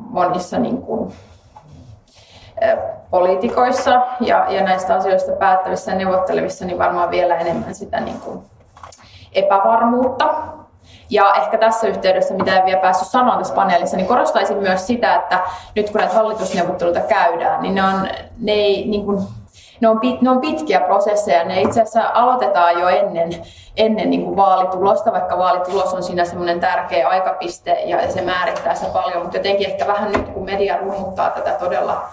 monissa 0.09 0.59
niin 0.59 0.81
kuin, 0.81 1.13
poliitikoissa 3.09 4.01
ja, 4.19 4.45
ja 4.49 4.63
näistä 4.63 4.95
asioista 4.95 5.31
päättävissä 5.31 5.91
ja 5.91 5.97
neuvottelevissa, 5.97 6.65
niin 6.65 6.77
varmaan 6.77 7.11
vielä 7.11 7.35
enemmän 7.35 7.75
sitä 7.75 7.99
niin 7.99 8.19
kuin 8.19 8.43
epävarmuutta. 9.33 10.35
Ja 11.09 11.33
ehkä 11.33 11.57
tässä 11.57 11.87
yhteydessä, 11.87 12.33
mitä 12.33 12.59
en 12.59 12.65
vielä 12.65 12.81
päässyt 12.81 13.07
sanoa 13.07 13.37
tässä 13.37 13.53
paneelissa, 13.53 13.97
niin 13.97 14.07
korostaisin 14.07 14.57
myös 14.57 14.87
sitä, 14.87 15.15
että 15.15 15.39
nyt 15.75 15.89
kun 15.89 15.99
näitä 15.99 16.15
hallitusneuvotteluita 16.15 16.99
käydään, 16.99 17.61
niin 17.61 17.75
ne 17.75 17.83
on, 17.83 18.07
ne 18.39 18.51
ei, 18.51 18.87
niin 18.87 19.05
kuin, 19.05 19.19
ne 19.81 19.87
on, 19.87 19.99
pit, 19.99 20.21
ne 20.21 20.29
on 20.29 20.41
pitkiä 20.41 20.79
prosesseja. 20.79 21.43
Ne 21.43 21.61
itse 21.61 21.81
asiassa 21.81 22.11
aloitetaan 22.13 22.79
jo 22.79 22.87
ennen, 22.87 23.29
ennen 23.77 24.09
niin 24.09 24.23
kuin 24.23 24.35
vaalitulosta, 24.35 25.11
vaikka 25.11 25.37
vaalitulos 25.37 25.93
on 25.93 26.03
siinä 26.03 26.25
semmoinen 26.25 26.59
tärkeä 26.59 27.09
aikapiste 27.09 27.71
ja 27.71 28.11
se 28.11 28.21
määrittää 28.21 28.75
sitä 28.75 28.91
paljon. 28.93 29.21
Mutta 29.21 29.37
jotenkin 29.37 29.69
ehkä 29.69 29.87
vähän 29.87 30.11
nyt, 30.11 30.29
kun 30.29 30.45
media 30.45 30.77
rummuttaa 30.77 31.29
tätä 31.29 31.51
todella 31.51 32.09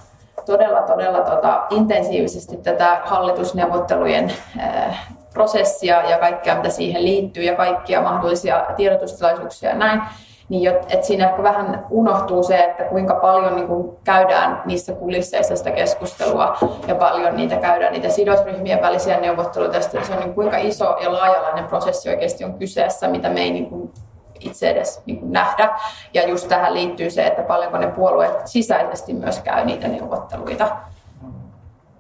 todella, 0.47 0.83
todella 0.83 1.21
tota, 1.21 1.67
intensiivisesti 1.71 2.57
tätä 2.57 3.01
hallitusneuvottelujen 3.05 4.33
äh, 4.59 5.09
prosessia 5.35 6.03
ja 6.03 6.19
kaikkea, 6.19 6.57
mitä 6.57 6.69
siihen 6.69 7.05
liittyy 7.05 7.43
ja 7.43 7.57
kaikkia 7.57 8.03
mahdollisia 8.03 8.67
tiedotustilaisuuksia 8.77 9.71
ja 9.71 9.77
näin, 9.77 10.03
niin 10.49 10.71
että 10.71 11.07
siinä 11.07 11.29
ehkä 11.29 11.43
vähän 11.43 11.87
unohtuu 11.91 12.43
se, 12.43 12.57
että 12.57 12.85
kuinka 12.85 13.15
paljon 13.15 13.57
niin 13.57 13.69
kuin 13.69 13.97
käydään 14.05 14.63
niissä 14.65 14.93
kulisseissa 14.93 15.57
sitä 15.57 15.71
keskustelua 15.71 16.57
ja 16.87 16.95
paljon 16.95 17.37
niitä 17.37 17.57
käydään, 17.57 17.93
niitä 17.93 18.09
sidosryhmien 18.09 18.83
välisiä 18.83 19.21
neuvotteluita. 19.21 19.81
Se 19.81 19.99
on 20.13 20.19
niin 20.19 20.35
kuinka 20.35 20.57
iso 20.57 20.97
ja 21.01 21.13
laajalainen 21.13 21.65
prosessi 21.65 22.09
oikeasti 22.09 22.45
on 22.45 22.55
kyseessä, 22.55 23.09
mitä 23.09 23.29
me 23.29 23.41
ei 23.41 23.51
niin 23.51 23.67
kuin 23.67 23.93
itse 24.41 24.71
edes 24.71 25.03
niin 25.07 25.19
kuin 25.19 25.33
nähdä. 25.33 25.79
Ja 26.15 26.29
just 26.29 26.49
tähän 26.49 26.75
liittyy 26.75 27.11
se, 27.11 27.27
että 27.27 27.43
paljonko 27.43 27.79
ne 27.79 27.87
puolueet 27.87 28.47
sisäisesti 28.47 29.15
myös 29.15 29.41
käy 29.41 29.65
niitä 29.65 29.89
neuvotteluita. 29.89 30.77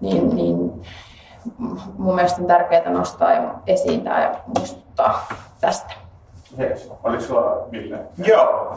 Niin, 0.01 0.36
niin 0.36 0.82
mun 1.99 2.15
mielestä 2.15 2.41
on 2.43 2.47
tärkeää 2.47 2.91
nostaa 2.91 3.33
ja 3.33 3.55
esiin 3.66 4.01
tämä 4.01 4.23
ja 4.23 4.35
muistuttaa 4.59 5.27
tästä. 5.61 5.95
Yes. 6.61 6.93
Oliko 7.03 7.23
sulla 7.23 7.71
Ville? 7.73 7.99
Joo, 8.25 8.77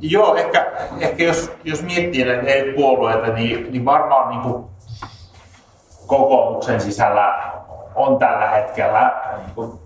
Joo 0.00 0.34
ehkä, 0.36 0.72
ehkä 1.00 1.24
jos, 1.24 1.52
jos 1.64 1.82
miettii 1.82 2.24
näitä 2.24 2.46
eri 2.46 2.72
puolueita, 2.72 3.32
niin, 3.32 3.72
niin 3.72 3.84
varmaan 3.84 4.28
niin 4.28 4.40
kuin 4.40 4.64
kokoomuksen 6.06 6.80
sisällä 6.80 7.52
on 7.94 8.18
tällä 8.18 8.48
hetkellä 8.48 9.22
niin 9.36 9.54
kuin 9.54 9.80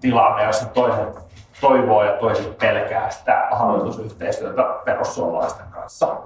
tilanne, 0.00 0.44
jossa 0.44 0.66
toiset 0.66 1.18
toivoo 1.60 2.04
ja 2.04 2.12
toiset 2.12 2.58
pelkää 2.58 3.10
sitä 3.10 3.48
hallitusyhteistyötä 3.50 4.62
perussuomalaisten 4.84 5.66
kanssa. 5.70 6.16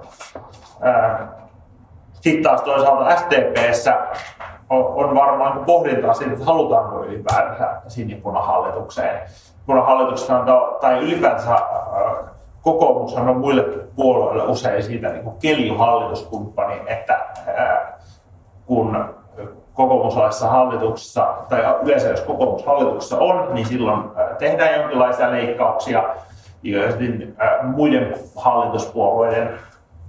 Sitten 2.13 2.43
taas 2.43 2.61
toisaalta 2.61 3.15
SDPssä 3.15 4.07
on, 4.69 4.85
on 4.85 5.15
varmaan 5.15 5.65
pohdintaa 5.65 6.13
siitä, 6.13 6.33
että 6.33 6.45
halutaanko 6.45 7.03
ylipäänsä 7.03 7.81
sinipunahallitukseen. 7.87 9.21
Punahallituksessa 9.65 10.45
tai 10.81 10.99
ylipäänsä 10.99 11.53
äh, 11.53 11.61
kokoomushan 12.61 13.29
on 13.29 13.37
muille 13.37 13.63
puolueille 13.95 14.43
usein 14.43 14.83
siitä 14.83 15.09
niin 15.09 15.23
kuin 15.23 15.35
keljuhallituskumppani, 15.39 16.81
että 16.85 17.13
äh, 17.47 17.93
kun 18.65 19.15
kokoomuslaisessa 19.73 20.49
hallituksessa, 20.49 21.35
tai 21.49 21.75
yleensä 21.83 22.07
jos 22.07 22.21
kokoomus 22.21 22.65
hallituksessa 22.65 23.17
on, 23.19 23.55
niin 23.55 23.65
silloin 23.67 23.99
äh, 23.99 24.37
tehdään 24.37 24.81
jonkinlaisia 24.81 25.31
leikkauksia, 25.31 26.03
joihin 26.63 26.99
niin, 26.99 27.37
muiden 27.63 28.15
hallituspuolueiden 28.35 29.59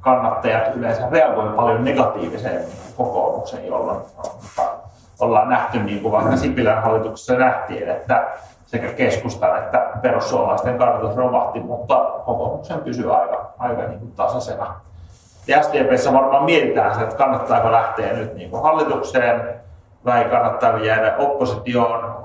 kannattajat 0.00 0.76
yleensä 0.76 1.08
reagoivat 1.10 1.56
paljon 1.56 1.84
negatiiviseen 1.84 2.64
kokoomuksen, 2.97 3.66
jolloin 3.66 3.98
ollaan 5.20 5.48
nähty, 5.48 5.78
niin 5.82 6.02
kuin 6.02 6.12
vaikka 6.12 6.36
Sipilän 6.36 6.82
hallituksessa 6.82 7.35
nähtiin, 7.35 7.89
että 7.89 8.28
sekä 8.66 8.89
keskustan 8.93 9.59
että 9.59 9.90
perussuomalaisten 10.02 10.78
kannatus 10.78 11.16
romahti, 11.16 11.60
mutta 11.60 11.97
kokoomuksen 12.24 12.81
pysyy 12.81 13.14
aika, 13.14 13.51
aika 13.59 13.82
niin 13.82 13.98
kuin 13.98 14.12
tasaisena. 14.12 14.74
Ja 15.47 15.62
SDPssä 15.62 16.12
varmaan 16.12 16.44
mietitään 16.44 17.02
että 17.02 17.16
kannattaako 17.16 17.73
lähteä 17.73 18.12
nyt 18.12 18.35
niin 18.35 18.51
kuin 18.51 18.62
hallitukseen 18.62 19.60
vai 20.05 20.24
kannattaako 20.24 20.78
jäädä 20.78 21.16
oppositioon, 21.18 22.24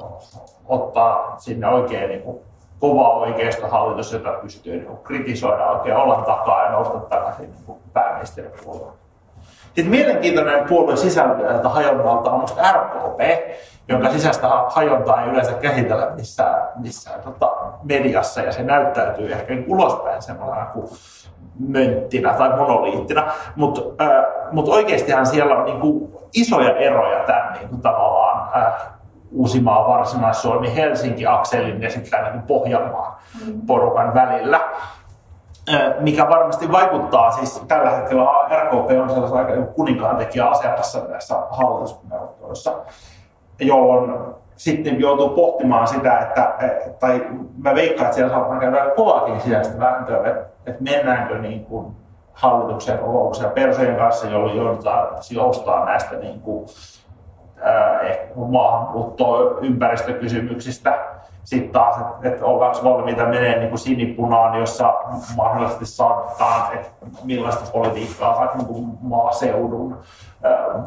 ottaa 0.67 1.35
sinne 1.37 1.67
oikein 1.67 2.09
niin 2.09 2.21
kuin 2.21 2.39
kova 2.79 3.09
oikeistohallitus, 3.09 4.13
jota 4.13 4.31
pystyy 4.31 4.75
niin 4.75 4.97
kritisoida 5.03 5.65
oikein 5.65 5.97
olan 5.97 6.23
takaa 6.23 6.63
ja 6.63 6.71
nousta 6.71 6.99
takaisin 6.99 7.49
niin 7.67 7.77
pääministeripuolueen. 7.93 9.00
Sitten 9.75 9.89
mielenkiintoinen 9.89 10.67
puolueen 10.67 10.97
sisältö 10.97 11.69
hajonnalta 11.69 12.31
on 12.31 12.37
minusta 12.37 12.71
RKP, 12.71 13.19
jonka 13.87 14.09
sisäistä 14.09 14.47
hajontaa 14.67 15.21
ei 15.23 15.29
yleensä 15.29 15.53
käsitellä 15.53 16.11
missään, 16.15 16.67
missään 16.75 17.21
tota, 17.21 17.51
mediassa 17.83 18.41
ja 18.41 18.51
se 18.51 18.63
näyttäytyy 18.63 19.31
ehkä 19.31 19.53
ulospäin 19.67 20.21
semmoisena 20.21 20.65
kuin 20.65 20.87
mönttinä 21.59 22.33
tai 22.33 22.49
monoliittina, 22.49 23.31
mutta 23.55 23.81
äh, 24.05 24.25
mut 24.51 24.67
oikeastihan 24.67 25.25
siellä 25.25 25.55
on 25.55 25.65
niinku 25.65 26.21
isoja 26.33 26.77
eroja 26.77 27.23
tämän 27.23 27.53
niinku 27.53 27.77
tavallaan 27.77 28.63
äh, 28.63 28.73
Uusimaa, 29.31 29.87
Varsinais-Suomi, 29.87 30.75
Helsinki-akselin 30.75 31.81
ja 31.81 31.89
sitten 31.89 32.23
niin 32.23 32.41
Pohjanmaan 32.41 33.13
porukan 33.67 34.13
välillä. 34.13 34.61
Mikä 35.99 36.29
varmasti 36.29 36.71
vaikuttaa, 36.71 37.31
siis 37.31 37.63
tällä 37.67 37.89
hetkellä 37.89 38.23
RKP 38.49 38.89
on 39.01 39.09
sellaisessa 39.09 39.37
aika 39.37 39.61
kuninkaan 39.61 40.17
tekijä 40.17 40.45
asemassa 40.45 40.99
näissä 41.09 41.35
hallitusneuvotteluissa, 41.49 42.73
jolloin 43.59 44.13
sitten 44.55 44.99
joutuu 44.99 45.29
pohtimaan 45.29 45.87
sitä, 45.87 46.19
että, 46.19 46.53
tai 46.99 47.27
mä 47.63 47.75
veikkaan, 47.75 48.05
että 48.05 48.15
siellä 48.15 48.33
saattaa 48.33 48.59
käydä 48.59 48.91
kovaakin 48.95 49.41
sisäistä 49.41 49.79
vääntöä, 49.79 50.17
että, 50.17 50.45
että 50.65 50.83
mennäänkö 50.83 51.37
niin 51.37 51.65
kuin 51.65 51.95
hallituksen 52.33 52.97
kokouksen 52.97 53.51
persojen 53.51 53.95
kanssa, 53.95 54.27
jolloin 54.27 54.57
joudutaan 54.57 55.07
joustaa 55.31 55.85
näistä 55.85 56.15
niin 56.15 56.41
kuin 56.41 56.65
maahanmuuttoa 58.35 59.59
ympäristökysymyksistä. 59.61 61.10
Sitten 61.43 61.71
taas, 61.71 61.95
että 62.01 62.29
et 62.29 62.41
ollaanko 62.41 62.79
valmiita 62.83 63.25
menee 63.25 63.57
niin 63.57 63.69
kuin 63.69 63.79
sinipunaan, 63.79 64.59
jossa 64.59 64.93
mahdollisesti 65.35 65.85
saatetaan, 65.85 66.73
että 66.73 66.91
millaista 67.23 67.71
politiikkaa 67.71 68.39
vaikka 68.39 68.57
niin 68.57 68.67
kuin 68.67 68.87
maaseudun, 69.01 69.97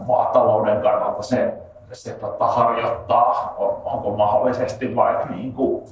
maatalouden 0.06 0.82
kannalta 0.82 1.22
se, 1.22 1.54
se 1.92 2.12
tota, 2.12 2.46
harjoittaa. 2.46 3.54
On, 3.58 3.82
onko 3.84 4.10
mahdollisesti 4.10 4.96
vaikka 4.96 5.26
niin 5.26 5.52
kuin, 5.52 5.84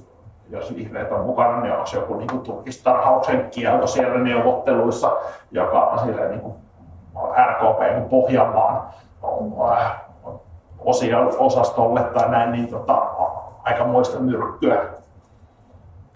jos 0.51 0.74
vihreät 0.76 1.12
on 1.12 1.26
mukana, 1.26 1.60
niin 1.60 1.72
onko 1.72 1.89
joku 1.94 2.14
niin 2.14 2.28
kuin 2.30 2.43
turkistarhauksen 2.43 3.51
kielto 3.51 3.86
siellä 3.86 4.18
neuvotteluissa, 4.18 5.12
joka 5.51 5.84
on 5.86 5.98
sille 5.98 6.28
niin 6.28 6.40
kuin 6.40 6.55
RKP 7.47 8.10
Pohjanmaan 8.10 8.82
osia 10.84 11.18
osastolle 11.39 12.01
tai 12.01 12.30
näin, 12.30 12.52
niin 12.52 12.68
tota, 12.68 12.94
aika 13.62 13.84
muista 13.84 14.20
myrkkyä. 14.20 14.82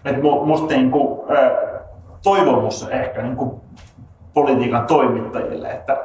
Et 0.05 0.15
musta 0.45 0.67
niin 0.67 0.91
kuin, 0.91 1.19
toivomus 2.23 2.87
ehkä 2.89 3.21
niin 3.21 3.35
kuin 3.35 3.61
politiikan 4.33 4.87
toimittajille, 4.87 5.71
että 5.71 5.97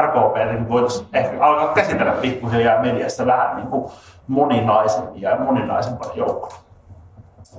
RKP 0.00 0.36
niin 0.50 0.68
voitaisiin 0.68 1.08
ehkä 1.12 1.44
alkaa 1.44 1.74
käsitellä 1.74 2.12
pikkuhiljaa 2.12 2.82
mediassa 2.82 3.26
vähän 3.26 3.56
niin 3.56 3.68
kuin 3.68 3.90
moninaisemmin 4.28 5.22
ja 5.22 5.36
moninaisempana 5.36 6.12
joukkona. 6.14 6.54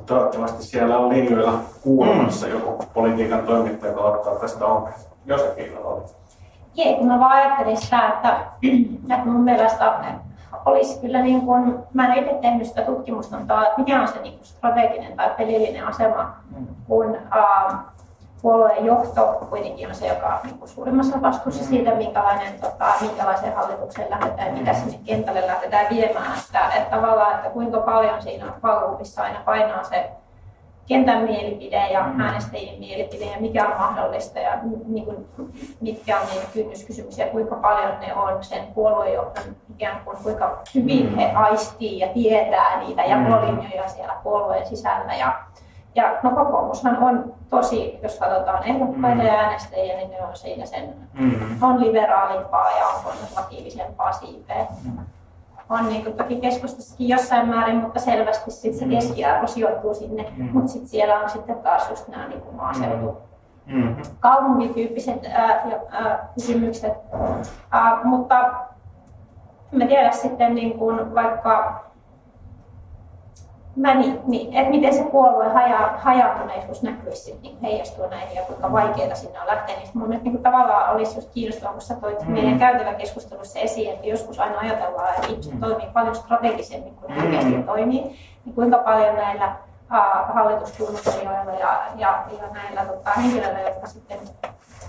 Toivottavasti 0.06 0.64
siellä 0.64 0.98
on 0.98 1.10
linjoilla 1.10 1.53
kuulemassa 1.84 2.45
mm. 2.45 2.52
joku 2.52 2.85
politiikan 2.93 3.43
toimittaja, 3.43 3.91
joka 3.91 4.03
ottaa 4.03 4.35
tästä 4.35 4.65
ongelmaa. 4.65 4.99
Josefiina 5.26 5.80
oli. 5.80 6.02
Jee, 6.76 6.98
kun 6.98 7.07
mä 7.07 7.19
vaan 7.19 7.31
ajattelin 7.31 7.77
sitä, 7.77 8.07
että, 8.07 8.38
että 9.15 9.26
mun 9.26 9.43
mielestä 9.43 9.93
olisi 10.65 10.99
kyllä, 10.99 11.22
niin 11.22 11.41
kuin, 11.41 11.80
mä 11.94 12.14
en 12.14 12.23
itse 12.23 12.34
tehnyt 12.41 12.68
sitä 12.68 12.82
tutkimusta, 12.82 13.38
mutta 13.38 13.65
mikä 13.78 14.02
on 14.02 14.07
se 14.07 14.22
niin 14.22 14.34
kuin 14.34 14.45
strateginen 14.45 15.18
tai 15.18 15.30
pelillinen 15.38 15.88
asema, 15.88 16.36
kun 16.88 17.10
uh, 17.10 17.76
puolueen 18.41 18.86
johto 18.86 19.48
kuitenkin 19.49 19.88
on 19.88 19.95
se, 19.95 20.07
joka 20.07 20.28
on 20.28 20.40
niin 20.44 20.60
kuin 20.60 20.69
suurimmassa 20.69 21.22
vastuussa 21.22 21.64
siitä, 21.64 21.95
minkälainen, 21.95 22.61
tota, 22.61 22.86
minkälaiseen 23.02 23.56
hallitukseen 23.56 24.10
lähdetään 24.10 24.48
ja 24.48 24.53
mitä 24.53 24.73
sinne 24.73 24.99
kentälle 25.06 25.48
lähdetään 25.48 25.86
viemään. 25.90 26.32
Että, 26.45 26.69
että 26.69 26.95
tavallaan, 26.95 27.36
että 27.36 27.49
kuinka 27.49 27.80
paljon 27.80 28.22
siinä 28.22 28.45
vaakakupissa 28.64 29.23
aina 29.23 29.40
painaa 29.45 29.84
se 29.84 30.11
kentän 30.88 31.23
mielipide 31.23 31.88
ja 31.91 32.03
mm. 32.03 32.19
äänestäjien 32.19 32.80
mielipide 32.80 33.26
ja 33.26 33.40
mikä 33.40 33.68
on 33.68 33.78
mahdollista 33.78 34.40
ja 34.40 34.60
niin 34.88 35.06
kuin, 35.06 35.28
mitkä 35.82 36.19
on 36.19 36.28
niitä 36.28 36.48
kynnyskysymyksiä, 36.53 37.28
kuinka 37.28 37.56
paljon 37.56 37.99
ne 37.99 38.14
on 38.15 38.44
sen 38.44 38.64
puoluejohdon 38.76 39.56
ikään 39.82 40.02
kuin 40.06 40.18
kuinka 40.24 40.58
hyvin 40.76 41.10
mm. 41.10 41.16
he 41.16 41.32
aistii 41.32 41.99
ja 41.99 42.08
tietää 42.08 42.80
niitä 42.80 43.03
jakolinjoja 43.03 43.90
siellä 43.90 44.14
puolueen 44.24 44.66
sisällä. 44.66 45.14
Ja, 45.14 45.34
ja 45.95 46.20
no 46.24 46.30
kokoomushan 46.30 46.98
on 46.98 47.34
tosi, 47.49 47.99
jos 48.03 48.20
katsotaan 48.20 48.64
ehdokkaita 48.64 49.24
ja 49.24 49.34
äänestäjiä, 49.34 49.98
niin 49.98 50.10
ne 50.10 50.22
on 50.22 50.36
siinä 50.36 50.66
sen, 50.66 50.94
on 51.62 51.80
liberaalimpaa 51.80 52.72
ja 52.72 52.88
on 52.88 53.03
konservatiivisempaa 53.03 54.12
siipeä 54.12 54.66
on 55.70 55.90
niin 55.90 56.03
kuin, 56.03 56.18
toki 56.18 56.36
keskustassakin 56.36 57.08
jossain 57.08 57.49
määrin, 57.49 57.76
mutta 57.76 57.99
selvästi 57.99 58.52
sit 58.52 58.74
se 58.74 58.86
mm. 58.86 58.91
keskiarvo 58.91 59.48
sijoittuu 59.48 59.94
sinne. 59.94 60.34
Mm. 60.38 60.49
Mutta 60.53 60.72
sitten 60.72 60.90
siellä 60.90 61.20
on 61.20 61.30
sitten 61.30 61.56
taas 61.56 61.90
just 61.90 62.08
nämä 62.08 62.28
niin 62.28 62.41
kuin 62.41 62.56
maaseutu, 62.56 63.18
mm. 63.66 63.95
kaupunkityyppiset 64.20 65.26
ää, 65.26 65.62
ää, 65.90 66.30
kysymykset. 66.34 66.94
Ää, 67.72 67.99
mutta 68.03 68.52
mä 69.72 69.85
tiedä 69.85 70.11
sitten 70.11 70.56
niin 70.56 70.80
kuin 70.80 71.15
vaikka 71.15 71.84
mä 73.76 73.93
niin, 73.93 74.19
niin, 74.27 74.53
että 74.53 74.69
miten 74.69 74.93
se 74.93 75.03
puolueen 75.03 75.52
haja, 75.52 75.93
hajautuneisuus 75.98 76.84
näkyisi 76.84 77.39
niin 77.41 77.61
heijastua 77.61 78.07
näihin 78.07 78.35
ja 78.35 78.41
kuinka 78.41 78.72
vaikeaa 78.72 79.15
sinne 79.15 79.39
on 79.39 79.48
lähteä. 79.48 79.76
Niin 79.76 79.89
mun 79.93 80.07
mielestä 80.07 80.30
niin 80.30 80.43
tavallaan 80.43 80.95
olisi 80.95 81.18
just 81.18 81.30
kiinnostavaa, 81.34 81.73
kun 81.73 81.81
sä 81.81 81.95
toit 81.95 82.22
mm. 82.22 82.31
meidän 82.31 82.60
käytäväkeskustelussa 82.60 83.60
esiin, 83.60 83.91
että 83.93 84.07
joskus 84.07 84.39
aina 84.39 84.60
ajatellaan, 84.60 85.15
että 85.15 85.27
ihmiset 85.27 85.53
mm. 85.53 85.60
toimii 85.60 85.88
paljon 85.93 86.15
strategisemmin 86.15 86.95
kuin 86.95 87.15
ne 87.15 87.23
oikeasti 87.23 87.56
mm. 87.56 87.64
toimii. 87.64 88.02
Niin 88.45 88.56
kuinka 88.56 88.77
paljon 88.77 89.15
näillä 89.15 89.56
hallitustunnustelijoilla 90.34 91.52
ja, 91.52 91.81
ja, 91.95 92.23
ja 92.41 92.48
näillä 92.53 92.85
tota, 92.85 93.11
henkilöillä, 93.11 93.60
jotka 93.60 93.88
sitten 93.88 94.19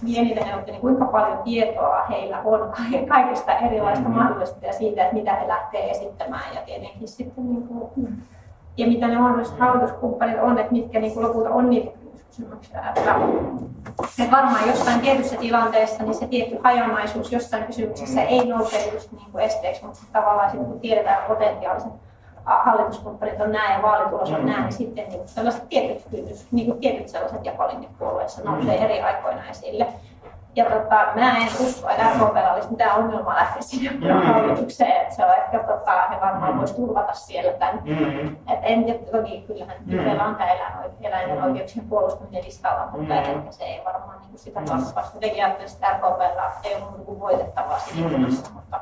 vie 0.04 0.22
niitä 0.22 0.40
niin 0.66 0.80
kuinka 0.80 1.04
paljon 1.04 1.38
tietoa 1.38 2.02
heillä 2.02 2.40
on 2.44 2.72
kaikista 3.08 3.52
erilaisista 3.52 4.08
mm-hmm. 4.08 4.22
mahdollisuuksista 4.22 4.66
ja 4.66 4.72
siitä, 4.72 5.02
että 5.02 5.14
mitä 5.14 5.34
he 5.34 5.48
lähtee 5.48 5.90
esittämään. 5.90 6.54
Ja 6.54 6.60
tietenkin 6.66 7.08
sitten 7.08 7.52
niin 7.52 7.68
kuin, 7.68 8.22
ja 8.76 8.86
mitä 8.86 9.08
ne 9.08 9.18
mahdolliset 9.18 9.58
rahoituskumppanit 9.58 10.36
on, 10.40 10.58
että 10.58 10.72
mitkä 10.72 11.00
niin 11.00 11.14
kuin 11.14 11.26
lopulta 11.26 11.50
on 11.50 11.70
niitä 11.70 11.98
kysymyksiä. 12.28 12.80
Että, 12.88 13.16
että 14.18 14.36
varmaan 14.36 14.68
jossain 14.68 15.00
tietyssä 15.00 15.36
tilanteessa 15.36 16.02
niin 16.02 16.14
se 16.14 16.26
tietty 16.26 16.58
hajonnaisuus 16.64 17.32
jossain 17.32 17.64
kysymyksessä 17.64 18.22
ei 18.22 18.48
nouse 18.48 18.90
just 18.94 19.12
niin 19.12 19.32
kuin 19.32 19.44
esteeksi, 19.44 19.84
mutta 19.84 20.00
tavallaan 20.12 20.50
sitten 20.50 20.68
kun 20.68 20.80
tiedetään 20.80 21.24
potentiaaliset 21.28 21.92
hallituskumppanit 22.44 23.40
on 23.40 23.52
näin 23.52 23.72
ja 23.72 23.82
vaalitulos 23.82 24.30
on 24.30 24.46
näin, 24.46 24.62
niin 24.62 24.72
sitten 24.72 25.08
niin 25.08 25.28
sellaiset 25.28 25.68
tietyt, 25.68 26.06
niin 26.50 26.66
kuin 26.66 26.80
tietyt 26.80 27.08
sellaiset 27.08 27.44
jakolinjat 27.44 27.98
puolueessa 27.98 28.42
nousee 28.44 28.84
eri 28.84 29.00
aikoina 29.00 29.48
esille. 29.50 29.86
Ja 30.56 30.64
tota, 30.64 31.06
mä 31.14 31.36
en 31.36 31.48
usko, 31.60 31.88
että 31.88 32.02
RKP 32.02 32.36
olisi 32.54 32.70
mitään 32.70 32.98
ongelmaa 32.98 33.34
lähteä 33.34 33.62
sinne 33.62 33.90
mm. 33.90 34.22
hallitukseen, 34.22 35.02
että 35.02 35.14
se 35.14 35.24
on 35.24 35.34
ehkä, 35.34 35.58
tota, 35.58 36.02
he 36.10 36.20
varmaan 36.20 36.52
mm. 36.52 36.58
voisi 36.58 36.74
turvata 36.74 37.14
siellä 37.14 37.52
tämän. 37.52 37.82
Mm. 37.84 38.28
Et 38.28 38.58
en 38.62 38.84
tiedä, 38.84 38.98
toki 38.98 39.44
kyllähän 39.46 39.76
mm. 39.86 39.96
meillä 39.96 40.24
on 40.24 40.36
tämä 40.36 40.50
eläinten 41.02 41.38
mm. 41.38 41.44
oikeuksien 41.44 41.88
puolustaminen 41.88 42.44
listalla, 42.44 42.88
mutta 42.92 43.14
mm. 43.14 43.50
se 43.50 43.64
ei 43.64 43.82
varmaan 43.84 44.20
niin 44.20 44.38
sitä 44.38 44.60
kasvaa. 44.60 45.10
Jotenkin 45.14 45.44
ajattelen, 45.44 45.72
että 45.72 45.86
RKPllä 45.92 46.52
ei 46.64 46.74
ole 46.74 46.84
muuta 46.84 47.04
kuin 47.04 47.20
voitettavaa 47.20 47.78
siinä 47.78 48.18
mm. 48.18 48.26
mutta 48.54 48.80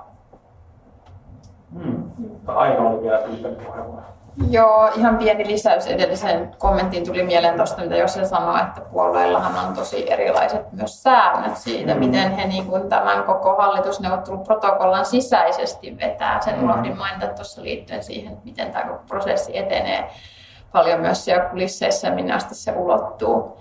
Aina 2.47 2.88
oli 2.88 3.02
vielä 3.02 3.18
pyytänyt 3.18 3.66
puheenvuoro. 3.66 4.02
Joo, 4.51 4.90
ihan 4.97 5.18
pieni 5.18 5.47
lisäys 5.47 5.86
edelliseen 5.86 6.55
kommenttiin 6.59 7.06
tuli 7.06 7.22
mieleen 7.22 7.56
tuosta, 7.56 7.82
mitä 7.82 7.97
Josse 7.97 8.24
sanoi, 8.24 8.60
että 8.60 8.80
puolueillahan 8.80 9.66
on 9.66 9.74
tosi 9.74 10.12
erilaiset 10.12 10.72
myös 10.72 11.02
säännöt 11.02 11.56
siitä, 11.56 11.94
mm. 11.94 12.01
miten 12.01 12.30
he 12.30 12.47
niin 12.47 12.66
kuin 12.66 12.88
tämän 12.88 13.22
koko 13.22 13.55
hallitusneuvotteluprotokollan 13.55 15.06
sisäisesti 15.06 15.97
vetää. 16.01 16.40
Sen 16.40 16.56
mm. 16.59 16.64
unohdin 16.64 16.98
mainita 16.98 17.26
tuossa 17.26 17.62
liittyen 17.62 18.02
siihen, 18.02 18.38
miten 18.44 18.72
tämä 18.72 18.98
prosessi 19.09 19.59
etenee 19.59 20.10
paljon 20.72 21.01
myös 21.01 21.24
siellä 21.24 21.44
kulisseissa 21.44 22.06
ja 22.06 22.14
minne 22.14 22.34
asti 22.34 22.55
se 22.55 22.72
ulottuu. 22.72 23.60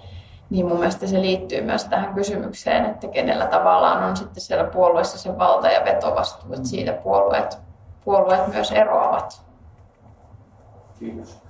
Niin 0.49 0.67
mun 0.67 0.77
mielestä 0.77 1.07
se 1.07 1.21
liittyy 1.21 1.61
myös 1.61 1.85
tähän 1.85 2.13
kysymykseen, 2.13 2.85
että 2.85 3.07
kenellä 3.07 3.45
tavallaan 3.45 4.03
on 4.03 4.17
sitten 4.17 4.41
siellä 4.41 4.63
puolueessa 4.63 5.17
se 5.17 5.37
valta 5.37 5.67
ja 5.67 5.85
vetovastuu, 5.85 6.53
että 6.53 6.67
siitä 6.67 6.93
puolueet, 6.93 7.57
puolueet 8.09 8.47
myös 8.53 8.71
eroavat. 8.71 9.41
Kiitos. 10.99 11.41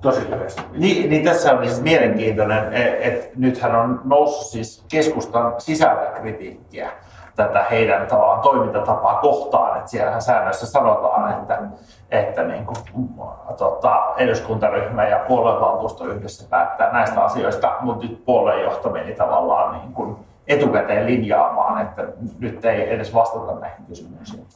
Tosi 0.00 0.30
lyhyesti. 0.30 0.62
Niin, 0.72 1.10
niin 1.10 1.24
tässä 1.24 1.52
on 1.52 1.64
siis 1.64 1.82
mielenkiintoinen, 1.82 2.72
että 2.72 3.08
et 3.08 3.36
nythän 3.36 3.74
on 3.74 4.00
noussut 4.04 4.46
siis 4.46 4.84
keskustan 4.90 5.54
sisällä 5.58 6.10
kritiikkiä 6.10 6.90
tätä 7.36 7.66
heidän 7.70 8.06
tavallaan 8.06 8.40
toimintatapaa 8.40 9.20
kohtaan. 9.20 9.78
Että 9.78 9.90
siellähän 9.90 10.22
säännöissä 10.22 10.66
sanotaan, 10.66 11.32
että, 11.32 11.62
että 12.10 12.42
niin 12.42 12.66
kuin, 12.66 13.08
tota, 13.56 14.14
eduskuntaryhmä 14.16 15.08
ja 15.08 15.24
puoluevaltuusto 15.28 16.04
yhdessä 16.04 16.48
päättää 16.50 16.92
näistä 16.92 17.24
asioista, 17.24 17.76
mutta 17.80 18.06
nyt 18.06 18.24
puoluejohto 18.24 18.90
meni 18.90 19.14
tavallaan 19.14 19.80
niin 19.80 19.92
kuin 19.92 20.16
etukäteen 20.46 21.06
linjaamaan, 21.06 21.82
että 21.82 22.02
nyt 22.38 22.64
ei 22.64 22.94
edes 22.94 23.14
vastata 23.14 23.54
näihin 23.54 23.86
kysymyksiin. 23.86 24.46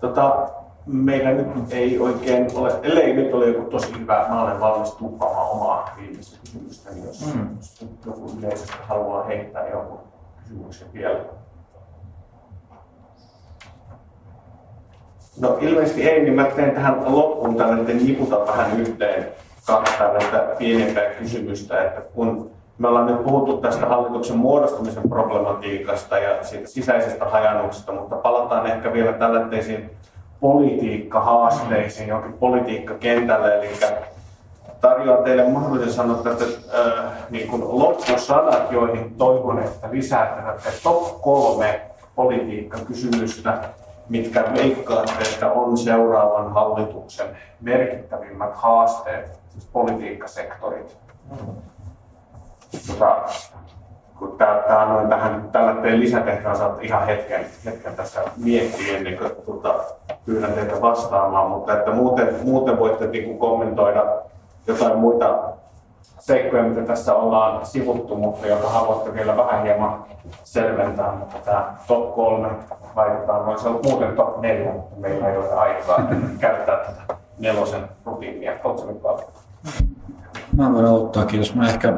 Tota, 0.00 0.48
meillä 0.86 1.30
nyt 1.30 1.46
ei 1.70 1.98
oikein 1.98 2.46
ole, 2.54 2.72
ellei 2.82 3.12
nyt 3.14 3.34
ole 3.34 3.46
joku 3.46 3.70
tosi 3.70 3.98
hyvä, 3.98 4.26
mä 4.28 4.42
olen 4.42 4.60
valmis 4.60 4.90
tuppaamaan 4.90 5.50
omaa 5.50 5.94
viimeistä 6.00 6.38
kysymystä, 6.44 6.90
jos, 7.06 7.34
mm. 7.34 7.56
jos 7.56 7.86
joku 8.06 8.32
yleisöstä 8.38 8.76
haluaa 8.88 9.24
heittää 9.24 9.68
jonkun 9.68 10.00
kysymyksen 10.42 10.88
vielä. 10.92 11.18
No 15.40 15.58
ilmeisesti 15.60 16.08
ei, 16.08 16.22
niin 16.22 16.34
mä 16.34 16.44
teen 16.44 16.70
tähän 16.70 17.16
loppuun 17.16 17.56
tällainen 17.56 18.06
niputa 18.06 18.46
vähän 18.46 18.80
yhteen 18.80 19.26
kaksi 19.66 19.98
tällaista 19.98 20.38
pienempää 20.58 21.10
kysymystä, 21.10 21.84
että 21.84 22.00
kun 22.00 22.50
me 22.80 22.88
ollaan 22.88 23.06
nyt 23.06 23.24
puhuttu 23.24 23.56
tästä 23.56 23.86
hallituksen 23.86 24.36
muodostumisen 24.36 25.08
problematiikasta 25.08 26.18
ja 26.18 26.44
siitä 26.44 26.66
sisäisestä 26.66 27.24
hajannuksesta, 27.24 27.92
mutta 27.92 28.16
palataan 28.16 28.66
ehkä 28.66 28.92
vielä 28.92 29.12
tällaisiin 29.12 29.90
politiikkahaasteisiin, 30.40 32.08
johonkin 32.08 32.32
politiikkakentälle, 32.32 33.58
eli 33.58 33.68
tarjoan 34.80 35.24
teille 35.24 35.48
mahdollisuuden 35.48 35.94
sanoa 35.94 36.32
että 36.32 36.44
äh, 36.44 37.12
niin 37.30 37.48
kuin 37.48 37.62
loppusanat, 37.78 38.72
joihin 38.72 39.14
toivon, 39.14 39.58
että 39.58 39.88
lisäätte 39.90 40.70
top 40.82 41.22
kolme 41.22 41.80
politiikkakysymystä, 42.14 43.58
mitkä 44.08 44.44
veikkaatte, 44.54 45.24
että 45.32 45.52
on 45.52 45.78
seuraavan 45.78 46.52
hallituksen 46.52 47.26
merkittävimmät 47.60 48.54
haasteet, 48.54 49.40
siis 49.48 49.66
politiikkasektorit. 49.72 50.96
Tota, 52.86 53.16
kun 54.18 54.38
tämä 54.38 54.62
annoin 54.68 55.08
tähän 55.08 55.48
tällä 55.52 55.74
teidän 55.74 56.00
lisätehtävän, 56.00 56.56
saat 56.56 56.84
ihan 56.84 57.06
hetken, 57.06 57.46
hetken 57.64 57.96
tässä 57.96 58.20
miettiä 58.36 58.96
ennen 58.96 59.18
kuin 59.18 59.30
tuota, 59.46 59.74
pyydän 60.26 60.52
teitä 60.52 60.80
vastaamaan, 60.80 61.50
mutta 61.50 61.78
että 61.78 61.90
muuten, 61.90 62.34
muuten 62.44 62.78
voitte 62.78 63.06
niin 63.06 63.38
kommentoida 63.38 64.04
jotain 64.66 64.98
muita 64.98 65.38
seikkoja, 66.18 66.62
mitä 66.62 66.82
tässä 66.82 67.14
ollaan 67.14 67.66
sivuttu, 67.66 68.16
mutta 68.16 68.46
joka 68.46 68.68
haluatte 68.68 69.14
vielä 69.14 69.36
vähän 69.36 69.62
hieman 69.62 70.04
selventää, 70.44 71.12
mutta 71.12 71.36
tämä 71.44 71.74
top 71.86 72.14
kolme 72.14 72.48
laitetaan, 72.96 73.46
voisi 73.46 73.68
olla 73.68 73.80
muuten 73.82 74.16
top 74.16 74.40
neljä, 74.40 74.72
mutta 74.72 74.96
meillä 74.96 75.28
ei 75.28 75.36
ole 75.36 75.52
aikaa 75.52 76.02
käyttää 76.38 76.76
tätä 76.76 77.16
nelosen 77.38 77.88
rutiinia. 78.04 78.52
Haluatko 78.62 79.12
Mä 80.56 80.72
voin 80.72 80.86
aloittaa, 80.86 81.24
kiitos. 81.24 81.54
Mä 81.54 81.68
ehkä 81.68 81.94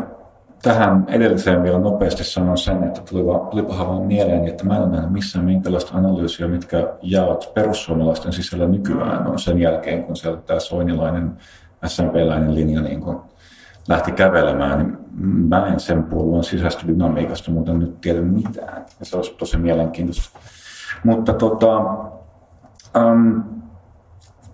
tähän 0.63 1.05
edelliseen 1.09 1.63
vielä 1.63 1.79
nopeasti 1.79 2.25
sanon 2.25 2.59
sen, 2.59 2.85
että 2.85 3.01
tulipa, 3.11 3.39
tulipahan 3.39 3.89
vaan 3.89 4.03
mieleen, 4.03 4.49
että 4.49 4.65
mä 4.65 4.77
en 4.77 4.91
nähnyt 4.91 5.13
missään 5.13 5.45
minkälaista 5.45 5.99
analyysiä, 5.99 6.49
mitkä 6.49 6.89
jaot 7.03 7.51
perussuomalaisten 7.55 8.33
sisällä 8.33 8.67
nykyään 8.67 9.27
on 9.27 9.39
sen 9.39 9.59
jälkeen, 9.59 10.05
kun 10.05 10.17
sieltä 10.17 10.43
tämä 10.43 10.61
soinilainen 10.61 11.33
SMP-läinen 11.87 12.55
linja 12.55 12.83
niin 12.83 13.01
kun 13.01 13.23
lähti 13.89 14.13
kävelemään, 14.13 14.79
niin 14.79 14.99
mä 15.49 15.67
en 15.67 15.81
sen 15.81 16.05
puolueen 16.05 16.45
sisäistä 16.45 16.87
dynamiikasta 16.87 17.51
muuten 17.51 17.79
nyt 17.79 18.01
tiedä 18.01 18.21
mitään. 18.21 18.85
Ja 19.01 19.07
se 19.07 19.17
olisi 19.17 19.35
tosi 19.39 19.57
mielenkiintoista. 19.57 20.39
Mutta 21.05 21.33
tota, 21.33 21.79
um, 22.99 23.43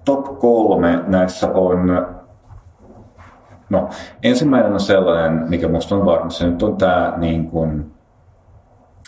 top 0.04 0.38
kolme 0.38 1.02
näissä 1.06 1.48
on 1.48 2.06
No, 3.70 3.88
ensimmäinen 4.22 4.72
on 4.72 4.80
sellainen, 4.80 5.48
mikä 5.48 5.66
minusta 5.66 5.94
on 5.94 6.06
varma, 6.06 6.30
se 6.30 6.46
nyt 6.46 6.62
on 6.62 6.76
tämä 6.76 7.14
niin 7.16 7.50
kuin, 7.50 7.92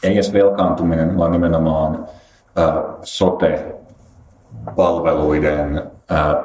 ei 0.02 0.14
edes 0.14 0.32
velkaantuminen, 0.32 1.18
vaan 1.18 1.32
nimenomaan 1.32 2.06
äh, 2.58 2.74
sote-palveluiden 3.02 5.78
äh, 5.78 5.84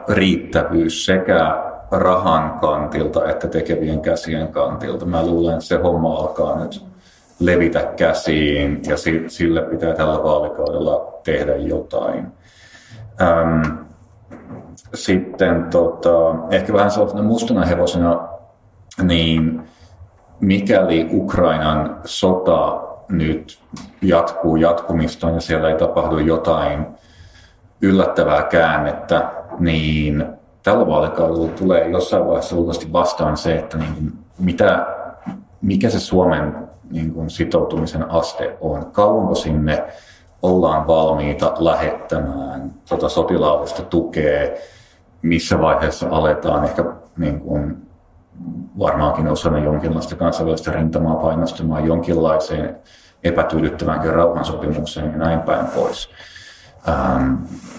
riittävyys 0.10 1.06
sekä 1.06 1.66
rahan 1.92 2.60
kantilta 2.60 3.30
että 3.30 3.48
tekevien 3.48 4.02
käsien 4.02 4.48
kantilta. 4.48 5.06
Mä 5.06 5.26
luulen, 5.26 5.54
että 5.54 5.66
se 5.66 5.76
homma 5.76 6.14
alkaa 6.14 6.60
nyt 6.60 6.86
levitä 7.40 7.94
käsiin 7.96 8.82
ja 8.88 8.96
sille 9.28 9.62
pitää 9.62 9.94
tällä 9.94 10.24
vaalikaudella 10.24 11.20
tehdä 11.24 11.56
jotain. 11.56 12.28
Ähm, 13.22 13.85
sitten 14.94 15.64
tota, 15.64 16.12
ehkä 16.50 16.74
vähän 16.74 16.92
sellaisena 16.92 17.24
mustana 17.24 17.66
hevosena, 17.66 18.28
niin 19.04 19.62
mikäli 20.40 21.10
Ukrainan 21.12 22.00
sota 22.06 22.82
nyt 23.10 23.60
jatkuu 24.02 24.56
jatkumistaan 24.56 25.34
ja 25.34 25.42
siellä 25.42 25.70
ei 25.70 25.78
tapahdu 25.78 26.18
jotain 26.18 26.88
yllättävää 27.82 28.44
käännettä, 28.44 29.32
niin 29.60 30.26
tällä 30.64 30.88
vaalikaudella 30.88 31.48
tulee 31.48 31.90
jossain 31.90 32.26
vaiheessa 32.28 32.56
luultavasti 32.56 32.94
vastaan 32.94 33.38
se, 33.38 33.56
että 33.56 33.78
niin 33.78 34.14
mitä, 34.40 34.88
mikä 35.62 35.90
se 35.90 36.00
Suomen 36.00 36.56
niin 36.92 37.14
kuin 37.14 37.30
sitoutumisen 37.30 38.12
aste 38.12 38.58
on. 38.62 38.86
Kauanko 38.92 39.36
sinne 39.36 39.84
ollaan 40.42 40.88
valmiita 40.88 41.54
lähettämään 41.60 42.74
tota 42.90 43.10
sotilaallista 43.10 43.82
tukea, 43.82 44.50
missä 45.22 45.62
vaiheessa 45.62 46.08
aletaan 46.12 46.64
ehkä 46.64 46.86
niin 47.18 47.40
kuin, 47.40 47.86
varmaankin 48.80 49.28
osana 49.28 49.60
jonkinlaista 49.60 50.16
kansainvälistä 50.16 50.72
rintamaa 50.72 51.16
painostamaan 51.16 51.86
jonkinlaiseen 51.86 52.78
epätyydyttäväänkin 53.24 54.14
rauhansopimukseen 54.14 55.12
ja 55.12 55.18
näin 55.18 55.40
päin 55.40 55.66
pois. 55.66 56.10
Ähm, 56.90 57.34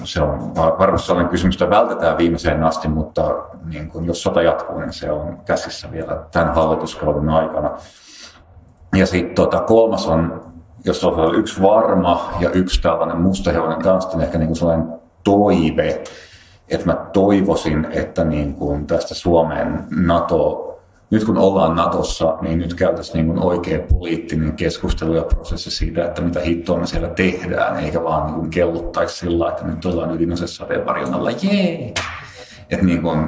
se 0.05 0.23
on 0.23 0.55
varmasti 0.55 1.07
sellainen 1.07 1.31
kysymys, 1.31 1.55
että 1.55 1.71
vältetään 1.71 2.19
viimeiseen 2.19 2.65
asti, 2.65 2.89
mutta 2.89 3.45
niin 3.65 3.91
kun, 3.91 4.05
jos 4.05 4.23
sota 4.23 4.43
jatkuu, 4.43 4.79
niin 4.79 4.93
se 4.93 5.11
on 5.11 5.39
käsissä 5.45 5.93
vielä 5.93 6.23
tämän 6.33 6.55
hallituskauden 6.55 7.29
aikana. 7.29 7.71
Ja 8.97 9.07
sitten 9.07 9.35
tota, 9.35 9.61
kolmas 9.61 10.07
on, 10.07 10.45
jos 10.87 11.05
on 11.05 11.35
yksi 11.35 11.63
varma 11.63 12.33
ja 12.41 12.51
yksi 12.51 12.83
tällainen 12.83 13.21
mustahevonen 13.21 13.83
kanssa, 13.83 14.11
niin 14.11 14.25
ehkä 14.25 14.39
niin 14.39 14.47
kuin 14.47 14.57
sellainen 14.57 14.89
toive, 15.25 16.05
että 16.69 16.87
mä 16.87 16.95
toivoisin, 17.13 17.87
että 17.91 18.25
niin 18.25 18.55
kuin 18.55 18.87
tästä 18.87 19.15
Suomen 19.15 19.85
NATO, 19.91 20.63
nyt 21.11 21.25
kun 21.25 21.39
ollaan 21.39 21.77
Natossa, 21.77 22.39
niin 22.41 22.59
nyt 22.59 22.75
käytäisiin 22.75 23.15
niin 23.15 23.27
kuin 23.27 23.39
oikea 23.39 23.79
poliittinen 23.91 24.53
keskustelu 24.53 25.15
ja 25.15 25.23
prosessi 25.23 25.71
siitä, 25.71 26.05
että 26.05 26.23
mitä 26.23 26.41
hittoa 26.41 26.79
me 26.79 26.87
siellä 26.87 27.09
tehdään, 27.09 27.79
eikä 27.79 28.05
vaan 28.05 28.27
niin 28.27 28.35
kuin 28.35 28.51
kelluttaisi 28.51 29.19
sillä, 29.19 29.49
että 29.49 29.67
nyt 29.67 29.85
ollaan 29.85 30.15
ydinasessa 30.15 30.65
sateenvarjon 30.65 31.15
alla, 31.15 31.31
jee! 31.31 31.93
Että 32.71 32.87
niin 32.87 33.03
kuin, 33.03 33.19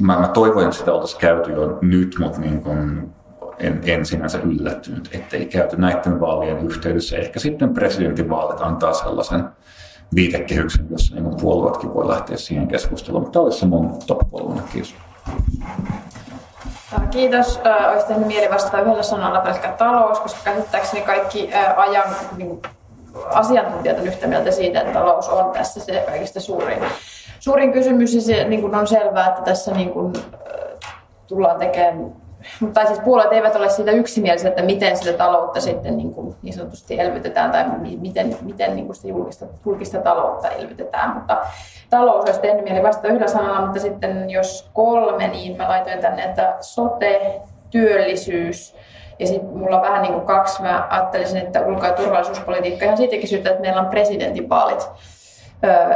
mä, 0.00 0.18
mä 0.18 0.28
toivoin, 0.28 0.66
että 0.66 0.78
sitä 0.78 0.92
oltaisiin 0.92 1.20
käyty 1.20 1.52
jo 1.52 1.78
nyt, 1.82 2.16
mutta 2.18 2.40
niin 2.40 2.62
kuin, 2.62 3.13
en, 3.58 3.80
en 3.84 4.06
sinänsä 4.06 4.38
yllättynyt, 4.38 5.10
ettei 5.12 5.46
käyty 5.46 5.76
näiden 5.76 6.20
vaalien 6.20 6.58
yhteydessä. 6.58 7.16
Ehkä 7.16 7.40
sitten 7.40 7.74
presidentinvaalit 7.74 8.60
antaa 8.60 8.92
sellaisen 8.92 9.44
viitekehyksen, 10.14 10.86
jossa 10.90 11.14
niin 11.14 11.36
puolueetkin 11.40 11.94
voi 11.94 12.08
lähteä 12.08 12.36
siihen 12.36 12.68
keskusteluun. 12.68 13.22
Mutta 13.22 13.40
olisi 13.40 13.58
se 13.58 13.66
mun 13.66 13.98
top 14.06 14.18
kolme. 14.30 14.62
Kiitos. 14.72 14.94
Kiitos. 17.10 17.60
Olisi 17.92 18.06
tehnyt 18.06 18.26
mieli 18.26 18.50
vastata 18.50 18.80
yhdellä 18.80 19.02
sanalla 19.02 19.40
pelkkä 19.40 19.68
talous, 19.68 20.20
koska 20.20 20.40
käsittääkseni 20.44 21.02
kaikki 21.02 21.50
ajan 21.76 22.04
niin 22.36 22.62
asiantuntijat 23.26 23.98
on 23.98 24.06
yhtä 24.06 24.26
mieltä 24.26 24.50
siitä, 24.50 24.80
että 24.80 24.92
talous 24.92 25.28
on 25.28 25.52
tässä 25.52 25.80
se 25.80 26.04
kaikista 26.06 26.40
suurin, 26.40 26.78
suurin 27.40 27.72
kysymys 27.72 28.14
ja 28.14 28.20
se 28.20 28.44
niin 28.44 28.60
kuin 28.60 28.74
on 28.74 28.86
selvää, 28.86 29.28
että 29.28 29.42
tässä 29.42 29.72
niin 29.72 29.90
kuin, 29.90 30.12
tullaan 31.26 31.58
tekemään 31.58 32.12
tai 32.72 32.86
siis 32.86 33.00
puolueet 33.00 33.32
eivät 33.32 33.56
ole 33.56 33.68
siitä 33.68 33.90
yksimielisiä, 33.90 34.48
että 34.48 34.62
miten 34.62 34.96
sitä 34.96 35.12
taloutta 35.12 35.60
sitten 35.60 35.96
niin, 35.96 36.14
kuin 36.14 36.34
niin 36.42 36.54
sanotusti 36.54 37.00
elvytetään 37.00 37.50
tai 37.50 37.64
miten, 38.00 38.36
miten 38.42 38.76
niin 38.76 38.86
kuin 38.86 38.96
sitä 38.96 39.08
julkista, 39.08 39.46
julkista 39.66 39.98
taloutta 39.98 40.48
elvytetään. 40.48 41.14
Mutta 41.14 41.36
talous 41.90 42.24
olisi 42.24 42.40
tehnyt 42.40 42.64
mieli 42.64 42.82
vastata 42.82 43.08
yhdellä 43.08 43.28
sanalla, 43.28 43.60
mutta 43.60 43.80
sitten 43.80 44.30
jos 44.30 44.70
kolme, 44.72 45.28
niin 45.28 45.56
mä 45.56 45.68
laitoin 45.68 45.98
tänne, 45.98 46.22
että 46.22 46.56
sote, 46.60 47.40
työllisyys, 47.70 48.76
ja 49.18 49.26
sitten 49.26 49.58
mulla 49.58 49.76
on 49.76 49.82
vähän 49.82 50.02
niin 50.02 50.14
kuin 50.14 50.26
kaksi, 50.26 50.62
mä 50.62 50.86
ajattelisin, 50.90 51.38
että 51.38 51.60
ulko- 51.60 51.86
ja 51.86 51.92
turvallisuuspolitiikka 51.92 52.84
ihan 52.84 52.96
siitäkin 52.96 53.28
syystä, 53.28 53.50
että 53.50 53.62
meillä 53.62 53.80
on 53.80 53.86
presidentinvaalit 53.86 54.88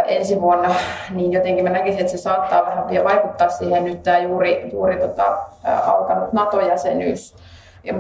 ensi 0.07 0.41
vuonna, 0.41 0.75
niin 1.11 1.33
jotenkin 1.33 1.65
mä 1.65 1.71
näkisin, 1.71 2.01
että 2.01 2.13
se 2.13 2.19
saattaa 2.19 2.67
vähän 2.67 2.89
vielä 2.89 3.05
vaikuttaa 3.05 3.49
siihen 3.49 3.85
nyt 3.85 4.03
tämä 4.03 4.19
juuri, 4.19 4.71
juuri 4.73 4.97
tota, 4.97 5.39
alkanut 5.87 6.33
NATO-jäsenyys. 6.33 7.37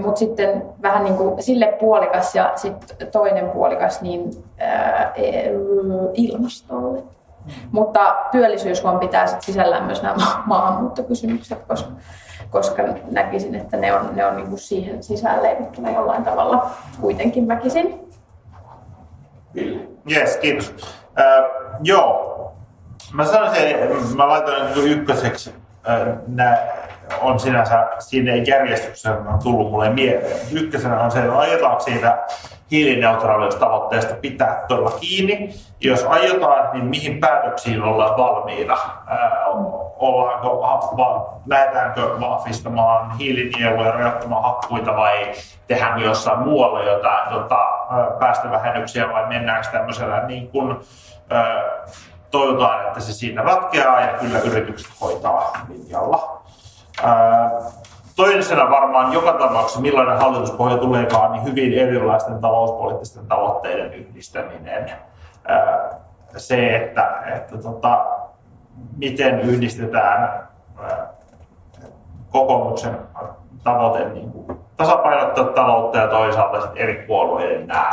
Mutta 0.02 0.18
sitten 0.18 0.62
vähän 0.82 1.04
niin 1.04 1.16
kuin 1.16 1.42
sille 1.42 1.76
puolikas 1.80 2.34
ja 2.34 2.52
sitten 2.56 3.08
toinen 3.08 3.50
puolikas 3.50 4.02
niin 4.02 4.30
ää, 4.58 5.12
e, 5.14 5.50
ilmastolle. 6.14 7.00
Mm. 7.00 7.52
Mutta 7.72 8.16
työllisyys 8.32 8.82
pitää 9.00 9.26
sit 9.26 9.42
sisällään 9.42 9.84
myös 9.84 10.02
nämä 10.02 10.14
ma- 10.14 10.42
maahanmuuttokysymykset, 10.46 11.58
koska, 11.68 11.90
koska 12.50 12.82
näkisin, 13.10 13.54
että 13.54 13.76
ne 13.76 13.94
on, 13.94 14.10
ne 14.16 14.26
on 14.26 14.36
niin 14.36 14.48
kuin 14.48 14.58
siihen 14.58 15.02
sisään 15.02 15.42
leivottuna 15.42 15.90
jollain 15.90 16.24
tavalla 16.24 16.70
kuitenkin 17.00 17.48
väkisin. 17.48 18.08
Yes, 20.10 20.36
kiitos. 20.36 20.74
Äh, 21.20 21.44
joo. 21.82 22.28
Mä 23.12 23.24
sanoisin, 23.24 23.76
mä 24.16 24.28
niin 24.28 24.90
ykköseksi, 24.90 25.54
äh, 25.88 26.58
on 27.20 27.40
sinänsä 27.40 27.88
siinä 27.98 28.34
järjestyksessä 28.34 29.12
on 29.12 29.38
tullut 29.42 29.70
mulle 29.70 29.90
mieleen. 29.90 30.40
Ykkösenä 30.52 31.00
on 31.00 31.10
se, 31.10 31.18
että 31.18 31.38
aiotaanko 31.38 31.80
siitä 31.80 32.18
hiilineutraaliustavoitteesta 32.70 34.14
pitää 34.14 34.64
todella 34.68 34.90
kiinni. 34.90 35.54
Jos 35.80 36.04
aiotaan, 36.04 36.72
niin 36.72 36.84
mihin 36.84 37.20
päätöksiin 37.20 37.82
ollaan 37.82 38.18
valmiina? 38.18 38.76
Ollaanko, 39.98 41.40
lähdetäänkö 41.46 42.20
vahvistamaan 42.20 43.18
hiilinieluja, 43.18 43.90
rajoittamaan 43.90 44.42
hakkuita 44.42 44.96
vai 44.96 45.32
tehdäänkö 45.66 46.00
jossain 46.04 46.38
muualla 46.38 46.82
jotain 46.82 47.28
tota, 47.28 47.58
päästövähennyksiä 48.18 49.08
vai 49.08 49.26
mennäänkö 49.28 49.68
tämmöisellä 49.72 50.26
niin 50.26 50.48
kuin, 50.48 50.76
toivotaan, 52.30 52.86
että 52.86 53.00
se 53.00 53.12
siitä 53.12 53.42
ratkeaa 53.42 54.00
ja 54.00 54.18
kyllä 54.18 54.38
yritykset 54.38 55.00
hoitaa 55.00 55.52
linjalla. 55.68 56.42
Toisena 58.16 58.70
varmaan 58.70 59.12
joka 59.12 59.32
tapauksessa, 59.32 59.80
millainen 59.80 60.18
hallituspohja 60.18 60.78
tuleekaan, 60.78 61.32
niin 61.32 61.44
hyvin 61.44 61.72
erilaisten 61.72 62.38
talouspoliittisten 62.38 63.26
tavoitteiden 63.26 63.94
yhdistäminen. 63.94 64.92
Se, 66.36 66.76
että, 66.76 67.22
että 67.36 67.59
tota, 67.59 68.06
miten 68.96 69.40
yhdistetään 69.40 70.48
kokoomuksen 72.30 72.98
tavoite 73.64 74.09
niin 74.09 74.32
kuin 74.32 74.60
tasapainottaa 74.76 75.44
taloutta 75.44 75.98
ja 75.98 76.09
toisaalta 76.09 76.68
eri 76.76 77.05
puolueiden 77.06 77.66
nämä 77.66 77.90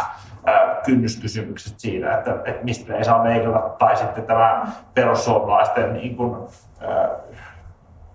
kynnyskysymykset 0.86 1.80
siitä, 1.80 2.18
että, 2.18 2.32
että 2.32 2.64
mistä 2.64 2.96
ei 2.96 3.04
saa 3.04 3.24
leikata, 3.24 3.60
tai 3.60 3.98
sitten 3.98 4.24
tämä 4.24 4.66
perussuomalaisten 4.94 5.94
niin 5.94 6.16
kuin, 6.16 6.48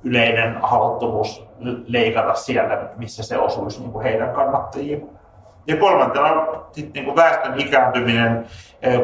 yleinen 0.05 0.59
haluttomuus 0.63 1.49
leikata 1.87 2.35
sieltä, 2.35 2.79
missä 2.97 3.23
se 3.23 3.39
osuisi 3.39 3.81
niin 3.81 3.93
kuin 3.93 4.03
heidän 4.03 4.31
kannattajiin. 4.31 5.11
Ja 5.67 5.77
kolmantena 5.77 6.47
sitten 6.73 6.93
niin 6.93 7.05
kuin 7.05 7.17
väestön 7.17 7.61
ikääntyminen, 7.61 8.47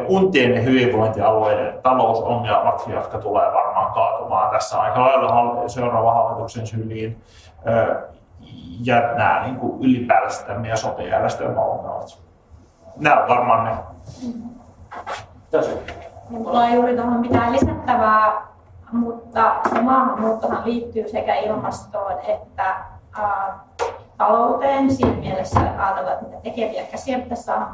kuntien 0.07 0.55
ja 0.55 0.61
hyvinvointialueiden 0.61 1.79
talousongelmat, 1.83 2.83
jotka 2.87 3.17
tulee 3.17 3.53
varmaan 3.53 3.93
kaatumaan 3.93 4.51
tässä 4.51 4.79
aika 4.81 5.01
lailla 5.01 5.67
seuraavan 5.67 6.13
hallituksen 6.13 6.67
syliin. 6.67 7.21
Ja 8.83 9.01
nämä 9.01 9.41
niin 9.43 9.55
kuin 9.55 9.83
ylipäätänsä 9.83 10.53
meidän 10.53 10.77
sote-järjestelmän 10.77 11.63
ongelmat. 11.63 12.26
Nämä 12.99 13.21
on 13.21 13.29
varmaan 13.29 13.65
ne. 13.65 13.71
Tässä. 15.51 15.71
Mulla 16.29 16.59
on 16.59 16.73
juuri 16.73 16.95
tuohon 16.95 17.19
mitään 17.19 17.51
lisättävää 17.51 18.47
mutta 18.91 19.55
se 19.73 19.81
maahanmuuttohan 19.81 20.65
liittyy 20.65 21.09
sekä 21.09 21.35
ilmastoon 21.35 22.19
että 22.27 22.75
ää, 23.17 23.59
talouteen 24.17 24.91
siinä 24.91 25.15
mielessä, 25.15 25.59
että 25.59 25.85
ajatellaan, 25.85 26.13
että 26.13 26.25
mitä 26.25 26.41
tekeviä 26.41 26.83
käsiä 26.83 27.19
pitäisi 27.19 27.43
saada 27.43 27.67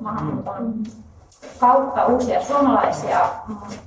maahanmuuton 0.00 0.74
kautta 1.60 2.06
uusia 2.06 2.42
suomalaisia, 2.42 3.18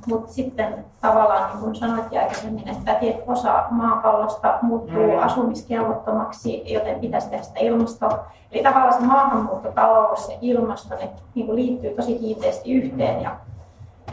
mutta 0.07 0.33
sitten 0.33 0.85
tavallaan 1.01 1.49
niin 1.49 1.59
kuin 1.59 1.75
sanoit 1.75 2.13
aikaisemmin, 2.13 2.67
että 2.67 2.93
tietty 2.93 3.23
osa 3.31 3.63
maapallosta 3.69 4.59
muuttuu 4.61 5.11
mm. 5.11 5.23
asumiskelvottomaksi, 5.23 6.73
joten 6.73 6.99
pitäisi 6.99 7.29
tehdä 7.29 7.43
sitä 7.43 7.59
ilmastoa. 7.59 8.25
Eli 8.51 8.63
tavallaan 8.63 8.93
se 8.93 9.07
maahanmuutto, 9.07 9.71
talous 9.71 10.29
ja 10.29 10.37
ilmasto 10.41 10.95
ne 10.95 11.09
niin 11.35 11.45
kuin 11.45 11.55
liittyy 11.55 11.95
tosi 11.95 12.15
kiinteästi 12.15 12.73
yhteen. 12.73 13.21
Ja 13.21 13.35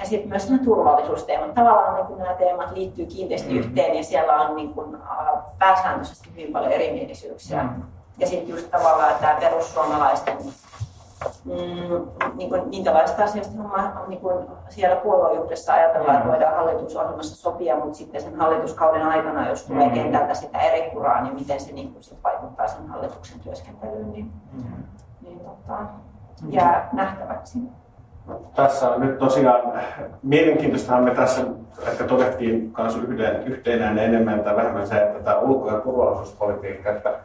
ja 0.00 0.06
sitten 0.06 0.28
myös 0.28 0.50
nämä 0.50 0.64
turvallisuusteemat. 0.64 1.54
Tavallaan 1.54 2.06
niin 2.06 2.18
nämä 2.18 2.34
teemat 2.34 2.70
liittyy 2.72 3.06
kiinteästi 3.06 3.52
mm. 3.52 3.58
yhteen 3.58 3.94
ja 3.94 4.04
siellä 4.04 4.32
on 4.32 4.56
niin 4.56 4.74
kuin, 4.74 4.96
pääsääntöisesti 5.58 6.28
hyvin 6.32 6.52
paljon 6.52 6.72
erimielisyyksiä. 6.72 7.62
Mm. 7.62 7.82
Ja 8.18 8.26
sitten 8.26 8.48
just 8.48 8.70
tavallaan 8.70 9.14
tämä 9.20 9.36
perussuomalaisten 9.40 10.36
mm, 11.44 12.08
niin 12.36 12.48
kuin, 12.48 12.68
minkälaista 12.68 13.24
asioista 13.24 13.54
niin 14.08 14.20
kuin 14.20 14.46
siellä 14.68 14.96
puoluejuhdessa 14.96 15.74
ajatellaan, 15.74 16.14
että 16.14 16.26
mm. 16.26 16.30
voidaan 16.30 16.56
hallitusohjelmassa 16.56 17.36
sopia, 17.36 17.76
mutta 17.76 17.94
sitten 17.94 18.22
sen 18.22 18.36
hallituskauden 18.36 19.02
aikana, 19.02 19.48
jos 19.48 19.66
tulee 19.66 19.88
mm. 19.88 19.94
kentältä 19.94 20.34
sitä 20.34 20.58
eri 20.58 20.90
kuraa, 20.90 21.22
niin 21.22 21.34
miten 21.34 21.60
se 21.60 21.72
niin 21.72 21.92
kuin, 21.92 22.02
sit 22.02 22.18
vaikuttaa 22.24 22.68
sen 22.68 22.88
hallituksen 22.88 23.40
työskentelyyn, 23.40 24.12
niin, 24.12 24.32
mm. 24.52 24.82
niin 25.20 25.40
tota, 25.40 25.78
jää 26.48 26.88
nähtäväksi. 26.92 27.58
Tässä 28.54 28.90
on 28.90 29.00
nyt 29.00 29.18
tosiaan 29.18 29.72
mielenkiintoista, 30.22 31.00
me 31.00 31.14
tässä 31.14 31.42
ehkä 31.88 32.04
todettiin 32.04 32.72
myös 32.78 32.96
yhden, 32.96 33.42
yhteenään 33.42 33.98
enemmän 33.98 34.40
tai 34.40 34.56
vähemmän 34.56 34.86
se, 34.86 35.02
että 35.02 35.24
tämä 35.24 35.38
ulko- 35.38 35.70
ja 35.70 35.80
turvallisuuspolitiikka, 35.80 36.90
että 36.90 37.18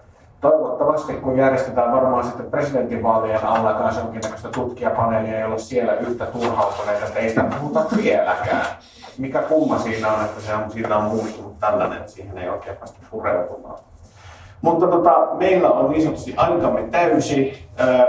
toivottavasti 0.51 1.13
kun 1.13 1.37
järjestetään 1.37 1.91
varmaan 1.91 2.23
sitten 2.23 2.51
presidentinvaalien 2.51 3.45
alla 3.45 3.73
kanssa 3.73 4.01
jonkinnäköistä 4.01 4.49
tutkijapaneelia, 4.49 5.47
ole 5.47 5.57
siellä 5.57 5.93
yhtä 5.93 6.25
turhautuneita, 6.25 7.05
että 7.05 7.19
ei 7.19 7.29
sitä 7.29 7.43
puhuta 7.43 7.85
vieläkään. 7.97 8.65
Mikä 9.17 9.41
kumma 9.41 9.79
siinä 9.79 10.11
on, 10.11 10.25
että 10.25 10.41
se 10.41 10.55
on, 10.55 10.71
siitä 10.71 10.97
on 10.97 11.03
muuttunut 11.03 11.59
tällainen, 11.59 11.97
että 11.97 12.11
siihen 12.11 12.37
ei 12.37 12.49
oikein 12.49 12.77
päästä 12.77 12.99
pureutumaan. 13.11 13.79
Mutta 14.61 14.87
tota, 14.87 15.27
meillä 15.33 15.69
on 15.69 15.91
niin 15.91 16.01
sanotusti 16.01 16.33
aikamme 16.37 16.83
täysi. 16.91 17.67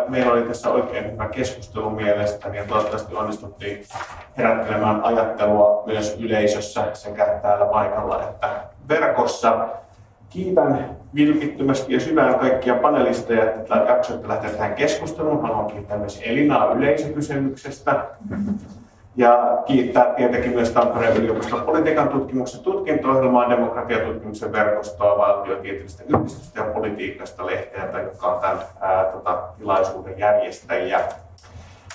Meillä 0.08 0.32
oli 0.32 0.42
tässä 0.42 0.70
oikein 0.70 1.12
hyvä 1.12 1.28
keskustelu 1.28 1.90
mielestäni 1.90 2.56
ja 2.56 2.64
toivottavasti 2.64 3.16
onnistuttiin 3.16 3.84
herättelemään 4.36 5.04
ajattelua 5.04 5.82
myös 5.86 6.16
yleisössä 6.20 6.84
sekä 6.92 7.38
täällä 7.42 7.66
paikalla 7.66 8.22
että 8.22 8.48
verkossa. 8.88 9.68
Kiitän 10.30 10.96
vilpittömästi 11.14 11.92
ja 11.92 12.00
syvään 12.00 12.38
kaikkia 12.38 12.74
panelisteja, 12.74 13.44
että 13.44 13.76
jaksoitte 13.76 14.28
lähteä 14.28 14.50
tähän 14.50 14.74
keskusteluun. 14.74 15.42
Haluan 15.42 15.66
kiittää 15.66 15.98
myös 15.98 16.20
Elinaa 16.24 16.72
yleisökysymyksestä. 16.72 18.04
Ja 19.16 19.62
kiittää 19.66 20.04
tietenkin 20.04 20.54
myös 20.54 20.70
Tampereen 20.70 21.16
yliopiston 21.16 21.62
politiikan 21.62 22.08
tutkimuksen 22.08 22.60
tutkinto-ohjelmaa, 22.60 23.50
demokratiatutkimuksen 23.50 24.52
verkostoa, 24.52 25.18
valtiotieteellistä 25.18 26.02
yhdistystä 26.08 26.60
ja 26.60 26.66
politiikasta 26.66 27.46
lehteä, 27.46 28.00
jotka 28.02 28.26
on 28.26 28.40
tämän 28.40 28.58
ää, 28.80 29.04
tota, 29.04 29.42
tilaisuuden 29.58 30.18
järjestäjiä. 30.18 31.00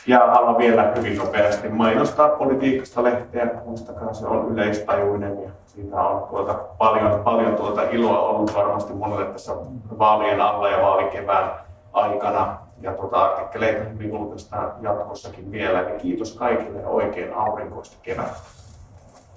Ja 0.07 0.19
haluan 0.19 0.57
vielä 0.57 0.91
hyvin 0.97 1.17
nopeasti 1.17 1.69
mainostaa 1.69 2.29
politiikasta 2.29 3.03
lehteä. 3.03 3.47
Muistakaa, 3.65 4.13
se 4.13 4.25
on 4.25 4.51
yleistajuinen 4.51 5.43
ja 5.43 5.49
siinä 5.75 6.01
on 6.01 6.27
tuota 6.29 6.53
paljon, 6.53 7.21
paljon 7.23 7.55
tuota 7.55 7.81
iloa 7.81 8.19
ollut 8.19 8.55
varmasti 8.55 8.93
monelle 8.93 9.25
tässä 9.25 9.53
vaalien 9.99 10.41
alla 10.41 10.69
ja 10.69 10.81
vaalikevään 10.81 11.51
aikana 11.93 12.57
ja 12.81 12.93
tuota, 12.93 13.17
artikkeleita 13.17 13.89
hyvin 13.89 14.09
julkaistaan 14.09 14.73
jatkossakin 14.81 15.51
vielä. 15.51 15.81
Niin 15.81 15.99
kiitos 15.99 16.33
kaikille 16.33 16.87
oikein 16.87 17.33
aurinkoista 17.33 17.97
kevättä. 18.01 18.39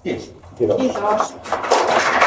Kiitos. 0.03 0.35
Kiitos. 0.55 0.77
Kiitos. 0.77 2.24